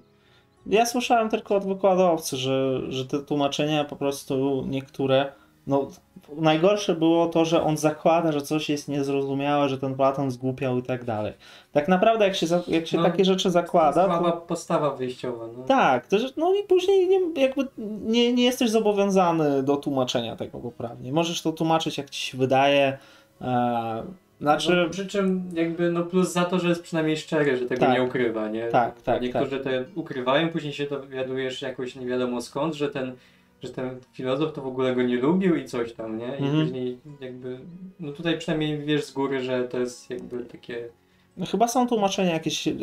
Ja 0.66 0.86
słyszałem 0.86 1.30
tylko 1.30 1.56
od 1.56 1.66
wykładowcy, 1.66 2.38
że, 2.38 2.82
że 2.92 3.06
te 3.06 3.20
tłumaczenia 3.20 3.84
po 3.84 3.96
prostu 3.96 4.66
niektóre. 4.68 5.32
No, 5.68 5.88
najgorsze 6.36 6.96
było 6.96 7.28
to, 7.28 7.46
że 7.46 7.64
on 7.64 7.78
zakłada, 7.78 8.32
że 8.32 8.42
coś 8.42 8.70
jest 8.70 8.88
niezrozumiałe, 8.88 9.70
że 9.70 9.78
ten 9.78 9.96
Platon 9.96 10.32
zgłupiał 10.32 10.78
i 10.78 10.84
tak 10.84 11.04
dalej. 11.06 11.34
Tak 11.72 11.88
naprawdę, 11.88 12.26
jak 12.26 12.36
się, 12.36 12.46
jak 12.68 12.88
się 12.88 12.98
No, 12.98 13.04
takie 13.04 13.26
rzeczy 13.26 13.52
zakłada, 13.52 14.06
Słaba 14.06 14.32
to, 14.32 14.38
postawa 14.38 14.96
wyjściowa. 14.96 15.46
No. 15.58 15.64
tak, 15.64 16.08
to, 16.08 16.20
że- 16.20 16.28
no 16.38 16.54
i 16.56 16.64
później 16.64 17.08
nie, 17.08 17.42
jakby 17.42 17.68
nie, 18.06 18.34
nie 18.34 18.44
jesteś 18.44 18.70
zobowiązany 18.70 19.64
do 19.64 19.78
tłumaczenia 19.78 20.36
tego 20.36 20.60
poprawnie. 20.60 21.12
Możesz 21.14 21.42
to 21.42 21.52
tłumaczyć, 21.52 21.98
jak 21.98 22.10
ci 22.10 22.22
się 22.32 22.38
wydaje. 22.38 22.98
E, 23.42 24.04
znaczy, 24.42 24.76
No, 24.84 24.90
przy 24.90 25.08
czym 25.08 25.50
jakby 25.54 25.92
no 25.92 26.04
plus 26.04 26.32
za 26.34 26.46
to, 26.46 26.60
że 26.60 26.70
jest 26.70 26.84
przynajmniej 26.84 27.18
szczery, 27.18 27.58
że 27.58 27.66
tego 27.66 27.82
Tak. 27.82 27.94
nie 27.94 28.04
ukrywa, 28.04 28.50
nie? 28.50 28.68
Tak, 28.68 29.02
tak, 29.02 29.22
Niektórzy 29.22 29.60
te 29.60 29.86
ukrywają, 29.96 30.50
później 30.50 30.74
się 30.74 30.86
dowiadujesz 30.86 31.62
jakoś 31.62 31.96
nie 31.96 32.06
wiadomo 32.06 32.42
skąd, 32.42 32.74
że 32.76 32.90
ten, 32.90 33.16
że 33.64 33.70
ten 33.70 34.00
filozof 34.14 34.54
to 34.54 34.62
w 34.62 34.68
ogóle 34.68 34.96
go 34.96 35.02
nie 35.04 35.16
lubił 35.18 35.56
i 35.56 35.66
coś 35.66 35.94
tam, 35.94 36.18
nie? 36.18 36.28
I 36.28 36.44
Mhm. 36.44 36.64
później 36.66 37.00
jakby, 37.20 37.60
no 38.00 38.12
tutaj 38.12 38.38
przynajmniej 38.38 38.80
wiesz 38.86 39.04
z 39.06 39.12
góry, 39.12 39.44
że 39.44 39.64
to 39.64 39.80
jest 39.80 40.10
jakby 40.10 40.46
takie, 40.46 40.90
No 41.38 41.46
Chyba 41.46 41.68
są 41.68 41.88
tłumaczenia 41.88 42.34
jakieś 42.34 42.68
e, 42.68 42.74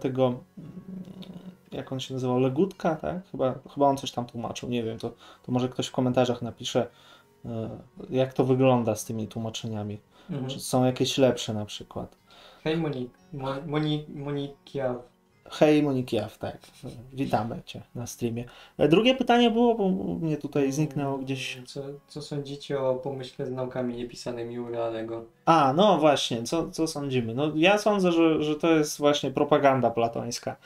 tego, 0.00 0.34
jak 1.72 1.92
on 1.92 2.00
się 2.00 2.14
nazywał, 2.14 2.40
Legutka, 2.40 2.96
tak? 2.96 3.30
Chyba, 3.30 3.54
chyba 3.74 3.86
on 3.86 3.96
coś 3.96 4.10
tam 4.12 4.26
tłumaczył, 4.26 4.68
nie 4.68 4.82
wiem, 4.82 4.98
to, 4.98 5.08
to 5.42 5.52
może 5.52 5.68
ktoś 5.68 5.86
w 5.86 5.92
komentarzach 5.92 6.42
napisze, 6.42 6.86
e, 7.44 7.70
jak 8.10 8.34
to 8.34 8.44
wygląda 8.44 8.96
z 8.96 9.04
tymi 9.04 9.28
tłumaczeniami. 9.28 9.98
mhm. 10.30 10.48
Czy 10.50 10.60
są 10.60 10.84
jakieś 10.84 11.18
lepsze 11.18 11.54
na 11.54 11.64
przykład. 11.64 12.16
hej 12.64 12.76
Monik, 12.76 13.10
Mo, 13.32 13.54
Moni, 13.66 14.04
Monikia, 14.14 14.94
Hej 15.50 15.82
Monikiaw, 15.82 16.38
tak. 16.38 16.58
Witamy 17.12 17.62
Cię 17.66 17.82
na 17.94 18.06
streamie. 18.06 18.44
E, 18.78 18.88
Drugie 18.88 19.14
pytanie 19.14 19.50
było, 19.50 19.74
bo 19.74 19.88
mnie 20.20 20.36
tutaj 20.36 20.72
zniknęło 20.72 21.18
gdzieś. 21.18 21.58
Co, 21.66 21.82
co 22.08 22.22
sądzicie 22.22 22.80
o 22.80 22.94
pomyśle 22.94 23.46
z 23.46 23.50
naukami 23.50 23.94
niepisanymi 23.96 24.58
u 24.58 24.68
Realego? 24.68 25.24
A, 25.44 25.72
no 25.76 25.98
właśnie, 25.98 26.42
co, 26.42 26.70
co 26.70 26.86
sądzimy? 26.86 27.34
No 27.34 27.52
ja 27.54 27.78
sądzę, 27.78 28.12
że, 28.12 28.42
że 28.42 28.56
to 28.56 28.70
jest 28.70 28.98
właśnie 28.98 29.30
propaganda 29.30 29.90
platońska. 29.90 30.56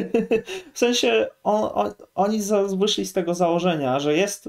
w 0.74 0.78
sensie 0.78 1.26
on, 1.44 1.70
on, 1.74 1.92
oni 2.14 2.40
wyszli 2.76 3.06
z 3.06 3.12
tego 3.12 3.34
założenia, 3.34 4.00
że 4.00 4.16
jest 4.16 4.48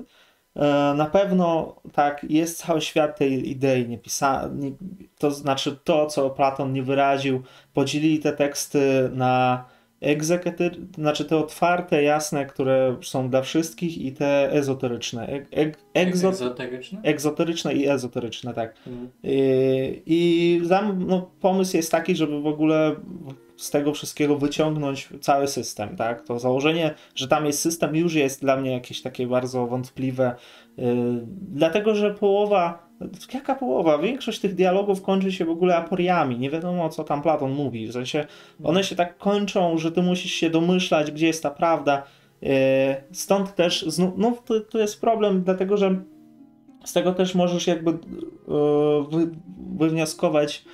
na 0.97 1.05
pewno 1.05 1.75
tak, 1.93 2.25
jest 2.29 2.57
cały 2.57 2.81
świat 2.81 3.17
tej 3.17 3.49
idei 3.49 3.87
niepisany, 3.87 4.71
to 5.17 5.31
znaczy 5.31 5.79
to, 5.83 6.05
co 6.05 6.29
Platon 6.29 6.73
nie 6.73 6.83
wyraził, 6.83 7.43
podzielili 7.73 8.19
te 8.19 8.33
teksty 8.33 9.09
na 9.13 9.65
egzekety, 10.01 10.71
znaczy 10.97 11.25
te 11.25 11.37
otwarte, 11.37 12.03
jasne, 12.03 12.45
które 12.45 12.97
są 13.01 13.29
dla 13.29 13.41
wszystkich 13.41 13.97
i 13.97 14.11
te 14.11 14.51
ezoteryczne. 14.51 15.27
Eg, 15.27 15.47
eg, 15.51 15.77
egzo, 15.93 16.29
Egzoteryczne? 16.29 16.99
egzoteryczne 17.03 17.73
i 17.73 17.87
ezoteryczne, 17.89 18.53
tak. 18.53 18.73
Mhm. 18.87 19.09
I, 19.23 20.01
i 20.05 20.61
tam 20.69 21.07
no, 21.07 21.31
pomysł 21.41 21.77
jest 21.77 21.91
taki, 21.91 22.15
żeby 22.15 22.41
w 22.41 22.47
ogóle 22.47 22.95
z 23.57 23.69
tego 23.69 23.93
wszystkiego 23.93 24.37
wyciągnąć 24.37 25.09
cały 25.21 25.47
system, 25.47 25.95
tak? 25.95 26.21
To 26.21 26.39
założenie, 26.39 26.93
że 27.15 27.27
tam 27.27 27.45
jest 27.45 27.59
system 27.59 27.95
już 27.95 28.13
jest 28.13 28.41
dla 28.41 28.57
mnie 28.57 28.71
jakieś 28.71 29.01
takie 29.01 29.27
bardzo 29.27 29.67
wątpliwe, 29.67 30.35
yy, 30.77 30.85
dlatego, 31.51 31.95
że 31.95 32.13
połowa, 32.13 32.89
jaka 33.33 33.55
połowa? 33.55 33.97
Większość 33.97 34.39
tych 34.39 34.55
dialogów 34.55 35.01
kończy 35.01 35.31
się 35.31 35.45
w 35.45 35.49
ogóle 35.49 35.75
aporiami, 35.75 36.39
nie 36.39 36.49
wiadomo 36.49 36.89
co 36.89 37.03
tam 37.03 37.21
Platon 37.21 37.51
mówi, 37.51 37.87
w 37.87 37.93
sensie 37.93 38.25
one 38.63 38.83
się 38.83 38.95
tak 38.95 39.17
kończą, 39.17 39.77
że 39.77 39.91
ty 39.91 40.01
musisz 40.01 40.31
się 40.31 40.49
domyślać, 40.49 41.11
gdzie 41.11 41.27
jest 41.27 41.43
ta 41.43 41.51
prawda, 41.51 42.03
yy, 42.41 42.49
stąd 43.11 43.55
też, 43.55 43.85
no 44.17 44.37
to, 44.45 44.59
to 44.59 44.79
jest 44.79 45.01
problem, 45.01 45.43
dlatego, 45.43 45.77
że 45.77 45.95
z 46.85 46.93
tego 46.93 47.13
też 47.13 47.35
możesz 47.35 47.67
jakby 47.67 47.91
yy, 47.91 47.97
wy, 49.11 49.29
wywnioskować, 49.77 50.65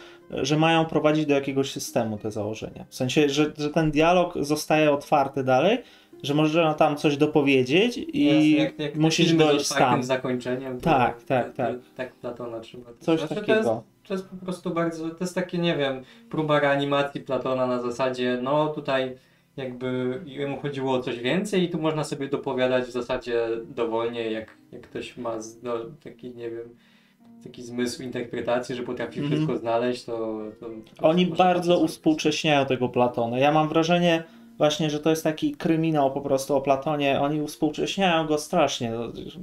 że 0.41 0.57
mają 0.57 0.85
prowadzić 0.85 1.25
do 1.25 1.33
jakiegoś 1.33 1.71
systemu 1.71 2.17
te 2.17 2.31
założenia. 2.31 2.85
W 2.89 2.95
sensie, 2.95 3.29
że, 3.29 3.51
że 3.57 3.69
ten 3.69 3.91
dialog 3.91 4.33
zostaje 4.39 4.91
otwarty 4.91 5.43
dalej, 5.43 5.77
że 6.23 6.33
można 6.33 6.73
tam 6.73 6.97
coś 6.97 7.17
dopowiedzieć 7.17 7.97
i 7.97 8.51
jak, 8.57 8.79
jak 8.79 8.95
musisz 8.95 9.33
dojść 9.33 9.69
tam. 9.69 10.03
zakończeniem. 10.03 10.77
To, 10.77 10.83
Tak, 10.83 11.23
tak, 11.23 11.47
to, 11.51 11.57
tak. 11.57 11.75
To, 11.75 11.81
tak 11.95 12.13
Platona 12.15 12.59
trzeba. 12.59 12.91
Coś 12.99 13.19
Znaczy, 13.19 13.35
To 13.35 13.41
takiego. 13.41 13.57
jest, 13.59 13.69
to 14.07 14.13
jest 14.13 14.29
po 14.29 14.45
prostu 14.45 14.69
bardzo, 14.69 15.09
to 15.09 15.17
jest 15.21 15.35
takie, 15.35 15.57
nie 15.57 15.77
wiem, 15.77 16.03
próba 16.29 16.59
reanimacji 16.59 17.21
Platona 17.21 17.67
na 17.67 17.81
zasadzie, 17.81 18.39
no 18.41 18.67
tutaj 18.67 19.15
jakby 19.57 20.21
jemu 20.25 20.57
chodziło 20.57 20.93
o 20.93 21.01
coś 21.01 21.19
więcej 21.19 21.63
i 21.63 21.69
tu 21.69 21.79
można 21.81 22.03
sobie 22.03 22.27
dopowiadać 22.27 22.85
w 22.85 22.91
zasadzie 22.91 23.47
dowolnie, 23.75 24.31
jak, 24.31 24.57
jak 24.71 24.81
ktoś 24.81 25.17
ma 25.17 25.37
no, 25.63 25.73
taki, 26.03 26.29
nie 26.29 26.49
wiem, 26.49 26.69
taki 27.43 27.63
zmysł 27.63 28.03
interpretacji, 28.03 28.75
że 28.75 28.83
potrafi 28.83 29.19
Mhm. 29.19 29.31
wszystko 29.41 29.57
znaleźć, 29.57 30.03
to... 30.05 30.39
to, 30.59 30.65
to 30.95 31.07
Oni 31.07 31.25
bardzo 31.25 31.75
to- 31.75 31.81
uspółcześniają 31.81 32.65
tego 32.65 32.89
Platona. 32.89 33.39
Ja 33.39 33.51
mam 33.51 33.69
wrażenie 33.69 34.23
właśnie, 34.57 34.89
że 34.89 34.99
to 34.99 35.09
jest 35.09 35.23
taki 35.23 35.51
kryminał 35.55 36.11
po 36.11 36.21
prostu 36.21 36.55
o 36.55 36.61
Platonie. 36.61 37.21
Oni 37.21 37.41
uspółcześniają 37.41 38.27
go 38.27 38.37
strasznie. 38.37 38.91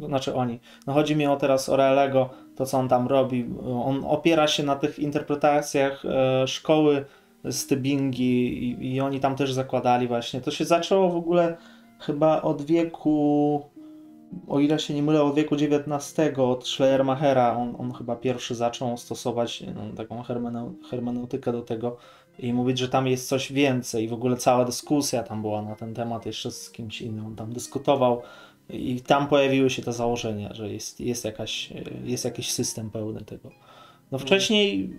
Znaczy 0.07 0.35
oni. 0.35 0.61
No 0.87 0.93
chodzi 0.93 1.17
mi 1.17 1.27
o 1.27 1.37
teraz 1.37 1.69
o 1.69 1.77
Reelego, 1.77 2.31
to 2.57 2.67
co 2.67 2.79
on 2.79 2.89
tam 2.89 3.07
robi. 3.09 3.45
On 3.85 4.05
opiera 4.09 4.49
się 4.49 4.63
na 4.63 4.77
tych 4.77 4.99
interpretacjach 4.99 6.05
e, 6.05 6.47
szkoły 6.49 7.05
z 7.45 7.67
Tybingi 7.67 8.65
i, 8.65 8.95
i 8.95 9.01
oni 9.01 9.21
tam 9.21 9.37
też 9.37 9.53
zakładali 9.53 10.09
właśnie. 10.09 10.41
To 10.41 10.51
się 10.51 10.65
zaczęło 10.65 11.09
w 11.11 11.17
ogóle 11.17 11.57
chyba 11.99 12.43
od 12.43 12.63
wieku 12.63 13.63
o 14.49 14.61
ile 14.61 14.79
się 14.79 14.95
nie 14.95 15.03
mylę, 15.03 15.23
od 15.23 15.35
wieku 15.35 15.55
XIX 15.55 16.39
od 16.39 16.69
Schleiermachera, 16.69 17.57
on, 17.57 17.75
on 17.79 17.93
chyba 17.93 18.17
pierwszy 18.17 18.55
zaczął 18.55 18.97
stosować 18.97 19.65
no, 19.75 19.97
taką 19.97 20.23
hermeneu, 20.23 20.75
hermeneutykę 20.91 21.53
do 21.53 21.63
tego 21.63 21.97
i 22.39 22.53
mówić, 22.53 22.79
że 22.79 22.89
tam 22.89 23.07
jest 23.07 23.29
coś 23.29 23.53
więcej. 23.53 24.09
W 24.09 24.13
ogóle 24.13 24.37
cała 24.37 24.65
dyskusja 24.65 25.23
tam 25.23 25.43
była 25.43 25.63
na 25.63 25.75
ten 25.75 25.95
temat 25.95 26.27
jeszcze 26.27 26.51
z 26.51 26.71
kimś 26.71 27.03
innym. 27.03 27.27
On 27.27 27.37
tam 27.37 27.53
dyskutował 27.53 28.23
i 28.69 29.01
tam 29.01 29.29
pojawiły 29.29 29.71
się 29.71 29.83
te 29.83 29.93
założenia, 29.93 30.55
że 30.55 30.73
jest, 30.73 31.01
jest, 31.01 31.25
jakaś, 31.25 31.73
jest 32.05 32.25
jakiś 32.25 32.53
system 32.53 32.91
pełny 32.91 33.25
tego. 33.25 33.51
No 34.13 34.19
wcześniej 34.19 34.91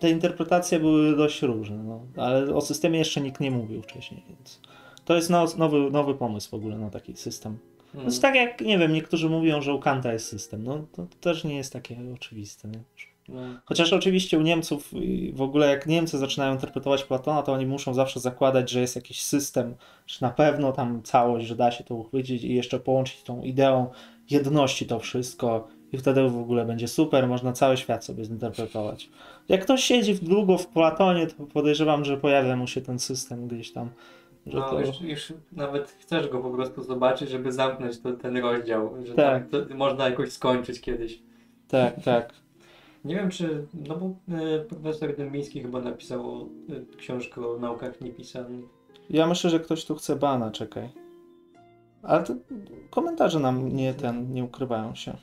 te 0.00 0.10
interpretacje 0.10 0.80
były 0.80 1.16
dość 1.16 1.42
różne, 1.42 1.76
no, 1.76 2.00
ale 2.16 2.54
o 2.54 2.60
systemie 2.60 2.98
jeszcze 2.98 3.20
nikt 3.20 3.40
nie 3.40 3.50
mówił 3.50 3.82
wcześniej, 3.82 4.22
więc 4.28 4.60
to 5.04 5.14
jest 5.14 5.30
now, 5.30 5.56
nowy, 5.56 5.90
nowy 5.90 6.14
pomysł 6.14 6.50
w 6.50 6.54
ogóle 6.54 6.78
na 6.78 6.90
taki 6.90 7.16
system. 7.16 7.58
To 7.92 7.98
Mm. 7.98 8.06
jest 8.06 8.22
tak 8.22 8.34
jak, 8.34 8.60
nie 8.60 8.78
wiem, 8.78 8.92
niektórzy 8.92 9.28
mówią, 9.28 9.62
że 9.62 9.74
u 9.74 9.78
Kanta 9.78 10.12
jest 10.12 10.28
system. 10.28 10.64
No 10.64 10.86
to, 10.92 11.06
też 11.20 11.44
nie 11.44 11.56
jest 11.56 11.72
takie 11.72 11.96
oczywiste. 12.14 12.68
Nie? 12.68 12.78
No. 13.28 13.40
Chociaż 13.64 13.92
oczywiście 13.92 14.38
u 14.38 14.42
Niemców 14.42 14.90
w 15.32 15.42
ogóle 15.42 15.66
jak 15.68 15.86
Niemcy 15.86 16.18
zaczynają 16.18 16.52
interpretować 16.52 17.04
Platona, 17.04 17.42
to 17.42 17.52
oni 17.52 17.66
muszą 17.66 17.94
zawsze 17.94 18.20
zakładać, 18.20 18.70
że 18.70 18.80
jest 18.80 18.96
jakiś 18.96 19.22
system, 19.22 19.74
że 20.06 20.18
na 20.20 20.30
pewno 20.30 20.72
tam 20.72 21.02
całość, 21.02 21.46
że 21.46 21.56
da 21.56 21.70
się 21.70 21.84
to 21.84 21.94
uchwycić 21.94 22.44
i 22.44 22.54
jeszcze 22.54 22.80
połączyć 22.80 23.22
tą 23.22 23.42
ideą 23.42 23.90
jedności 24.30 24.86
to 24.86 24.98
wszystko 24.98 25.68
i 25.92 25.98
wtedy 25.98 26.28
w 26.28 26.38
ogóle 26.38 26.64
będzie 26.64 26.88
super, 26.88 27.28
można 27.28 27.52
cały 27.52 27.76
świat 27.76 28.04
sobie 28.04 28.24
zinterpretować. 28.24 29.08
Jak 29.48 29.62
ktoś 29.62 29.84
siedzi 29.84 30.14
długo 30.14 30.58
w 30.58 30.66
Platonie, 30.66 31.26
to 31.26 31.46
podejrzewam, 31.46 32.04
że 32.04 32.16
pojawia 32.16 32.56
mu 32.56 32.66
się 32.66 32.80
ten 32.80 32.98
system 32.98 33.48
gdzieś 33.48 33.72
tam. 33.72 33.90
Że 34.46 34.58
No, 34.58 34.70
to... 34.70 34.80
już, 34.80 35.00
już 35.00 35.32
nawet 35.52 35.90
chcesz 35.90 36.28
go 36.28 36.40
po 36.40 36.50
prostu 36.50 36.82
zobaczyć, 36.82 37.30
żeby 37.30 37.52
zamknąć 37.52 38.00
to, 38.00 38.12
ten 38.12 38.36
rozdział, 38.36 38.94
że 39.04 39.14
Tak. 39.14 39.50
tak. 39.50 39.68
to 39.68 39.74
można 39.74 40.08
jakoś 40.08 40.32
skończyć 40.32 40.80
kiedyś. 40.80 41.22
Tak, 41.68 42.02
tak. 42.04 42.32
Nie 43.04 43.14
wiem 43.14 43.30
czy, 43.30 43.66
no 43.88 43.96
bo 43.96 44.06
e, 44.36 44.58
profesor 44.58 45.16
Dębiński 45.16 45.62
chyba 45.62 45.80
napisał 45.80 46.48
e, 46.92 46.96
książkę 46.96 47.46
o 47.46 47.58
naukach 47.58 48.00
niepisanych. 48.00 48.64
Ja 49.10 49.26
myślę, 49.26 49.50
że 49.50 49.60
ktoś 49.60 49.84
tu 49.84 49.94
chce 49.94 50.16
bana, 50.16 50.50
czekaj. 50.50 50.88
Ale 52.02 52.24
to 52.24 52.34
komentarze 52.90 53.40
nam 53.40 53.76
nie 53.76 53.94
ten, 53.94 54.32
nie 54.32 54.44
ukrywają 54.44 54.94
się. 54.94 55.16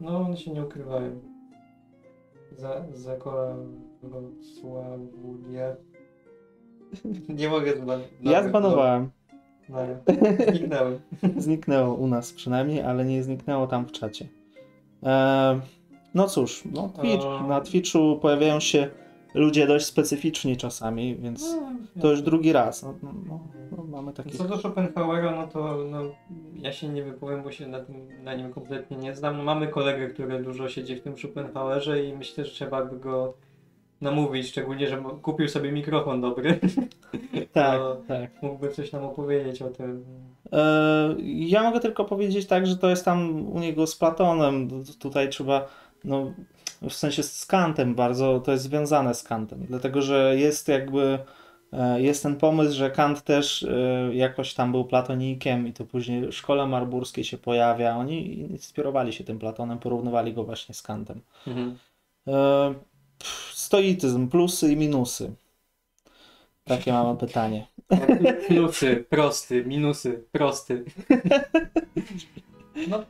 No, 0.00 0.20
one 0.20 0.36
się 0.36 0.50
nie 0.50 0.64
ukrywają. 0.64 1.20
Za, 2.56 2.84
Zakławudia. 2.92 5.76
Nie 7.38 7.48
mogę 7.48 7.76
zbanować. 7.76 8.08
Ja 8.20 8.48
zbanowałem. 8.48 9.10
No, 9.68 9.78
zniknęły. 10.52 11.00
Zniknęło 11.36 11.94
u 11.94 12.06
nas 12.06 12.32
przynajmniej, 12.32 12.82
ale 12.82 13.04
nie 13.04 13.22
zniknęło 13.22 13.66
tam 13.66 13.86
w 13.86 13.92
czacie. 13.92 14.28
Eee, 15.02 15.60
no 16.14 16.28
cóż, 16.28 16.62
no 16.72 16.88
Twitch. 16.88 17.24
O. 17.24 17.46
Na 17.46 17.60
Twitchu 17.60 18.18
pojawiają 18.22 18.60
się 18.60 18.90
ludzie 19.34 19.66
dość 19.66 19.86
specyficzni 19.86 20.56
czasami, 20.56 21.16
więc 21.16 21.56
to 22.00 22.10
już 22.10 22.22
drugi 22.22 22.52
raz. 22.52 22.82
No, 22.82 22.94
no, 23.02 23.12
no, 23.28 23.40
no, 23.76 23.84
mamy 23.84 24.12
taki. 24.12 24.30
Co 24.30 24.44
do 24.44 24.58
Schopenhauera, 24.58 25.36
no 25.36 25.46
to 25.46 25.76
no, 25.90 26.02
ja 26.54 26.72
się 26.72 26.88
nie 26.88 27.02
wypowiem, 27.02 27.42
bo 27.42 27.52
się 27.52 27.66
na, 27.66 27.80
tym, 27.80 28.24
na 28.24 28.34
nim 28.34 28.52
kompletnie 28.52 28.96
nie 28.96 29.14
znam. 29.14 29.36
No, 29.36 29.42
mamy 29.42 29.68
kolegę, 29.68 30.08
który 30.08 30.42
dużo 30.42 30.68
siedzi 30.68 30.96
w 30.96 31.02
tym 31.02 31.18
Schopenhauerze 31.18 32.04
i 32.04 32.16
myślę, 32.16 32.44
że 32.44 32.50
trzeba 32.50 32.84
by 32.84 32.96
go 32.96 33.34
namówić, 34.00 34.48
szczególnie, 34.48 34.88
że 34.88 35.02
kupił 35.22 35.48
sobie 35.48 35.72
mikrofon 35.72 36.20
dobry. 36.20 36.60
Tak, 37.52 37.80
tak. 38.08 38.42
Mógłby 38.42 38.68
coś 38.70 38.92
nam 38.92 39.04
opowiedzieć 39.04 39.62
o 39.62 39.68
tym. 39.68 40.04
E, 40.52 41.14
Ja 41.22 41.62
mogę 41.62 41.80
tylko 41.80 42.04
powiedzieć 42.04 42.46
tak, 42.46 42.66
że 42.66 42.76
to 42.76 42.90
jest 42.90 43.04
tam 43.04 43.46
u 43.52 43.58
niego 43.58 43.86
z 43.86 43.96
Platonem. 43.96 44.68
Tutaj 44.98 45.28
trzeba, 45.28 45.68
no, 46.04 46.32
w 46.82 46.92
sensie 46.92 47.22
z 47.22 47.46
Kantem 47.46 47.94
bardzo, 47.94 48.40
to 48.40 48.52
jest 48.52 48.64
związane 48.64 49.14
z 49.14 49.22
Kantem, 49.22 49.66
dlatego 49.68 50.02
że 50.02 50.36
jest 50.38 50.68
jakby, 50.68 51.18
e, 51.72 52.02
jest 52.02 52.22
ten 52.22 52.36
pomysł, 52.36 52.72
że 52.76 52.90
Kant 52.90 53.22
też 53.22 53.62
e, 53.62 54.10
jakoś 54.14 54.54
tam 54.54 54.72
był 54.72 54.84
platonikiem 54.84 55.66
i 55.66 55.72
to 55.72 55.84
później 55.84 56.26
w 56.26 56.32
szkole 56.32 56.66
marburskiej 56.66 57.24
się 57.24 57.38
pojawia. 57.38 57.96
Oni 57.96 58.38
inspirowali 58.38 59.12
się 59.12 59.24
tym 59.24 59.38
Platonem, 59.38 59.78
porównywali 59.78 60.34
go 60.34 60.44
właśnie 60.44 60.74
z 60.74 60.82
Kantem. 60.82 61.20
E, 62.26 62.74
pff, 62.74 62.89
Stoicyzm, 63.52 64.28
plusy 64.28 64.72
i 64.72 64.76
minusy. 64.76 65.34
Takie 66.64 66.92
mamy 66.92 67.18
pytanie. 67.18 67.66
Plusy, 68.48 69.04
prosty, 69.08 69.64
minusy, 69.64 70.24
prosty. 70.32 70.84
No, 72.88 73.04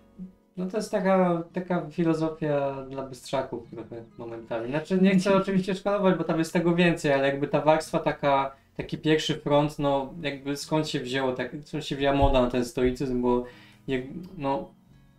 no 0.56 0.66
to 0.66 0.76
jest 0.76 0.90
taka, 0.90 1.42
taka 1.52 1.90
filozofia 1.90 2.82
dla 2.90 3.02
bystrzaków 3.02 3.70
trochę 3.70 4.04
momentami. 4.18 4.70
Znaczy 4.70 4.98
nie 5.02 5.18
chcę 5.18 5.36
oczywiście 5.36 5.74
szkalować, 5.74 6.18
bo 6.18 6.24
tam 6.24 6.38
jest 6.38 6.52
tego 6.52 6.74
więcej, 6.74 7.12
ale 7.12 7.26
jakby 7.26 7.48
ta 7.48 7.60
warstwa 7.60 7.98
taka, 7.98 8.56
taki 8.76 8.98
pierwszy 8.98 9.34
front, 9.34 9.78
no 9.78 10.14
jakby 10.22 10.56
skąd 10.56 10.88
się 10.88 11.00
wzięło, 11.00 11.32
tak, 11.32 11.56
skąd 11.64 11.86
się 11.86 11.96
wzięła 11.96 12.14
moda 12.16 12.42
na 12.42 12.50
ten 12.50 12.64
stoicyzm, 12.64 13.22
bo 13.22 13.44
jak, 13.88 14.02
no, 14.38 14.74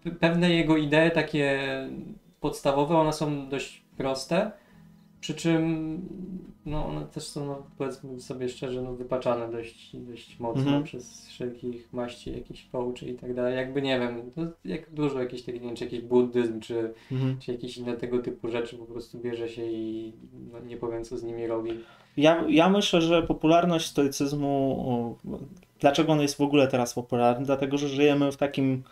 pe- 0.05 0.15
pewne 0.15 0.49
jego 0.49 0.77
idee 0.77 1.11
takie 1.13 1.59
podstawowe, 2.39 2.97
one 2.97 3.13
są 3.13 3.49
dość 3.49 3.83
proste, 3.97 4.51
przy 5.21 5.33
czym 5.33 5.99
no, 6.65 6.85
one 6.85 7.05
też 7.05 7.23
są, 7.23 7.45
no, 7.45 7.63
powiedzmy 7.77 8.19
sobie 8.19 8.49
szczerze, 8.49 8.81
no, 8.81 8.93
wypaczane 8.93 9.51
dość, 9.51 9.95
dość 9.95 10.39
mocno 10.39 10.61
Mhm. 10.61 10.83
przez 10.83 11.27
wszelkich 11.27 11.93
maści, 11.93 12.33
jakichś 12.33 12.65
coachy 12.71 13.05
i 13.09 13.13
tak 13.13 13.33
dalej. 13.33 13.55
Jakby 13.55 13.81
nie 13.81 13.99
wiem, 13.99 14.31
to 14.35 14.41
jak 14.65 14.93
dużo 14.93 15.19
jakichś 15.19 15.41
takich, 15.43 15.61
nie 15.61 15.67
wiem, 15.67 15.75
czy 15.75 15.83
jakiś 15.83 16.01
buddyzm, 16.01 16.59
czy, 16.59 16.93
Mhm. 17.11 17.39
czy 17.39 17.51
jakieś 17.51 17.77
inne 17.77 17.93
tego 17.97 18.19
typu 18.19 18.47
rzeczy 18.49 18.77
po 18.77 18.85
prostu 18.85 19.17
bierze 19.19 19.49
się 19.49 19.65
i 19.65 20.13
no, 20.53 20.59
nie 20.59 20.77
powiem 20.77 21.03
co 21.03 21.17
z 21.17 21.23
nimi 21.23 21.47
robi. 21.47 21.71
Ja, 22.17 22.45
ja 22.49 22.69
myślę, 22.69 23.01
że 23.01 23.23
popularność 23.23 23.87
stoicyzmu, 23.87 25.17
dlaczego 25.79 26.11
on 26.11 26.21
jest 26.21 26.37
w 26.37 26.41
ogóle 26.41 26.67
teraz 26.67 26.93
popularny? 26.93 27.45
Dlatego, 27.45 27.77
że 27.77 27.87
żyjemy 27.87 28.31
w 28.31 28.37
takim. 28.37 28.83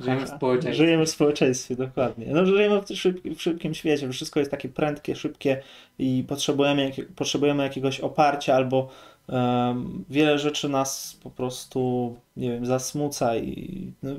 Żyjemy 0.00 0.26
w 0.26 0.28
społeczeństwie. 0.28 0.74
Żyjemy 0.74 1.06
w 1.06 1.10
społeczeństwie, 1.10 1.76
dokładnie. 1.76 2.26
No, 2.30 2.46
żyjemy 2.46 2.80
w, 2.80 2.84
w 3.36 3.42
szybkim 3.42 3.74
świecie, 3.74 4.12
wszystko 4.12 4.40
jest 4.40 4.50
takie 4.50 4.68
prędkie, 4.68 5.16
szybkie 5.16 5.62
i 5.98 6.24
potrzebujemy, 6.28 6.90
potrzebujemy 7.16 7.62
jakiegoś 7.62 8.00
oparcia 8.00 8.54
albo 8.54 8.88
em, 9.28 10.04
wiele 10.10 10.38
rzeczy 10.38 10.68
nas 10.68 11.18
po 11.22 11.30
prostu, 11.30 12.14
nie 12.36 12.50
wiem, 12.50 12.66
zasmuca 12.66 13.36
i 13.36 13.92
no, 14.02 14.10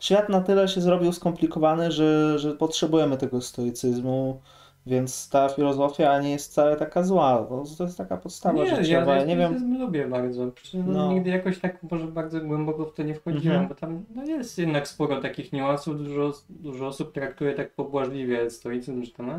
świat 0.00 0.28
na 0.28 0.40
tyle 0.40 0.68
się 0.68 0.80
zrobił 0.80 1.12
skomplikowany, 1.12 1.92
że, 1.92 2.38
że 2.38 2.52
potrzebujemy 2.52 3.16
tego 3.16 3.40
stoicyzmu 3.40 4.40
Więc 4.86 5.28
ta 5.28 5.48
filozofia 5.48 6.20
nie 6.20 6.30
jest 6.30 6.50
wcale 6.50 6.76
taka 6.76 7.02
zła. 7.02 7.46
To, 7.48 7.64
to 7.78 7.84
jest 7.84 7.98
taka 7.98 8.16
podstawa 8.16 8.64
nie, 8.64 8.76
życiowa. 8.76 9.12
ja, 9.14 9.20
Ja 9.20 9.24
nie 9.26 9.36
wiem. 9.36 9.78
lubię 9.78 10.08
bardzo. 10.08 10.50
Przecież 10.50 10.74
no, 10.86 10.92
No. 10.92 11.12
nigdy 11.12 11.30
jakoś 11.30 11.58
tak 11.58 11.82
może 11.90 12.06
bardzo 12.06 12.40
głęboko 12.40 12.84
w 12.84 12.94
to 12.94 13.02
nie 13.02 13.14
wchodziłem, 13.14 13.56
Mhm. 13.60 13.68
bo 13.68 13.74
tam 13.74 14.04
no, 14.14 14.24
jest 14.24 14.58
jednak 14.58 14.88
sporo 14.88 15.20
takich 15.20 15.52
niuansów. 15.52 15.98
Dużo, 16.04 16.32
dużo 16.50 16.86
osób 16.86 17.12
traktuje 17.12 17.54
tak 17.54 17.74
pobłażliwie 17.74 18.50
stoicyzm, 18.50 19.04
że 19.04 19.10
tam 19.12 19.30
a, 19.30 19.38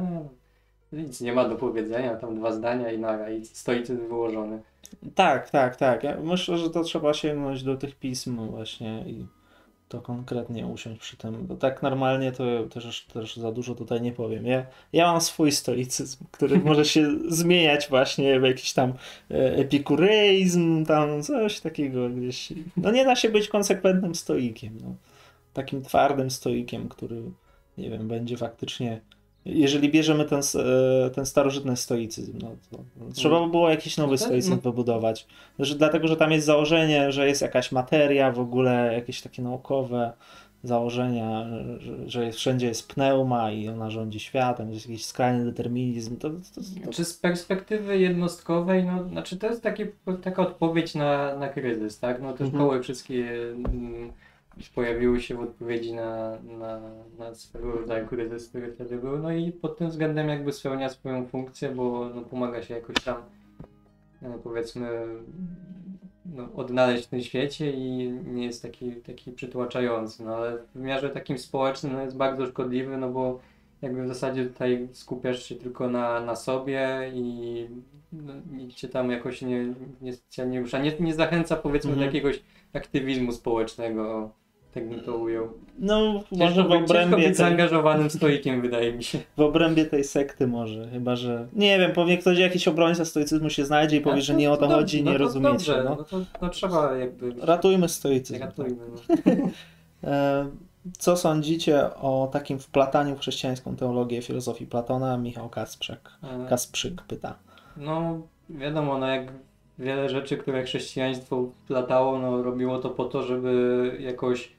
nic 0.94 1.22
nie 1.22 1.34
ma 1.34 1.50
do 1.50 1.56
powiedzenia, 1.56 2.16
tam 2.16 2.36
dwa 2.36 2.52
zdania 2.52 2.92
i 2.92 3.00
nara, 3.00 3.30
i 3.30 3.46
stoicyzm 3.46 4.08
wyłożony. 4.08 4.62
Tak, 5.16 5.50
tak, 5.50 5.76
tak. 5.76 6.04
Ja 6.04 6.18
myślę, 6.24 6.58
że 6.58 6.70
to 6.70 6.84
trzeba 6.84 7.14
sięgnąć 7.14 7.64
do 7.64 7.78
tych 7.78 7.96
pism 7.96 8.48
właśnie 8.48 9.04
i 9.08 9.26
to 9.96 10.02
konkretnie 10.02 10.68
usiąść 10.68 11.00
przy 11.00 11.18
tym. 11.18 11.48
Bo 11.48 11.56
tak 11.56 11.84
normalnie 11.84 12.32
to 12.32 12.44
też, 12.74 13.06
też 13.14 13.36
za 13.36 13.52
dużo 13.52 13.76
tutaj 13.76 14.02
nie 14.02 14.12
powiem. 14.12 14.46
Ja, 14.46 14.66
ja 14.94 15.12
mam 15.12 15.22
swój 15.22 15.52
stoicyzm, 15.52 16.26
który 16.32 16.60
może 16.60 16.86
się 16.86 17.08
zmieniać 17.42 17.88
właśnie 17.90 18.40
w 18.40 18.44
jakiś 18.44 18.74
tam 18.74 18.94
e, 19.32 19.56
epikureizm, 19.56 20.86
tam 20.86 21.24
coś 21.24 21.60
takiego 21.60 22.10
gdzieś. 22.10 22.54
No 22.78 22.92
nie 22.92 23.06
da 23.06 23.16
się 23.16 23.30
być 23.30 23.48
konsekwentnym 23.48 24.16
stoikiem. 24.16 24.78
No. 24.82 24.96
Takim 25.54 25.82
twardym 25.82 26.32
stoikiem, 26.32 26.90
który 26.90 27.22
nie 27.78 27.90
wiem, 27.90 28.08
będzie 28.08 28.38
faktycznie 28.38 29.02
jeżeli 29.46 29.90
bierzemy 29.90 30.26
ten, 30.26 30.40
e, 30.40 31.10
ten 31.10 31.26
starożytny 31.26 31.78
stoicyzm, 31.78 32.40
no 32.42 32.48
to 32.72 32.78
no, 32.98 33.14
trzeba 33.14 33.40
by 33.46 33.52
było 33.52 33.70
jakiś 33.70 33.98
nowy 33.98 34.12
No 34.12 34.18
tak, 34.18 34.28
stoicyzm 34.28 34.52
no. 34.56 34.62
wybudować. 34.62 35.28
Że, 35.60 35.76
dlatego, 35.76 36.08
że 36.08 36.18
tam 36.18 36.32
jest 36.32 36.46
założenie, 36.46 37.12
że 37.12 37.28
jest 37.28 37.42
jakaś 37.42 37.72
materia, 37.72 38.32
w 38.32 38.40
ogóle 38.40 38.94
jakieś 38.94 39.22
takie 39.22 39.42
naukowe 39.42 40.14
założenia, 40.64 41.46
że, 41.80 42.10
że 42.10 42.26
jest, 42.26 42.38
wszędzie 42.38 42.68
jest 42.68 42.88
pneuma 42.88 43.52
i 43.52 43.68
ona 43.68 43.90
rządzi 43.90 44.20
światem, 44.20 44.72
jest 44.74 44.90
jakiś 44.90 45.06
skrajny 45.06 45.46
determinizm. 45.46 46.18
To, 46.18 46.30
to, 46.30 46.36
to, 46.86 46.92
Czy 46.92 47.06
z 47.06 47.14
perspektywy 47.14 47.98
jednostkowej, 47.98 48.84
no, 48.84 49.10
znaczy 49.10 49.38
to 49.38 49.48
jest 49.48 49.62
takie, 49.64 49.88
taka 50.22 50.42
odpowiedź 50.42 50.96
na, 50.96 51.36
na 51.36 51.50
kryzys, 51.50 52.00
tak? 52.00 52.22
No 52.22 52.34
te 52.34 52.44
Mhm. 52.44 52.50
szkoły 52.52 52.84
wszystkie 52.84 53.32
mm, 53.42 54.12
pojawiły 54.76 55.22
się 55.22 55.36
w 55.36 55.40
odpowiedzi 55.40 55.94
na, 55.94 56.38
na, 56.60 56.82
na 57.18 57.36
swego 57.36 57.72
rodzaju 57.72 58.08
kryzys, 58.08 58.50
który 58.50 58.72
wtedy 58.72 58.98
był, 58.98 59.20
no 59.20 59.32
i 59.32 59.52
pod 59.52 59.78
tym 59.78 59.90
względem 59.90 60.30
jakby 60.30 60.54
spełnia 60.54 60.90
swoją 60.90 61.26
funkcję, 61.26 61.70
bo 61.70 62.10
no, 62.16 62.22
pomaga 62.22 62.62
się 62.62 62.74
jakoś 62.74 62.96
tam 62.96 63.16
no, 64.22 64.30
powiedzmy 64.44 64.90
no, 66.26 66.48
odnaleźć 66.56 67.06
w 67.06 67.10
tym 67.10 67.22
świecie 67.22 67.72
i 67.72 68.12
nie 68.26 68.46
jest 68.46 68.62
taki, 68.62 68.92
taki 68.96 69.32
przytłaczający, 69.32 70.24
no 70.24 70.36
ale 70.36 70.58
w 70.58 70.68
wymiarze 70.76 71.10
takim 71.10 71.38
społecznym 71.38 71.94
no, 71.94 72.02
jest 72.02 72.18
bardzo 72.18 72.46
szkodliwy, 72.46 72.98
no 72.98 73.10
bo 73.10 73.40
jakby 73.82 74.04
w 74.04 74.08
zasadzie 74.08 74.46
tutaj 74.46 74.88
skupiasz 74.92 75.44
się 75.44 75.56
tylko 75.56 75.90
na, 75.90 76.22
na 76.22 76.36
sobie 76.36 77.12
i 77.14 77.68
no, 78.14 78.34
nikt 78.52 78.76
cię 78.76 78.90
tam 78.90 79.12
jakoś 79.12 79.42
nie, 79.42 79.74
nie 80.02 80.14
specjalnie 80.14 80.60
rusza. 80.60 80.80
Nie, 80.80 80.94
nie 81.00 81.14
zachęca 81.14 81.56
powiedzmy 81.56 81.92
Mhm. 81.92 82.00
do 82.00 82.16
jakiegoś 82.16 82.44
aktywizmu 82.74 83.32
społecznego, 83.32 84.32
tak 84.76 84.90
bym 84.90 85.00
to 85.00 85.18
ujął. 85.18 85.48
no 85.80 86.24
może 86.32 86.56
Ciężko 86.56 86.64
w 86.64 86.68
być, 86.68 86.78
ciężko 86.80 86.84
obrębie, 86.94 87.16
być 87.16 87.26
tej, 87.26 87.36
zaangażowanym 87.36 88.10
stoikiem, 88.10 88.62
wydaje 88.62 88.94
mi 88.94 89.04
się. 89.04 89.20
w 89.38 89.42
obrębie 89.42 89.86
tej 89.86 90.04
sekty 90.04 90.48
może, 90.48 90.88
chyba 90.90 91.16
że 91.16 91.48
nie 91.54 91.80
wiem, 91.80 91.92
pewnie 91.94 92.18
ktoś 92.18 92.38
jakiś 92.40 92.68
obrońca 92.68 93.06
stoicyzmu 93.06 93.50
się 93.50 93.66
znajdzie 93.66 93.98
i 93.98 94.02
powie, 94.02 94.22
że 94.22 94.34
to- 94.34 94.40
nie 94.40 94.52
o 94.52 94.58
to 94.58 94.68
chodzi, 94.68 95.04
no 95.04 95.12
nie 95.12 95.18
to 95.18 95.24
rozumiecie. 95.24 95.52
Dobrze, 95.52 95.84
no. 95.86 95.96
no 95.96 96.04
to, 96.04 96.20
to 96.40 96.50
trzeba 96.50 96.96
jakby... 96.98 97.34
Ratujmy 97.42 97.90
stoicyzm. 97.90 98.40
tak. 98.40 98.50
Ratujmy, 98.58 98.78
no. 98.92 99.34
E, 100.04 100.48
Co 101.00 101.18
sądzicie 101.18 101.94
o 101.96 102.30
takim 102.34 102.60
wplataniu 102.60 103.16
w 103.16 103.20
chrześcijańską 103.20 103.76
teologię 103.76 104.22
filozofii 104.22 104.66
Platona? 104.66 105.18
Michał 105.18 105.50
Kasprzak. 105.50 106.12
E, 106.24 106.50
Kasprzyk 106.50 107.02
pyta. 107.02 107.36
No, 107.78 108.20
wiadomo, 108.50 108.98
no 108.98 109.08
jak 109.08 109.32
wiele 109.80 110.10
rzeczy, 110.10 110.38
które 110.38 110.64
chrześcijaństwo 110.64 111.46
platało, 111.68 112.20
no 112.20 112.44
robiło 112.44 112.80
to 112.80 112.90
po 112.90 113.06
to, 113.06 113.24
żeby 113.24 113.92
jakoś 114.00 114.52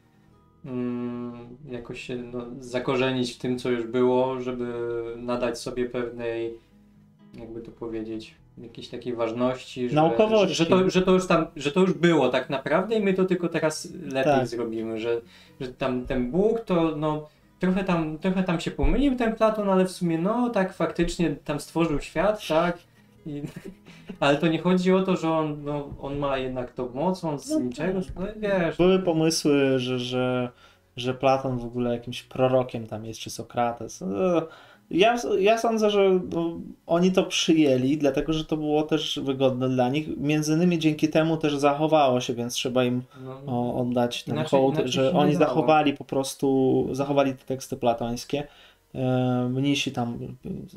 jakoś 1.70 2.00
się 2.00 2.16
no, 2.16 2.46
zakorzenić 2.60 3.34
w 3.34 3.38
tym, 3.38 3.58
co 3.58 3.70
już 3.70 3.86
było, 3.86 4.40
żeby 4.40 4.74
nadać 5.16 5.58
sobie 5.58 5.88
pewnej, 5.88 6.54
jakby 7.38 7.60
to 7.60 7.70
powiedzieć, 7.70 8.34
jakiejś 8.58 8.88
takiej 8.88 9.14
ważności, 9.14 9.88
że, 9.88 9.96
Naukowości. 9.96 10.54
Że, 10.54 10.64
że, 10.64 10.70
to, 10.70 10.90
że 10.90 11.02
to 11.02 11.12
już 11.12 11.26
tam, 11.26 11.46
że 11.56 11.72
to 11.72 11.80
już 11.80 11.92
było 11.92 12.28
tak 12.28 12.50
naprawdę 12.50 12.96
i 12.96 13.02
my 13.02 13.14
to 13.14 13.24
tylko 13.24 13.48
teraz 13.48 13.88
lepiej 13.94 14.24
Tak. 14.24 14.46
zrobimy, 14.46 15.00
że, 15.00 15.20
że 15.60 15.68
tam 15.68 16.06
ten 16.06 16.30
Bóg 16.30 16.60
to 16.60 16.96
no 16.96 17.28
trochę 17.58 17.84
tam, 17.84 18.18
trochę 18.18 18.42
tam 18.42 18.60
się 18.60 18.70
pomylił 18.70 19.16
ten 19.16 19.34
Platon, 19.34 19.68
ale 19.68 19.84
w 19.84 19.90
sumie 19.90 20.18
no 20.18 20.50
tak 20.50 20.72
faktycznie 20.72 21.36
tam 21.44 21.60
stworzył 21.60 22.00
świat, 22.00 22.48
tak? 22.48 22.78
I, 23.26 23.42
ale 24.20 24.36
to 24.38 24.46
nie 24.48 24.58
chodzi 24.58 24.92
o 24.92 25.02
to, 25.02 25.16
że 25.16 25.30
on, 25.30 25.64
no, 25.64 25.88
on 26.00 26.18
ma 26.18 26.38
jednak 26.38 26.72
tą 26.72 26.88
moc, 26.94 27.24
on 27.24 27.38
z 27.38 27.50
No 27.50 27.60
niczego, 27.60 28.00
no 28.16 28.22
wiesz. 28.36 28.76
Były 28.76 28.98
pomysły, 28.98 29.78
że, 29.78 29.98
że, 29.98 30.48
że 30.96 31.14
Platon 31.14 31.58
w 31.58 31.64
ogóle 31.64 31.92
jakimś 31.94 32.22
prorokiem 32.22 32.86
tam 32.86 33.04
jest, 33.04 33.20
czy 33.20 33.30
Sokrates. 33.30 34.02
E, 34.02 34.42
Ja, 34.90 35.16
ja 35.38 35.58
sądzę, 35.58 35.90
że 35.90 36.20
no, 36.32 36.56
oni 36.86 37.12
to 37.12 37.22
przyjęli, 37.24 37.96
dlatego 37.98 38.32
że 38.32 38.44
to 38.44 38.56
było 38.56 38.82
też 38.82 39.20
wygodne 39.22 39.68
dla 39.68 39.88
nich. 39.88 40.08
Między 40.16 40.52
innymi 40.52 40.78
dzięki 40.78 41.08
temu 41.08 41.36
też 41.36 41.56
zachowało 41.56 42.20
się, 42.20 42.34
więc 42.34 42.54
trzeba 42.54 42.84
im 42.84 43.02
No, 43.24 43.40
o, 43.46 43.80
oddać 43.80 44.24
ten 44.24 44.34
Inaczej- 44.34 44.50
hołd, 44.60 44.74
inaczej 44.74 44.92
że 44.92 45.12
oni 45.12 45.32
dało. 45.32 45.44
zachowali 45.44 45.92
po 45.92 46.04
prostu, 46.04 46.88
zachowali 46.92 47.32
te 47.34 47.44
teksty 47.44 47.76
platońskie. 47.76 48.46
E, 48.96 49.48
Mnisi 49.48 49.92
tam, 49.92 50.18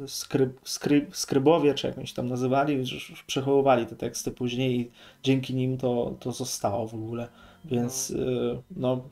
skryb, 0.07 0.59
skryb, 0.63 1.15
skrybowie, 1.15 1.73
czy 1.73 1.87
jakąś 1.87 2.13
tam 2.13 2.27
nazywali, 2.27 2.83
przechowywali 3.27 3.85
te 3.85 3.95
teksty 3.95 4.31
później 4.31 4.79
i 4.79 4.91
dzięki 5.23 5.55
nim 5.55 5.77
to, 5.77 6.15
to 6.19 6.31
zostało 6.31 6.87
w 6.87 6.93
ogóle. 6.93 7.27
Więc 7.65 8.11
e, 8.11 8.61
no, 8.71 9.09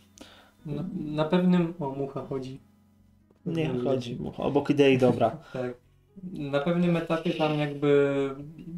na, 0.66 0.86
na 0.94 1.26
pewnym. 1.26 1.74
O, 1.80 1.90
mucha 1.90 2.22
chodzi. 2.22 2.60
nie 3.46 3.70
chodzi 3.84 4.18
obok 4.38 4.70
idei 4.70 4.98
dobra. 4.98 5.38
Tak. 5.54 5.74
Na 6.34 6.60
pewnym 6.60 6.98
etapie 6.98 7.34
tam 7.34 7.60
jakby 7.60 8.30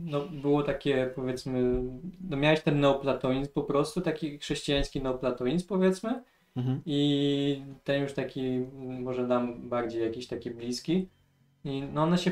no, 0.06 0.22
było 0.22 0.64
takie 0.64 1.12
powiedzmy, 1.16 1.84
no 2.30 2.38
miałeś 2.38 2.62
ten 2.62 2.80
neoplatonizm 2.80 3.52
po 3.54 3.64
prostu, 3.64 4.02
taki 4.02 4.38
chrześcijański 4.38 5.02
neoplatonizm 5.02 5.68
powiedzmy 5.68 6.24
Mhm. 6.56 6.82
i 6.86 7.62
ten 7.84 8.02
już 8.02 8.14
taki 8.14 8.60
może 9.00 9.28
nam 9.28 9.70
bardziej 9.70 10.04
jakiś 10.04 10.28
taki 10.28 10.52
bliski 10.52 11.08
i 11.64 11.84
no 11.94 12.04
one 12.04 12.18
się 12.18 12.32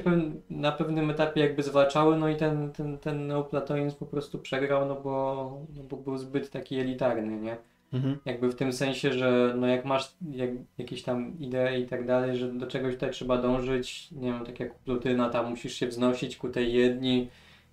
na 0.50 0.72
pewnym 0.72 1.10
etapie 1.10 1.42
jakby 1.42 1.64
zwalczały, 1.64 2.18
no 2.18 2.30
i 2.30 2.36
ten, 2.36 2.72
ten, 2.72 2.98
ten 2.98 3.28
neoplatonizm 3.28 3.98
po 3.98 4.06
prostu 4.06 4.40
przegrał, 4.40 4.88
no 4.88 4.96
bo, 4.96 5.62
no 5.76 5.84
bo 5.84 5.98
był 5.98 6.18
zbyt 6.18 6.52
taki 6.52 6.80
elitarny, 6.80 7.42
nie? 7.42 7.58
Mhm. 7.94 8.18
Jakby 8.26 8.50
w 8.50 8.56
tym 8.56 8.74
sensie, 8.74 9.14
że 9.14 9.54
no 9.58 9.68
jak 9.68 9.86
masz 9.86 10.16
jak, 10.32 10.50
jakieś 10.78 11.04
tam 11.04 11.40
idee 11.40 11.82
i 11.82 11.86
tak 11.86 12.06
dalej, 12.06 12.38
że 12.38 12.54
do 12.54 12.68
czegoś 12.68 12.94
tutaj 12.94 13.12
trzeba 13.12 13.38
dążyć, 13.38 14.12
nie 14.12 14.32
wiem, 14.32 14.46
tak 14.46 14.60
jak 14.60 14.76
Plutyna, 14.76 15.30
tam 15.30 15.50
musisz 15.50 15.74
się 15.74 15.88
wznosić 15.88 16.38
ku 16.38 16.50
tej 16.50 16.74
jedni, 16.74 17.30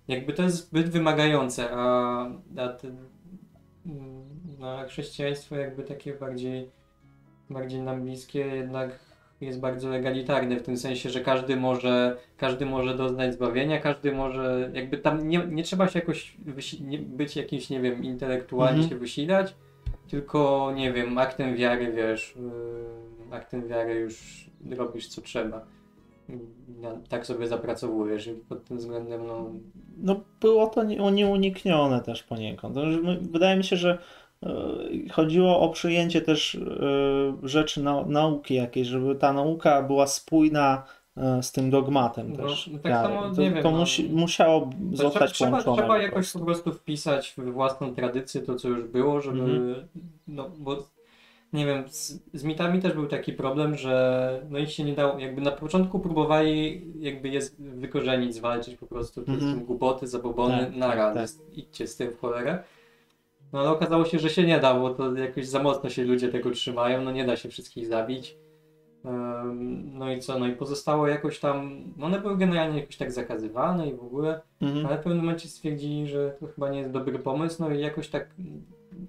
jakby 0.07 0.33
to 0.33 0.43
jest 0.43 0.55
zbyt 0.55 0.89
wymagające, 0.89 1.69
a, 1.71 2.21
a 2.57 2.67
ten, 2.67 2.97
mm, 3.85 4.23
no, 4.59 4.67
a 4.79 4.85
chrześcijaństwo 4.85 5.55
jakby 5.55 5.83
takie 5.83 6.13
bardziej, 6.13 6.69
bardziej 7.49 7.81
nam 7.81 8.01
bliskie 8.03 8.39
jednak 8.39 8.99
jest 9.41 9.59
bardzo 9.59 9.95
egalitarne 9.95 10.55
w 10.59 10.63
tym 10.63 10.77
sensie, 10.77 11.09
że 11.09 11.21
każdy 11.21 11.55
może, 11.55 12.17
każdy 12.37 12.65
może 12.65 12.95
doznać 12.97 13.33
zbawienia, 13.33 13.79
każdy 13.81 14.11
może, 14.11 14.71
jakby 14.73 14.97
tam 14.97 15.27
nie, 15.29 15.37
nie 15.47 15.63
trzeba 15.63 15.87
się 15.87 15.99
jakoś 15.99 16.37
wysi- 16.45 16.99
być 16.99 17.35
jakimś, 17.35 17.69
nie 17.69 17.81
wiem, 17.81 18.03
intelektualnie 18.03 18.73
Mhm. 18.81 18.89
się 18.89 18.95
wysilać, 18.95 19.55
tylko, 20.09 20.71
nie 20.75 20.93
wiem, 20.93 21.17
aktem 21.17 21.55
wiary, 21.55 21.91
wiesz, 21.91 22.35
yy, 23.29 23.35
aktem 23.35 23.67
wiary 23.67 23.93
już 23.93 24.45
robisz 24.77 25.07
co 25.07 25.21
trzeba. 25.21 25.65
Tak 27.09 27.25
sobie 27.25 27.47
zapracowujesz 27.47 28.27
i 28.27 28.31
pod 28.31 28.65
tym 28.65 28.77
względem, 28.77 29.27
no, 29.27 29.49
No 29.97 30.19
było 30.41 30.67
to 30.67 30.83
nie- 30.83 31.11
nieuniknione 31.11 32.01
też 32.01 32.23
poniekąd. 32.23 32.75
My- 32.75 33.19
Wydaje 33.21 33.57
mi 33.57 33.63
się, 33.63 33.75
że 33.75 33.97
chodziło 35.11 35.59
o 35.59 35.69
przyjęcie 35.69 36.21
też 36.21 36.55
e, 36.55 36.59
rzeczy 37.43 37.81
nau- 37.83 38.07
nauki 38.07 38.55
jakiejś, 38.55 38.87
żeby 38.87 39.15
ta 39.15 39.33
nauka 39.33 39.81
była 39.83 40.07
spójna 40.07 40.83
e, 41.17 41.43
z 41.43 41.51
tym 41.51 41.69
dogmatem 41.69 42.31
No, 42.31 42.37
też. 42.47 42.69
tak 42.83 42.91
wiary. 42.91 43.07
samo, 43.15 43.35
to 43.35 43.41
wiem, 43.41 43.53
to 43.63 43.71
no. 43.71 43.77
musi, 43.77 44.09
musiało 44.09 44.69
zostać 44.93 45.31
trzeba, 45.33 45.49
połączone. 45.51 45.77
trzeba 45.77 45.97
jakoś 46.01 46.31
po 46.31 46.39
prostu 46.39 46.73
wpisać 46.73 47.33
w 47.37 47.51
własną 47.51 47.95
tradycję 47.95 48.41
to, 48.41 48.55
co 48.55 48.67
już 48.69 48.83
było, 48.83 49.21
żeby. 49.21 49.39
Mhm. 49.41 49.87
No 50.27 50.49
bo 50.57 50.95
nie 51.53 51.65
wiem, 51.65 51.83
z, 51.89 52.19
z 52.33 52.43
mitami 52.43 52.81
też 52.81 52.93
był 52.93 53.07
taki 53.07 53.33
problem, 53.33 53.75
że 53.77 54.41
no 54.49 54.59
ich 54.59 54.71
się 54.71 54.83
nie 54.83 54.93
dało. 54.93 55.19
Jakby 55.19 55.41
na 55.41 55.51
początku 55.51 55.99
próbowali 55.99 56.81
jakby 56.99 57.29
je 57.29 57.39
wykorzenić, 57.59 58.35
zwalczyć 58.35 58.75
po 58.75 58.85
prostu. 58.85 59.21
To 59.21 59.31
Mhm. 59.31 59.53
są 59.59 59.65
głupoty, 59.65 60.07
zabobony, 60.07 60.71
Tak, 60.79 60.97
tak, 60.97 61.15
jest- 61.15 61.45
idźcie 61.53 61.87
z 61.87 61.95
tym 61.95 62.11
w 62.11 62.19
cholerę. 62.19 62.63
No 63.53 63.59
ale 63.59 63.69
okazało 63.69 64.05
się, 64.05 64.19
że 64.19 64.29
się 64.29 64.43
nie 64.43 64.59
da, 64.59 64.73
bo 64.73 64.89
to 64.89 65.13
jakoś 65.15 65.47
za 65.47 65.63
mocno 65.63 65.89
się 65.89 66.03
ludzie 66.03 66.29
tego 66.29 66.51
trzymają, 66.51 67.01
no 67.01 67.11
nie 67.11 67.25
da 67.25 67.35
się 67.35 67.49
wszystkich 67.49 67.87
zabić. 67.87 68.37
No 69.93 70.11
i 70.11 70.19
co, 70.19 70.39
no 70.39 70.47
i 70.47 70.51
pozostało 70.51 71.07
jakoś 71.07 71.39
tam, 71.39 71.81
no 71.97 72.05
one 72.05 72.19
były 72.21 72.37
generalnie 72.37 72.79
jakoś 72.79 72.97
tak 72.97 73.11
zakazywane 73.11 73.87
i 73.89 73.93
w 73.93 74.03
ogóle, 74.03 74.41
Mhm. 74.61 74.85
ale 74.85 74.97
w 74.97 75.01
pewnym 75.01 75.17
momencie 75.17 75.47
stwierdzili, 75.47 76.07
że 76.07 76.35
to 76.39 76.47
chyba 76.47 76.69
nie 76.69 76.79
jest 76.79 76.91
dobry 76.91 77.19
pomysł, 77.19 77.63
no 77.63 77.69
i 77.71 77.79
jakoś 77.79 78.07
tak 78.09 78.29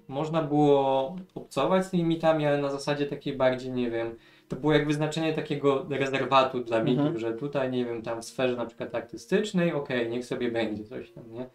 można 0.07 0.43
było 0.43 1.15
obcować 1.35 1.85
z 1.85 1.89
tymi 1.89 2.03
mitami, 2.03 2.45
ale 2.45 2.57
na 2.61 2.69
zasadzie 2.71 3.05
takiej 3.05 3.37
bardziej, 3.37 3.71
nie 3.71 3.91
wiem, 3.91 4.15
to 4.47 4.55
było 4.55 4.73
jak 4.73 4.87
wyznaczenie 4.87 5.33
takiego 5.33 5.85
rezerwatu 5.89 6.59
dla 6.63 6.83
mitów, 6.83 6.99
Mhm. 7.05 7.19
że 7.19 7.33
tutaj, 7.33 7.71
nie 7.71 7.85
wiem, 7.85 8.01
tam 8.01 8.21
w 8.21 8.25
sferze 8.25 8.55
na 8.55 8.65
przykład 8.65 8.95
artystycznej, 8.95 9.73
okej, 9.73 10.09
niech 10.09 10.25
sobie 10.25 10.51
będzie 10.51 10.83
coś 10.83 11.11
tam, 11.11 11.23
nie? 11.31 11.45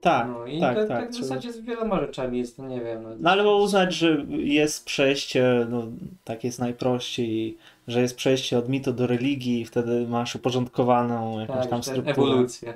Tak, 0.00 0.28
No 0.28 0.46
i 0.46 0.60
tak, 0.60 0.76
tak. 0.76 0.88
tak 0.88 1.10
w 1.10 1.14
zasadzie 1.14 1.52
z 1.52 1.60
wieloma 1.60 2.00
rzeczami 2.00 2.38
jest, 2.38 2.56
to 2.56 2.66
nie 2.66 2.80
wiem. 2.80 3.02
No, 3.02 3.08
No 3.20 3.30
ale 3.30 3.44
bo 3.44 3.56
uznać, 3.56 3.94
że 3.94 4.24
jest 4.30 4.84
przejście, 4.84 5.66
no 5.70 5.82
tak 6.24 6.44
jest 6.44 6.58
najprościej, 6.58 7.58
że 7.88 8.00
jest 8.02 8.16
przejście 8.16 8.58
od 8.58 8.68
mitu 8.68 8.92
do 8.92 9.06
religii 9.06 9.60
i 9.60 9.64
wtedy 9.64 10.06
masz 10.08 10.34
uporządkowaną 10.34 11.40
jakąś 11.40 11.56
tak, 11.56 11.70
tam 11.70 11.82
strukturę. 11.82 12.10
ewolucja, 12.12 12.74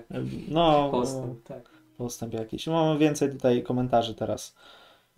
No, 0.49 0.89
postęp, 0.91 1.43
tak. 1.43 1.71
postęp 1.99 2.35
jakiś. 2.35 2.67
Mamy 2.67 2.99
więcej 2.99 3.31
tutaj 3.31 3.63
komentarzy 3.63 4.15
teraz. 4.15 4.55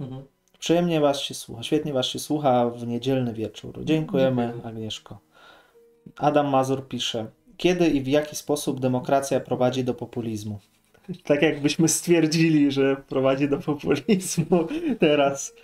Mhm. 0.01 0.23
Przyjemnie 0.59 1.01
was 1.01 1.21
się 1.21 1.35
słucha, 1.35 1.63
świetnie 1.63 1.93
was 1.93 2.07
się 2.07 2.19
słucha 2.19 2.71
w 2.71 2.87
niedzielny 2.87 3.33
wieczór. 3.33 3.85
Dziękujemy, 3.85 4.43
Dziękujemy. 4.43 4.69
Agnieszko. 4.69 5.19
Adam 6.17 6.49
Mazur 6.49 6.89
pisze, 6.89 7.27
kiedy 7.57 7.89
i 7.89 8.01
w 8.03 8.09
jaki 8.09 8.37
sposób 8.37 8.81
demokracja 8.81 9.41
prowadzi 9.41 9.85
do 9.85 9.95
populizmu? 9.95 10.59
Tak 11.25 11.43
jakbyśmy 11.43 11.89
stwierdzili, 11.89 12.71
że 12.71 12.97
prowadzi 13.09 13.49
do 13.49 13.59
populizmu 13.59 14.67
teraz. 14.99 15.55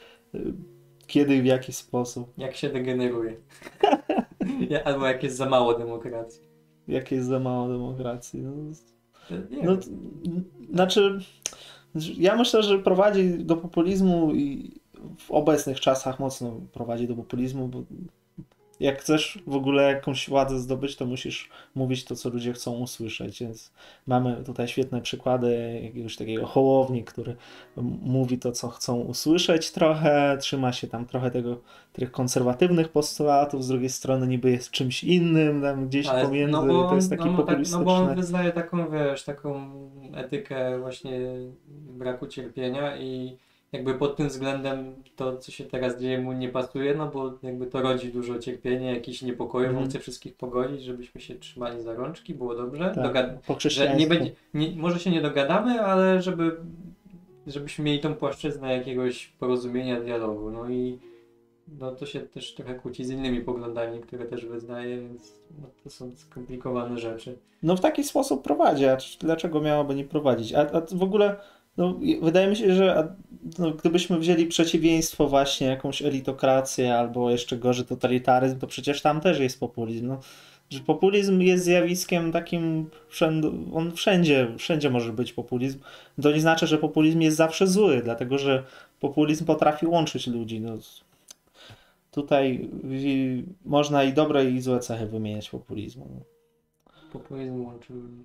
Kiedy 1.06 1.36
i 1.36 1.42
w 1.42 1.44
jaki 1.44 1.72
sposób? 1.72 2.32
Jak 2.38 2.56
się 2.56 2.68
degeneruje. 2.68 3.36
Albo 4.84 5.06
jak 5.06 5.22
jest 5.22 5.36
za 5.36 5.46
mało 5.46 5.78
demokracji. 5.78 6.42
Jak 6.88 7.12
jest 7.12 7.26
za 7.26 7.40
mało 7.40 7.68
demokracji? 7.68 8.42
No, 8.42 8.52
no, 9.62 9.76
znaczy, 10.72 11.18
ja 12.18 12.36
myślę, 12.36 12.62
że 12.62 12.78
prowadzi 12.78 13.38
do 13.38 13.56
populizmu 13.56 14.34
i 14.34 14.72
w 15.18 15.30
obecnych 15.30 15.80
czasach 15.80 16.20
mocno 16.20 16.60
prowadzi 16.72 17.08
do 17.08 17.14
populizmu, 17.14 17.68
bo 17.68 17.82
jak 18.82 19.00
chcesz 19.00 19.38
w 19.46 19.56
ogóle 19.56 19.82
jakąś 19.82 20.28
władzę 20.28 20.58
zdobyć, 20.58 20.96
to 20.96 21.06
musisz 21.06 21.48
mówić 21.74 22.04
to, 22.04 22.16
co 22.16 22.28
ludzie 22.28 22.52
chcą 22.52 22.72
usłyszeć. 22.72 23.40
Więc 23.40 23.72
mamy 24.06 24.36
tutaj 24.46 24.68
świetne 24.68 25.00
przykłady 25.00 25.80
jakiegoś 25.84 26.16
takiego 26.16 26.46
hołowni, 26.46 27.04
który 27.04 27.36
mówi 28.02 28.38
to, 28.38 28.52
co 28.52 28.68
chcą 28.68 29.00
usłyszeć 29.00 29.70
trochę, 29.70 30.36
trzyma 30.40 30.72
się 30.72 30.86
tam 30.86 31.06
trochę 31.06 31.30
tego, 31.30 31.60
tych 31.92 32.12
konserwatywnych 32.12 32.88
postulatów, 32.88 33.64
z 33.64 33.68
drugiej 33.68 33.90
strony 33.90 34.26
niby 34.26 34.50
jest 34.50 34.70
czymś 34.70 35.04
innym, 35.04 35.62
tam 35.62 35.88
gdzieś 35.88 36.06
Ale- 36.06 36.24
pomiędzy, 36.24 36.52
no 36.52 36.66
bo 36.66 36.88
to 36.88 36.94
jest 36.94 37.10
taki 37.10 37.24
no, 37.24 37.36
tak, 37.36 37.36
populistyczny. 37.36 37.78
no 37.78 37.84
bo 37.84 37.94
on 37.94 38.14
wyznaje 38.14 38.52
taką, 38.52 38.90
wiesz, 38.90 39.24
taką 39.24 39.70
etykę 40.14 40.78
właśnie 40.78 41.20
braku 41.68 42.26
cierpienia 42.26 42.96
i 42.96 43.38
jakby 43.72 43.94
pod 43.94 44.16
tym 44.16 44.28
względem 44.28 44.94
to, 45.16 45.36
co 45.36 45.52
się 45.52 45.64
teraz 45.64 46.00
dzieje 46.00 46.18
mu 46.20 46.32
nie 46.32 46.48
pasuje, 46.48 46.94
no 46.94 47.06
bo 47.08 47.32
jakby 47.42 47.66
to 47.66 47.82
rodzi 47.82 48.08
dużo 48.12 48.38
cierpienia, 48.38 48.90
jakichś 48.90 49.22
niepokojów, 49.22 49.68
on 49.68 49.74
Mhm. 49.74 49.90
chce 49.90 49.98
wszystkich 49.98 50.34
pogodzić, 50.36 50.82
żebyśmy 50.84 51.20
się 51.20 51.34
trzymali 51.34 51.82
za 51.82 51.94
rączki, 51.94 52.34
było 52.34 52.54
dobrze. 52.54 52.92
Tak, 52.94 53.04
Dogad- 53.04 53.68
że 53.70 53.96
nie 53.96 54.06
będzie, 54.06 54.32
nie, 54.54 54.76
może 54.76 54.98
się 55.00 55.10
nie 55.10 55.20
dogadamy, 55.22 55.80
ale 55.80 56.22
żeby, 56.22 56.56
żebyśmy 57.46 57.84
mieli 57.84 58.00
tą 58.00 58.14
płaszczyznę 58.14 58.76
jakiegoś 58.76 59.26
porozumienia, 59.26 60.00
dialogu. 60.00 60.50
No 60.50 60.70
i 60.70 60.98
no 61.80 61.92
to 61.92 62.06
się 62.06 62.20
też 62.20 62.54
trochę 62.54 62.74
kłóci 62.74 63.04
z 63.04 63.10
innymi 63.10 63.40
poglądami, 63.40 64.00
które 64.00 64.24
też 64.24 64.46
wyznaje, 64.46 65.00
więc 65.00 65.32
no, 65.60 65.66
to 65.84 65.90
są 65.90 66.10
skomplikowane 66.16 66.98
rzeczy. 66.98 67.38
No 67.62 67.76
w 67.76 67.80
taki 67.80 68.04
sposób 68.04 68.42
prowadzi, 68.44 68.86
a 68.86 68.96
dlaczego 69.20 69.60
miałoby 69.60 69.94
nie 69.94 70.04
prowadzić? 70.04 70.54
A, 70.54 70.60
a 70.60 70.80
w 70.94 71.02
ogóle, 71.02 71.36
no, 71.76 72.00
wydaje 72.22 72.48
mi 72.48 72.56
się, 72.56 72.74
że 72.74 73.14
no, 73.58 73.70
gdybyśmy 73.70 74.18
wzięli 74.18 74.46
przeciwieństwo 74.46 75.28
właśnie, 75.28 75.66
jakąś 75.66 76.02
elitokrację 76.02 76.94
albo 76.94 77.30
jeszcze 77.30 77.56
gorzej 77.56 77.84
totalitaryzm, 77.84 78.58
to 78.58 78.66
przecież 78.66 79.02
tam 79.02 79.20
też 79.20 79.38
jest 79.38 79.60
populizm. 79.60 80.06
No, 80.06 80.20
że 80.70 80.80
populizm 80.80 81.40
jest 81.40 81.64
zjawiskiem 81.64 82.32
takim, 82.32 82.90
on 83.74 83.92
wszędzie, 83.92 84.48
wszędzie 84.58 84.90
może 84.90 85.12
być 85.12 85.32
populizm. 85.32 85.78
To 86.22 86.32
nie 86.32 86.40
znaczy, 86.40 86.66
że 86.66 86.78
populizm 86.78 87.20
jest 87.20 87.36
zawsze 87.36 87.66
zły, 87.66 88.00
dlatego 88.04 88.38
że 88.38 88.64
populizm 89.00 89.44
potrafi 89.44 89.86
łączyć 89.86 90.26
ludzi. 90.26 90.60
No, 90.60 90.78
tutaj 92.10 92.70
można 93.64 94.04
i 94.04 94.12
dobre 94.12 94.50
i 94.50 94.60
złe 94.60 94.80
cechy 94.80 95.06
wymieniać 95.06 95.50
populizmu. 95.50 96.06
Populizm 97.12 97.64
łączy 97.64 97.92
ludzi. 97.92 98.24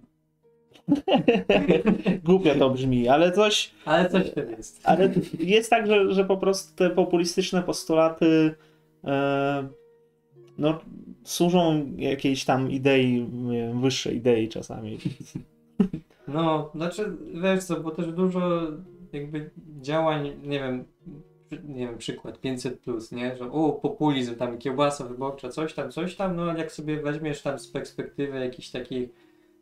Głupio 2.24 2.56
to 2.56 2.70
brzmi, 2.70 3.08
ale 3.08 3.32
coś, 3.32 3.72
Ale 3.86 4.10
coś 4.10 4.28
w 4.28 4.34
tym 4.34 4.52
jest. 4.52 4.82
ale 4.84 5.10
jest 5.40 5.70
tak, 5.70 5.88
że, 5.88 6.14
że 6.14 6.26
po 6.26 6.38
prostu 6.38 6.76
te 6.76 6.90
populistyczne 6.90 7.64
postulaty 7.64 8.56
e, 9.04 9.68
no, 10.58 10.80
służą 11.24 11.92
jakiejś 11.98 12.46
tam 12.46 12.72
idei, 12.72 13.28
wiem, 13.52 13.82
wyższej 13.82 14.16
idei 14.16 14.50
czasami. 14.50 14.98
No, 16.28 16.72
znaczy, 16.76 17.18
wiesz 17.34 17.64
co, 17.64 17.80
bo 17.80 17.92
też 17.92 18.08
dużo 18.08 18.62
jakby 19.14 19.50
działań, 19.82 20.32
nie 20.44 20.60
wiem, 20.60 20.86
nie 21.68 21.88
wiem, 21.88 21.98
przykład 21.98 22.40
500 22.40 22.80
plus, 22.80 23.12
nie, 23.12 23.38
że 23.38 23.52
o, 23.52 23.72
populizm, 23.72 24.36
tam 24.36 24.58
kiełbasa 24.58 25.06
wyborcza, 25.06 25.50
coś 25.50 25.74
tam, 25.74 25.92
coś 25.92 26.16
tam, 26.16 26.36
no 26.36 26.44
ale 26.44 26.60
jak 26.60 26.72
sobie 26.72 27.02
weźmiesz 27.02 27.42
tam 27.42 27.60
z 27.60 27.68
perspektywy 27.68 28.40
jakiejś 28.40 28.72
takiej 28.72 29.12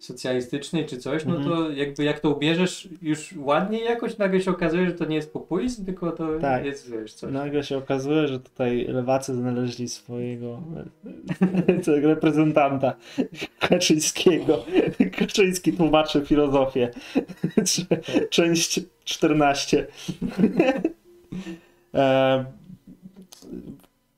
socjalistycznej 0.05 0.85
czy 0.85 0.97
coś, 0.97 1.25
no 1.25 1.35
Mhm. 1.35 1.49
to 1.55 1.71
jakby 1.71 2.03
jak 2.03 2.19
to 2.19 2.29
ubierzesz 2.29 2.89
już 3.01 3.33
ładniej 3.37 3.83
jakoś, 3.83 4.17
nagle 4.17 4.41
się 4.41 4.51
okazuje, 4.51 4.85
że 4.85 4.93
to 4.93 5.05
nie 5.05 5.15
jest 5.15 5.33
populizm, 5.33 5.85
tylko 5.85 6.11
to 6.11 6.39
Tak. 6.39 6.65
jest, 6.65 6.91
wiesz, 6.91 7.13
coś. 7.13 7.31
Nagle 7.33 7.63
się 7.63 7.77
okazuje, 7.77 8.27
że 8.27 8.39
tutaj 8.39 8.85
lewacy 8.87 9.35
znaleźli 9.35 9.89
swojego 9.89 10.61
reprezentanta 12.03 12.95
Kaczyńskiego. 13.59 14.65
Kaczyński 15.17 15.73
tłumaczy 15.73 16.25
filozofię. 16.25 16.89
Część 18.29 18.79
14. 19.03 19.87
E, 21.93 22.45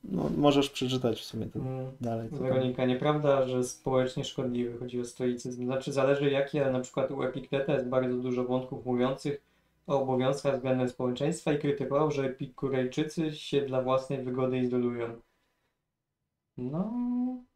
no, 0.08 0.30
możesz 0.38 0.70
przeczytać 0.70 1.20
w 1.22 1.24
sumie 1.24 1.46
to 1.46 1.60
Mm. 1.60 1.92
dalej. 2.02 2.30
tam. 2.30 2.40
Weronika, 2.40 2.86
nieprawda, 2.86 3.48
że 3.48 3.64
społecznie 3.64 4.24
szkodliwy, 4.24 4.78
chodzi 4.80 5.00
o 5.02 5.06
stoicyzm. 5.06 5.66
Znaczy 5.66 5.92
zależy 5.94 6.32
jaki, 6.32 6.60
ale 6.60 6.72
na 6.72 6.80
przykład 6.80 7.12
u 7.12 7.24
Epikteta 7.24 7.74
jest 7.74 7.88
bardzo 7.88 8.18
dużo 8.18 8.44
wątków 8.44 8.86
mówiących 8.86 9.42
o 9.88 10.02
obowiązkach 10.02 10.56
względem 10.56 10.90
społeczeństwa 10.90 11.54
i 11.54 11.60
krytykował, 11.60 12.12
że 12.12 12.26
Epikurejczycy 12.26 13.32
się 13.32 13.62
dla 13.62 13.82
własnej 13.82 14.24
wygody 14.24 14.58
izolują. 14.58 15.22
No, 16.58 16.92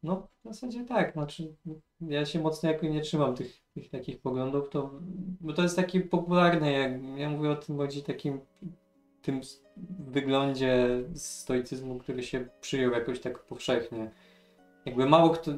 no 0.04 0.28
w 0.44 0.48
zasadzie 0.48 0.86
tak, 0.86 1.14
znaczy 1.14 1.56
ja 2.02 2.26
się 2.26 2.40
mocno 2.42 2.70
jako 2.72 2.86
nie 2.88 3.02
trzymam 3.02 3.36
tych, 3.36 3.62
tych 3.74 3.90
takich 3.90 4.22
poglądów, 4.22 4.70
to, 4.70 4.92
bo 5.42 5.54
to 5.54 5.62
jest 5.62 5.76
takie 5.76 6.02
popularne, 6.02 6.72
jak 6.72 6.92
ja 7.18 7.30
mówię 7.30 7.50
o 7.52 7.56
tym 7.56 7.78
bardziej 7.78 8.04
takim 8.04 8.40
tym 9.22 9.42
wyglądzie 10.00 11.04
stoicyzmu, 11.16 12.00
który 12.00 12.24
się 12.24 12.48
przyjął 12.62 12.92
jakoś 12.92 13.20
tak 13.20 13.40
powszechnie. 13.40 14.12
Jakby 14.86 15.06
mało 15.06 15.30
kto, 15.30 15.52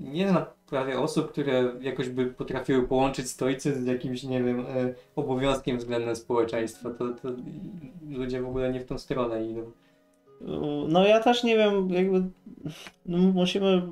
nie 0.00 0.28
zna 0.28 0.46
prawie 0.66 1.00
osób, 1.00 1.32
które 1.32 1.72
jakoś 1.80 2.08
by 2.08 2.26
potrafiły 2.26 2.88
połączyć 2.88 3.30
stoicyzm 3.30 3.82
z 3.82 3.86
jakimś, 3.86 4.22
nie 4.22 4.42
wiem, 4.42 4.60
e, 4.60 4.94
obowiązkiem 5.16 5.78
względem 5.78 6.16
społeczeństwa. 6.16 6.90
To, 6.90 7.08
to 7.08 7.28
ludzie 8.10 8.42
w 8.42 8.48
ogóle 8.48 8.72
nie 8.72 8.80
w 8.80 8.86
tą 8.86 8.98
stronę 8.98 9.46
idą. 9.46 9.70
No 10.88 11.06
ja 11.06 11.20
też 11.20 11.44
nie 11.44 11.56
wiem, 11.56 11.90
jakby 11.90 12.22
no, 13.06 13.18
musimy 13.18 13.82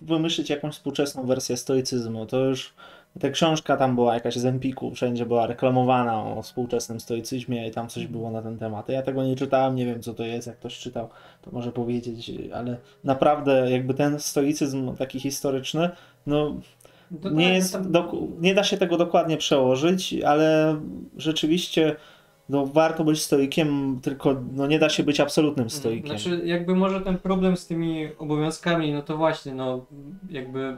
wymyślić 0.00 0.50
jakąś 0.50 0.74
współczesną 0.74 1.26
wersję 1.26 1.56
stoicyzmu. 1.56 2.26
To 2.26 2.44
już 2.44 2.74
ta 3.20 3.30
książka 3.30 3.76
tam 3.76 3.94
była 3.94 4.14
jakaś 4.14 4.36
z 4.36 4.44
Empiku, 4.46 4.90
wszędzie 4.90 5.26
była 5.26 5.46
reklamowana 5.46 6.24
o 6.24 6.42
współczesnym 6.42 7.00
stoicyzmie 7.00 7.68
i 7.68 7.70
tam 7.70 7.88
coś 7.88 8.06
było 8.06 8.30
na 8.30 8.42
ten 8.42 8.58
temat. 8.58 8.88
Ja 8.88 9.02
tego 9.02 9.24
nie 9.24 9.36
czytałem, 9.36 9.76
nie 9.76 9.86
wiem 9.86 10.02
co 10.02 10.14
to 10.14 10.22
jest, 10.22 10.46
jak 10.46 10.56
ktoś 10.58 10.78
czytał, 10.78 11.08
to 11.42 11.50
może 11.50 11.72
powiedzieć, 11.72 12.32
ale 12.54 12.76
naprawdę 13.04 13.70
jakby 13.70 13.94
ten 13.94 14.20
stoicyzm 14.20 14.96
taki 14.96 15.20
historyczny, 15.20 15.90
no 16.26 16.56
To 17.22 17.30
nie 17.30 17.44
tak, 17.44 17.54
jest, 17.54 17.76
doku- 17.76 18.28
nie 18.40 18.54
da 18.54 18.64
się 18.64 18.76
tego 18.76 18.96
dokładnie 18.96 19.36
przełożyć, 19.36 20.14
ale 20.26 20.76
rzeczywiście 21.16 21.96
no, 22.48 22.66
warto 22.66 23.04
być 23.04 23.22
stoikiem, 23.22 23.98
tylko 24.02 24.36
no, 24.52 24.66
nie 24.66 24.78
da 24.78 24.88
się 24.88 25.02
być 25.02 25.20
absolutnym 25.20 25.70
stoikiem. 25.70 26.18
Znaczy, 26.18 26.42
jakby 26.44 26.74
może 26.74 27.00
ten 27.00 27.18
problem 27.18 27.56
z 27.56 27.66
tymi 27.66 28.08
obowiązkami, 28.18 28.92
no 28.92 29.02
to 29.02 29.16
właśnie, 29.16 29.54
no 29.54 29.86
jakby 30.30 30.76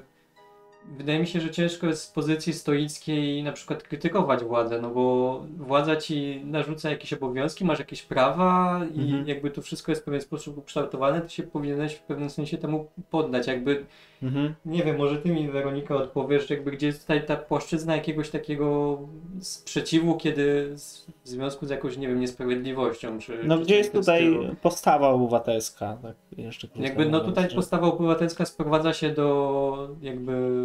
wydaje 0.96 1.18
mi 1.18 1.26
się, 1.26 1.40
że 1.40 1.50
ciężko 1.50 1.86
jest 1.86 2.02
z 2.02 2.10
pozycji 2.10 2.52
stoickiej 2.52 3.42
na 3.42 3.52
przykład 3.52 3.82
krytykować 3.82 4.44
władzę, 4.44 4.80
no 4.82 4.90
bo 4.90 5.46
władza 5.56 5.96
ci 5.96 6.42
narzuca 6.44 6.90
jakieś 6.90 7.12
obowiązki, 7.12 7.64
masz 7.64 7.78
jakieś 7.78 8.02
prawa 8.02 8.80
i 8.94 9.00
Mhm. 9.00 9.28
jakby 9.28 9.50
to 9.50 9.62
wszystko 9.62 9.92
jest 9.92 10.02
w 10.02 10.04
pewien 10.04 10.20
sposób 10.20 10.58
ukształtowane, 10.58 11.20
to 11.20 11.28
się 11.28 11.42
powinieneś 11.42 11.94
w 11.94 12.02
pewnym 12.02 12.30
sensie 12.30 12.58
temu 12.58 12.86
poddać. 13.10 13.46
Jakby, 13.46 13.84
Mhm. 14.22 14.54
nie 14.66 14.82
wiem, 14.84 14.96
może 14.98 15.18
ty 15.18 15.28
mi 15.28 15.48
Weronika 15.48 15.94
odpowiesz, 15.96 16.50
jakby 16.50 16.70
gdzie 16.70 16.86
jest 16.86 17.00
tutaj 17.00 17.26
ta 17.26 17.36
płaszczyzna 17.36 17.96
jakiegoś 17.96 18.30
takiego 18.30 18.98
sprzeciwu, 19.40 20.16
kiedy 20.16 20.72
z- 20.78 21.06
w 21.24 21.28
związku 21.28 21.66
z 21.66 21.70
jakąś, 21.70 21.96
nie 21.96 22.08
wiem, 22.08 22.20
niesprawiedliwością, 22.20 23.18
czy... 23.18 23.38
No 23.44 23.58
czy 23.58 23.64
gdzie 23.64 23.76
jest 23.76 23.92
tutaj 23.92 24.20
stylu. 24.20 24.54
postawa 24.62 25.08
obywatelska? 25.08 25.98
Tak 26.02 26.14
jeszcze 26.38 26.68
Jakby 26.76 27.06
no 27.06 27.20
tutaj 27.20 27.50
że- 27.50 27.56
postawa 27.56 27.86
obywatelska 27.86 28.44
sprowadza 28.44 28.92
się 28.92 29.10
do 29.10 29.88
jakby 30.02 30.64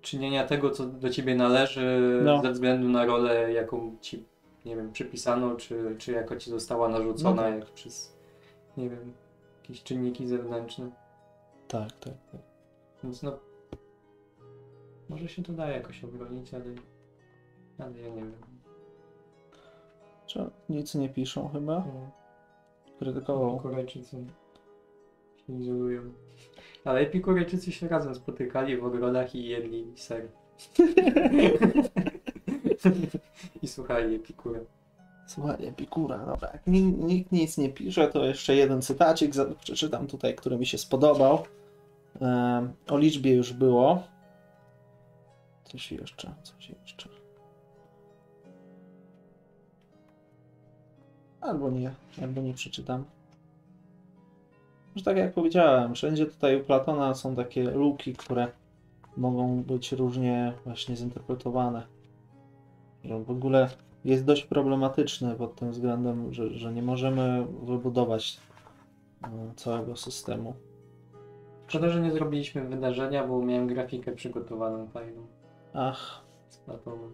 czynienia 0.00 0.44
tego, 0.46 0.70
co 0.70 0.86
do 0.86 1.10
ciebie 1.10 1.34
należy 1.34 2.20
No. 2.24 2.42
ze 2.42 2.52
względu 2.52 2.88
na 2.88 3.04
rolę, 3.06 3.52
jaką 3.52 3.96
ci, 4.00 4.24
nie 4.64 4.76
wiem, 4.76 4.92
przypisano, 4.92 5.54
czy, 5.56 5.94
czy 5.98 6.12
jako 6.12 6.36
ci 6.36 6.50
została 6.50 6.88
narzucona 6.88 7.42
No 7.42 7.48
tak. 7.48 7.54
jak 7.54 7.70
przez, 7.70 8.16
nie 8.76 8.90
wiem, 8.90 9.12
jakieś 9.62 9.82
czynniki 9.82 10.26
zewnętrzne. 10.26 10.90
Tak, 11.68 11.92
tak, 11.92 12.14
tak. 12.32 12.40
Więc 13.06 13.22
no, 13.22 13.38
może 15.08 15.28
się 15.28 15.42
to 15.42 15.52
da 15.52 15.68
jakoś 15.68 16.04
obronić, 16.04 16.54
ale, 16.54 16.64
ale 17.78 18.00
ja 18.00 18.08
nie 18.08 18.14
wiem. 18.22 18.32
Czy 20.26 20.50
nic 20.68 20.94
nie 20.94 21.08
piszą 21.08 21.48
chyba? 21.48 21.72
No. 21.74 22.10
Krytykował. 22.98 23.54
Epikurejczycy 23.54 24.16
się 25.46 25.52
izolują. 25.60 26.02
Ale 26.84 27.00
epikurejczycy 27.00 27.72
się 27.72 27.88
razem 27.88 28.14
spotykali 28.14 28.76
w 28.76 28.84
ogrodach 28.84 29.34
i 29.34 29.44
jedli 29.44 29.92
ser. 29.96 30.28
I 33.62 33.68
słuchali 33.68 34.14
epikura. 34.14 34.60
Słuchaj, 35.28 35.66
Epikura, 35.66 36.18
dobra. 36.18 36.50
Jak 36.52 36.66
ni- 36.66 36.82
nikt 36.82 37.32
nic 37.32 37.58
nie 37.58 37.68
pisze, 37.68 38.08
to 38.08 38.24
jeszcze 38.24 38.56
jeden 38.56 38.82
cytacik 38.82 39.32
przeczytam 39.60 40.06
tutaj, 40.06 40.34
który 40.34 40.58
mi 40.58 40.66
się 40.66 40.78
spodobał. 40.78 41.44
Em, 42.20 42.72
o 42.88 42.98
liczbie 42.98 43.34
już 43.34 43.52
było. 43.52 44.02
Coś 45.64 45.92
jeszcze, 45.92 46.34
coś 46.42 46.70
jeszcze. 46.70 47.08
Albo 51.40 51.70
nie, 51.70 51.94
albo 52.22 52.40
nie 52.40 52.54
przeczytam. 52.54 53.04
Że 54.96 55.04
tak 55.04 55.16
jak 55.16 55.34
powiedziałem, 55.34 55.94
wszędzie 55.94 56.26
tutaj 56.26 56.60
u 56.60 56.64
Platona 56.64 57.14
są 57.14 57.36
takie 57.36 57.70
luki, 57.70 58.14
które 58.14 58.48
mogą 59.16 59.62
być 59.62 59.92
różnie 59.92 60.52
właśnie 60.64 60.96
zinterpretowane. 60.96 61.86
Że 63.04 63.24
w 63.24 63.30
ogóle 63.30 63.68
jest 64.04 64.24
dość 64.24 64.44
problematyczny 64.44 65.34
pod 65.34 65.56
tym 65.56 65.70
względem, 65.70 66.34
że, 66.34 66.50
że 66.50 66.72
nie 66.72 66.82
możemy 66.82 67.46
wybudować 67.62 68.40
e, 69.22 69.28
całego 69.56 69.96
systemu. 69.96 70.54
Szkoda, 71.66 71.88
że 71.88 72.00
nie 72.00 72.10
zrobiliśmy 72.12 72.64
wydarzenia, 72.64 73.26
bo 73.26 73.42
miałem 73.42 73.66
grafikę 73.66 74.12
przygotowaną 74.12 74.86
fajną 74.88 75.26
Ach, 75.74 76.20
Platonem. 76.66 77.12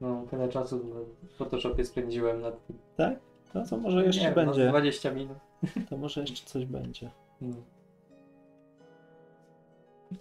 No, 0.00 0.24
tyle 0.30 0.48
czasu 0.48 0.80
w 1.22 1.36
Photoshopie 1.36 1.84
spędziłem 1.84 2.40
nad 2.40 2.66
tym. 2.66 2.78
tak? 2.96 3.18
No 3.54 3.66
to 3.70 3.76
może 3.76 4.04
jeszcze 4.06 4.22
nie, 4.28 4.32
będzie. 4.32 4.64
No, 4.64 4.70
20 4.70 5.10
minut. 5.10 5.36
To 5.90 5.96
może 5.96 6.20
jeszcze 6.20 6.46
coś 6.46 6.64
będzie. 6.66 7.10
No. 7.40 7.56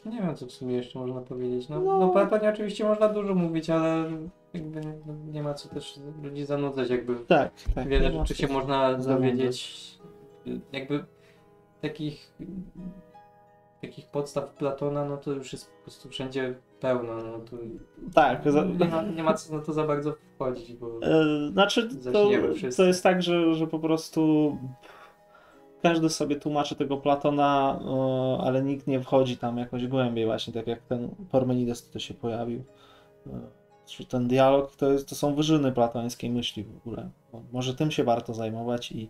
Nie 0.05 0.21
wiem, 0.21 0.35
co 0.35 0.45
w 0.45 0.51
sumie 0.51 0.75
jeszcze 0.75 0.99
można 0.99 1.21
powiedzieć. 1.21 1.69
No, 1.69 1.79
No. 1.81 2.13
no. 2.15 2.49
oczywiście 2.49 2.83
można 2.83 3.09
dużo 3.09 3.35
mówić, 3.35 3.69
ale 3.69 4.05
jakby 4.53 4.81
no, 4.81 5.13
nie 5.31 5.43
ma 5.43 5.53
co 5.53 5.69
też 5.69 5.99
ludzi 6.23 6.45
zanudzać, 6.45 6.89
jakby 6.89 7.15
Tak, 7.15 7.51
tak. 7.75 7.87
wiele 7.87 8.11
rzeczy 8.11 8.35
się 8.35 8.47
można 8.47 8.89
zanudzać. 8.91 9.15
dowiedzieć. 9.15 9.97
Jakby 10.71 11.05
takich 11.81 12.33
takich 13.87 14.07
podstaw 14.07 14.53
Platona, 14.53 15.05
no 15.05 15.17
to 15.17 15.31
już 15.31 15.53
jest 15.53 15.71
po 15.71 15.81
prostu 15.83 16.09
wszędzie 16.09 16.55
pełno. 16.79 17.15
No 17.15 17.39
to 17.39 17.57
Tak, 18.13 18.51
za, 18.51 18.63
nie, 18.63 18.85
ma, 18.85 19.01
nie 19.01 19.23
ma 19.23 19.33
co 19.33 19.55
na 19.55 19.61
to 19.61 19.73
za 19.73 19.83
bardzo 19.83 20.15
wchodzić, 20.35 20.73
bo 20.73 20.87
e, 21.01 21.49
znaczy 21.51 21.89
to, 22.13 22.29
to 22.77 22.83
jest 22.83 23.03
tak, 23.03 23.23
że, 23.23 23.55
że 23.55 23.67
po 23.67 23.79
prostu 23.79 24.57
każdy 25.81 26.09
sobie 26.09 26.35
tłumaczy 26.35 26.75
tego 26.75 26.97
Platona, 26.97 27.79
ale 28.43 28.63
nikt 28.63 28.87
nie 28.87 29.01
wchodzi 29.01 29.37
tam 29.37 29.57
jakoś 29.57 29.87
głębiej 29.87 30.25
właśnie, 30.25 30.53
tak 30.53 30.67
jak 30.67 30.81
ten 30.81 31.09
Parmenides 31.31 31.89
to 31.89 31.99
się 31.99 32.13
pojawił. 32.13 32.63
E, 33.27 34.05
ten 34.09 34.27
dialog 34.27 34.75
to, 34.75 34.91
jest, 34.91 35.09
to 35.09 35.15
są 35.15 35.35
wyżyny 35.35 35.71
platońskiej 35.71 36.29
myśli 36.29 36.63
w 36.63 36.77
ogóle. 36.77 37.09
Może 37.51 37.75
tym 37.75 37.91
się 37.91 38.03
warto 38.03 38.33
zajmować 38.33 38.91
i, 38.91 39.09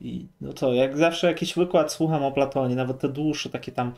i 0.00 0.26
no 0.40 0.52
to 0.52 0.74
jak 0.74 0.96
zawsze 0.96 1.26
jakiś 1.26 1.54
wykład 1.54 1.92
słucham 1.92 2.24
o 2.24 2.32
Platonie, 2.32 2.74
nawet 2.76 2.98
te 2.98 3.08
dłuższe, 3.08 3.50
takie 3.50 3.72
tam 3.72 3.92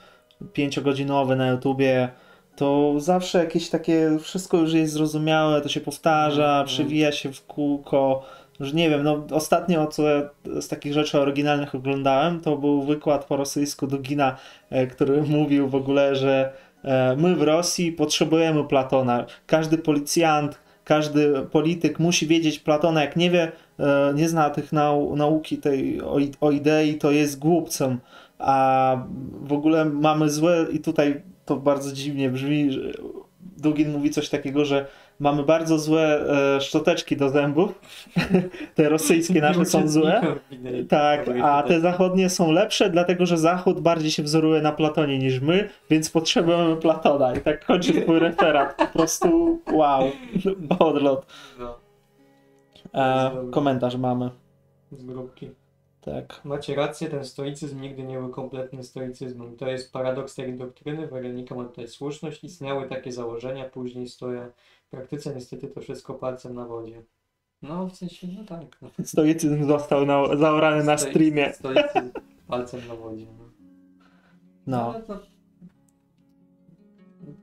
pięciogodzinowe 0.53 1.37
na 1.37 1.49
YouTubie, 1.49 2.09
to 2.57 2.95
zawsze 3.01 3.39
jakieś 3.39 3.69
takie, 3.71 4.19
wszystko 4.21 4.57
już 4.57 4.73
jest 4.73 4.93
zrozumiałe, 4.93 5.61
to 5.61 5.69
się 5.69 5.81
powtarza, 5.81 6.49
Mhm. 6.49 6.67
przewija 6.67 7.13
się 7.13 7.33
w 7.33 7.47
kółko. 7.47 8.23
Już 8.61 8.73
nie 8.73 8.91
wiem, 8.91 9.03
no 9.03 9.27
ostatnio 9.31 9.87
co 9.87 10.03
ja 10.09 10.23
z 10.61 10.69
takich 10.69 10.93
rzeczy 10.93 11.21
oryginalnych 11.21 11.75
oglądałem, 11.75 12.41
to 12.41 12.57
był 12.57 12.83
wykład 12.83 13.25
po 13.25 13.37
rosyjsku 13.37 13.87
Dugina, 13.87 14.37
e, 14.71 14.87
który 14.87 15.23
mówił 15.39 15.69
w 15.69 15.75
ogóle, 15.75 16.17
że 16.17 16.53
e, 16.85 17.17
my 17.17 17.37
w 17.37 17.43
Rosji 17.43 17.93
potrzebujemy 17.93 18.65
Platona. 18.65 19.27
Każdy 19.47 19.79
policjant, 19.79 20.59
każdy 20.85 21.33
polityk 21.51 21.99
musi 21.99 22.27
wiedzieć 22.27 22.59
Platona. 22.59 23.01
Jak 23.01 23.17
nie 23.17 23.31
wie, 23.31 23.53
nie 24.15 24.29
zna 24.29 24.51
tych 24.51 24.73
nau 24.73 25.17
nauki 25.17 25.59
tej 25.59 26.03
o, 26.03 26.19
o 26.41 26.51
idei, 26.51 26.95
to 26.95 27.11
jest 27.11 27.39
głupcem. 27.39 27.99
A 28.39 28.97
w 29.43 29.53
ogóle 29.53 29.85
mamy 29.85 30.31
złe, 30.31 30.67
i 30.73 30.79
tutaj 30.79 31.23
to 31.45 31.57
bardzo 31.57 31.93
dziwnie 31.93 32.31
brzmi, 32.31 32.71
Dugin 33.57 33.93
mówi 33.93 34.11
coś 34.11 34.29
takiego, 34.29 34.65
że 34.65 34.87
mamy 35.21 35.43
bardzo 35.43 35.79
złe 35.79 36.21
e, 36.57 36.61
szczoteczki 36.61 37.17
do 37.17 37.31
zębów. 37.31 37.81
Te 38.75 38.89
rosyjskie 38.89 39.41
nasze 39.41 39.65
są 39.65 39.89
złe. 39.89 40.23
Tak, 40.89 41.31
a 41.43 41.63
te 41.63 41.81
zachodnie 41.81 42.31
są 42.31 42.53
lepsze, 42.53 42.91
dlatego 42.91 43.27
że 43.27 43.39
Zachód 43.39 43.81
bardziej 43.81 44.11
się 44.11 44.23
wzoruje 44.23 44.63
na 44.63 44.73
Platonie 44.73 45.19
niż 45.19 45.41
my, 45.41 45.69
więc 45.91 46.11
potrzebujemy 46.11 46.77
Platona. 46.77 47.35
I 47.35 47.41
tak 47.41 47.65
kończy 47.65 48.03
twój 48.03 48.19
referat. 48.19 48.77
Po 48.77 48.87
prostu 48.87 49.59
wow. 49.73 50.11
Odlot. 50.79 51.27
No, 51.59 51.82
E, 52.95 53.31
komentarz 53.51 53.97
mamy. 53.97 54.31
z 54.93 55.05
grupki. 55.05 55.51
Tak. 56.01 56.41
Macie 56.45 56.75
rację, 56.75 57.09
ten 57.09 57.25
stoicyzm 57.25 57.81
nigdy 57.81 58.03
nie 58.03 58.19
był 58.19 58.29
kompletnym 58.31 58.83
stoicyzmem. 58.83 59.57
To 59.57 59.67
jest 59.67 59.93
paradoks 59.93 60.35
tej 60.35 60.59
doktryny, 60.59 61.07
Weronika 61.07 61.55
ma 61.55 61.65
tutaj 61.65 61.89
słuszność, 61.89 62.45
istniały 62.45 62.89
takie 62.89 63.13
założenia, 63.13 63.65
później 63.65 64.09
stoję. 64.09 64.51
W 64.87 64.91
praktyce 64.91 65.35
niestety 65.35 65.69
to 65.69 65.81
wszystko 65.81 66.15
palcem 66.15 66.55
na 66.55 66.67
wodzie. 66.67 67.03
No, 67.63 67.87
w 67.87 67.97
sensie, 67.97 68.27
no 68.39 68.45
tak. 68.45 68.79
No. 68.83 68.89
Stoicyzm 69.05 69.67
został 69.67 70.07
na, 70.07 70.37
zaorany 70.37 70.85
na 70.85 70.97
Stoi- 70.97 71.11
streamie. 71.11 71.53
Stoicyzm 71.55 72.11
palcem 72.49 72.81
na 72.89 72.95
wodzie. 72.97 73.27
No. 73.39 73.45
No. 74.67 74.95
Ale 74.95 75.03
to... 75.03 75.19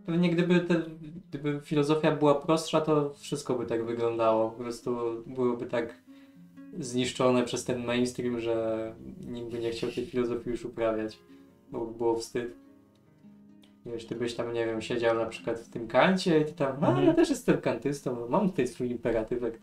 Pewnie 0.10 0.30
gdyby, 0.30 0.60
te, 0.60 0.82
gdyby 1.30 1.60
filozofia 1.64 2.16
była 2.16 2.36
prostsza, 2.36 2.82
to 2.82 3.14
wszystko 3.20 3.56
by 3.56 3.66
tak 3.66 3.86
wyglądało. 3.86 4.50
Po 4.50 4.64
prostu 4.64 4.98
byłoby 5.28 5.66
tak 5.66 5.98
zniszczone 6.80 7.44
przez 7.44 7.66
ten 7.66 7.86
mainstream, 7.86 8.40
że 8.40 8.94
nikt 9.28 9.52
by 9.52 9.60
nie 9.60 9.72
chciał 9.72 9.92
tej 9.92 10.06
filozofii 10.06 10.50
już 10.50 10.66
uprawiać, 10.66 11.18
bo 11.72 11.86
by 11.86 11.98
było 11.98 12.16
wstyd. 12.16 12.56
Wiesz, 13.86 14.06
ty 14.06 14.16
byś 14.16 14.36
tam, 14.36 14.54
nie 14.54 14.66
wiem, 14.66 14.82
siedział 14.82 15.16
na 15.18 15.26
przykład 15.26 15.60
w 15.60 15.70
tym 15.70 15.88
kancie 15.88 16.40
i 16.42 16.46
ty 16.46 16.54
tam, 16.54 16.84
a 16.84 16.88
Mhm. 16.88 17.08
ja 17.08 17.14
też 17.14 17.30
jestem 17.30 17.62
kantystą, 17.62 18.30
mam 18.30 18.50
tutaj 18.50 18.68
swój 18.68 18.92
imperatywek. 18.92 19.60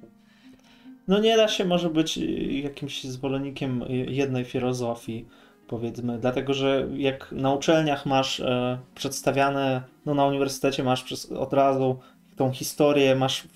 No 1.09 1.21
nie 1.21 1.37
da 1.37 1.49
się 1.49 1.65
może 1.65 1.91
być 1.91 2.19
y, 2.19 2.23
jakimś 2.53 3.05
zwolennikiem 3.05 3.83
y, 3.83 3.87
jednej 4.09 4.45
filozofii, 4.45 5.27
powiedzmy, 5.69 6.19
dlatego 6.19 6.55
że 6.55 6.89
jak 6.97 7.33
na 7.33 7.55
uczelniach 7.55 8.07
masz 8.07 8.41
e, 8.41 8.79
przedstawiane, 8.95 9.83
no 10.07 10.15
na 10.15 10.27
uniwersytecie 10.27 10.85
masz 10.85 11.03
przez, 11.03 11.33
od 11.33 11.53
razu 11.53 11.99
tą 12.37 12.53
historię, 12.53 13.15
masz 13.15 13.49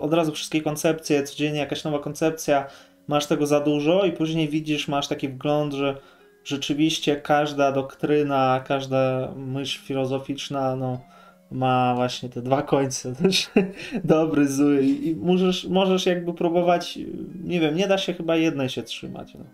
od 0.00 0.14
razu 0.14 0.32
wszystkie 0.32 0.62
koncepcje, 0.62 1.22
codziennie 1.22 1.58
jakaś 1.58 1.84
nowa 1.84 1.98
koncepcja, 1.98 2.66
masz 3.08 3.26
tego 3.26 3.46
za 3.46 3.60
dużo 3.60 4.04
i 4.04 4.12
później 4.12 4.48
widzisz, 4.48 4.88
masz 4.88 5.08
taki 5.08 5.28
wgląd, 5.28 5.74
że 5.74 5.96
rzeczywiście 6.44 7.16
każda 7.16 7.72
doktryna, 7.72 8.64
każda 8.66 9.32
myśl 9.36 9.80
filozoficzna, 9.82 10.76
no 10.76 11.00
ma 11.50 11.94
właśnie 11.94 12.28
te 12.28 12.42
dwa 12.42 12.62
końce, 12.62 13.14
dobry, 14.04 14.48
zły 14.48 14.82
i 14.82 15.08
i 15.08 15.16
możesz, 15.16 15.64
możesz 15.64 16.06
jakby 16.06 16.34
próbować, 16.34 16.98
nie 17.44 17.60
wiem, 17.60 17.76
nie 17.76 17.88
da 17.88 17.98
się 17.98 18.14
chyba 18.14 18.36
jednej 18.36 18.68
się 18.68 18.82
trzymać. 18.82 19.34
No. 19.34 19.44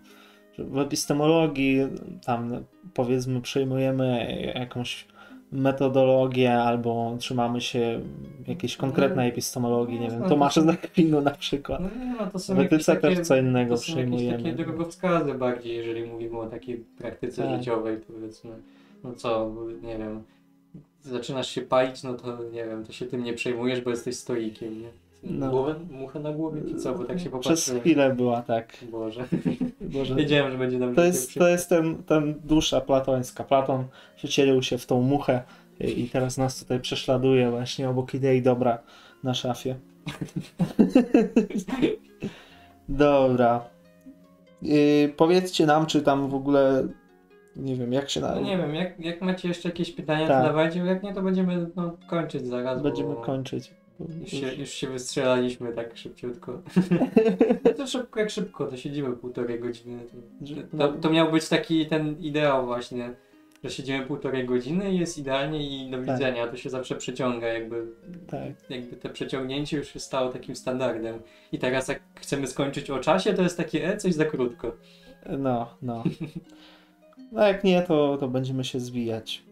W 0.67 0.77
epistemologii 0.77 1.77
tam 2.25 2.63
powiedzmy 2.93 3.41
przejmujemy 3.41 4.27
jakąś 4.55 5.07
metodologię, 5.51 6.53
albo 6.53 7.15
trzymamy 7.19 7.61
się 7.61 8.01
jakiejś 8.47 8.77
konkretnej 8.77 9.29
epistemologii, 9.29 9.99
nie 9.99 10.09
wiem, 10.09 10.23
Tomasza 10.23 10.61
z 10.61 10.67
Akwinu 10.67 11.21
na 11.21 11.31
przykład. 11.31 11.81
No, 11.81 12.05
nie, 12.05 12.15
no 12.19 12.27
to 12.27 12.39
są 12.39 12.55
W 12.55 12.57
jakieś 12.57 12.73
etyce 12.73 12.95
takie, 12.95 13.15
też 13.15 13.27
co 13.27 13.37
innego 13.37 13.75
to 13.75 13.81
są 13.81 13.93
przyjmujemy. 13.93 14.37
takie 14.43 14.55
drogowskazy 14.55 15.33
bardziej, 15.33 15.75
jeżeli 15.75 16.05
mówimy 16.05 16.39
o 16.39 16.45
takiej 16.47 16.77
praktyce 16.97 17.43
Tak. 17.43 17.59
życiowej, 17.59 17.97
powiedzmy. 17.97 18.51
No 19.03 19.13
co, 19.13 19.51
nie 19.81 19.97
wiem, 19.97 20.23
zaczynasz 21.01 21.49
się 21.49 21.61
palić, 21.61 22.03
no 22.03 22.13
to 22.13 22.43
nie 22.43 22.65
wiem, 22.65 22.85
to 22.85 22.91
się 22.91 23.05
tym 23.05 23.23
nie 23.23 23.33
przejmujesz, 23.33 23.81
bo 23.81 23.89
jesteś 23.89 24.15
stoikiem, 24.15 24.81
nie? 24.81 24.89
No. 25.23 25.49
Głowę, 25.49 25.75
muchę 25.91 26.19
na 26.19 26.31
głowie, 26.33 26.61
czy 26.69 26.75
co, 26.75 26.93
bo 26.95 27.03
tak 27.03 27.19
się 27.19 27.29
Przez 27.29 27.43
popatrzyłem. 27.43 27.81
chwilę 27.81 28.15
była 28.15 28.41
tak. 28.41 28.77
Boże, 28.91 29.25
Boże. 29.81 30.15
wiedziałem, 30.15 30.51
że 30.51 30.57
będzie 30.57 30.79
nam 30.79 30.95
To 30.95 31.03
jest, 31.03 31.33
to 31.33 31.47
jest 31.47 31.69
ten, 31.69 32.03
ten 32.03 32.35
dusza 32.43 32.81
platońska. 32.81 33.43
Platon 33.43 33.83
wcielił 34.17 34.63
się 34.63 34.77
w 34.77 34.85
tą 34.85 35.01
muchę 35.01 35.43
i 35.79 36.01
i 36.01 36.09
teraz 36.09 36.37
nas 36.37 36.59
tutaj 36.59 36.79
prześladuje 36.79 37.51
właśnie 37.51 37.89
obok 37.89 38.13
idei 38.13 38.41
dobra 38.41 38.79
na 39.23 39.33
szafie. 39.33 39.75
Dobra. 42.89 43.65
Yy, 44.61 45.13
powiedzcie 45.17 45.65
nam, 45.65 45.85
czy 45.85 46.01
tam 46.01 46.29
w 46.29 46.35
ogóle 46.35 46.87
nie 47.55 47.75
wiem, 47.75 47.93
jak 47.93 48.09
się 48.09 48.21
na... 48.21 48.35
No 48.35 48.41
nie 48.41 48.57
wiem, 48.57 48.75
jak, 48.75 48.99
jak 48.99 49.21
macie 49.21 49.47
jeszcze 49.47 49.69
jakieś 49.69 49.91
pytania, 49.91 50.27
Tak. 50.27 50.41
to 50.41 50.47
dawajcie, 50.47 50.79
jak 50.79 51.03
nie, 51.03 51.13
to 51.13 51.21
będziemy 51.21 51.69
no, 51.75 51.97
kończyć 52.07 52.47
zaraz, 52.47 52.81
będziemy 52.81 53.15
bo 53.15 53.21
kończyć. 53.21 53.71
Już 54.21 54.29
się, 54.29 54.53
już 54.53 54.69
się 54.69 54.87
wystrzelaliśmy 54.87 55.73
tak 55.73 55.97
szybciutko. 55.97 56.61
No 57.67 57.73
to 57.77 57.87
szybko 57.87 58.19
jak 58.19 58.29
szybko, 58.29 58.65
to 58.65 58.77
siedzimy 58.77 59.15
półtorej 59.15 59.59
godziny. 59.59 59.99
To, 60.71 60.77
to, 60.77 60.93
to 60.93 61.09
miał 61.09 61.31
być 61.31 61.49
taki 61.49 61.85
ten 61.85 62.19
ideał 62.19 62.65
właśnie, 62.65 63.15
że 63.63 63.69
siedzimy 63.69 64.05
półtorej 64.05 64.45
godziny 64.45 64.91
i 64.93 64.99
jest 64.99 65.17
idealnie 65.17 65.85
i 65.87 65.91
do 65.91 65.97
Tak. 65.97 66.05
widzenia. 66.05 66.47
To 66.47 66.57
się 66.57 66.69
zawsze 66.69 66.95
przeciąga, 66.95 67.47
jakby, 67.47 67.87
Tak. 68.27 68.69
jakby 68.69 68.95
te 68.95 69.09
przeciągnięcie 69.09 69.77
już 69.77 69.87
się 69.87 69.99
stało 69.99 70.29
takim 70.29 70.55
standardem. 70.55 71.19
I 71.51 71.59
teraz 71.59 71.87
jak 71.87 72.01
chcemy 72.15 72.47
skończyć 72.47 72.89
o 72.89 72.99
czasie, 72.99 73.33
to 73.33 73.41
jest 73.41 73.57
takie, 73.57 73.87
e, 73.87 73.97
coś 73.97 74.13
za 74.13 74.25
krótko. 74.25 74.75
No, 75.39 75.67
no. 75.81 76.03
No 77.31 77.47
jak 77.47 77.63
nie, 77.63 77.81
to, 77.81 78.17
to 78.17 78.27
będziemy 78.27 78.63
się 78.63 78.79
zwijać. 78.79 79.43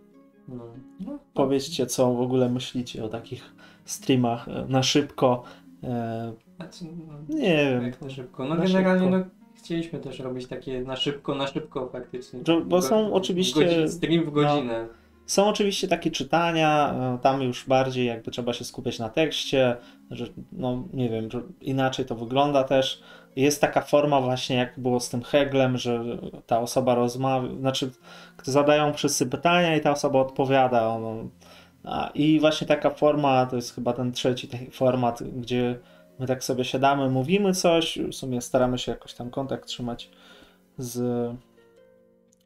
No. 0.48 0.64
No, 1.00 1.20
Powiedzcie, 1.34 1.86
co 1.86 2.14
w 2.14 2.22
ogóle 2.22 2.50
myślicie 2.50 3.04
o 3.04 3.10
takich 3.10 3.54
streamach 3.92 4.48
e, 4.48 4.66
na 4.70 4.84
szybko. 4.84 5.44
Znaczy, 6.56 6.86
no, 7.08 7.36
nie 7.36 7.56
wiem. 7.72 7.84
jak 7.84 8.02
na 8.02 8.10
szybko. 8.10 8.46
No 8.46 8.56
Na 8.56 8.64
generalnie 8.66 9.02
szybko. 9.12 9.18
no, 9.18 9.26
chcieliśmy 9.56 10.00
też 10.00 10.20
robić 10.20 10.48
takie 10.48 10.82
na 10.82 10.96
szybko, 10.96 11.36
na 11.36 11.48
szybko 11.48 11.90
faktycznie. 11.92 12.40
Bo- 12.46 12.62
bo 12.62 12.82
są 12.82 13.14
oczywiście- 13.14 13.66
Godzin, 13.66 13.90
stream 13.90 14.24
w 14.26 14.32
godzinę. 14.32 14.88
Są 15.26 15.48
oczywiście 15.48 15.88
takie 15.88 16.12
czytania, 16.12 16.94
e, 17.16 17.18
tam 17.22 17.42
już 17.42 17.66
bardziej 17.68 18.06
jakby 18.06 18.32
trzeba 18.32 18.54
się 18.54 18.66
skupiać 18.66 19.00
na 19.00 19.10
tekście, 19.10 19.78
że 20.12 20.26
no 20.52 20.84
nie 20.94 21.10
wiem, 21.10 21.30
inaczej 21.62 22.06
to 22.06 22.16
wygląda 22.16 22.64
też. 22.64 23.02
Jest 23.36 23.62
taka 23.62 23.82
forma 23.82 24.22
właśnie 24.22 24.56
jak 24.56 24.80
było 24.80 25.00
z 25.00 25.10
tym 25.10 25.24
Heglem, 25.24 25.78
że 25.78 26.04
ta 26.46 26.60
osoba 26.60 26.96
rozmawia, 26.96 27.56
znaczy 27.60 27.92
zadają 28.44 28.94
wszyscy 28.94 29.26
pytania 29.26 29.76
i 29.76 29.82
ta 29.82 29.92
osoba 29.92 30.20
odpowiada. 30.20 31.00
No. 31.00 31.16
I 32.14 32.40
właśnie 32.40 32.68
taka 32.68 32.90
forma, 32.90 33.46
to 33.46 33.56
jest 33.56 33.76
chyba 33.76 33.94
ten 33.94 34.12
trzeci 34.12 34.48
taki 34.48 34.72
format, 34.72 35.24
gdzie 35.24 35.80
my 36.20 36.28
tak 36.28 36.44
sobie 36.44 36.66
siadamy, 36.66 37.10
mówimy 37.10 37.54
coś, 37.54 38.00
w 38.12 38.14
sumie 38.14 38.42
staramy 38.42 38.78
się 38.78 38.92
jakoś 38.92 39.14
tam 39.14 39.30
kontakt 39.30 39.66
trzymać 39.68 40.10
z, 40.78 40.98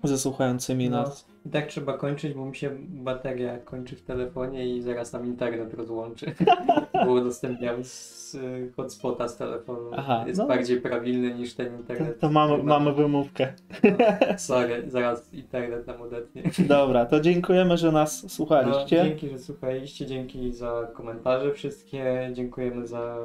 ze 0.03 0.17
słuchającymi 0.17 0.89
No. 0.89 0.97
nas. 1.01 1.30
I 1.45 1.49
tak 1.49 1.67
trzeba 1.67 1.97
kończyć, 1.97 2.33
bo 2.33 2.45
mi 2.45 2.55
się 2.55 2.69
bateria 2.79 3.57
kończy 3.59 3.95
w 3.95 4.01
telefonie 4.01 4.75
i 4.75 4.81
zaraz 4.81 5.13
nam 5.13 5.25
internet 5.25 5.73
rozłączy. 5.73 6.25
Bo 7.05 7.11
udostępniam 7.11 7.83
z 7.83 8.35
y, 8.35 8.71
hotspota 8.75 9.27
z 9.27 9.37
telefonu. 9.37 9.89
Aha, 9.97 10.23
Jest 10.27 10.39
no. 10.39 10.47
bardziej 10.47 10.81
prawilny 10.81 11.33
niż 11.33 11.53
ten 11.53 11.69
To, 11.69 11.75
internet. 11.77 12.19
to 12.19 12.29
mamy, 12.29 12.53
prywatny. 12.53 12.69
mamy 12.85 12.93
wymówkę. 12.93 13.53
Sorry, 14.37 14.83
zaraz 14.87 15.33
internet 15.33 15.87
nam 15.87 16.01
odetnie. 16.01 16.43
Dobra, 16.67 17.05
to 17.05 17.19
dziękujemy, 17.19 17.77
że 17.77 17.91
nas 17.91 18.23
No, 18.23 18.29
słuchaliście. 18.29 18.85
dzięki, 19.03 19.29
że 19.29 19.39
słuchaliście, 19.39 20.05
dzięki 20.05 20.53
za 20.53 20.87
komentarze 20.93 21.51
wszystkie, 21.53 22.29
dziękujemy 22.33 22.87
za 22.87 23.17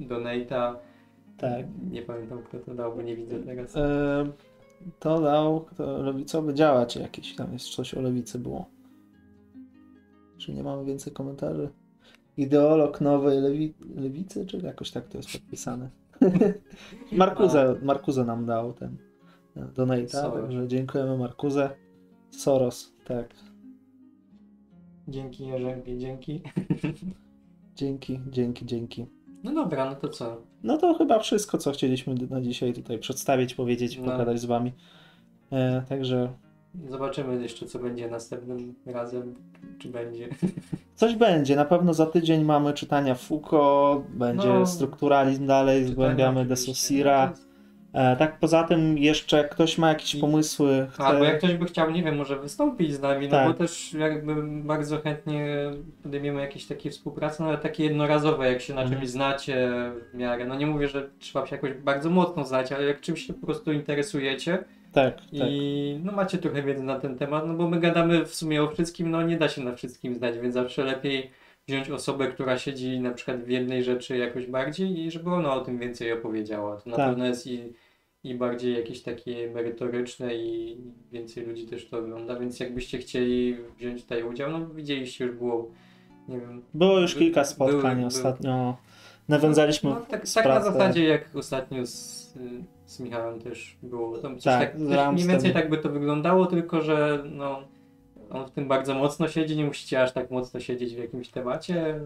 donate'a. 0.00 0.74
Tak. 1.38 1.64
Nie 1.90 2.02
pamiętam 2.02 2.42
kto 2.42 2.58
to 2.58 2.74
dał, 2.74 2.96
bo 2.96 3.02
nie 3.02 3.16
widzę 3.16 3.38
teraz. 3.40 3.76
E, 3.76 4.26
to 4.98 5.20
dał 5.20 5.60
kto, 5.60 6.02
lewicowy 6.02 6.54
działacz 6.54 6.96
jakiś, 6.96 7.36
tam 7.36 7.52
jest 7.52 7.68
coś 7.68 7.94
o 7.94 8.00
lewicy 8.00 8.38
było. 8.38 8.66
Czy 10.38 10.54
nie 10.54 10.62
mamy 10.62 10.84
więcej 10.84 11.12
komentarzy? 11.12 11.68
Ideolog 12.36 13.00
nowej 13.00 13.40
lewi, 13.40 13.74
lewicy, 13.96 14.46
czy 14.46 14.58
jakoś 14.58 14.90
tak 14.90 15.08
to 15.08 15.18
jest 15.18 15.32
podpisane? 15.32 15.90
Markuze, 17.12 17.76
Markuze 17.82 18.24
nam 18.24 18.46
dał 18.46 18.72
ten 18.72 18.96
e, 19.56 19.60
donate'a, 19.60 20.32
także 20.32 20.68
dziękujemy 20.68 21.18
Markuze. 21.18 21.70
Soros, 22.30 22.92
tak. 23.04 23.34
Dzięki 25.08 25.46
Jerzębie, 25.46 25.98
dzięki. 25.98 26.42
Dzięki, 27.76 28.20
dzięki, 28.30 28.66
dzięki. 28.66 29.06
No 29.44 29.54
dobra, 29.54 29.90
no 29.90 29.96
to 29.96 30.08
co? 30.08 30.36
No 30.62 30.76
to 30.78 30.94
chyba 30.94 31.18
wszystko, 31.18 31.58
co 31.58 31.70
chcieliśmy 31.72 32.14
na 32.30 32.40
dzisiaj 32.40 32.72
tutaj 32.72 32.98
przedstawić, 32.98 33.54
powiedzieć, 33.54 33.98
No. 33.98 34.04
pogadać 34.12 34.40
z 34.40 34.44
wami. 34.44 34.72
E, 35.52 35.82
także 35.88 36.32
Zobaczymy 36.88 37.42
jeszcze, 37.42 37.66
co 37.66 37.78
będzie 37.78 38.10
następnym 38.10 38.74
razem, 38.86 39.34
czy 39.78 39.88
będzie. 39.88 40.28
coś 40.94 41.14
będzie. 41.16 41.56
Na 41.56 41.64
pewno 41.64 41.94
za 41.94 42.06
tydzień 42.06 42.44
mamy 42.44 42.72
czytania 42.72 43.14
Foucault, 43.14 44.06
będzie 44.06 44.48
No. 44.48 44.66
strukturalizm 44.66 45.46
dalej, 45.46 45.84
zgłębiamy 45.84 46.44
de 46.44 46.56
Saussura. 46.56 47.32
E, 47.32 47.49
tak 47.92 48.38
poza 48.38 48.62
tym 48.64 48.98
jeszcze 48.98 49.44
ktoś 49.44 49.78
ma 49.78 49.88
jakieś 49.88 50.16
pomysły, 50.16 50.86
chce... 50.92 51.02
Albo 51.04 51.24
jak 51.24 51.38
ktoś 51.38 51.54
by 51.54 51.64
chciał, 51.66 51.90
nie 51.90 52.02
wiem, 52.02 52.16
może 52.16 52.36
wystąpić 52.38 52.94
z 52.94 53.00
nami, 53.00 53.26
no 53.26 53.30
Tak. 53.30 53.48
bo 53.48 53.54
też 53.54 53.92
jakby 53.92 54.34
bardzo 54.42 55.00
chętnie 55.00 55.46
podejmiemy 56.02 56.40
jakieś 56.40 56.66
takie 56.66 56.90
współprace, 56.90 57.42
no 57.42 57.48
ale 57.48 57.58
takie 57.58 57.84
jednorazowe, 57.84 58.52
jak 58.52 58.60
się 58.60 58.74
na 58.74 58.82
Mhm. 58.82 59.00
czymś 59.00 59.10
znacie 59.10 59.70
w 60.12 60.16
miarę. 60.16 60.44
No 60.46 60.54
nie 60.54 60.66
mówię, 60.66 60.88
że 60.88 61.08
trzeba 61.18 61.46
się 61.46 61.56
jakoś 61.56 61.72
bardzo 61.72 62.10
mocno 62.10 62.44
znać, 62.44 62.72
ale 62.72 62.84
jak 62.84 63.00
czymś 63.00 63.26
się 63.26 63.34
po 63.34 63.46
prostu 63.46 63.72
interesujecie 63.72 64.58
Tak, 64.92 65.14
tak. 65.16 65.24
i 65.32 66.00
no 66.04 66.12
macie 66.12 66.38
trochę 66.38 66.62
wiedzy 66.62 66.82
na 66.82 67.00
ten 67.00 67.18
temat, 67.18 67.46
no 67.46 67.54
bo 67.54 67.68
my 67.68 67.80
gadamy 67.80 68.24
w 68.24 68.34
sumie 68.34 68.62
o 68.62 68.70
wszystkim, 68.70 69.10
no 69.10 69.22
nie 69.22 69.36
da 69.36 69.48
się 69.48 69.62
na 69.64 69.74
wszystkim 69.74 70.14
znać, 70.14 70.38
więc 70.38 70.54
zawsze 70.54 70.84
lepiej 70.84 71.30
wziąć 71.70 71.90
osobę, 71.90 72.26
która 72.28 72.58
siedzi 72.58 73.00
na 73.00 73.10
przykład 73.10 73.44
w 73.44 73.48
jednej 73.48 73.84
rzeczy 73.84 74.16
jakoś 74.18 74.46
bardziej 74.46 74.98
i 75.00 75.10
żeby 75.10 75.30
ona 75.30 75.54
o 75.54 75.60
tym 75.60 75.78
więcej 75.78 76.12
opowiedziała. 76.12 76.76
To 76.76 76.90
na 76.90 76.96
Tak. 76.96 77.08
pewno 77.08 77.26
jest 77.26 77.46
i, 77.46 77.72
i 78.24 78.34
bardziej 78.34 78.74
jakieś 78.74 79.02
takie 79.02 79.50
merytoryczne 79.50 80.34
i 80.34 80.76
więcej 81.12 81.46
ludzi 81.46 81.66
też 81.66 81.88
to 81.88 81.98
ogląda, 81.98 82.38
więc 82.38 82.60
jakbyście 82.60 82.98
chcieli 82.98 83.56
wziąć 83.78 84.02
tutaj 84.02 84.22
udział, 84.22 84.50
no 84.50 84.66
widzieliście 84.68 85.24
już 85.24 85.36
było, 85.36 85.70
nie 86.28 86.40
wiem... 86.40 86.62
Było 86.74 87.00
już 87.00 87.14
by- 87.14 87.20
kilka 87.20 87.44
spotkań 87.44 87.80
były- 87.80 87.94
były- 87.94 88.06
ostatnio. 88.06 88.76
Nawiązaliśmy 89.28 89.90
No, 89.90 89.96
tak, 89.96 90.28
tak 90.34 90.44
na 90.46 90.60
zasadzie 90.60 91.04
jak 91.04 91.36
ostatnio 91.36 91.86
z, 91.86 92.34
z 92.86 93.00
Michałem 93.00 93.40
też 93.40 93.76
było. 93.82 94.18
Coś 94.18 94.42
Tak, 94.42 94.76
tak, 94.94 95.12
mniej 95.12 95.26
więcej 95.26 95.52
tak 95.52 95.70
by 95.70 95.78
to 95.78 95.88
wyglądało, 95.88 96.46
tylko 96.46 96.80
że 96.82 97.22
no, 97.32 97.62
on 98.30 98.46
w 98.46 98.50
tym 98.50 98.68
bardzo 98.68 98.94
mocno 98.94 99.28
siedzi, 99.28 99.56
nie 99.56 99.64
musicie 99.64 100.02
aż 100.02 100.12
tak 100.12 100.30
mocno 100.30 100.60
siedzieć 100.60 100.94
w 100.94 100.98
jakimś 100.98 101.28
temacie. 101.28 102.00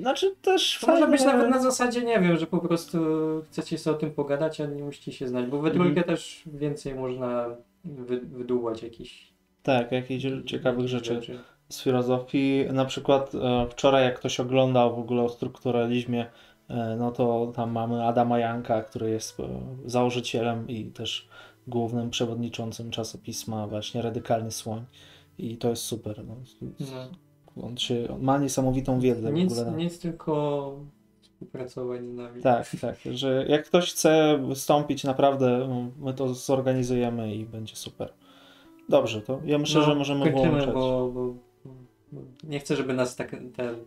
Znaczy 0.00 0.34
też 0.42 0.78
To 0.80 0.86
może 0.86 1.00
fajnie- 1.02 1.16
być 1.16 1.26
nawet 1.26 1.50
na 1.50 1.60
zasadzie, 1.62 2.02
nie 2.04 2.20
wiem, 2.20 2.36
że 2.36 2.46
po 2.46 2.58
prostu 2.58 2.98
chcecie 3.46 3.78
sobie 3.78 3.96
o 3.96 4.00
tym 4.00 4.10
pogadać, 4.10 4.60
a 4.60 4.66
nie 4.66 4.84
musicie 4.84 5.12
się 5.12 5.28
znać, 5.28 5.46
bo 5.46 5.58
we 5.60 5.68
Mhm. 5.70 5.84
trójkę 5.84 6.02
też 6.12 6.42
więcej 6.46 6.94
można 6.94 7.46
wy, 7.84 8.20
wydłułać 8.20 8.82
jakichś 8.82 9.32
Tak, 9.62 9.92
jakichś 9.92 10.24
ciekawych 10.46 10.88
rzeczy. 10.88 11.20
z 11.68 11.82
filozofii. 11.82 12.66
Na 12.72 12.84
przykład 12.84 13.34
e, 13.34 13.66
wczoraj 13.70 14.04
jak 14.04 14.18
ktoś 14.18 14.40
oglądał 14.40 14.96
w 14.96 14.98
ogóle 14.98 15.22
o 15.22 15.28
strukturalizmie, 15.28 16.26
e, 16.68 16.96
no 16.98 17.10
to 17.12 17.52
tam 17.56 17.70
mamy 17.72 18.04
Adama 18.06 18.38
Janka, 18.38 18.82
który 18.82 19.10
jest 19.10 19.40
e, 19.40 19.42
założycielem 19.86 20.68
i 20.68 20.84
też 20.84 21.28
głównym 21.66 22.10
przewodniczącym 22.10 22.90
czasopisma 22.90 23.66
właśnie 23.66 24.02
Radykalny 24.02 24.50
Słoń. 24.50 24.84
I 25.38 25.56
to 25.56 25.70
jest 25.70 25.82
super. 25.82 26.24
No. 26.26 26.36
No, 27.56 27.66
On, 27.66 27.76
się, 27.76 28.08
on 28.14 28.22
ma 28.22 28.38
niesamowitą 28.38 29.00
wiedzę 29.00 29.30
w 29.30 29.34
nic, 29.34 29.52
ogóle. 29.52 29.70
na- 29.70 29.76
nic 29.76 29.98
tylko 29.98 30.76
współpracować 31.20 32.00
z 32.04 32.14
nami. 32.14 32.42
Tak, 32.42 32.66
tak, 32.80 32.98
że 33.10 33.44
jak 33.48 33.64
ktoś 33.66 33.92
chce 33.92 34.38
wystąpić, 34.48 35.04
naprawdę 35.04 35.66
no, 35.68 35.90
my 35.98 36.14
to 36.14 36.34
zorganizujemy 36.34 37.34
i 37.34 37.46
będzie 37.46 37.76
super. 37.76 38.12
Dobrze, 38.88 39.22
to 39.22 39.40
ja 39.44 39.58
myślę, 39.58 39.80
No, 39.80 39.86
że 39.86 39.94
możemy 39.94 40.32
kończymy, 40.32 40.66
bo, 40.66 41.08
bo, 41.14 41.34
nie 42.44 42.60
chcę, 42.60 42.76
żeby 42.76 42.92
nas 42.94 43.16
tak. 43.16 43.36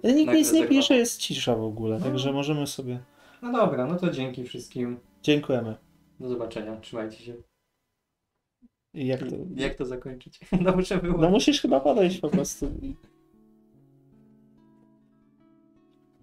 Ale 0.04 0.14
Nikt 0.14 0.34
nic 0.34 0.54
nie 0.54 0.68
pisze, 0.68 0.98
jest 0.98 1.18
cisza 1.22 1.56
w 1.56 1.64
ogóle, 1.64 2.00
No. 2.00 2.06
także 2.06 2.32
możemy 2.32 2.68
sobie... 2.68 3.00
No 3.42 3.52
dobra, 3.52 3.86
no 3.88 3.96
to 3.96 4.10
dzięki 4.10 4.44
wszystkim. 4.44 5.00
Dziękujemy. 5.24 5.76
Do 6.20 6.30
zobaczenia. 6.30 6.78
Trzymajcie 6.82 7.18
się. 7.18 7.34
I 8.94 9.08
jak 9.08 9.20
to... 9.20 9.36
Jak 9.56 9.76
to 9.76 9.86
zakończyć? 9.86 10.40
No 10.62 10.76
muszę. 10.76 11.02
No 11.18 11.30
musisz 11.30 11.62
chyba 11.62 11.80
podejść 11.80 12.20
po 12.20 12.30
prostu. 12.30 12.72